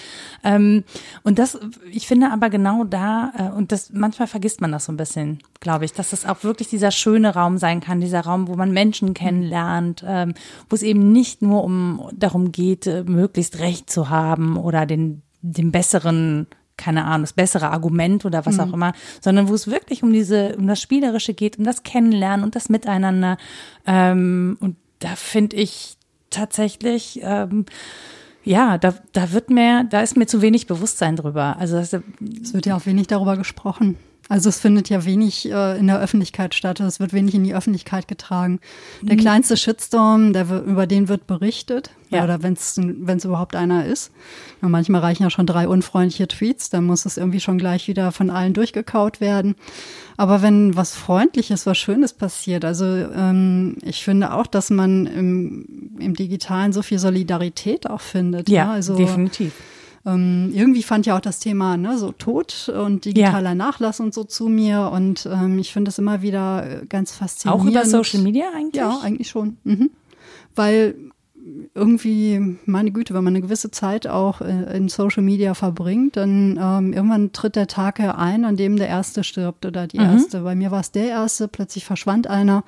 Ähm, 0.44 0.84
und 1.22 1.38
das, 1.38 1.58
ich 1.90 2.06
finde 2.06 2.30
aber 2.30 2.50
genau 2.50 2.84
da, 2.84 3.32
äh, 3.38 3.56
und 3.56 3.72
das 3.72 3.92
manchmal 3.94 4.28
vergisst 4.28 4.60
man 4.60 4.72
das 4.72 4.84
so 4.84 4.92
ein 4.92 4.98
bisschen, 4.98 5.38
glaube 5.60 5.86
ich, 5.86 5.94
dass 5.94 6.10
das 6.10 6.26
auch 6.26 6.44
wirklich 6.44 6.68
dieser 6.68 6.90
schöne 6.90 7.32
Raum 7.32 7.56
sein 7.56 7.80
kann, 7.80 8.02
dieser 8.02 8.20
Raum, 8.20 8.46
wo 8.46 8.56
man 8.56 8.72
Menschen 8.72 9.14
kennenlernt, 9.14 10.04
ähm, 10.06 10.34
wo 10.68 10.76
es 10.76 10.82
eben 10.82 11.12
nicht 11.12 11.40
nur 11.40 11.64
um 11.64 12.10
darum 12.12 12.52
geht, 12.52 12.86
äh, 12.86 13.04
möglichst 13.04 13.58
Recht 13.58 13.88
zu 13.88 14.10
haben 14.10 14.58
oder 14.58 14.84
den, 14.84 15.22
den 15.40 15.72
besseren 15.72 16.46
keine 16.76 17.04
Ahnung, 17.04 17.22
das 17.22 17.32
bessere 17.32 17.70
Argument 17.70 18.24
oder 18.24 18.44
was 18.46 18.56
mhm. 18.56 18.60
auch 18.60 18.72
immer, 18.72 18.92
sondern 19.20 19.48
wo 19.48 19.54
es 19.54 19.68
wirklich 19.68 20.02
um 20.02 20.12
diese, 20.12 20.56
um 20.56 20.66
das 20.66 20.80
Spielerische 20.80 21.34
geht, 21.34 21.58
um 21.58 21.64
das 21.64 21.82
Kennenlernen 21.82 22.44
und 22.44 22.54
das 22.54 22.68
Miteinander. 22.68 23.38
Ähm, 23.86 24.56
und 24.60 24.76
da 24.98 25.16
finde 25.16 25.56
ich 25.56 25.96
tatsächlich, 26.30 27.20
ähm, 27.22 27.66
ja, 28.44 28.78
da, 28.78 28.94
da 29.12 29.32
wird 29.32 29.50
mir, 29.50 29.84
da 29.84 30.02
ist 30.02 30.16
mir 30.16 30.26
zu 30.26 30.42
wenig 30.42 30.66
Bewusstsein 30.66 31.16
drüber. 31.16 31.56
Also 31.58 31.78
es 31.78 31.92
wird 31.92 32.66
ja 32.66 32.76
auch 32.76 32.86
wenig 32.86 33.06
darüber 33.06 33.36
gesprochen. 33.36 33.96
Also 34.28 34.48
es 34.48 34.58
findet 34.58 34.88
ja 34.88 35.04
wenig 35.04 35.50
äh, 35.50 35.78
in 35.78 35.86
der 35.86 36.00
Öffentlichkeit 36.00 36.54
statt, 36.54 36.80
es 36.80 36.98
wird 36.98 37.12
wenig 37.12 37.34
in 37.34 37.44
die 37.44 37.54
Öffentlichkeit 37.54 38.08
getragen. 38.08 38.60
Der 39.00 39.14
mhm. 39.14 39.20
kleinste 39.20 39.56
Shitstorm, 39.56 40.32
der, 40.32 40.50
über 40.66 40.86
den 40.86 41.08
wird 41.08 41.26
berichtet, 41.26 41.90
ja. 42.10 42.24
oder 42.24 42.42
wenn 42.42 42.54
es 42.54 43.24
überhaupt 43.24 43.54
einer 43.54 43.86
ist. 43.86 44.10
Und 44.62 44.72
manchmal 44.72 45.00
reichen 45.00 45.22
ja 45.22 45.30
schon 45.30 45.46
drei 45.46 45.68
unfreundliche 45.68 46.26
Tweets, 46.26 46.70
dann 46.70 46.84
muss 46.84 47.06
es 47.06 47.16
irgendwie 47.16 47.40
schon 47.40 47.58
gleich 47.58 47.86
wieder 47.86 48.10
von 48.10 48.30
allen 48.30 48.52
durchgekaut 48.52 49.20
werden. 49.20 49.54
Aber 50.16 50.42
wenn 50.42 50.74
was 50.74 50.96
Freundliches, 50.96 51.66
was 51.66 51.78
Schönes 51.78 52.12
passiert, 52.12 52.64
also 52.64 52.84
ähm, 52.84 53.76
ich 53.82 54.02
finde 54.02 54.32
auch, 54.32 54.46
dass 54.46 54.70
man 54.70 55.06
im, 55.06 55.92
im 56.00 56.14
Digitalen 56.14 56.72
so 56.72 56.82
viel 56.82 56.98
Solidarität 56.98 57.88
auch 57.88 58.00
findet. 58.00 58.48
Ja, 58.48 58.64
ja? 58.64 58.72
also 58.72 58.96
definitiv 58.96 59.52
ähm, 60.06 60.52
irgendwie 60.54 60.84
fand 60.84 61.04
ja 61.04 61.16
auch 61.16 61.20
das 61.20 61.40
Thema 61.40 61.76
ne, 61.76 61.98
so 61.98 62.12
Tod 62.12 62.68
und 62.68 63.04
digitaler 63.04 63.50
ja. 63.50 63.54
Nachlass 63.54 63.98
und 63.98 64.14
so 64.14 64.22
zu 64.22 64.48
mir. 64.48 64.90
Und 64.92 65.28
ähm, 65.30 65.58
ich 65.58 65.72
finde 65.72 65.88
es 65.88 65.98
immer 65.98 66.22
wieder 66.22 66.82
äh, 66.82 66.86
ganz 66.86 67.12
faszinierend. 67.12 67.62
Auch 67.62 67.68
über 67.68 67.84
Social 67.84 68.20
Media 68.20 68.46
eigentlich? 68.54 68.76
Ja, 68.76 69.00
eigentlich 69.02 69.28
schon. 69.28 69.56
Mhm. 69.64 69.90
Weil 70.54 70.94
irgendwie, 71.74 72.58
meine 72.64 72.90
Güte, 72.90 73.14
wenn 73.14 73.24
man 73.24 73.32
eine 73.32 73.42
gewisse 73.42 73.70
Zeit 73.70 74.06
auch 74.06 74.40
äh, 74.40 74.76
in 74.76 74.88
Social 74.88 75.22
Media 75.22 75.54
verbringt, 75.54 76.16
dann 76.16 76.58
ähm, 76.60 76.92
irgendwann 76.92 77.32
tritt 77.32 77.56
der 77.56 77.66
Tag 77.66 78.00
ein, 78.00 78.44
an 78.44 78.56
dem 78.56 78.76
der 78.76 78.88
Erste 78.88 79.24
stirbt 79.24 79.66
oder 79.66 79.86
die 79.86 79.98
mhm. 79.98 80.04
Erste. 80.04 80.40
Bei 80.40 80.54
mir 80.54 80.70
war 80.70 80.80
es 80.80 80.92
der 80.92 81.08
Erste, 81.08 81.48
plötzlich 81.48 81.84
verschwand 81.84 82.28
einer. 82.28 82.64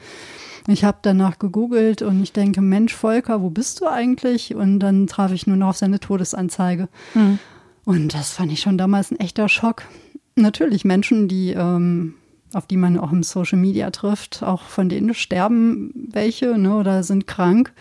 Ich 0.69 0.85
habe 0.85 0.99
danach 1.01 1.39
gegoogelt 1.39 2.03
und 2.03 2.23
ich 2.23 2.33
denke, 2.33 2.61
Mensch, 2.61 2.95
Volker, 2.95 3.41
wo 3.41 3.49
bist 3.49 3.81
du 3.81 3.87
eigentlich? 3.87 4.55
Und 4.55 4.81
dann 4.81 5.07
traf 5.07 5.33
ich 5.33 5.47
nur 5.47 5.57
noch 5.57 5.69
auf 5.69 5.79
seine 5.79 5.99
Todesanzeige. 5.99 6.89
Mhm. 7.15 7.39
Und 7.85 8.13
das 8.13 8.33
fand 8.33 8.53
ich 8.53 8.61
schon 8.61 8.77
damals 8.77 9.11
ein 9.11 9.19
echter 9.19 9.49
Schock. 9.49 9.85
Natürlich 10.37 10.85
Menschen, 10.85 11.27
die 11.27 11.53
ähm, 11.53 12.15
auf 12.53 12.67
die 12.67 12.77
man 12.77 12.99
auch 12.99 13.13
im 13.13 13.23
Social 13.23 13.59
Media 13.59 13.91
trifft, 13.91 14.43
auch 14.43 14.63
von 14.63 14.89
denen 14.89 15.15
sterben 15.15 15.93
welche 15.95 16.57
ne, 16.59 16.77
oder 16.77 17.03
sind 17.03 17.27
krank. 17.27 17.73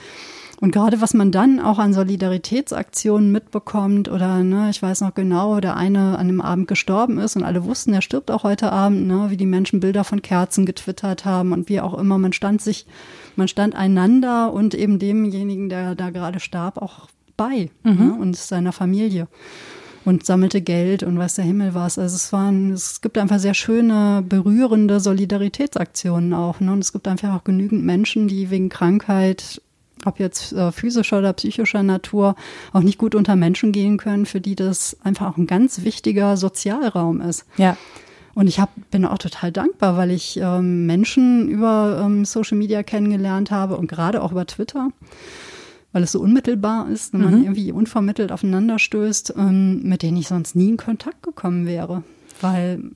Und 0.60 0.72
gerade 0.72 1.02
was 1.02 1.14
man 1.14 1.32
dann 1.32 1.60
auch 1.60 1.78
an 1.78 1.94
Solidaritätsaktionen 1.94 3.32
mitbekommt 3.32 4.10
oder 4.10 4.44
ne, 4.44 4.72
ich 4.72 4.82
weiß 4.82 5.02
noch 5.02 5.14
genau, 5.14 5.60
der 5.60 5.78
eine 5.78 6.18
an 6.18 6.28
einem 6.28 6.42
Abend 6.42 6.68
gestorben 6.68 7.20
ist 7.20 7.36
und 7.36 7.44
alle 7.44 7.64
wussten, 7.64 7.94
er 7.94 8.02
stirbt 8.02 8.32
auch 8.32 8.44
heute 8.44 8.72
Abend, 8.72 9.06
ne, 9.06 9.28
wie 9.30 9.38
die 9.38 9.46
Menschen 9.46 9.80
Bilder 9.80 10.04
von 10.04 10.24
Kerzen 10.24 10.66
getwittert 10.66 11.26
haben 11.26 11.52
und 11.52 11.70
wie 11.70 11.80
auch 11.80 11.94
immer, 11.94 12.18
man 12.18 12.34
stand 12.34 12.62
sich, 12.62 12.88
man 13.36 13.48
stand 13.48 13.76
einander 13.76 14.52
und 14.52 14.74
eben 14.74 14.98
demjenigen, 14.98 15.70
der 15.70 15.94
da 15.94 16.10
gerade 16.10 16.40
starb, 16.40 16.82
auch 16.82 17.08
bei 17.36 17.70
mhm. 17.84 17.94
ne, 17.94 18.18
und 18.20 18.36
seiner 18.36 18.72
Familie 18.72 19.28
und 20.06 20.26
sammelte 20.26 20.62
Geld 20.62 21.04
und 21.04 21.20
weiß 21.20 21.36
der 21.36 21.46
Himmel 21.46 21.76
was. 21.76 22.00
Also 22.00 22.16
es 22.16 22.32
waren, 22.34 22.72
es 22.72 23.02
gibt 23.02 23.18
einfach 23.18 23.40
sehr 23.40 23.54
schöne, 23.54 24.24
berührende 24.28 25.02
Solidaritätsaktionen 25.02 26.34
auch. 26.34 26.62
Ne? 26.62 26.72
Und 26.72 26.80
es 26.80 26.94
gibt 26.94 27.10
einfach 27.10 27.36
auch 27.36 27.44
genügend 27.44 27.84
Menschen, 27.84 28.30
die 28.30 28.50
wegen 28.50 28.70
Krankheit 28.70 29.62
ob 30.08 30.20
jetzt 30.20 30.54
äh, 30.54 30.72
physischer 30.72 31.20
oder 31.20 31.34
psychischer 31.34 31.84
Natur, 31.84 32.36
auch 32.74 32.82
nicht 32.82 32.98
gut 32.98 33.16
unter 33.16 33.36
Menschen 33.36 33.72
gehen 33.72 33.98
können, 33.98 34.26
für 34.26 34.42
die 34.42 34.56
das 34.56 34.98
einfach 35.04 35.28
auch 35.28 35.38
ein 35.38 35.48
ganz 35.48 35.84
wichtiger 35.84 36.38
Sozialraum 36.38 37.22
ist. 37.22 37.46
Ja. 37.58 37.78
Und 38.34 38.46
ich 38.46 38.60
hab, 38.60 38.70
bin 38.92 39.04
auch 39.04 39.18
total 39.18 39.52
dankbar, 39.52 39.98
weil 39.98 40.12
ich 40.12 40.40
ähm, 40.40 40.86
Menschen 40.86 41.50
über 41.50 42.04
ähm, 42.06 42.24
Social 42.24 42.56
Media 42.58 42.84
kennengelernt 42.84 43.50
habe 43.50 43.78
und 43.78 43.88
gerade 43.88 44.22
auch 44.22 44.32
über 44.32 44.46
Twitter, 44.46 44.90
weil 45.92 46.04
es 46.04 46.12
so 46.12 46.20
unmittelbar 46.20 46.88
ist, 46.88 47.14
wenn 47.14 47.22
mhm. 47.22 47.26
man 47.26 47.44
irgendwie 47.44 47.72
unvermittelt 47.72 48.32
aufeinander 48.32 48.78
stößt, 48.78 49.34
ähm, 49.36 49.82
mit 49.82 50.04
denen 50.04 50.18
ich 50.18 50.28
sonst 50.28 50.56
nie 50.56 50.70
in 50.70 50.78
Kontakt 50.78 51.24
gekommen 51.24 51.66
wäre. 51.66 52.04
Weil 52.40 52.92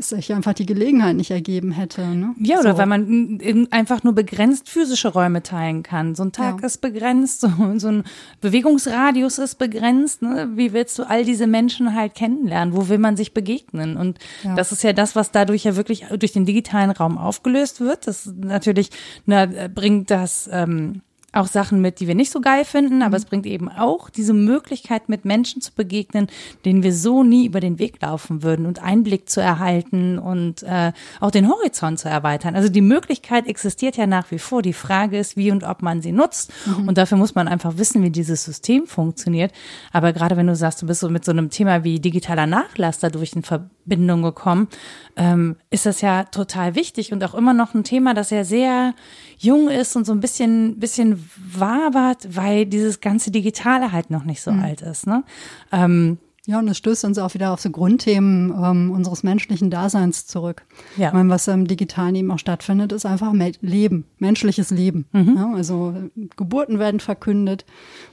sich 0.00 0.32
einfach 0.32 0.52
die 0.52 0.66
Gelegenheit 0.66 1.16
nicht 1.16 1.30
ergeben 1.30 1.72
hätte. 1.72 2.06
Ne? 2.06 2.34
Ja, 2.38 2.58
oder 2.60 2.72
so. 2.72 2.78
weil 2.78 2.86
man 2.86 3.68
einfach 3.70 4.02
nur 4.02 4.14
begrenzt 4.14 4.68
physische 4.68 5.08
Räume 5.08 5.42
teilen 5.42 5.82
kann. 5.82 6.14
So 6.14 6.24
ein 6.24 6.32
Tag 6.32 6.60
ja. 6.60 6.66
ist 6.66 6.80
begrenzt, 6.80 7.40
so, 7.42 7.50
so, 7.76 7.88
ein 7.88 8.04
Bewegungsradius 8.40 9.38
ist 9.38 9.56
begrenzt. 9.56 10.22
Ne? 10.22 10.50
Wie 10.54 10.72
willst 10.72 10.98
du 10.98 11.04
all 11.04 11.24
diese 11.24 11.46
Menschen 11.46 11.94
halt 11.94 12.14
kennenlernen? 12.14 12.74
Wo 12.74 12.88
will 12.88 12.98
man 12.98 13.16
sich 13.16 13.34
begegnen? 13.34 13.96
Und 13.96 14.18
ja. 14.42 14.54
das 14.54 14.72
ist 14.72 14.82
ja 14.82 14.92
das, 14.92 15.16
was 15.16 15.30
dadurch 15.30 15.64
ja 15.64 15.76
wirklich 15.76 16.04
durch 16.18 16.32
den 16.32 16.44
digitalen 16.44 16.90
Raum 16.90 17.18
aufgelöst 17.18 17.80
wird. 17.80 18.06
Das 18.06 18.26
natürlich 18.26 18.90
na, 19.26 19.46
bringt 19.68 20.10
das 20.10 20.48
ähm, 20.52 21.02
auch 21.32 21.46
Sachen 21.46 21.80
mit, 21.80 22.00
die 22.00 22.08
wir 22.08 22.14
nicht 22.14 22.30
so 22.30 22.40
geil 22.40 22.64
finden, 22.64 23.02
aber 23.02 23.10
mhm. 23.10 23.22
es 23.22 23.24
bringt 23.24 23.46
eben 23.46 23.68
auch 23.68 24.10
diese 24.10 24.34
Möglichkeit, 24.34 25.08
mit 25.08 25.24
Menschen 25.24 25.62
zu 25.62 25.72
begegnen, 25.72 26.26
denen 26.64 26.82
wir 26.82 26.92
so 26.92 27.22
nie 27.22 27.46
über 27.46 27.60
den 27.60 27.78
Weg 27.78 28.00
laufen 28.02 28.42
würden 28.42 28.66
und 28.66 28.82
Einblick 28.82 29.28
zu 29.30 29.40
erhalten 29.40 30.18
und 30.18 30.62
äh, 30.62 30.92
auch 31.20 31.30
den 31.30 31.48
Horizont 31.48 31.98
zu 31.98 32.08
erweitern. 32.08 32.54
Also 32.54 32.68
die 32.68 32.82
Möglichkeit 32.82 33.46
existiert 33.46 33.96
ja 33.96 34.06
nach 34.06 34.30
wie 34.30 34.38
vor. 34.38 34.62
Die 34.62 34.72
Frage 34.72 35.18
ist, 35.18 35.36
wie 35.36 35.50
und 35.50 35.64
ob 35.64 35.82
man 35.82 36.02
sie 36.02 36.12
nutzt. 36.12 36.52
Mhm. 36.66 36.88
Und 36.88 36.98
dafür 36.98 37.16
muss 37.16 37.34
man 37.34 37.48
einfach 37.48 37.78
wissen, 37.78 38.02
wie 38.02 38.10
dieses 38.10 38.44
System 38.44 38.86
funktioniert. 38.86 39.52
Aber 39.92 40.12
gerade 40.12 40.36
wenn 40.36 40.46
du 40.46 40.54
sagst, 40.54 40.82
du 40.82 40.86
bist 40.86 41.00
so 41.00 41.08
mit 41.08 41.24
so 41.24 41.32
einem 41.32 41.50
Thema 41.50 41.84
wie 41.84 42.00
digitaler 42.00 42.46
Nachlass 42.46 42.98
dadurch 42.98 43.32
in 43.34 43.42
Verbindung 43.42 44.22
gekommen, 44.22 44.68
ähm, 45.16 45.56
ist 45.70 45.86
das 45.86 46.00
ja 46.00 46.24
total 46.24 46.74
wichtig 46.74 47.12
und 47.12 47.22
auch 47.24 47.34
immer 47.34 47.52
noch 47.52 47.74
ein 47.74 47.84
Thema, 47.84 48.14
das 48.14 48.30
ja 48.30 48.44
sehr 48.44 48.94
jung 49.38 49.68
ist 49.68 49.96
und 49.96 50.06
so 50.06 50.12
ein 50.12 50.20
bisschen, 50.20 50.78
bisschen 50.78 51.28
wabert, 51.36 52.36
weil 52.36 52.66
dieses 52.66 53.00
ganze 53.00 53.30
Digitale 53.30 53.92
halt 53.92 54.10
noch 54.10 54.24
nicht 54.24 54.40
so 54.40 54.52
mhm. 54.52 54.62
alt 54.62 54.80
ist. 54.82 55.06
Ne? 55.06 55.24
Ähm, 55.70 56.18
ja, 56.44 56.58
und 56.58 56.66
es 56.66 56.76
stößt 56.78 57.04
uns 57.04 57.18
auch 57.18 57.34
wieder 57.34 57.52
auf 57.52 57.60
so 57.60 57.70
Grundthemen 57.70 58.50
ähm, 58.50 58.90
unseres 58.90 59.22
menschlichen 59.22 59.70
Daseins 59.70 60.26
zurück. 60.26 60.64
Ja. 60.96 61.08
Ich 61.08 61.14
meine, 61.14 61.28
was 61.28 61.46
im 61.46 61.68
Digitalen 61.68 62.16
eben 62.16 62.32
auch 62.32 62.40
stattfindet, 62.40 62.90
ist 62.90 63.06
einfach 63.06 63.32
Leben, 63.60 64.06
menschliches 64.18 64.70
Leben. 64.70 65.06
Mhm. 65.12 65.34
Ja, 65.36 65.52
also 65.54 65.94
Geburten 66.34 66.80
werden 66.80 66.98
verkündet 66.98 67.64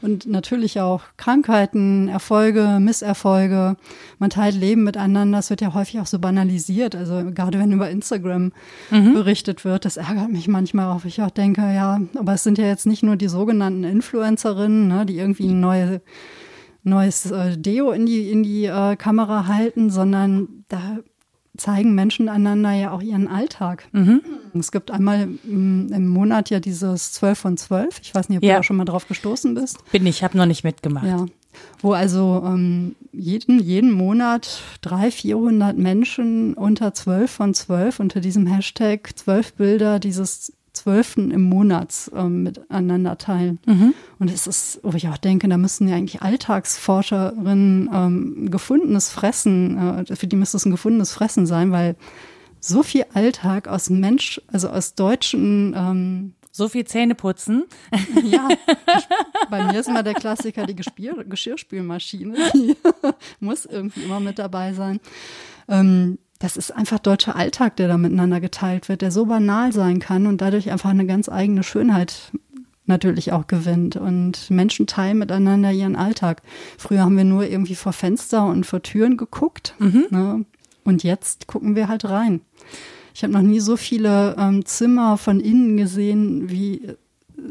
und 0.03 0.27
natürlich 0.27 0.79
auch 0.79 1.01
Krankheiten, 1.17 2.07
Erfolge, 2.07 2.77
Misserfolge. 2.79 3.77
Man 4.19 4.29
teilt 4.29 4.53
Leben 4.53 4.83
miteinander. 4.83 5.39
Das 5.39 5.49
wird 5.49 5.61
ja 5.61 5.73
häufig 5.73 5.99
auch 5.99 6.05
so 6.05 6.19
banalisiert. 6.19 6.95
Also 6.95 7.31
gerade 7.31 7.57
wenn 7.57 7.71
über 7.71 7.89
Instagram 7.89 8.51
mhm. 8.91 9.13
berichtet 9.15 9.65
wird, 9.65 9.85
das 9.85 9.97
ärgert 9.97 10.31
mich 10.31 10.47
manchmal 10.47 10.95
auch. 10.95 11.03
Ich 11.03 11.19
auch 11.23 11.31
denke, 11.31 11.61
ja, 11.61 11.99
aber 12.15 12.33
es 12.33 12.43
sind 12.43 12.59
ja 12.59 12.67
jetzt 12.67 12.85
nicht 12.85 13.01
nur 13.01 13.15
die 13.15 13.27
sogenannten 13.27 13.83
Influencerinnen, 13.83 14.87
ne, 14.87 15.07
die 15.07 15.17
irgendwie 15.17 15.51
neue 15.51 16.01
neues 16.83 17.29
äh, 17.31 17.57
Deo 17.57 17.91
in 17.91 18.05
die, 18.05 18.31
in 18.31 18.43
die 18.43 18.65
äh, 18.65 18.95
Kamera 18.95 19.47
halten, 19.47 19.89
sondern 19.89 20.65
da 20.69 20.99
zeigen 21.57 21.93
Menschen 21.93 22.29
einander 22.29 22.71
ja 22.71 22.91
auch 22.91 23.01
ihren 23.01 23.27
Alltag. 23.27 23.87
Mhm. 23.91 24.21
Es 24.53 24.71
gibt 24.71 24.91
einmal 24.91 25.27
im, 25.43 25.91
im, 25.91 26.07
Monat 26.07 26.49
ja 26.49 26.59
dieses 26.59 27.11
12 27.13 27.39
von 27.39 27.57
12. 27.57 27.99
Ich 28.01 28.15
weiß 28.15 28.29
nicht, 28.29 28.37
ob 28.37 28.43
ja. 28.43 28.53
du 28.53 28.59
da 28.59 28.63
schon 28.63 28.77
mal 28.77 28.85
drauf 28.85 29.07
gestoßen 29.07 29.53
bist. 29.53 29.77
Bin 29.91 30.05
ich, 30.05 30.23
habe 30.23 30.37
noch 30.37 30.45
nicht 30.45 30.63
mitgemacht. 30.63 31.05
Ja. 31.05 31.25
Wo 31.81 31.93
also 31.93 32.41
ähm, 32.45 32.95
jeden, 33.11 33.59
jeden 33.59 33.91
Monat 33.91 34.61
300, 34.81 35.13
400 35.13 35.77
Menschen 35.77 36.53
unter 36.53 36.93
12 36.93 37.31
von 37.31 37.53
12 37.53 37.99
unter 37.99 38.21
diesem 38.21 38.47
Hashtag 38.47 39.11
12 39.15 39.53
Bilder 39.53 39.99
dieses 39.99 40.53
Zwölften 40.73 41.31
im 41.31 41.41
Monat 41.41 42.11
ähm, 42.15 42.43
miteinander 42.43 43.17
teilen. 43.17 43.59
Mhm. 43.65 43.93
Und 44.19 44.31
es 44.31 44.47
ist, 44.47 44.79
wo 44.83 44.95
ich 44.95 45.07
auch 45.07 45.17
denke, 45.17 45.47
da 45.47 45.57
müssen 45.57 45.87
ja 45.87 45.95
eigentlich 45.95 46.21
Alltagsforscherinnen 46.21 47.89
ähm, 47.93 48.51
gefundenes 48.51 49.09
Fressen, 49.09 50.05
äh, 50.07 50.15
für 50.15 50.27
die 50.27 50.35
müsste 50.35 50.57
es 50.57 50.65
ein 50.65 50.71
gefundenes 50.71 51.13
Fressen 51.13 51.45
sein, 51.45 51.71
weil 51.71 51.95
so 52.59 52.83
viel 52.83 53.05
Alltag 53.13 53.67
aus 53.67 53.89
Mensch, 53.89 54.41
also 54.47 54.69
aus 54.69 54.95
deutschen 54.95 55.73
ähm, 55.75 56.33
so 56.51 56.67
viel 56.67 56.85
Zähne 56.85 57.15
putzen. 57.15 57.65
Ja, 58.23 58.49
bei 59.49 59.63
mir 59.63 59.79
ist 59.79 59.87
immer 59.87 60.03
der 60.03 60.13
Klassiker 60.13 60.65
die 60.65 60.75
Geschirr 60.75 61.23
Geschirrspülmaschine. 61.23 62.35
Die 62.53 62.75
muss 63.39 63.65
irgendwie 63.65 64.03
immer 64.03 64.19
mit 64.19 64.37
dabei 64.37 64.73
sein. 64.73 64.99
Ähm, 65.67 66.19
das 66.39 66.55
ist 66.55 66.71
einfach 66.71 66.99
deutscher 66.99 67.35
Alltag, 67.35 67.75
der 67.75 67.89
da 67.89 67.97
miteinander 67.97 68.39
geteilt 68.39 68.87
wird, 68.87 69.01
der 69.01 69.11
so 69.11 69.25
banal 69.25 69.73
sein 69.73 69.99
kann 69.99 70.25
und 70.25 70.39
dadurch 70.39 70.71
einfach 70.71 70.89
eine 70.89 71.05
ganz 71.05 71.27
eigene 71.27 71.63
Schönheit 71.63 72.31
natürlich 72.85 73.33
auch 73.33 73.47
gewinnt. 73.47 73.97
Und 73.97 74.49
Menschen 74.49 74.87
teilen 74.87 75.19
miteinander 75.19 75.71
ihren 75.71 75.97
Alltag. 75.97 76.41
Früher 76.77 77.01
haben 77.01 77.17
wir 77.17 77.25
nur 77.25 77.45
irgendwie 77.45 77.75
vor 77.75 77.93
Fenster 77.93 78.45
und 78.45 78.65
vor 78.65 78.81
Türen 78.81 79.17
geguckt. 79.17 79.75
Mhm. 79.79 80.05
Ne? 80.09 80.45
Und 80.85 81.03
jetzt 81.03 81.47
gucken 81.47 81.75
wir 81.75 81.89
halt 81.89 82.05
rein. 82.05 82.41
Ich 83.13 83.23
habe 83.23 83.33
noch 83.33 83.41
nie 83.41 83.59
so 83.59 83.75
viele 83.75 84.35
ähm, 84.39 84.65
Zimmer 84.65 85.17
von 85.17 85.41
innen 85.41 85.75
gesehen, 85.75 86.49
wie 86.49 86.95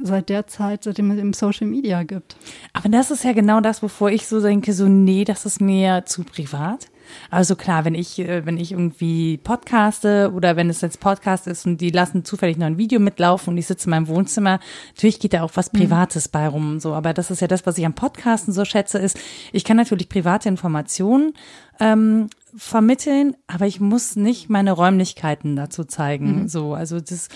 seit 0.02 0.28
der 0.28 0.46
Zeit, 0.46 0.84
seitdem 0.84 1.10
es 1.10 1.18
im 1.18 1.32
Social 1.32 1.66
Media 1.66 2.02
gibt. 2.02 2.36
Aber 2.72 2.88
das 2.88 3.10
ist 3.10 3.24
ja 3.24 3.32
genau 3.32 3.60
das, 3.60 3.82
wovor 3.82 4.10
ich 4.10 4.26
so 4.26 4.40
denke, 4.40 4.72
so 4.72 4.86
nee, 4.86 5.24
das 5.24 5.46
ist 5.46 5.60
mir 5.60 6.04
zu 6.06 6.24
privat. 6.24 6.88
Also 7.30 7.56
klar, 7.56 7.84
wenn 7.84 7.94
ich, 7.94 8.18
äh, 8.18 8.44
wenn 8.46 8.56
ich 8.56 8.72
irgendwie 8.72 9.38
podcaste 9.38 10.32
oder 10.34 10.56
wenn 10.56 10.70
es 10.70 10.80
jetzt 10.80 11.00
Podcast 11.00 11.46
ist 11.46 11.66
und 11.66 11.80
die 11.80 11.90
lassen 11.90 12.24
zufällig 12.24 12.56
noch 12.56 12.66
ein 12.66 12.78
Video 12.78 13.00
mitlaufen 13.00 13.52
und 13.52 13.58
ich 13.58 13.66
sitze 13.66 13.86
in 13.86 13.90
meinem 13.90 14.08
Wohnzimmer, 14.08 14.60
natürlich 14.94 15.20
geht 15.20 15.32
da 15.32 15.42
auch 15.42 15.52
was 15.54 15.72
mhm. 15.72 15.78
Privates 15.78 16.28
mhm. 16.28 16.30
bei 16.32 16.48
rum, 16.48 16.80
so. 16.80 16.94
Aber 16.94 17.12
das 17.12 17.30
ist 17.30 17.40
ja 17.40 17.48
das, 17.48 17.66
was 17.66 17.78
ich 17.78 17.86
am 17.86 17.94
Podcasten 17.94 18.52
so 18.52 18.64
schätze, 18.64 18.98
ist, 18.98 19.18
ich 19.52 19.64
kann 19.64 19.76
natürlich 19.76 20.08
private 20.08 20.48
Informationen 20.48 21.32
ähm, 21.80 22.28
vermitteln, 22.56 23.36
aber 23.46 23.66
ich 23.66 23.80
muss 23.80 24.16
nicht 24.16 24.48
meine 24.48 24.72
Räumlichkeiten 24.72 25.56
dazu 25.56 25.84
zeigen. 25.84 26.42
Mhm. 26.42 26.48
So, 26.48 26.74
also 26.74 27.00
das, 27.00 27.28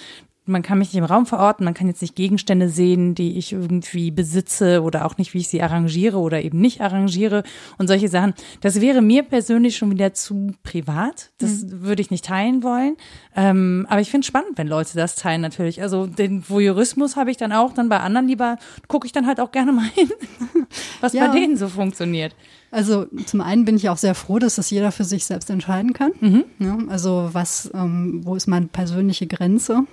man 0.45 0.63
kann 0.63 0.79
mich 0.79 0.89
nicht 0.89 0.99
im 0.99 1.05
Raum 1.05 1.25
verorten, 1.27 1.65
man 1.65 1.75
kann 1.75 1.87
jetzt 1.87 2.03
nicht 2.03 2.17
Gegenstände 2.17 2.69
sehen, 2.69 3.15
die 3.15 3.39
ich 3.39 3.53
irgendwie 3.53 4.11
besitze 4.11 4.83
oder 4.83 5.07
auch 5.07 5.17
nicht, 5.17 5.35
wie 5.35 5.39
ich 5.39 5.49
sie 5.49 5.63
arrangiere 5.63 6.19
oder 6.19 6.43
eben 6.43 6.61
nicht 6.61 6.81
arrangiere 6.81 7.45
und 7.79 7.87
solche 7.87 8.09
Sachen. 8.09 8.35
Das 8.61 8.81
wäre 8.81 9.03
mir 9.03 9.23
persönlich 9.23 9.77
schon 9.77 9.91
wieder 9.93 10.15
zu 10.15 10.53
privat. 10.65 11.31
Das 11.39 11.63
mhm. 11.63 11.83
würde 11.83 12.03
ich 12.03 12.11
nicht 12.11 12.25
teilen 12.25 12.63
wollen. 12.65 12.97
Ähm, 13.37 13.87
aber 13.89 14.01
ich 14.01 14.11
finde 14.11 14.25
es 14.25 14.27
spannend, 14.27 14.57
wenn 14.57 14.67
Leute 14.67 14.97
das 14.97 15.15
teilen 15.15 15.41
natürlich. 15.41 15.81
Also 15.81 16.07
den 16.07 16.49
Voyeurismus 16.49 17.15
habe 17.17 17.31
ich 17.31 17.37
dann 17.37 17.53
auch, 17.53 17.73
dann 17.73 17.89
bei 17.89 18.01
anderen 18.01 18.27
lieber 18.27 18.59
gucke 18.89 19.07
ich 19.07 19.13
dann 19.13 19.27
halt 19.27 19.39
auch 19.39 19.53
gerne 19.53 19.73
mal 19.73 19.89
hin, 19.95 20.11
was 21.01 21.13
ja. 21.13 21.27
bei 21.29 21.39
denen 21.39 21.57
so 21.57 21.69
funktioniert. 21.69 22.35
Also 22.73 23.05
zum 23.27 23.43
einen 23.43 23.67
bin 23.67 23.77
ich 23.77 23.91
auch 23.91 23.99
sehr 23.99 24.15
froh, 24.15 24.39
dass 24.39 24.55
das 24.55 24.71
jeder 24.71 24.93
für 24.93 25.05
sich 25.05 25.27
selbst 25.27 25.51
entscheiden 25.51 25.93
kann. 25.93 26.13
Mhm. 26.21 26.45
Ja, 26.59 26.79
also 26.89 27.29
was, 27.33 27.71
ähm, 27.75 28.23
wo 28.25 28.35
ist 28.35 28.47
meine 28.47 28.67
persönliche 28.67 29.27
Grenze? 29.27 29.85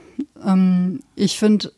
Ähm, 0.45 1.01
ich 1.15 1.39
finde 1.39 1.71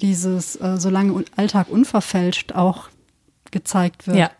dieses, 0.00 0.56
äh, 0.56 0.76
solange 0.78 1.24
Alltag 1.36 1.68
unverfälscht 1.68 2.52
auch 2.52 2.88
gezeigt 3.50 4.06
wird, 4.06 4.18
ja. 4.18 4.30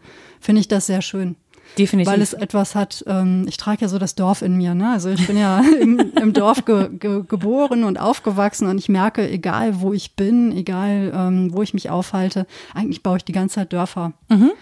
finde 0.41 0.61
ich 0.61 0.69
das 0.69 0.87
sehr 0.87 1.03
schön. 1.03 1.37
Definitiv. 1.77 2.13
Weil 2.13 2.23
es 2.23 2.33
etwas 2.33 2.75
hat, 2.75 3.05
ähm, 3.07 3.45
ich 3.49 3.57
trage 3.57 3.83
ja 3.83 3.89
so 3.89 3.99
das 3.99 4.15
Dorf 4.15 4.43
in 4.43 4.57
mir, 4.57 4.75
ne? 4.75 4.91
Also 4.91 5.11
ich 5.11 5.27
bin 5.27 5.37
ja 5.37 5.61
im, 5.81 5.99
im 5.99 6.33
Dorf 6.33 6.65
ge, 6.65 6.89
ge, 6.89 7.23
geboren 7.27 7.85
und 7.85 7.99
aufgewachsen 7.99 8.69
und 8.69 8.79
ich 8.79 8.89
merke, 8.89 9.29
egal 9.29 9.81
wo 9.81 9.93
ich 9.93 10.17
bin, 10.17 10.57
egal 10.57 11.13
ähm, 11.15 11.53
wo 11.53 11.63
ich 11.63 11.75
mich 11.75 11.91
aufhalte, 11.91 12.47
eigentlich 12.75 13.03
baue 13.03 13.19
ich 13.19 13.25
die 13.25 13.33
ganze 13.33 13.57
Zeit 13.57 13.73
Dörfer. 13.73 14.13
Mhm. 14.29 14.53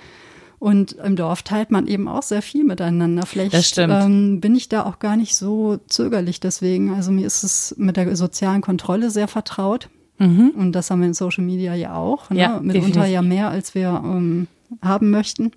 Und 0.67 0.95
im 0.95 1.14
Dorf 1.14 1.45
teilt 1.45 1.71
man 1.71 1.87
eben 1.87 2.09
auch 2.09 2.25
sehr 2.25 2.43
viel 2.43 2.64
miteinander. 2.64 3.25
Vielleicht 3.25 3.79
ähm, 3.79 4.41
bin 4.41 4.57
ich 4.57 4.69
da 4.69 4.85
auch 4.85 4.99
gar 4.99 5.17
nicht 5.17 5.37
so 5.37 5.79
zögerlich 5.87 6.41
deswegen. 6.41 6.93
Also 6.93 7.12
mir 7.12 7.25
ist 7.25 7.45
es 7.45 7.77
mit 7.79 7.97
der 7.97 8.17
sozialen 8.17 8.62
Kontrolle 8.62 9.11
sehr 9.11 9.29
vertraut. 9.29 9.89
Mhm. 10.19 10.51
Und 10.57 10.73
das 10.73 10.91
haben 10.91 11.03
wir 11.03 11.07
in 11.07 11.14
Social 11.14 11.45
Media 11.45 11.77
ja 11.77 11.95
auch. 11.95 12.31
Ne? 12.31 12.41
Ja, 12.41 12.59
Mitunter 12.59 12.73
definitiv. 12.73 13.12
ja 13.12 13.23
mehr, 13.23 13.49
als 13.49 13.77
wir 13.77 14.03
ähm, 14.05 14.49
haben 14.83 15.11
möchten. 15.11 15.53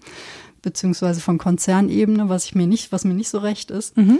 Beziehungsweise 0.62 1.22
von 1.22 1.40
Konzernebene, 1.40 2.30
was 2.30 2.46
ich 2.46 2.54
mir 2.54 2.68
nicht, 2.68 2.92
was 2.92 3.04
mir 3.04 3.16
nicht 3.16 3.30
so 3.30 3.40
recht 3.40 3.72
ist. 3.72 3.98
Mhm. 3.98 4.20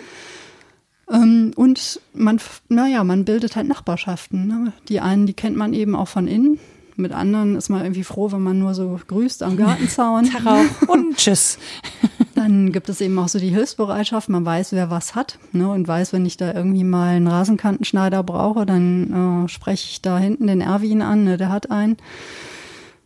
Ähm, 1.12 1.52
und 1.56 2.02
man, 2.16 2.42
naja, 2.68 3.04
man 3.04 3.26
bildet 3.26 3.56
halt 3.56 3.68
Nachbarschaften. 3.68 4.48
Ne? 4.48 4.74
Die 4.88 5.02
einen, 5.02 5.28
die 5.28 5.34
kennt 5.34 5.56
man 5.56 5.76
eben 5.76 5.96
auch 5.96 6.08
von 6.08 6.28
innen 6.28 6.58
mit 7.00 7.12
anderen 7.12 7.56
ist 7.56 7.70
man 7.70 7.82
irgendwie 7.82 8.04
froh, 8.04 8.32
wenn 8.32 8.42
man 8.42 8.60
nur 8.60 8.74
so 8.74 9.00
grüßt 9.08 9.44
am 9.44 9.58
Gartenzaun. 9.58 10.30
und 10.88 11.18
tschüss. 11.18 11.58
Dann 12.36 12.72
gibt 12.72 12.88
es 12.90 13.02
eben 13.02 13.18
auch 13.20 13.28
so 13.28 13.40
die 13.40 13.50
Hilfsbereitschaft. 13.50 14.30
Man 14.30 14.46
weiß, 14.46 14.72
wer 14.72 14.90
was 14.90 15.16
hat 15.16 15.40
ne, 15.52 15.70
und 15.70 15.88
weiß, 15.88 16.14
wenn 16.14 16.26
ich 16.26 16.38
da 16.38 16.54
irgendwie 16.54 16.84
mal 16.84 17.16
einen 17.16 17.28
Rasenkantenschneider 17.28 18.24
brauche, 18.24 18.66
dann 18.66 19.44
äh, 19.46 19.50
spreche 19.50 19.90
ich 19.90 20.02
da 20.02 20.18
hinten 20.18 20.48
den 20.48 20.62
Erwin 20.62 21.02
an, 21.02 21.26
ne, 21.26 21.36
der 21.36 21.50
hat 21.50 21.70
einen. 21.70 21.98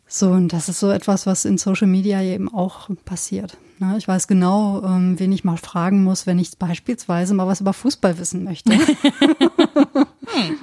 So, 0.08 0.30
und 0.30 0.54
das 0.54 0.70
ist 0.70 0.80
so 0.80 0.92
etwas, 0.92 1.26
was 1.26 1.46
in 1.46 1.58
Social 1.58 1.88
Media 1.88 2.22
eben 2.22 2.54
auch 2.54 2.90
passiert. 3.06 3.58
Ne? 3.80 3.96
Ich 3.98 4.08
weiß 4.08 4.28
genau, 4.28 4.84
ähm, 4.84 5.20
wen 5.20 5.32
ich 5.32 5.44
mal 5.44 5.58
fragen 5.58 6.04
muss, 6.04 6.28
wenn 6.28 6.38
ich 6.38 6.56
beispielsweise 6.60 7.34
mal 7.34 7.48
was 7.48 7.62
über 7.62 7.74
Fußball 7.74 8.20
wissen 8.20 8.44
möchte. 8.44 8.74
hm. 8.78 10.58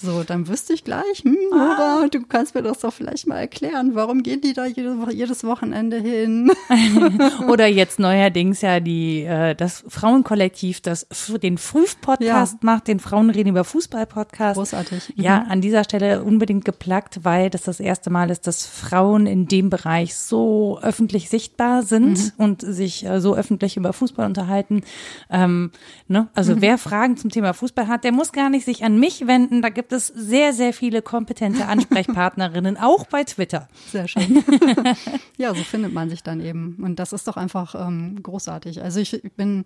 So, 0.00 0.22
dann 0.22 0.46
wüsste 0.46 0.74
ich 0.74 0.84
gleich, 0.84 1.24
hm, 1.24 1.36
Nora, 1.50 2.02
ah. 2.04 2.08
du 2.08 2.22
kannst 2.22 2.54
mir 2.54 2.62
das 2.62 2.78
doch 2.78 2.92
vielleicht 2.92 3.26
mal 3.26 3.38
erklären. 3.38 3.94
Warum 3.94 4.22
gehen 4.22 4.40
die 4.40 4.52
da 4.52 4.64
jede, 4.64 4.96
jedes 5.10 5.42
Wochenende 5.42 5.98
hin? 5.98 6.52
Oder 7.48 7.66
jetzt 7.66 7.98
neuerdings 7.98 8.60
ja 8.60 8.78
die 8.78 9.22
äh, 9.24 9.56
das 9.56 9.84
Frauenkollektiv, 9.88 10.80
das 10.82 11.06
den 11.42 11.58
Früh-Podcast 11.58 12.54
ja. 12.54 12.58
macht, 12.62 12.86
den 12.86 13.00
Frauen 13.00 13.30
reden 13.30 13.48
über 13.48 13.64
Fußball-Podcast. 13.64 14.56
Großartig. 14.56 15.14
Mhm. 15.16 15.24
Ja, 15.24 15.42
an 15.48 15.60
dieser 15.60 15.82
Stelle 15.82 16.22
unbedingt 16.22 16.64
geplagt, 16.64 17.24
weil 17.24 17.50
das 17.50 17.62
das 17.62 17.80
erste 17.80 18.10
Mal 18.10 18.30
ist, 18.30 18.46
dass 18.46 18.66
Frauen 18.66 19.26
in 19.26 19.48
dem 19.48 19.68
Bereich 19.68 20.16
so 20.16 20.78
öffentlich 20.80 21.28
sichtbar 21.28 21.82
sind 21.82 22.18
mhm. 22.18 22.32
und 22.36 22.62
sich 22.62 23.04
äh, 23.04 23.20
so 23.20 23.34
öffentlich 23.34 23.76
über 23.76 23.92
Fußball 23.92 24.26
unterhalten. 24.26 24.82
Ähm, 25.28 25.72
ne? 26.06 26.28
Also 26.34 26.54
mhm. 26.54 26.60
wer 26.60 26.78
Fragen 26.78 27.16
zum 27.16 27.30
Thema 27.30 27.52
Fußball 27.52 27.88
hat, 27.88 28.04
der 28.04 28.12
muss 28.12 28.30
gar 28.30 28.48
nicht 28.48 28.64
sich 28.64 28.84
an 28.84 29.00
mich 29.00 29.26
wenden. 29.26 29.60
Da 29.60 29.70
gibt 29.70 29.87
gibt 29.88 30.02
es 30.02 30.08
sehr, 30.08 30.52
sehr 30.52 30.74
viele 30.74 31.00
kompetente 31.00 31.64
Ansprechpartnerinnen, 31.66 32.76
auch 32.80 33.06
bei 33.06 33.24
Twitter. 33.24 33.68
Sehr 33.90 34.06
schön. 34.06 34.44
ja, 35.38 35.54
so 35.54 35.62
findet 35.62 35.94
man 35.94 36.10
sich 36.10 36.22
dann 36.22 36.40
eben. 36.42 36.76
Und 36.82 36.96
das 36.96 37.14
ist 37.14 37.26
doch 37.26 37.38
einfach 37.38 37.74
ähm, 37.74 38.22
großartig. 38.22 38.82
Also 38.82 39.00
ich 39.00 39.22
bin, 39.38 39.64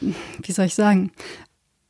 wie 0.00 0.52
soll 0.52 0.64
ich 0.64 0.74
sagen, 0.74 1.12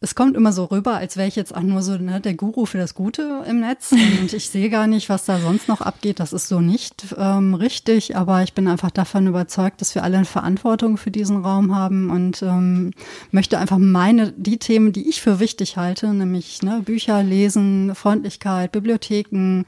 es 0.03 0.17
kommt 0.17 0.37
immer 0.37 0.53
so 0.53 0.65
rüber, 0.65 0.97
als 0.97 1.17
wäre 1.17 1.29
ich 1.29 1.37
jetzt 1.37 1.55
auch 1.55 1.63
nur 1.63 1.81
so 1.81 1.97
ne, 1.97 2.21
der 2.21 2.35
Guru 2.35 2.67
für 2.67 2.79
das 2.79 2.95
Gute 2.95 3.45
im 3.49 3.61
Netz. 3.61 3.93
Und 3.93 4.33
ich 4.33 4.51
sehe 4.51 4.69
gar 4.69 4.89
nicht, 4.89 5.09
was 5.09 5.27
da 5.27 5.39
sonst 5.39 5.69
noch 5.69 5.81
abgeht. 5.81 6.19
Das 6.19 6.33
ist 6.33 6.49
so 6.49 6.61
nicht 6.61 7.15
ähm, 7.17 7.55
richtig. 7.55 8.17
Aber 8.17 8.43
ich 8.43 8.53
bin 8.53 8.67
einfach 8.67 8.91
davon 8.91 9.29
überzeugt, 9.29 9.81
dass 9.81 9.95
wir 9.95 10.03
alle 10.03 10.17
eine 10.17 10.27
Verantwortung 10.27 10.97
für 10.97 11.13
diesen 11.13 11.45
Raum 11.45 11.73
haben 11.73 12.11
und 12.11 12.43
ähm, 12.43 12.91
möchte 13.31 13.59
einfach 13.59 13.79
meine, 13.79 14.33
die 14.33 14.59
Themen, 14.59 14.93
die 14.93 15.09
ich 15.09 15.23
für 15.23 15.39
wichtig 15.39 15.77
halte, 15.77 16.13
nämlich 16.13 16.63
ne, 16.63 16.83
Bücher 16.85 17.23
lesen, 17.23 17.95
Freundlichkeit, 17.95 18.73
Bibliotheken, 18.73 19.63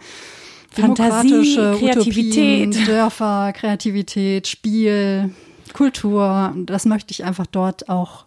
Fantasie, 0.69 1.55
Kreativität, 1.79 2.71
Utopien, 2.71 2.87
Dörfer, 2.87 3.53
Kreativität, 3.53 4.49
Spiel, 4.49 5.33
Kultur. 5.75 6.53
Das 6.67 6.87
möchte 6.87 7.13
ich 7.13 7.23
einfach 7.23 7.47
dort 7.47 7.89
auch 7.89 8.27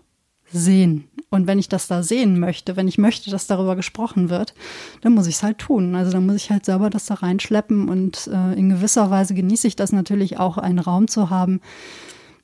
sehen. 0.52 1.06
Und 1.30 1.46
wenn 1.46 1.60
ich 1.60 1.68
das 1.68 1.88
da 1.88 2.04
sehen 2.04 2.40
möchte, 2.40 2.78
wenn 2.78 2.88
ich 2.88 2.98
möchte, 2.98 3.30
dass 3.30 3.48
darüber 3.48 3.76
gesprochen 3.76 4.30
wird, 4.30 4.54
dann 5.02 5.14
muss 5.14 5.28
ich 5.28 5.36
es 5.36 5.44
halt 5.44 5.58
tun. 5.58 5.96
Also 5.96 6.12
dann 6.12 6.26
muss 6.26 6.38
ich 6.38 6.52
halt 6.52 6.66
selber 6.66 6.90
das 6.90 7.06
da 7.06 7.16
reinschleppen 7.16 7.90
und 7.90 8.28
äh, 8.28 8.54
in 8.54 8.70
gewisser 8.70 9.12
Weise 9.12 9.34
genieße 9.34 9.68
ich 9.68 9.76
das 9.76 9.92
natürlich 9.92 10.40
auch, 10.40 10.58
einen 10.58 10.80
Raum 10.80 11.08
zu 11.08 11.30
haben, 11.30 11.60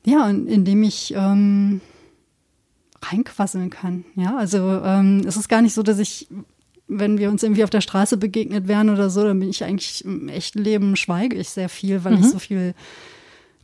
ja, 0.05 0.29
in, 0.29 0.47
in 0.47 0.65
dem 0.65 0.83
ich 0.83 1.13
ähm, 1.15 1.79
reinquasseln 3.01 3.69
kann. 3.69 4.03
Ja, 4.15 4.35
also 4.35 4.81
ähm, 4.83 5.21
es 5.25 5.37
ist 5.37 5.47
gar 5.47 5.61
nicht 5.61 5.73
so, 5.73 5.83
dass 5.83 5.99
ich 5.99 6.27
wenn 6.87 7.17
wir 7.17 7.29
uns 7.29 7.43
irgendwie 7.43 7.63
auf 7.63 7.69
der 7.69 7.81
Straße 7.81 8.17
begegnet 8.17 8.67
wären 8.67 8.89
oder 8.89 9.09
so, 9.09 9.23
dann 9.23 9.39
bin 9.39 9.49
ich 9.49 9.63
eigentlich 9.63 10.03
im 10.03 10.27
echten 10.27 10.59
Leben 10.59 10.95
schweige 10.95 11.37
ich 11.37 11.49
sehr 11.49 11.69
viel, 11.69 12.03
weil 12.03 12.17
mhm. 12.17 12.19
ich 12.19 12.29
so 12.29 12.39
viel 12.39 12.75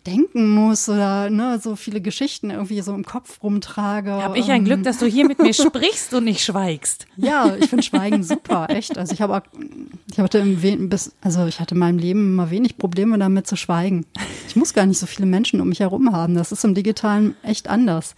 denken 0.06 0.50
muss 0.50 0.88
oder 0.90 1.30
ne, 1.30 1.60
so 1.62 1.76
viele 1.76 2.02
Geschichten 2.02 2.50
irgendwie 2.50 2.82
so 2.82 2.94
im 2.94 3.06
Kopf 3.06 3.42
rumtrage. 3.44 4.12
Habe 4.12 4.40
ich 4.40 4.50
ein 4.50 4.66
Glück, 4.66 4.84
dass 4.84 4.98
du 4.98 5.06
hier 5.06 5.28
mit 5.28 5.40
mir 5.40 5.54
sprichst 5.54 6.14
und 6.14 6.26
nicht 6.26 6.44
schweigst. 6.44 7.06
Ja, 7.22 7.54
ich 7.60 7.70
finde 7.70 7.84
Schweigen 7.84 8.24
super, 8.24 8.68
echt. 8.70 8.98
Also 8.98 9.14
ich 9.14 9.22
habe 9.22 9.44
ich 10.10 10.20
hatte 10.20 10.40
im 10.40 10.90
bis, 10.90 11.12
also 11.22 11.46
ich 11.48 11.60
hatte 11.60 11.76
in 11.76 11.80
meinem 11.80 11.98
Leben 11.98 12.34
immer 12.34 12.50
wenig 12.50 12.78
Probleme 12.78 13.18
damit 13.18 13.46
zu 13.46 13.58
schweigen. 13.58 14.06
Ich 14.48 14.56
muss 14.56 14.74
gar 14.74 14.86
nicht 14.86 15.00
so 15.00 15.06
viele 15.06 15.26
Menschen 15.26 15.60
um 15.60 15.70
mich 15.70 15.82
herum 15.82 16.14
haben. 16.14 16.36
Das 16.36 16.54
ist 16.54 16.64
im 16.64 16.76
Digitalen 16.76 17.36
echt 17.44 17.68
anders. 17.68 18.16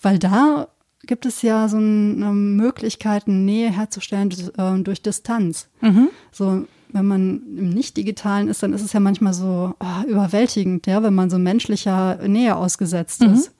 Weil 0.00 0.18
da 0.18 0.68
gibt 1.06 1.26
es 1.26 1.42
ja 1.42 1.68
so 1.68 1.76
eine 1.76 2.32
Möglichkeit, 2.32 3.28
Nähe 3.28 3.70
herzustellen 3.70 4.30
äh, 4.56 4.82
durch 4.82 5.02
Distanz. 5.02 5.68
Mhm. 5.80 6.08
So 6.32 6.66
wenn 6.94 7.06
man 7.06 7.42
im 7.58 7.70
Nicht-Digitalen 7.70 8.46
ist, 8.48 8.62
dann 8.62 8.72
ist 8.72 8.82
es 8.82 8.92
ja 8.92 9.00
manchmal 9.00 9.34
so 9.34 9.74
oh, 9.80 10.08
überwältigend, 10.08 10.86
ja, 10.86 11.02
wenn 11.02 11.14
man 11.14 11.28
so 11.28 11.38
menschlicher 11.38 12.16
Nähe 12.26 12.56
ausgesetzt 12.56 13.20
mhm. 13.20 13.34
ist. 13.34 13.52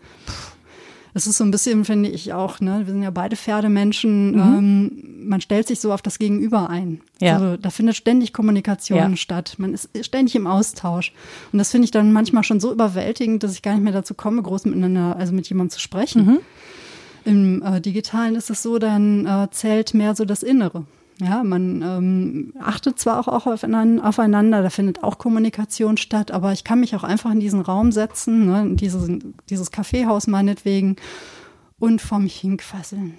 Das 1.15 1.27
ist 1.27 1.37
so 1.37 1.45
ein 1.45 1.51
bisschen, 1.51 1.85
finde 1.85 2.09
ich 2.09 2.33
auch, 2.33 2.61
ne? 2.61 2.83
Wir 2.85 2.93
sind 2.93 3.03
ja 3.03 3.11
beide 3.11 3.37
Pferdemenschen. 3.37 4.33
Mhm. 4.33 4.39
Ähm, 4.39 5.29
man 5.29 5.41
stellt 5.41 5.67
sich 5.67 5.81
so 5.81 5.93
auf 5.93 6.03
das 6.03 6.19
Gegenüber 6.19 6.71
ein. 6.71 7.01
Ja. 7.21 7.35
Also, 7.35 7.57
da 7.57 7.71
findet 7.71 7.97
ständig 7.97 8.33
Kommunikation 8.33 8.99
ja. 8.99 9.17
statt. 9.17 9.55
Man 9.59 9.75
ist 9.75 9.91
ständig 10.03 10.35
im 10.37 10.47
Austausch. 10.47 11.13
Und 11.53 11.59
das 11.59 11.71
finde 11.71 11.87
ich 11.87 11.91
dann 11.91 12.13
manchmal 12.13 12.45
schon 12.45 12.61
so 12.61 12.73
überwältigend, 12.73 13.43
dass 13.43 13.53
ich 13.53 13.63
gar 13.63 13.75
nicht 13.75 13.85
mehr 13.85 13.93
dazu 13.93 14.15
komme, 14.15 14.43
groß 14.43 14.65
miteinander, 14.67 15.17
also 15.17 15.33
mit 15.33 15.49
jemandem 15.49 15.71
zu 15.71 15.81
sprechen. 15.81 16.27
Mhm. 16.27 16.39
Im 17.25 17.63
äh, 17.63 17.81
Digitalen 17.81 18.35
ist 18.35 18.51
es 18.51 18.63
so, 18.63 18.79
dann 18.79 19.27
äh, 19.27 19.49
zählt 19.51 19.95
mehr 19.95 20.15
so 20.15 20.25
das 20.25 20.43
Innere. 20.43 20.85
Ja, 21.21 21.45
man 21.45 21.81
ähm, 21.83 22.53
achtet 22.59 22.99
zwar 22.99 23.21
auch, 23.21 23.29
auch 23.29 23.47
aufeinander, 23.47 24.63
da 24.63 24.71
findet 24.71 25.05
auch 25.05 25.19
Kommunikation 25.19 25.97
statt, 25.97 26.33
aber 26.33 26.53
ich 26.53 26.65
kann 26.65 26.81
mich 26.81 26.97
auch 26.97 27.05
einfach 27.05 27.31
in 27.31 27.39
diesen 27.39 27.61
Raum 27.61 27.93
setzen, 27.93 28.47
ne, 28.47 28.63
in 28.63 28.77
dieses, 28.77 29.09
dieses 29.49 29.71
Kaffeehaus 29.71 30.27
meinetwegen, 30.27 30.97
und 31.79 32.01
vor 32.01 32.19
mich 32.19 32.37
hinquasseln. 32.37 33.15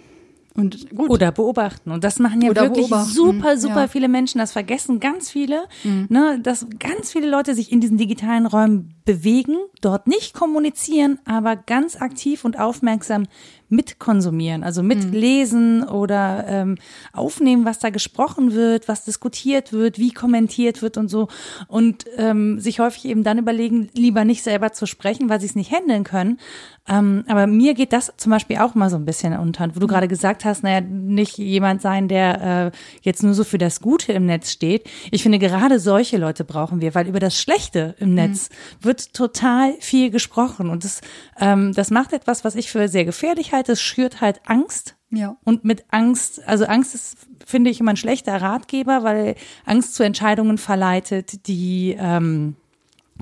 Und 0.56 0.90
gut. 0.96 1.10
Oder 1.10 1.34
beobachten. 1.34 1.92
Und 1.92 2.06
das 2.06 2.18
machen 2.18 2.42
ja 2.42 2.50
Oder 2.50 2.62
wirklich 2.64 2.88
super, 2.88 3.58
super 3.58 3.82
ja. 3.82 3.88
viele 3.90 4.08
Menschen. 4.08 4.40
Das 4.40 4.54
vergessen 4.54 5.02
ganz 5.02 5.30
viele, 5.30 5.66
ne, 5.84 6.40
dass 6.42 6.66
ganz 6.80 7.12
viele 7.12 7.30
Leute 7.30 7.56
sich 7.56 7.74
in 7.74 7.82
diesen 7.82 7.98
digitalen 7.98 8.46
Räumen 8.46 8.96
bewegen, 9.04 9.58
dort 9.82 10.08
nicht 10.08 10.34
kommunizieren, 10.34 11.20
aber 11.26 11.58
ganz 11.58 11.98
aktiv 12.02 12.46
und 12.46 12.58
aufmerksam 12.58 13.28
mitkonsumieren, 13.70 14.64
also 14.64 14.84
mitlesen 14.84 15.84
oder 15.84 16.46
ähm, 16.48 16.78
aufnehmen, 17.14 17.66
was 17.66 17.80
da 17.80 17.90
gesprochen 17.90 18.54
wird, 18.54 18.88
was 18.88 19.06
diskutiert 19.06 19.74
wird, 19.74 20.00
wie 20.00 20.12
kommentiert 20.12 20.82
wird 20.82 20.98
und 20.98 21.10
so. 21.10 21.28
Und 21.68 22.06
ähm, 22.18 22.60
sich 22.60 22.80
häufig 22.80 23.06
eben 23.06 23.24
dann 23.24 23.38
überlegen, 23.38 23.90
lieber 23.94 24.26
nicht 24.26 24.44
selber 24.44 24.74
zu 24.74 24.86
sprechen, 24.86 25.30
weil 25.30 25.40
sie 25.40 25.48
es 25.48 25.56
nicht 25.56 25.72
handeln 25.72 26.04
können. 26.04 26.40
Ähm, 26.88 27.24
aber 27.28 27.48
mir 27.48 27.74
geht 27.74 27.94
das 27.94 28.14
zum 28.18 28.32
Beispiel 28.32 28.58
auch 28.58 28.76
mal 28.76 28.92
so 28.92 28.96
ein 28.96 29.06
bisschen 29.06 29.38
unter, 29.38 29.76
wo 29.76 29.80
du 29.80 29.88
gerade 29.88 30.08
gesagt 30.08 30.46
hast, 30.46 30.64
naja, 30.64 30.82
nicht 30.82 31.38
jemand 31.40 31.82
sein, 31.82 32.08
der 32.08 32.72
äh, 32.74 32.78
jetzt 33.02 33.24
nur 33.24 33.34
so 33.34 33.44
für 33.44 33.58
das 33.58 33.82
Gute 33.82 34.14
im 34.14 34.28
Netz 34.28 34.52
steht. 34.52 34.88
Ich 35.10 35.24
finde, 35.24 35.40
gerade 35.40 35.80
solche 35.80 36.18
Leute 36.18 36.44
brauchen 36.44 36.82
wir, 36.82 36.94
weil 36.94 37.08
über 37.08 37.20
das 37.20 37.40
Schlechte 37.40 37.96
im 38.00 38.14
Netz 38.14 38.50
wird 38.82 39.14
total 39.14 39.74
viel 39.80 40.12
gesprochen. 40.12 40.70
Und 40.70 40.84
das, 40.84 41.02
ähm, 41.40 41.74
das 41.74 41.90
macht 41.90 42.14
etwas, 42.14 42.44
was 42.44 42.56
ich 42.56 42.70
für 42.70 42.88
sehr 42.88 43.06
gefährlich 43.06 43.52
halte. 43.56 43.72
Es 43.72 43.82
schürt 43.82 44.22
halt 44.22 44.42
Angst. 44.46 44.96
Ja. 45.10 45.38
Und 45.44 45.64
mit 45.64 45.86
Angst, 45.92 46.46
also 46.48 46.66
Angst 46.66 46.94
ist, 46.94 47.18
finde 47.46 47.70
ich, 47.70 47.80
immer 47.80 47.92
ein 47.92 47.98
schlechter 47.98 48.42
Ratgeber, 48.42 49.04
weil 49.04 49.36
Angst 49.66 49.96
zu 49.96 50.04
Entscheidungen 50.04 50.58
verleitet, 50.58 51.48
die 51.48 51.96
ähm, 51.98 52.56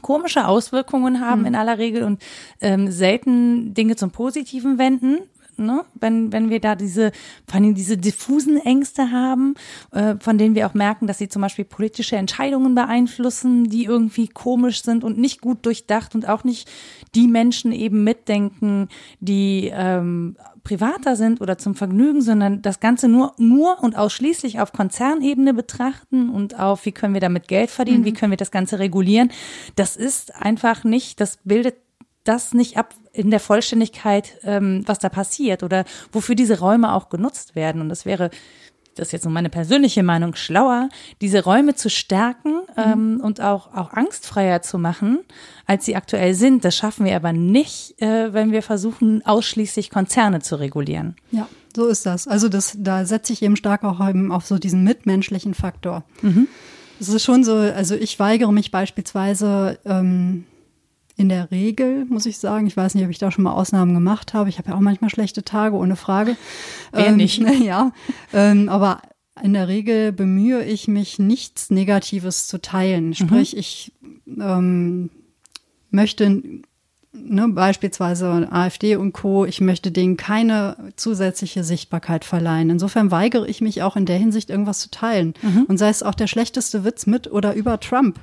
komische 0.01 0.47
Auswirkungen 0.47 1.21
haben 1.21 1.45
in 1.45 1.55
aller 1.55 1.77
Regel 1.77 2.03
und 2.03 2.21
ähm, 2.61 2.91
selten 2.91 3.73
Dinge 3.73 3.95
zum 3.95 4.11
Positiven 4.11 4.77
wenden. 4.77 5.19
Ne? 5.65 5.83
Wenn, 5.95 6.31
wenn 6.31 6.49
wir 6.49 6.59
da 6.59 6.75
diese, 6.75 7.11
vor 7.47 7.59
allem 7.59 7.75
diese 7.75 7.97
diffusen 7.97 8.57
Ängste 8.57 9.11
haben, 9.11 9.55
äh, 9.91 10.15
von 10.19 10.37
denen 10.37 10.55
wir 10.55 10.67
auch 10.67 10.73
merken, 10.73 11.07
dass 11.07 11.17
sie 11.17 11.29
zum 11.29 11.41
Beispiel 11.41 11.65
politische 11.65 12.15
Entscheidungen 12.15 12.75
beeinflussen, 12.75 13.65
die 13.65 13.85
irgendwie 13.85 14.27
komisch 14.27 14.83
sind 14.83 15.03
und 15.03 15.17
nicht 15.17 15.41
gut 15.41 15.65
durchdacht 15.65 16.15
und 16.15 16.27
auch 16.27 16.43
nicht 16.43 16.69
die 17.15 17.27
Menschen 17.27 17.71
eben 17.71 18.03
mitdenken, 18.03 18.89
die 19.19 19.71
ähm, 19.73 20.35
privater 20.63 21.15
sind 21.15 21.41
oder 21.41 21.57
zum 21.57 21.75
Vergnügen, 21.75 22.21
sondern 22.21 22.61
das 22.61 22.79
Ganze 22.79 23.07
nur, 23.07 23.33
nur 23.37 23.83
und 23.83 23.97
ausschließlich 23.97 24.59
auf 24.59 24.71
Konzernebene 24.71 25.53
betrachten 25.53 26.29
und 26.29 26.59
auf, 26.59 26.85
wie 26.85 26.91
können 26.91 27.13
wir 27.13 27.21
damit 27.21 27.47
Geld 27.47 27.69
verdienen, 27.69 28.05
wie 28.05 28.13
können 28.13 28.31
wir 28.31 28.37
das 28.37 28.51
Ganze 28.51 28.79
regulieren. 28.79 29.31
Das 29.75 29.95
ist 29.97 30.35
einfach 30.35 30.83
nicht, 30.83 31.19
das 31.19 31.37
bildet 31.43 31.75
das 32.23 32.53
nicht 32.53 32.77
ab 32.77 32.93
in 33.11 33.29
der 33.29 33.39
Vollständigkeit, 33.39 34.37
ähm, 34.43 34.83
was 34.85 34.99
da 34.99 35.09
passiert 35.09 35.63
oder 35.63 35.85
wofür 36.11 36.35
diese 36.35 36.59
Räume 36.59 36.93
auch 36.93 37.09
genutzt 37.09 37.55
werden. 37.55 37.81
Und 37.81 37.89
das 37.89 38.05
wäre, 38.05 38.31
das 38.95 39.07
ist 39.07 39.11
jetzt 39.11 39.25
nur 39.25 39.33
meine 39.33 39.49
persönliche 39.49 40.03
Meinung, 40.03 40.35
schlauer, 40.35 40.89
diese 41.21 41.43
Räume 41.43 41.75
zu 41.75 41.89
stärken 41.89 42.61
ähm, 42.77 43.21
und 43.23 43.41
auch, 43.41 43.73
auch 43.73 43.91
angstfreier 43.91 44.61
zu 44.61 44.79
machen, 44.79 45.19
als 45.65 45.85
sie 45.85 45.95
aktuell 45.95 46.33
sind. 46.33 46.65
Das 46.65 46.75
schaffen 46.75 47.05
wir 47.05 47.15
aber 47.15 47.33
nicht, 47.33 48.01
äh, 48.01 48.33
wenn 48.33 48.51
wir 48.51 48.63
versuchen, 48.63 49.25
ausschließlich 49.25 49.89
Konzerne 49.89 50.41
zu 50.41 50.55
regulieren. 50.55 51.15
Ja, 51.31 51.47
so 51.75 51.87
ist 51.87 52.05
das. 52.05 52.27
Also 52.27 52.49
das, 52.49 52.75
da 52.79 53.05
setze 53.05 53.33
ich 53.33 53.41
eben 53.41 53.55
stark 53.55 53.83
auch 53.83 54.07
eben 54.07 54.31
auf 54.31 54.45
so 54.45 54.57
diesen 54.57 54.83
mitmenschlichen 54.83 55.53
Faktor. 55.53 56.03
Es 56.99 57.09
ist 57.09 57.23
schon 57.23 57.43
so, 57.43 57.55
also 57.55 57.95
ich 57.95 58.17
weigere 58.19 58.53
mich 58.53 58.71
beispielsweise 58.71 59.79
ähm, 59.83 60.45
in 61.15 61.29
der 61.29 61.51
Regel, 61.51 62.05
muss 62.05 62.25
ich 62.25 62.37
sagen, 62.39 62.65
ich 62.65 62.75
weiß 62.75 62.95
nicht, 62.95 63.03
ob 63.03 63.11
ich 63.11 63.19
da 63.19 63.31
schon 63.31 63.43
mal 63.43 63.53
Ausnahmen 63.53 63.93
gemacht 63.93 64.33
habe. 64.33 64.49
Ich 64.49 64.57
habe 64.57 64.69
ja 64.69 64.75
auch 64.75 64.81
manchmal 64.81 65.09
schlechte 65.09 65.43
Tage, 65.43 65.75
ohne 65.75 65.95
Frage. 65.95 66.35
Wer 66.91 67.07
ähm, 67.07 67.17
nicht? 67.17 67.43
Ja, 67.63 67.91
ähm, 68.33 68.69
aber 68.69 69.01
in 69.41 69.53
der 69.53 69.67
Regel 69.67 70.11
bemühe 70.11 70.63
ich 70.63 70.87
mich, 70.87 71.19
nichts 71.19 71.69
Negatives 71.69 72.47
zu 72.47 72.61
teilen. 72.61 73.13
Sprich, 73.13 73.57
ich 73.57 73.93
ähm, 74.27 75.09
möchte 75.89 76.41
ne, 77.13 77.47
beispielsweise 77.47 78.47
AfD 78.51 78.95
und 78.95 79.13
Co., 79.13 79.45
ich 79.45 79.61
möchte 79.61 79.91
denen 79.91 80.17
keine 80.17 80.75
zusätzliche 80.95 81.63
Sichtbarkeit 81.63 82.25
verleihen. 82.25 82.69
Insofern 82.69 83.11
weigere 83.11 83.47
ich 83.47 83.61
mich 83.61 83.81
auch 83.83 83.95
in 83.95 84.05
der 84.05 84.17
Hinsicht, 84.17 84.49
irgendwas 84.49 84.79
zu 84.79 84.89
teilen. 84.91 85.33
Und 85.67 85.77
sei 85.77 85.89
es 85.89 86.03
auch 86.03 86.15
der 86.15 86.27
schlechteste 86.27 86.83
Witz 86.83 87.05
mit 87.05 87.31
oder 87.31 87.53
über 87.53 87.79
Trump. 87.79 88.19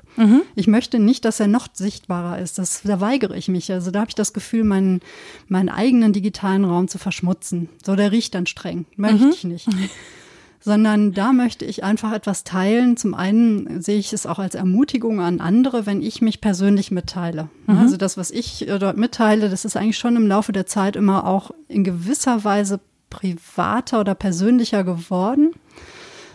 Ich 0.55 0.67
möchte 0.67 0.99
nicht, 0.99 1.25
dass 1.25 1.41
er 1.41 1.47
noch 1.47 1.69
sichtbarer 1.73 2.39
ist. 2.39 2.59
Das, 2.59 2.83
da 2.83 3.01
weigere 3.01 3.37
ich 3.37 3.49
mich. 3.49 3.73
Also 3.73 3.91
da 3.91 4.01
habe 4.01 4.11
ich 4.11 4.15
das 4.15 4.33
Gefühl, 4.33 4.65
meinen, 4.65 5.01
meinen 5.49 5.69
eigenen 5.69 6.13
digitalen 6.13 6.65
Raum 6.65 6.89
zu 6.89 6.99
verschmutzen. 6.99 7.69
So, 7.85 7.97
der 7.97 8.13
riecht 8.13 8.35
dann 8.35 8.47
streng. 8.47 8.87
Möchte 8.97 9.29
ich 9.29 9.45
nicht 9.45 9.69
sondern 10.61 11.13
da 11.13 11.33
möchte 11.33 11.65
ich 11.65 11.83
einfach 11.83 12.13
etwas 12.13 12.45
teilen. 12.45 12.97
Zum 12.97 13.15
einen 13.15 13.81
sehe 13.81 13.99
ich 13.99 14.13
es 14.13 14.27
auch 14.27 14.39
als 14.39 14.55
Ermutigung 14.55 15.21
an 15.21 15.41
andere, 15.41 15.87
wenn 15.87 16.03
ich 16.03 16.21
mich 16.21 16.41
persönlich 16.41 16.91
mitteile. 16.91 17.49
Also 17.67 17.97
das, 17.97 18.17
was 18.19 18.31
ich 18.31 18.69
äh, 18.69 18.79
dort 18.79 18.99
mitteile, 18.99 19.49
das 19.49 19.65
ist 19.65 19.77
eigentlich 19.77 19.99
schon 19.99 20.17
im 20.17 20.27
Laufe 20.27 20.53
der 20.53 20.67
Zeit 20.67 20.97
immer 20.97 21.27
auch 21.27 21.51
in 21.69 21.83
gewisser 21.83 22.45
Weise 22.45 22.81
privater 23.09 24.01
oder 24.01 24.15
persönlicher 24.15 24.85
geworden. 24.85 25.53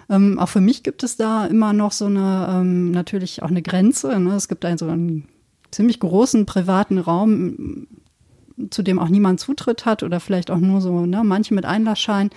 Ähm, 0.10 0.40
auch 0.40 0.50
für 0.50 0.62
mich 0.62 0.84
gibt 0.84 1.04
es 1.04 1.18
da 1.18 1.46
immer 1.46 1.74
noch 1.74 1.92
so 1.92 2.06
eine, 2.06 2.48
ähm, 2.50 2.92
natürlich 2.92 3.44
auch 3.44 3.50
eine 3.50 3.62
Grenze. 3.62 4.20
Ne? 4.20 4.36
Es 4.36 4.48
gibt 4.48 4.66
einen 4.66 4.78
so 4.78 4.88
einen 4.88 5.26
ziemlich 5.72 6.00
großen 6.00 6.46
privaten 6.46 6.98
Raum, 6.98 7.88
zu 8.70 8.84
dem 8.84 9.00
auch 9.00 9.10
niemand 9.10 9.40
Zutritt 9.40 9.86
hat 9.86 10.04
oder 10.04 10.20
vielleicht 10.20 10.50
auch 10.50 10.60
nur 10.60 10.82
so 10.82 11.06
ne, 11.06 11.24
manche 11.24 11.54
mit 11.54 11.66
Einlassschein. 11.66 12.30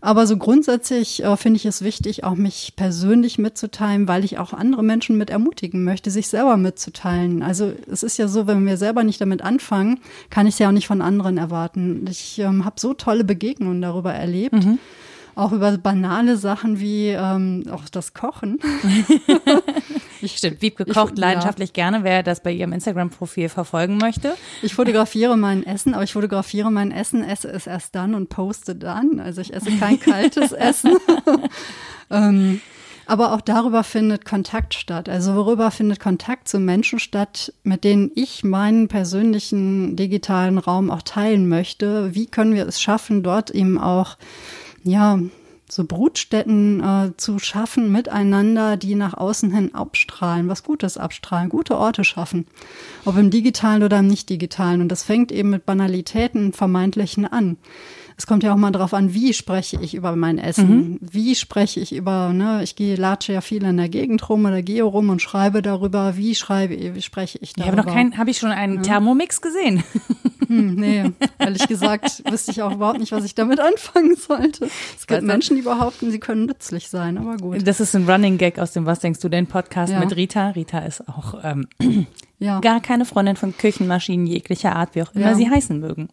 Aber 0.00 0.26
so 0.26 0.36
grundsätzlich 0.36 1.24
äh, 1.24 1.36
finde 1.36 1.56
ich 1.56 1.66
es 1.66 1.82
wichtig, 1.82 2.24
auch 2.24 2.36
mich 2.36 2.74
persönlich 2.76 3.38
mitzuteilen, 3.38 4.08
weil 4.08 4.24
ich 4.24 4.38
auch 4.38 4.52
andere 4.52 4.82
Menschen 4.82 5.18
mit 5.18 5.30
ermutigen 5.30 5.84
möchte, 5.84 6.10
sich 6.10 6.28
selber 6.28 6.56
mitzuteilen. 6.56 7.42
Also 7.42 7.72
es 7.90 8.02
ist 8.02 8.16
ja 8.16 8.28
so, 8.28 8.46
wenn 8.46 8.66
wir 8.66 8.76
selber 8.76 9.02
nicht 9.02 9.20
damit 9.20 9.42
anfangen, 9.42 10.00
kann 10.30 10.46
ich 10.46 10.54
es 10.54 10.58
ja 10.58 10.68
auch 10.68 10.72
nicht 10.72 10.86
von 10.86 11.02
anderen 11.02 11.38
erwarten. 11.38 12.06
Ich 12.08 12.38
ähm, 12.38 12.64
habe 12.64 12.78
so 12.78 12.94
tolle 12.94 13.24
Begegnungen 13.24 13.82
darüber 13.82 14.12
erlebt. 14.12 14.54
Auch 15.36 15.52
über 15.52 15.76
banale 15.78 16.36
Sachen 16.36 16.80
wie 16.80 17.08
ähm, 17.10 17.64
auch 17.70 17.88
das 17.90 18.12
Kochen. 18.14 18.58
Ich, 20.22 20.38
Stimmt, 20.38 20.62
Wiebke 20.62 20.86
kocht 20.86 21.12
ich- 21.12 21.18
leidenschaftlich 21.18 21.74
gerne, 21.74 22.02
wer 22.02 22.22
das 22.22 22.42
bei 22.42 22.50
ihrem 22.50 22.72
Instagram-Profil 22.72 23.50
verfolgen 23.50 23.98
möchte. 23.98 24.34
Ich 24.62 24.74
fotografiere 24.74 25.36
mein 25.36 25.64
Essen, 25.64 25.92
aber 25.92 26.04
ich 26.04 26.14
fotografiere 26.14 26.70
mein 26.72 26.90
Essen, 26.90 27.22
esse 27.22 27.48
es 27.48 27.66
erst 27.66 27.94
dann 27.94 28.14
und 28.14 28.30
poste 28.30 28.74
dann. 28.74 29.20
Also 29.20 29.42
ich 29.42 29.52
esse 29.52 29.70
kein 29.76 30.00
kaltes 30.00 30.52
Essen. 30.52 30.96
ähm, 32.10 32.60
aber 33.04 33.34
auch 33.34 33.42
darüber 33.42 33.84
findet 33.84 34.24
Kontakt 34.24 34.72
statt. 34.74 35.08
Also 35.10 35.34
worüber 35.36 35.70
findet 35.70 36.00
Kontakt 36.00 36.48
zu 36.48 36.58
Menschen 36.58 36.98
statt, 36.98 37.52
mit 37.62 37.84
denen 37.84 38.10
ich 38.14 38.42
meinen 38.42 38.88
persönlichen 38.88 39.96
digitalen 39.96 40.56
Raum 40.58 40.90
auch 40.90 41.02
teilen 41.02 41.46
möchte? 41.48 42.14
Wie 42.14 42.26
können 42.26 42.54
wir 42.54 42.66
es 42.66 42.80
schaffen, 42.80 43.22
dort 43.22 43.50
eben 43.50 43.78
auch, 43.78 44.16
ja, 44.86 45.18
so 45.68 45.84
Brutstätten 45.84 46.80
äh, 46.80 47.16
zu 47.16 47.38
schaffen 47.38 47.90
miteinander, 47.90 48.76
die 48.76 48.94
nach 48.94 49.14
außen 49.14 49.52
hin 49.52 49.74
abstrahlen, 49.74 50.48
was 50.48 50.62
Gutes 50.62 50.96
abstrahlen, 50.96 51.48
gute 51.48 51.76
Orte 51.76 52.04
schaffen, 52.04 52.46
ob 53.04 53.16
im 53.16 53.30
digitalen 53.30 53.82
oder 53.82 53.98
im 53.98 54.06
nicht 54.06 54.30
digitalen. 54.30 54.80
Und 54.80 54.88
das 54.88 55.02
fängt 55.02 55.32
eben 55.32 55.50
mit 55.50 55.66
Banalitäten 55.66 56.52
vermeintlichen 56.52 57.26
an. 57.26 57.56
Es 58.18 58.26
kommt 58.26 58.42
ja 58.42 58.52
auch 58.52 58.56
mal 58.56 58.70
drauf 58.70 58.94
an, 58.94 59.12
wie 59.12 59.34
spreche 59.34 59.78
ich 59.80 59.94
über 59.94 60.16
mein 60.16 60.38
Essen, 60.38 60.98
wie 61.02 61.34
spreche 61.34 61.80
ich 61.80 61.94
über, 61.94 62.32
ne, 62.32 62.62
ich 62.62 62.74
gehe 62.74 62.96
latsche 62.96 63.34
ja 63.34 63.42
viel 63.42 63.62
in 63.64 63.76
der 63.76 63.90
Gegend 63.90 64.26
rum 64.30 64.46
oder 64.46 64.62
gehe 64.62 64.82
rum 64.82 65.10
und 65.10 65.20
schreibe 65.20 65.60
darüber, 65.60 66.16
wie 66.16 66.34
schreibe, 66.34 66.94
wie 66.94 67.02
spreche 67.02 67.36
ich 67.42 67.50
Ich 67.50 67.52
darüber. 67.54 67.76
habe 67.76 67.86
noch 67.88 67.94
keinen, 67.94 68.16
habe 68.16 68.30
ich 68.30 68.38
schon 68.38 68.50
einen 68.52 68.82
Thermomix 68.82 69.42
gesehen. 69.42 69.82
Hm, 70.48 70.76
nee, 70.76 71.10
ehrlich 71.40 71.66
gesagt 71.66 72.22
wüsste 72.30 72.52
ich 72.52 72.62
auch 72.62 72.72
überhaupt 72.72 73.00
nicht, 73.00 73.10
was 73.12 73.24
ich 73.24 73.34
damit 73.34 73.58
anfangen 73.60 74.14
sollte. 74.16 74.66
Es 74.96 75.06
gibt 75.06 75.20
Weiß 75.20 75.26
Menschen, 75.26 75.56
die 75.56 75.62
behaupten, 75.62 76.10
sie 76.12 76.20
können 76.20 76.46
nützlich 76.46 76.88
sein, 76.88 77.18
aber 77.18 77.36
gut. 77.36 77.66
Das 77.66 77.80
ist 77.80 77.94
ein 77.96 78.08
Running 78.08 78.38
Gag 78.38 78.58
aus 78.60 78.72
dem 78.72 78.86
Was 78.86 79.00
denkst 79.00 79.18
du 79.20 79.28
denn 79.28 79.46
Podcast 79.48 79.92
Ja. 79.92 79.98
mit 79.98 80.14
Rita. 80.14 80.50
Rita 80.50 80.78
ist 80.78 81.06
auch 81.08 81.40
ähm, 81.42 81.66
Ja, 82.38 82.60
gar 82.60 82.80
keine 82.80 83.04
Freundin 83.06 83.36
von 83.36 83.56
Küchenmaschinen 83.56 84.26
jeglicher 84.26 84.76
Art, 84.76 84.94
wie 84.94 85.02
auch 85.02 85.14
immer 85.14 85.30
Ja. 85.30 85.34
sie 85.34 85.48
heißen 85.48 85.78
mögen. 85.80 86.08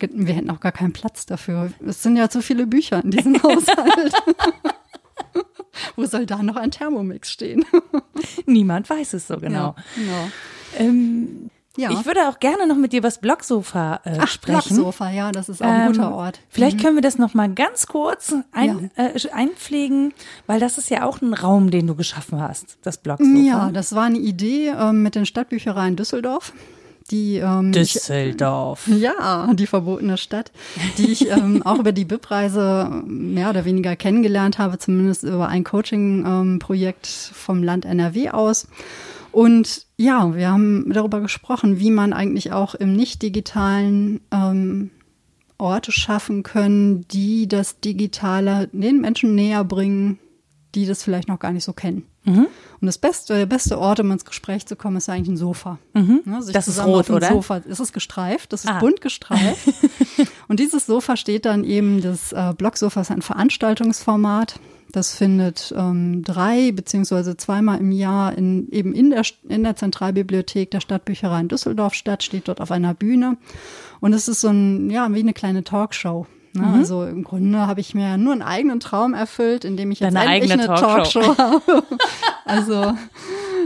wir 0.00 0.34
hätten 0.34 0.50
auch 0.50 0.60
gar 0.60 0.72
keinen 0.72 0.92
Platz 0.92 1.24
dafür. 1.26 1.72
Es 1.86 2.02
sind 2.02 2.16
ja 2.16 2.28
zu 2.28 2.42
viele 2.42 2.66
Bücher 2.66 3.02
in 3.04 3.10
diesem 3.12 3.34
Haushalt. 3.42 4.12
Wo 5.96 6.04
soll 6.06 6.26
da 6.26 6.42
noch 6.42 6.56
ein 6.56 6.70
Thermomix 6.72 7.30
stehen? 7.30 7.64
Niemand 8.46 8.90
weiß 8.90 9.12
es 9.14 9.28
so 9.28 9.36
genau. 9.38 9.74
Ja, 9.76 9.84
genau. 9.94 10.30
Ähm, 10.78 11.50
Ja. 11.78 11.92
Ich 11.92 12.04
würde 12.06 12.28
auch 12.28 12.40
gerne 12.40 12.66
noch 12.66 12.74
mit 12.74 12.92
dir 12.92 12.98
über 12.98 13.06
das 13.06 13.18
Blogsofa 13.18 14.00
äh, 14.04 14.18
Ach, 14.20 14.26
sprechen. 14.26 14.74
Blocksofa, 14.74 15.10
ja, 15.10 15.30
das 15.30 15.48
ist 15.48 15.62
auch 15.62 15.68
ein 15.68 15.92
guter 15.92 16.08
Ähm, 16.08 16.12
Ort. 16.12 16.40
Vielleicht 16.48 16.80
können 16.80 16.96
wir 16.96 17.02
das 17.02 17.18
noch 17.18 17.34
mal 17.34 17.48
ganz 17.48 17.86
kurz 17.86 18.34
ein, 18.50 18.90
äh, 18.96 19.12
einpflegen, 19.32 20.12
weil 20.48 20.58
das 20.58 20.76
ist 20.76 20.90
ja 20.90 21.04
auch 21.04 21.22
ein 21.22 21.34
Raum, 21.34 21.70
den 21.70 21.86
du 21.86 21.94
geschaffen 21.94 22.40
hast, 22.40 22.78
das 22.82 22.98
Blogsofa. 22.98 23.30
Ja, 23.38 23.70
das 23.70 23.94
war 23.94 24.04
eine 24.04 24.18
Idee 24.18 24.72
ähm, 24.76 25.04
mit 25.04 25.14
den 25.14 25.24
Stadtbüchereien 25.24 25.94
Düsseldorf. 25.94 26.52
die 27.12 27.36
ähm, 27.36 27.70
Düsseldorf. 27.70 28.88
Ich, 28.88 28.96
ja, 29.00 29.48
die 29.54 29.66
verbotene 29.68 30.16
Stadt, 30.18 30.50
die 30.98 31.12
ich 31.12 31.30
ähm, 31.30 31.62
auch 31.64 31.78
über 31.78 31.92
die 31.92 32.04
BIP-Reise 32.04 33.02
mehr 33.06 33.50
oder 33.50 33.64
weniger 33.64 33.94
kennengelernt 33.94 34.58
habe, 34.58 34.78
zumindest 34.78 35.22
über 35.22 35.46
ein 35.48 35.62
Coaching-Projekt 35.62 37.06
ähm, 37.06 37.34
vom 37.34 37.62
Land 37.62 37.84
NRW 37.84 38.30
aus. 38.30 38.66
Und 39.38 39.86
ja, 39.96 40.34
wir 40.34 40.50
haben 40.50 40.92
darüber 40.92 41.20
gesprochen, 41.20 41.78
wie 41.78 41.92
man 41.92 42.12
eigentlich 42.12 42.50
auch 42.50 42.74
im 42.74 42.94
nicht-digitalen 42.94 44.20
ähm, 44.32 44.90
Orte 45.58 45.92
schaffen 45.92 46.42
können, 46.42 47.06
die 47.06 47.46
das 47.46 47.78
Digitale 47.78 48.68
den 48.72 49.00
Menschen 49.00 49.36
näher 49.36 49.62
bringen, 49.62 50.18
die 50.74 50.86
das 50.86 51.04
vielleicht 51.04 51.28
noch 51.28 51.38
gar 51.38 51.52
nicht 51.52 51.62
so 51.62 51.72
kennen. 51.72 52.02
Mhm. 52.24 52.48
Und 52.80 52.86
das 52.86 52.98
beste, 52.98 53.36
der 53.36 53.46
beste 53.46 53.78
Ort, 53.78 54.00
um 54.00 54.10
ins 54.10 54.24
Gespräch 54.24 54.66
zu 54.66 54.74
kommen, 54.74 54.96
ist 54.96 55.08
eigentlich 55.08 55.28
ein 55.28 55.36
Sofa. 55.36 55.78
Mhm. 55.94 56.22
Ne, 56.24 56.40
das 56.52 56.66
ist 56.66 56.84
rot, 56.84 57.08
oder? 57.08 57.28
Sofa. 57.28 57.62
Es 57.68 57.78
ist 57.78 57.92
gestreift, 57.92 58.52
das 58.52 58.64
ist 58.64 58.70
ah. 58.70 58.80
bunt 58.80 59.00
gestreift. 59.00 59.68
und 60.48 60.58
dieses 60.58 60.86
Sofa 60.86 61.16
steht 61.16 61.44
dann 61.44 61.62
eben, 61.62 62.00
das 62.00 62.32
äh, 62.32 62.54
Blocksofa 62.58 63.02
ist 63.02 63.12
ein 63.12 63.22
Veranstaltungsformat. 63.22 64.58
Das 64.90 65.14
findet 65.14 65.74
ähm, 65.76 66.22
drei 66.22 66.72
beziehungsweise 66.72 67.36
zweimal 67.36 67.78
im 67.78 67.92
Jahr 67.92 68.36
in, 68.36 68.68
eben 68.70 68.94
in 68.94 69.10
der, 69.10 69.22
in 69.48 69.62
der 69.62 69.76
Zentralbibliothek 69.76 70.70
der 70.70 70.80
Stadtbücherei 70.80 71.40
in 71.40 71.48
Düsseldorf 71.48 71.94
statt, 71.94 72.22
steht 72.22 72.48
dort 72.48 72.60
auf 72.60 72.70
einer 72.70 72.94
Bühne. 72.94 73.36
Und 74.00 74.14
es 74.14 74.28
ist 74.28 74.40
so 74.40 74.48
ein, 74.48 74.88
ja, 74.88 75.12
wie 75.12 75.20
eine 75.20 75.34
kleine 75.34 75.62
Talkshow. 75.62 76.26
Ne? 76.54 76.66
Mhm. 76.66 76.74
Also 76.74 77.04
im 77.04 77.22
Grunde 77.22 77.66
habe 77.66 77.80
ich 77.80 77.94
mir 77.94 78.16
nur 78.16 78.32
einen 78.32 78.42
eigenen 78.42 78.80
Traum 78.80 79.12
erfüllt, 79.12 79.64
indem 79.64 79.90
ich 79.90 80.00
jetzt 80.00 80.14
Deine 80.14 80.34
endlich 80.34 80.52
eine 80.52 80.66
Talkshow, 80.66 81.20
Talkshow 81.20 81.38
habe. 81.38 81.82
also 82.46 82.94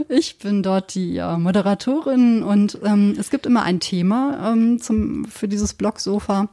ich 0.09 0.39
bin 0.39 0.63
dort 0.63 0.95
die 0.95 1.19
äh, 1.19 1.37
Moderatorin 1.37 2.43
und 2.43 2.79
ähm, 2.85 3.15
es 3.19 3.31
gibt 3.31 3.47
immer 3.47 3.63
ein 3.63 3.79
Thema 3.81 4.53
ähm, 4.53 4.81
zum, 4.81 5.25
für 5.27 5.49
dieses 5.49 5.75
Blogsofa. 5.75 6.49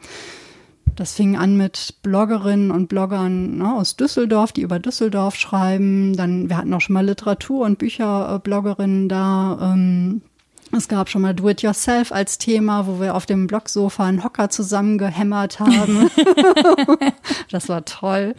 Das 1.00 1.14
fing 1.14 1.38
an 1.38 1.56
mit 1.56 2.00
Bloggerinnen 2.04 2.72
und 2.72 2.90
Bloggern 2.90 3.60
ne, 3.60 3.74
aus 3.74 3.96
Düsseldorf, 3.96 4.52
die 4.52 4.64
über 4.64 4.80
Düsseldorf 4.80 5.36
schreiben. 5.36 6.14
Dann, 6.18 6.50
wir 6.50 6.58
hatten 6.58 6.74
auch 6.74 6.82
schon 6.82 6.94
mal 6.94 7.06
Literatur- 7.06 7.66
und 7.66 7.80
Bücherbloggerinnen 7.80 9.08
da. 9.08 9.72
Ähm, 9.76 10.22
es 10.72 10.88
gab 10.88 11.10
schon 11.10 11.24
mal 11.24 11.34
Do-it-yourself 11.34 12.12
als 12.12 12.38
Thema, 12.38 12.86
wo 12.86 13.02
wir 13.02 13.16
auf 13.16 13.26
dem 13.26 13.48
Blocksofa 13.48 14.06
einen 14.06 14.24
Hocker 14.24 14.50
zusammengehämmert 14.50 15.60
haben. 15.60 16.10
das 17.52 17.70
war 17.70 17.86
toll. 17.86 18.36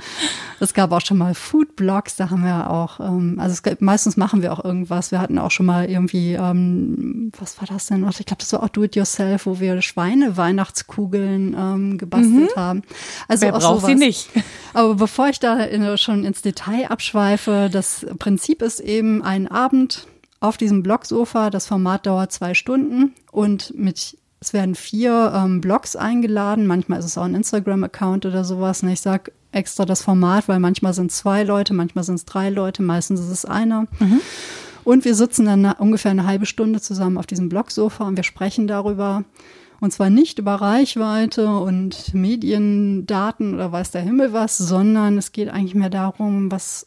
Es 0.61 0.73
gab 0.73 0.93
auch 0.93 1.01
schon 1.01 1.19
mal 1.19 1.35
Food-Blogs, 1.35 2.17
da 2.17 2.31
haben 2.31 2.45
wir 2.45 2.71
auch, 2.71 3.01
ähm, 3.01 3.37
also 3.41 3.53
es 3.53 3.63
gab, 3.63 3.81
meistens 3.81 4.17
machen 4.17 4.43
wir 4.43 4.53
auch 4.53 4.65
irgendwas. 4.65 5.11
Wir 5.11 5.21
hatten 5.21 5.39
auch 5.39 5.51
schon 5.51 5.67
mal 5.67 5.91
irgendwie, 5.91 6.35
ähm, 6.35 7.33
was 7.39 7.61
war 7.61 7.67
das 7.67 7.87
denn? 7.87 8.09
Ich 8.09 8.27
glaube, 8.27 8.41
das 8.41 8.53
war 8.53 8.63
auch 8.63 8.69
Do-it-yourself, 8.69 9.47
wo 9.47 9.59
wir 9.59 9.83
Schweine-Weihnachtskugeln 9.83 11.57
ähm, 11.59 11.99
gebastelt 11.99 12.55
mhm. 12.55 12.61
haben. 12.61 12.83
Also 13.27 13.47
Wer 13.47 13.53
braucht 13.53 13.63
sowas. 13.63 13.87
sie 13.87 13.95
nicht? 13.97 14.31
Aber 14.73 14.95
bevor 14.95 15.29
ich 15.29 15.41
da 15.41 15.61
in, 15.65 15.99
schon 15.99 16.25
ins 16.25 16.43
Detail 16.43 16.91
abschweife, 16.91 17.69
das 17.73 18.07
Prinzip 18.19 18.63
ist 18.63 18.81
eben 18.81 19.23
ein 19.23 19.49
Abend, 19.49 20.07
auf 20.41 20.57
diesem 20.57 20.83
Blogsofa. 20.83 21.51
Das 21.51 21.67
Format 21.67 22.07
dauert 22.07 22.33
zwei 22.33 22.55
Stunden 22.55 23.15
und 23.31 23.75
mit 23.77 24.17
es 24.43 24.55
werden 24.55 24.75
vier 24.75 25.33
ähm, 25.35 25.61
Blogs 25.61 25.97
eingeladen. 25.97 26.67
Manchmal 26.67 26.99
ist 26.99 27.05
es 27.05 27.19
auch 27.19 27.25
ein 27.25 27.35
Instagram-Account 27.35 28.25
oder 28.25 28.43
sowas. 28.43 28.83
Und 28.83 28.89
ich 28.89 29.03
sage 29.03 29.33
extra 29.53 29.85
das 29.85 30.03
Format, 30.03 30.49
weil 30.49 30.61
manchmal 30.61 30.95
sind 30.95 31.11
es 31.11 31.19
zwei 31.19 31.43
Leute, 31.43 31.75
manchmal 31.75 32.05
sind 32.05 32.15
es 32.15 32.25
drei 32.25 32.49
Leute, 32.49 32.83
meistens 32.83 33.21
ist 33.21 33.29
es 33.29 33.45
einer. 33.45 33.83
Mhm. 33.99 34.21
Und 34.83 35.05
wir 35.05 35.15
sitzen 35.15 35.45
dann 35.45 35.67
ungefähr 35.73 36.11
eine 36.11 36.27
halbe 36.27 36.47
Stunde 36.47 36.81
zusammen 36.81 37.19
auf 37.19 37.27
diesem 37.27 37.51
Blogsofa 37.51 38.05
und 38.05 38.17
wir 38.17 38.25
sprechen 38.25 38.67
darüber. 38.67 39.25
Und 39.79 39.93
zwar 39.93 40.11
nicht 40.11 40.39
über 40.39 40.55
Reichweite 40.55 41.49
und 41.49 42.15
Mediendaten 42.15 43.55
oder 43.55 43.73
weiß 43.73 43.91
der 43.91 44.03
Himmel 44.03 44.33
was, 44.33 44.57
sondern 44.59 45.19
es 45.19 45.33
geht 45.33 45.49
eigentlich 45.49 45.75
mehr 45.75 45.91
darum, 45.91 46.51
was 46.51 46.87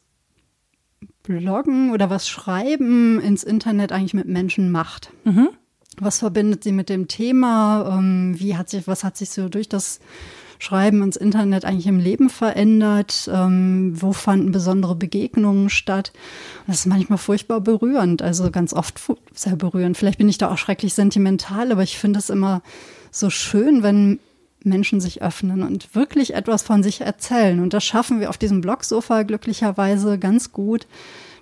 Bloggen 1.23 1.91
oder 1.91 2.09
was 2.09 2.27
Schreiben 2.27 3.19
ins 3.19 3.43
Internet 3.43 3.91
eigentlich 3.91 4.13
mit 4.13 4.27
Menschen 4.27 4.71
macht. 4.71 5.11
Mhm. 5.23 5.49
Was 5.97 6.19
verbindet 6.19 6.63
sie 6.63 6.71
mit 6.71 6.89
dem 6.89 7.07
Thema? 7.07 7.97
Ähm, 7.97 8.35
wie 8.37 8.57
hat 8.57 8.69
sich, 8.69 8.87
was 8.87 9.03
hat 9.03 9.15
sich 9.15 9.29
so 9.29 9.47
durch 9.47 9.69
das 9.69 9.99
Schreiben 10.59 11.03
ins 11.03 11.17
Internet 11.17 11.65
eigentlich 11.65 11.87
im 11.87 11.99
Leben 11.99 12.29
verändert? 12.29 13.29
Ähm, 13.31 13.93
wo 14.01 14.11
fanden 14.11 14.51
besondere 14.51 14.95
Begegnungen 14.95 15.69
statt? 15.69 16.11
Das 16.67 16.77
ist 16.77 16.85
manchmal 16.87 17.19
furchtbar 17.19 17.61
berührend, 17.61 18.21
also 18.21 18.49
ganz 18.49 18.73
oft 18.73 18.99
sehr 19.33 19.55
berührend. 19.55 19.97
Vielleicht 19.97 20.17
bin 20.17 20.29
ich 20.29 20.37
da 20.37 20.51
auch 20.51 20.57
schrecklich 20.57 20.93
sentimental, 20.93 21.71
aber 21.71 21.83
ich 21.83 21.97
finde 21.97 22.19
es 22.19 22.29
immer 22.29 22.63
so 23.11 23.29
schön, 23.29 23.83
wenn 23.83 24.19
Menschen 24.63 25.01
sich 25.01 25.21
öffnen 25.21 25.63
und 25.63 25.95
wirklich 25.95 26.33
etwas 26.33 26.63
von 26.63 26.83
sich 26.83 27.01
erzählen. 27.01 27.59
Und 27.59 27.73
das 27.73 27.83
schaffen 27.83 28.19
wir 28.19 28.29
auf 28.29 28.37
diesem 28.37 28.61
Blogsofa 28.61 29.23
glücklicherweise 29.23 30.17
ganz 30.17 30.51
gut, 30.51 30.87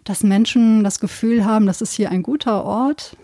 dass 0.03 0.23
Menschen 0.23 0.84
das 0.84 0.99
Gefühl 0.99 1.45
haben, 1.45 1.65
das 1.65 1.81
ist 1.81 1.93
hier 1.93 2.10
ein 2.10 2.23
guter 2.23 2.64
Ort, 2.64 3.15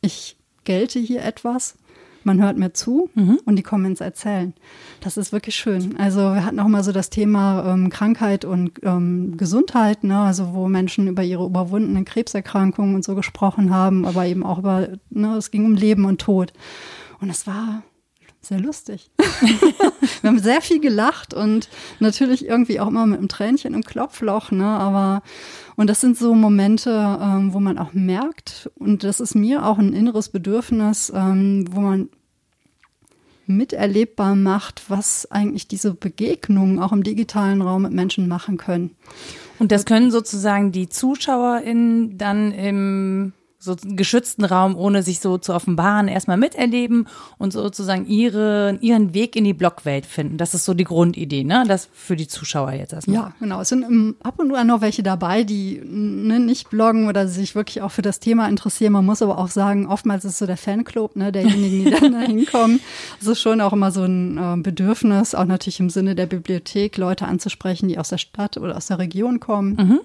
ich 0.00 0.36
gelte 0.64 0.98
hier 0.98 1.22
etwas, 1.22 1.76
man 2.24 2.40
hört 2.42 2.56
mir 2.56 2.72
zu 2.72 3.10
mhm. 3.14 3.40
und 3.44 3.56
die 3.56 3.62
kommen 3.62 3.84
ins 3.84 4.00
Erzählen. 4.00 4.54
Das 5.00 5.16
ist 5.16 5.32
wirklich 5.32 5.56
schön. 5.56 5.96
Also 5.98 6.20
wir 6.20 6.44
hatten 6.44 6.60
auch 6.60 6.68
mal 6.68 6.84
so 6.84 6.92
das 6.92 7.10
Thema 7.10 7.72
ähm, 7.72 7.90
Krankheit 7.90 8.44
und 8.44 8.72
ähm, 8.82 9.36
Gesundheit, 9.36 10.04
ne? 10.04 10.18
also 10.18 10.54
wo 10.54 10.68
Menschen 10.68 11.08
über 11.08 11.22
ihre 11.22 11.44
überwundenen 11.44 12.04
Krebserkrankungen 12.04 12.94
und 12.94 13.04
so 13.04 13.14
gesprochen 13.14 13.74
haben, 13.74 14.06
aber 14.06 14.26
eben 14.26 14.44
auch 14.44 14.58
über, 14.58 14.88
ne, 15.10 15.36
es 15.36 15.50
ging 15.50 15.64
um 15.64 15.74
Leben 15.74 16.04
und 16.04 16.20
Tod. 16.20 16.52
Und 17.20 17.30
es 17.30 17.46
war 17.46 17.82
sehr 18.44 18.60
lustig. 18.60 19.10
wir 20.20 20.28
haben 20.28 20.38
sehr 20.38 20.60
viel 20.60 20.80
gelacht 20.80 21.32
und 21.32 21.68
natürlich 22.00 22.46
irgendwie 22.46 22.80
auch 22.80 22.88
immer 22.88 23.06
mit 23.06 23.18
einem 23.18 23.28
Tränchen 23.28 23.74
im 23.74 23.84
Klopfloch, 23.84 24.50
ne? 24.50 24.66
Aber 24.66 25.22
und 25.76 25.88
das 25.88 26.00
sind 26.00 26.18
so 26.18 26.34
Momente, 26.34 27.18
ähm, 27.20 27.54
wo 27.54 27.60
man 27.60 27.78
auch 27.78 27.92
merkt, 27.92 28.70
und 28.76 29.04
das 29.04 29.20
ist 29.20 29.34
mir 29.34 29.64
auch 29.64 29.78
ein 29.78 29.92
inneres 29.92 30.28
Bedürfnis, 30.28 31.12
ähm, 31.14 31.66
wo 31.70 31.80
man 31.80 32.08
miterlebbar 33.46 34.34
macht, 34.34 34.84
was 34.88 35.30
eigentlich 35.30 35.68
diese 35.68 35.94
Begegnungen 35.94 36.78
auch 36.78 36.92
im 36.92 37.02
digitalen 37.02 37.62
Raum 37.62 37.82
mit 37.82 37.92
Menschen 37.92 38.28
machen 38.28 38.56
können. 38.56 38.94
Und 39.58 39.72
das 39.72 39.84
können 39.84 40.10
sozusagen 40.10 40.72
die 40.72 40.88
ZuschauerInnen 40.88 42.18
dann 42.18 42.52
im 42.52 43.32
so 43.62 43.76
einen 43.84 43.96
geschützten 43.96 44.44
Raum, 44.44 44.76
ohne 44.76 45.04
sich 45.04 45.20
so 45.20 45.38
zu 45.38 45.54
offenbaren, 45.54 46.08
erstmal 46.08 46.36
miterleben 46.36 47.06
und 47.38 47.52
sozusagen 47.52 48.06
ihre, 48.06 48.76
ihren 48.80 49.14
Weg 49.14 49.36
in 49.36 49.44
die 49.44 49.54
Blogwelt 49.54 50.04
finden. 50.04 50.36
Das 50.36 50.52
ist 50.52 50.64
so 50.64 50.74
die 50.74 50.82
Grundidee, 50.82 51.44
ne? 51.44 51.62
Das 51.68 51.88
für 51.92 52.16
die 52.16 52.26
Zuschauer 52.26 52.72
jetzt 52.72 52.92
erstmal. 52.92 53.14
Ja, 53.14 53.32
genau. 53.38 53.60
Es 53.60 53.68
sind 53.68 53.84
im, 53.84 54.16
ab 54.20 54.40
und 54.40 54.52
an 54.52 54.66
noch 54.66 54.80
welche 54.80 55.04
dabei, 55.04 55.44
die 55.44 55.80
ne, 55.84 56.40
nicht 56.40 56.70
bloggen 56.70 57.06
oder 57.06 57.28
sich 57.28 57.54
wirklich 57.54 57.82
auch 57.82 57.92
für 57.92 58.02
das 58.02 58.18
Thema 58.18 58.48
interessieren. 58.48 58.94
Man 58.94 59.06
muss 59.06 59.22
aber 59.22 59.38
auch 59.38 59.48
sagen, 59.48 59.86
oftmals 59.86 60.24
ist 60.24 60.38
so 60.38 60.46
der 60.46 60.56
Fanclub, 60.56 61.14
ne, 61.14 61.30
derjenigen, 61.30 61.84
die 61.84 61.90
dann 62.00 62.12
da 62.12 62.20
hinkommen. 62.20 62.80
Es 63.20 63.28
ist 63.28 63.40
schon 63.40 63.60
auch 63.60 63.72
immer 63.72 63.92
so 63.92 64.02
ein 64.02 64.38
äh, 64.38 64.56
Bedürfnis, 64.60 65.36
auch 65.36 65.44
natürlich 65.44 65.78
im 65.78 65.88
Sinne 65.88 66.16
der 66.16 66.26
Bibliothek, 66.26 66.96
Leute 66.96 67.26
anzusprechen, 67.26 67.88
die 67.88 67.98
aus 67.98 68.08
der 68.08 68.18
Stadt 68.18 68.56
oder 68.56 68.76
aus 68.76 68.88
der 68.88 68.98
Region 68.98 69.38
kommen. 69.38 69.76
Mhm. 69.76 70.00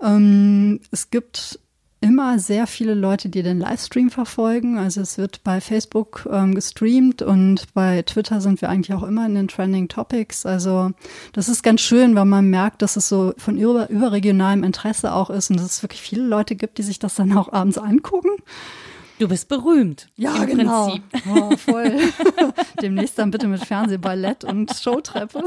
Ähm, 0.00 0.80
es 0.92 1.10
gibt 1.10 1.58
immer 2.00 2.38
sehr 2.38 2.66
viele 2.66 2.94
Leute, 2.94 3.28
die 3.28 3.42
den 3.42 3.58
Livestream 3.58 4.10
verfolgen. 4.10 4.78
Also 4.78 5.00
es 5.00 5.18
wird 5.18 5.42
bei 5.42 5.60
Facebook 5.60 6.28
ähm, 6.30 6.54
gestreamt 6.54 7.22
und 7.22 7.72
bei 7.74 8.02
Twitter 8.02 8.40
sind 8.40 8.60
wir 8.60 8.68
eigentlich 8.68 8.94
auch 8.96 9.02
immer 9.02 9.26
in 9.26 9.34
den 9.34 9.48
Trending 9.48 9.88
Topics. 9.88 10.46
Also 10.46 10.92
das 11.32 11.48
ist 11.48 11.62
ganz 11.62 11.80
schön, 11.80 12.14
weil 12.14 12.24
man 12.24 12.48
merkt, 12.50 12.82
dass 12.82 12.96
es 12.96 13.08
so 13.08 13.34
von 13.36 13.58
über, 13.58 13.90
überregionalem 13.90 14.62
Interesse 14.62 15.12
auch 15.12 15.30
ist 15.30 15.50
und 15.50 15.56
dass 15.58 15.66
es 15.66 15.82
wirklich 15.82 16.00
viele 16.00 16.22
Leute 16.22 16.54
gibt, 16.54 16.78
die 16.78 16.82
sich 16.82 16.98
das 16.98 17.16
dann 17.16 17.36
auch 17.36 17.52
abends 17.52 17.78
angucken. 17.78 18.30
Du 19.18 19.26
bist 19.26 19.48
berühmt. 19.48 20.08
Ja, 20.14 20.44
genau. 20.44 20.96
Oh, 21.28 21.56
voll. 21.56 21.98
Demnächst 22.80 23.18
dann 23.18 23.32
bitte 23.32 23.48
mit 23.48 23.64
Fernsehballett 23.64 24.44
und 24.44 24.72
Showtreppe. 24.72 25.42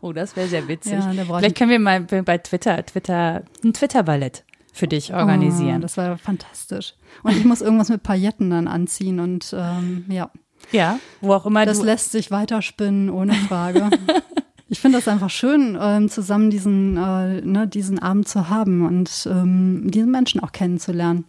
Oh, 0.00 0.12
das 0.12 0.36
wäre 0.36 0.46
sehr 0.46 0.68
witzig. 0.68 0.92
Ja, 0.92 1.10
Vielleicht 1.10 1.56
können 1.56 1.70
wir 1.70 1.80
mal 1.80 2.02
bei 2.02 2.38
Twitter, 2.38 2.86
Twitter, 2.86 3.42
ein 3.64 3.72
Twitter-Ballett 3.72 4.44
für 4.74 4.88
dich 4.88 5.14
organisieren. 5.14 5.78
Oh, 5.78 5.82
das 5.82 5.96
war 5.96 6.18
fantastisch. 6.18 6.94
Und 7.22 7.36
ich 7.36 7.44
muss 7.44 7.62
irgendwas 7.62 7.88
mit 7.90 8.02
Pailletten 8.02 8.50
dann 8.50 8.66
anziehen 8.66 9.20
und 9.20 9.54
ähm, 9.56 10.04
ja. 10.08 10.30
Ja, 10.72 10.98
wo 11.20 11.34
auch 11.34 11.46
immer. 11.46 11.64
Das 11.64 11.80
lässt 11.80 12.10
sich 12.10 12.30
weiterspinnen, 12.30 13.08
ohne 13.08 13.34
Frage. 13.34 13.90
ich 14.68 14.80
finde 14.80 14.98
das 14.98 15.06
einfach 15.06 15.30
schön, 15.30 15.78
ähm, 15.80 16.08
zusammen 16.08 16.50
diesen, 16.50 16.96
äh, 16.96 17.40
ne, 17.42 17.68
diesen 17.68 18.00
Abend 18.00 18.26
zu 18.26 18.48
haben 18.48 18.84
und 18.84 19.28
ähm, 19.30 19.90
diesen 19.90 20.10
Menschen 20.10 20.40
auch 20.40 20.50
kennenzulernen. 20.50 21.24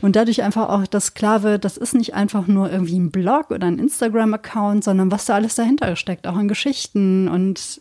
Und 0.00 0.14
dadurch 0.14 0.42
einfach 0.42 0.68
auch, 0.68 0.86
dass 0.86 1.14
klar 1.14 1.42
wird, 1.42 1.64
das 1.64 1.76
ist 1.76 1.94
nicht 1.94 2.14
einfach 2.14 2.46
nur 2.46 2.70
irgendwie 2.70 2.98
ein 2.98 3.10
Blog 3.10 3.50
oder 3.50 3.66
ein 3.66 3.80
Instagram-Account, 3.80 4.84
sondern 4.84 5.10
was 5.10 5.24
da 5.24 5.34
alles 5.34 5.56
dahinter 5.56 5.96
steckt, 5.96 6.28
auch 6.28 6.38
in 6.38 6.46
Geschichten 6.46 7.26
und 7.26 7.80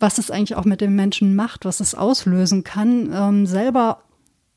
was 0.00 0.18
es 0.18 0.30
eigentlich 0.32 0.56
auch 0.56 0.64
mit 0.64 0.80
den 0.80 0.96
Menschen 0.96 1.36
macht, 1.36 1.64
was 1.64 1.78
es 1.78 1.94
auslösen 1.94 2.64
kann, 2.64 3.10
ähm, 3.12 3.46
selber 3.46 4.00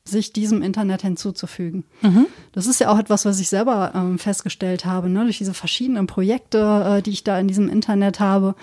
sich 0.08 0.32
diesem 0.32 0.62
Internet 0.62 1.02
hinzuzufügen. 1.02 1.84
Mhm. 2.02 2.26
Das 2.52 2.66
ist 2.66 2.80
ja 2.80 2.88
auch 2.90 2.98
etwas, 2.98 3.24
was 3.24 3.40
ich 3.40 3.48
selber 3.48 3.92
ähm, 3.94 4.18
festgestellt 4.18 4.84
habe, 4.84 5.08
ne? 5.08 5.24
durch 5.24 5.38
diese 5.38 5.54
verschiedenen 5.54 6.06
Projekte, 6.06 6.98
äh, 6.98 7.02
die 7.02 7.10
ich 7.10 7.24
da 7.24 7.38
in 7.38 7.48
diesem 7.48 7.68
Internet 7.68 8.20
habe, 8.20 8.54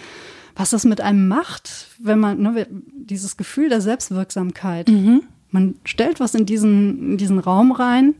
was 0.55 0.69
das 0.69 0.85
mit 0.85 1.01
einem 1.01 1.27
macht, 1.27 1.89
wenn 1.99 2.19
man 2.19 2.41
ne, 2.41 2.67
dieses 2.93 3.37
Gefühl 3.37 3.69
der 3.69 3.81
Selbstwirksamkeit. 3.81 4.89
Mhm. 4.89 5.23
Man 5.51 5.75
stellt 5.83 6.19
was 6.19 6.35
in 6.35 6.45
diesen, 6.45 7.11
in 7.11 7.17
diesen 7.17 7.39
Raum 7.39 7.71
rein, 7.71 8.15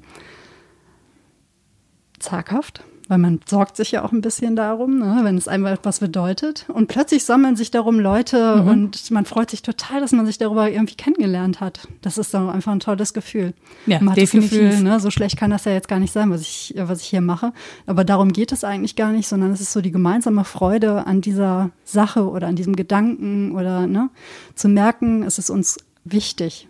zaghaft, 2.19 2.84
weil 3.07 3.18
man 3.18 3.40
sorgt 3.48 3.77
sich 3.77 3.91
ja 3.91 4.03
auch 4.03 4.11
ein 4.11 4.22
bisschen 4.22 4.56
darum, 4.56 4.99
ne, 4.99 5.19
wenn 5.23 5.38
es 5.38 5.48
einem 5.48 5.65
etwas 5.65 5.99
bedeutet. 5.99 6.65
Und 6.69 6.88
plötzlich 6.88 7.23
sammeln 7.23 7.56
sich 7.56 7.72
darum 7.72 7.99
Leute 7.99 8.57
mhm. 8.57 8.68
und 8.68 9.11
man 9.11 9.26
freut 9.26 9.52
sich 9.52 9.61
total, 9.61 10.02
dass 10.02 10.11
man 10.11 10.26
sich 10.26 10.38
darüber 10.38 10.69
irgendwie 10.69 10.95
kennengelernt 10.95 11.61
hat. 11.61 11.88
Das 12.02 12.18
ist 12.18 12.34
dann 12.34 12.49
einfach 12.49 12.72
ein 12.72 12.80
tolles 12.80 13.14
Gefühl. 13.14 13.53
Ja, 13.86 13.99
man 13.99 14.11
hat 14.11 14.18
definitiv. 14.18 14.52
das 14.52 14.60
Gefühl, 14.69 14.84
ne, 14.84 14.99
so 14.99 15.11
schlecht 15.11 15.38
kann 15.38 15.52
das 15.52 15.65
ja 15.65 15.73
jetzt 15.73 15.88
gar 15.88 15.99
nicht 15.99 16.14
sein, 16.14 16.30
was 16.32 16.41
ich, 16.41 16.73
was 16.77 17.02
ich 17.02 17.07
hier 17.07 17.22
mache. 17.22 17.53
Aber 17.86 18.03
darum 18.03 18.34
geht 18.34 18.52
es 18.52 18.64
eigentlich 18.64 18.95
gar 18.95 19.11
nicht, 19.11 19.27
sondern 19.27 19.52
es 19.52 19.61
ist 19.61 19.73
so 19.73 19.82
die 19.82 19.91
gemeinsame 19.91 20.44
Freude 20.44 21.06
an 21.06 21.22
dieser 21.22 21.72
Sache 21.84 22.30
oder 22.30 22.48
an 22.48 22.56
diesem 22.56 22.76
Gedanken 22.76 23.52
oder 23.56 23.88
ne, 23.88 24.10
zu 24.56 24.68
merken, 24.68 25.23
es 25.23 25.38
ist 25.38 25.49
uns 25.49 25.77
wichtig 26.03 26.68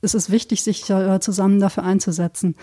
ist 0.00 0.14
es 0.14 0.30
wichtig, 0.30 0.62
sich 0.62 0.88
äh, 0.90 1.18
zusammen 1.20 1.60
dafür 1.60 1.82
einzusetzen. 1.82 2.54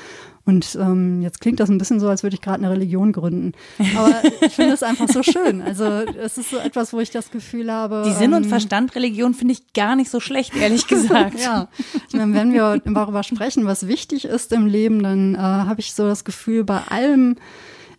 Und 0.46 0.78
ähm, 0.80 1.24
jetzt 1.24 1.42
klingt 1.42 1.60
das 1.60 1.70
ein 1.70 1.80
bisschen 1.80 2.00
so, 2.00 2.08
als 2.08 2.22
würde 2.22 2.36
ich 2.36 2.42
gerade 2.42 2.60
eine 2.60 2.70
Religion 2.70 3.12
gründen. 3.12 3.54
Aber 3.98 4.14
ich 4.42 4.54
finde 4.54 4.74
es 4.74 4.84
einfach 4.84 5.08
so 5.10 5.24
schön. 5.24 5.64
Also 5.64 5.84
es 5.84 6.38
ist 6.38 6.52
so 6.52 6.58
etwas, 6.58 6.94
wo 6.94 7.00
ich 7.00 7.10
das 7.10 7.32
Gefühl 7.32 7.72
habe. 7.72 8.04
Die 8.06 8.14
Sinn- 8.14 8.36
und 8.36 8.44
ähm, 8.44 8.50
Verstand-Religion 8.50 9.34
finde 9.34 9.54
ich 9.54 9.74
gar 9.74 9.96
nicht 9.96 10.12
so 10.12 10.20
schlecht, 10.20 10.56
ehrlich 10.56 10.86
gesagt. 10.88 11.40
ja, 11.40 11.68
ich 12.08 12.14
meine, 12.14 12.36
wenn 12.36 12.54
wir 12.54 12.80
darüber 12.86 13.24
sprechen, 13.24 13.66
was 13.66 13.88
wichtig 13.88 14.26
ist 14.26 14.52
im 14.52 14.68
Leben, 14.68 15.02
dann 15.02 15.34
äh, 15.34 15.40
habe 15.40 15.80
ich 15.80 15.94
so 15.94 16.06
das 16.06 16.24
Gefühl, 16.24 16.64
bei 16.64 16.82
allem, 16.90 17.38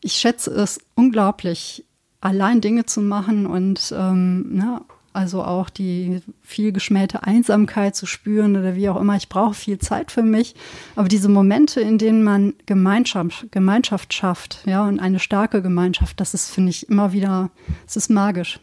ich 0.01 0.13
schätze 0.13 0.53
es 0.53 0.79
unglaublich, 0.95 1.85
allein 2.21 2.61
Dinge 2.61 2.87
zu 2.87 3.01
machen 3.01 3.47
und 3.47 3.93
ähm, 3.97 4.47
na, 4.51 4.83
also 5.17 5.43
auch 5.43 5.71
die 5.71 6.21
viel 6.43 6.73
geschmähte 6.73 7.25
Einsamkeit 7.25 7.97
zu 7.97 8.07
spüren 8.07 8.57
oder 8.57 8.77
wie 8.77 8.89
auch 8.89 9.01
immer. 9.01 9.17
Ich 9.17 9.29
brauche 9.29 9.55
viel 9.55 9.79
Zeit 9.79 10.13
für 10.13 10.23
mich. 10.23 10.55
Aber 10.95 11.09
diese 11.09 11.29
Momente, 11.29 11.81
in 11.81 11.99
denen 11.99 12.23
man 12.23 12.55
Gemeinschaft, 12.67 13.47
Gemeinschaft 13.51 14.15
schafft, 14.15 14.63
ja, 14.67 14.87
und 14.87 15.01
eine 15.01 15.19
starke 15.19 15.63
Gemeinschaft, 15.63 16.21
das 16.21 16.35
ist, 16.35 16.51
finde 16.51 16.71
ich, 16.71 16.89
immer 16.89 17.13
wieder, 17.13 17.51
es 17.87 17.97
ist 17.97 18.11
magisch. 18.11 18.61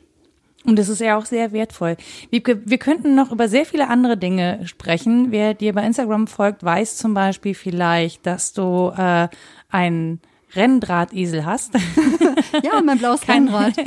Und 0.66 0.80
das 0.80 0.88
ist 0.88 1.02
ja 1.02 1.18
auch 1.18 1.26
sehr 1.26 1.52
wertvoll. 1.52 1.98
Wiebke, 2.30 2.62
wir 2.66 2.78
könnten 2.78 3.16
noch 3.16 3.32
über 3.32 3.50
sehr 3.50 3.66
viele 3.66 3.90
andere 3.90 4.16
Dinge 4.16 4.66
sprechen. 4.66 5.32
Wer 5.32 5.54
dir 5.54 5.74
bei 5.74 5.86
Instagram 5.86 6.28
folgt, 6.28 6.64
weiß 6.64 6.96
zum 6.98 7.14
Beispiel 7.14 7.54
vielleicht, 7.54 8.26
dass 8.26 8.54
du 8.54 8.94
äh, 8.96 9.28
ein 9.70 10.22
Renndrahtesel 10.56 11.46
hast. 11.46 11.74
ja, 12.64 12.82
mein 12.82 12.98
blaues 12.98 13.22
Kein 13.22 13.48
Rennrad. 13.48 13.78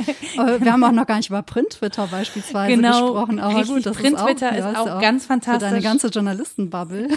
wir 0.61 0.71
haben 0.71 0.83
auch 0.83 0.91
noch 0.91 1.07
gar 1.07 1.17
nicht 1.17 1.29
über 1.29 1.41
Print-Twitter 1.41 2.07
beispielsweise 2.07 2.75
genau, 2.75 3.13
gesprochen. 3.13 3.39
Aber 3.39 3.55
richtig, 3.55 3.75
gut, 3.75 3.85
das 3.85 3.97
Print-Twitter 3.97 4.57
ist, 4.57 4.65
auch, 4.65 4.71
ist 4.71 4.77
auch, 4.77 4.95
auch 4.97 5.01
ganz 5.01 5.25
fantastisch. 5.25 5.67
Für 5.67 5.73
deine 5.75 5.83
ganze 5.83 6.07
Journalistenbubble. 6.07 7.07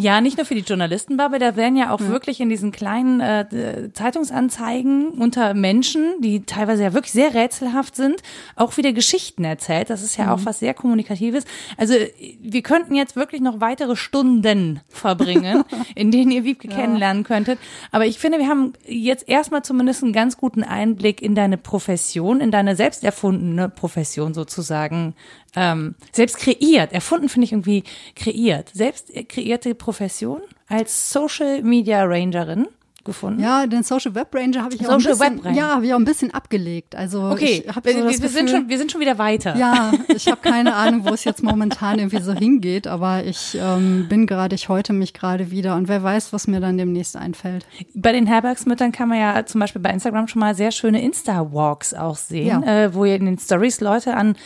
ja, 0.00 0.20
nicht 0.20 0.36
nur 0.36 0.46
für 0.46 0.54
die 0.54 0.62
Journalistenbubble, 0.62 1.38
da 1.38 1.56
werden 1.56 1.76
ja 1.76 1.90
auch 1.90 2.00
ja. 2.00 2.08
wirklich 2.08 2.40
in 2.40 2.48
diesen 2.48 2.72
kleinen 2.72 3.20
äh, 3.20 3.90
Zeitungsanzeigen 3.92 5.08
unter 5.08 5.54
Menschen, 5.54 6.20
die 6.20 6.44
teilweise 6.44 6.82
ja 6.82 6.92
wirklich 6.92 7.12
sehr 7.12 7.34
rätselhaft 7.34 7.96
sind, 7.96 8.22
auch 8.56 8.76
wieder 8.76 8.92
Geschichten 8.92 9.44
erzählt. 9.44 9.90
Das 9.90 10.02
ist 10.02 10.16
ja 10.16 10.26
mhm. 10.26 10.30
auch 10.30 10.40
was 10.44 10.58
sehr 10.58 10.74
Kommunikatives. 10.74 11.44
Also 11.76 11.94
wir 12.40 12.62
könnten 12.62 12.94
jetzt 12.94 13.16
wirklich 13.16 13.40
noch 13.40 13.60
weitere 13.60 13.96
Stunden 13.96 14.80
verbringen, 14.88 15.64
in 15.94 16.10
denen 16.10 16.30
ihr 16.30 16.44
Wiebke 16.44 16.68
ja. 16.68 16.76
kennenlernen 16.76 17.24
könntet. 17.24 17.58
Aber 17.90 18.06
ich 18.06 18.18
finde, 18.18 18.38
wir 18.38 18.48
haben 18.48 18.73
jetzt 18.86 19.28
erstmal 19.28 19.62
zumindest 19.62 20.02
einen 20.02 20.12
ganz 20.12 20.36
guten 20.36 20.62
Einblick 20.62 21.22
in 21.22 21.34
deine 21.34 21.56
Profession, 21.58 22.40
in 22.40 22.50
deine 22.50 22.76
selbst 22.76 23.04
erfundene 23.04 23.68
Profession 23.68 24.34
sozusagen, 24.34 25.14
ähm, 25.56 25.94
selbst 26.12 26.38
kreiert. 26.38 26.92
Erfunden 26.92 27.28
finde 27.28 27.44
ich 27.44 27.52
irgendwie 27.52 27.84
kreiert. 28.16 28.70
Selbst 28.72 29.12
kreierte 29.28 29.74
Profession 29.74 30.40
als 30.68 31.12
Social 31.12 31.62
Media 31.62 32.04
Rangerin 32.04 32.68
gefunden? 33.04 33.42
Ja, 33.42 33.66
den 33.66 33.82
Social 33.82 34.14
Web 34.14 34.34
Ranger 34.34 34.62
habe 34.62 34.74
ich 34.74 34.80
Social 34.80 34.94
auch 34.94 34.98
ein 34.98 35.04
bisschen, 35.04 35.36
Web 35.36 35.44
Ranger. 35.44 35.56
ja, 35.56 35.74
habe 35.74 35.86
ich 35.86 35.94
auch 35.94 35.98
ein 35.98 36.04
bisschen 36.04 36.30
abgelegt. 36.32 36.94
Also 36.96 37.30
okay, 37.30 37.64
ich 37.66 37.74
hab 37.74 37.86
so 37.86 37.94
wir, 37.94 38.04
wir 38.04 38.10
Gefühl, 38.10 38.28
sind 38.28 38.50
schon, 38.50 38.68
wir 38.68 38.78
sind 38.78 38.92
schon 38.92 39.00
wieder 39.00 39.18
weiter. 39.18 39.56
Ja, 39.56 39.92
ich 40.08 40.26
habe 40.28 40.40
keine 40.40 40.74
Ahnung, 40.74 41.04
wo 41.04 41.14
es 41.14 41.24
jetzt 41.24 41.42
momentan 41.42 41.98
irgendwie 41.98 42.22
so 42.22 42.32
hingeht, 42.32 42.86
aber 42.86 43.24
ich 43.24 43.58
ähm, 43.60 44.06
bin 44.08 44.26
gerade, 44.26 44.54
ich 44.54 44.68
heute 44.68 44.92
mich 44.92 45.14
gerade 45.14 45.50
wieder 45.50 45.76
und 45.76 45.88
wer 45.88 46.02
weiß, 46.02 46.32
was 46.32 46.46
mir 46.46 46.60
dann 46.60 46.78
demnächst 46.78 47.16
einfällt. 47.16 47.66
Bei 47.94 48.12
den 48.12 48.26
Herbergsmüttern 48.26 48.92
kann 48.92 49.08
man 49.08 49.18
ja 49.18 49.46
zum 49.46 49.60
Beispiel 49.60 49.82
bei 49.82 49.90
Instagram 49.90 50.28
schon 50.28 50.40
mal 50.40 50.54
sehr 50.54 50.70
schöne 50.70 51.02
Insta-Walks 51.02 51.94
auch 51.94 52.16
sehen, 52.16 52.62
ja. 52.62 52.84
äh, 52.84 52.94
wo 52.94 53.04
ihr 53.04 53.16
in 53.16 53.26
den 53.26 53.38
Stories 53.38 53.80
Leute 53.80 54.14
an 54.14 54.36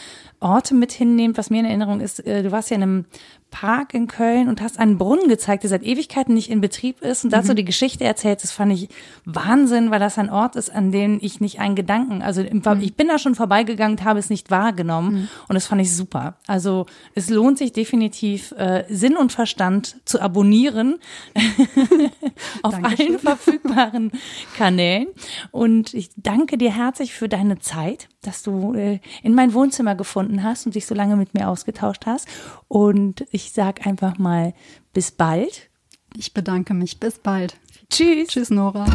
Orte 0.41 0.75
mit 0.75 0.93
hinnehmt. 0.93 1.37
Was 1.37 1.51
mir 1.51 1.61
in 1.61 1.67
Erinnerung 1.67 2.01
ist, 2.01 2.25
äh, 2.27 2.43
du 2.43 2.53
warst 2.53 2.71
ja 2.71 2.77
in 2.77 2.83
einem 2.83 3.05
Park 3.51 3.95
in 3.95 4.07
Köln 4.07 4.49
und 4.49 4.61
hast 4.61 4.79
einen 4.79 4.99
Brunnen 4.99 5.29
gezeigt, 5.29 5.63
der 5.63 5.71
seit 5.71 5.83
Ewigkeiten 5.83 6.35
nicht 6.35 6.51
in 6.51 6.61
Betrieb 6.61 7.01
ist 7.01 7.25
und 7.25 7.33
dazu 7.33 7.53
mhm. 7.53 7.57
die 7.57 7.65
Geschichte 7.65 8.05
erzählt. 8.05 8.43
Das 8.43 8.53
fand 8.53 8.73
ich 8.73 8.89
Wahnsinn, 9.25 9.91
weil 9.91 10.01
das 10.01 10.19
ein 10.19 10.31
Ort 10.31 10.57
ist, 10.57 10.71
an 10.71 10.93
dem 10.93 11.19
ich 11.23 11.41
nicht 11.41 11.59
einen 11.59 11.75
Gedanken, 11.75 12.23
also 12.23 12.43
im, 12.43 12.59
mhm. 12.59 12.81
ich 12.81 12.95
bin 12.95 13.09
da 13.09 13.19
schon 13.19 13.35
vorbeigegangen, 13.35 14.05
habe 14.05 14.19
es 14.19 14.31
nicht 14.31 14.51
wahrgenommen 14.51 15.13
mhm. 15.13 15.29
und 15.49 15.55
das 15.55 15.67
fand 15.67 15.81
ich 15.81 15.95
super. 15.95 16.37
Also 16.47 16.87
es 17.15 17.31
lohnt 17.31 17.59
sich 17.59 17.73
definitiv, 17.73 18.53
äh, 18.53 18.85
Sinn 18.89 19.17
und 19.17 19.33
Verstand 19.33 19.97
zu 20.05 20.21
abonnieren 20.21 20.99
auf 22.63 22.75
allen 22.75 23.19
verfügbaren 23.19 24.13
Kanälen 24.57 25.09
und 25.51 25.95
ich 25.95 26.11
danke 26.17 26.59
dir 26.59 26.75
herzlich 26.75 27.15
für 27.15 27.29
deine 27.29 27.59
Zeit, 27.59 28.09
dass 28.23 28.43
du 28.43 28.75
äh, 28.75 29.01
in 29.23 29.35
mein 29.35 29.55
Wohnzimmer 29.55 29.95
gefunden 29.95 30.43
hast 30.43 30.67
und 30.67 30.75
dich 30.75 30.87
so 30.87 30.95
lange 30.95 31.17
mit 31.17 31.35
mir 31.35 31.49
ausgetauscht 31.49 32.05
hast 32.07 32.29
und 32.69 33.25
ich 33.31 33.38
sag 33.53 33.87
einfach 33.87 34.19
mal 34.19 34.55
bis 34.93 35.11
bald. 35.11 35.71
Ich 36.17 36.35
bedanke 36.35 36.75
mich. 36.75 36.99
Bis 37.01 37.19
bald. 37.19 37.57
Tschüss. 37.91 38.29
Tschüss, 38.29 38.51
Nora. 38.51 38.87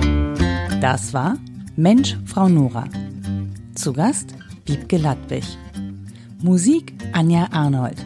Das 0.81 1.13
war 1.13 1.37
Mensch, 1.75 2.17
Frau 2.25 2.49
Nora. 2.49 2.85
Zu 3.75 3.93
Gast 3.93 4.35
Wiebke 4.65 4.97
Ladwig. 4.97 5.43
Musik 6.41 6.93
Anja 7.13 7.47
Arnold. 7.51 7.97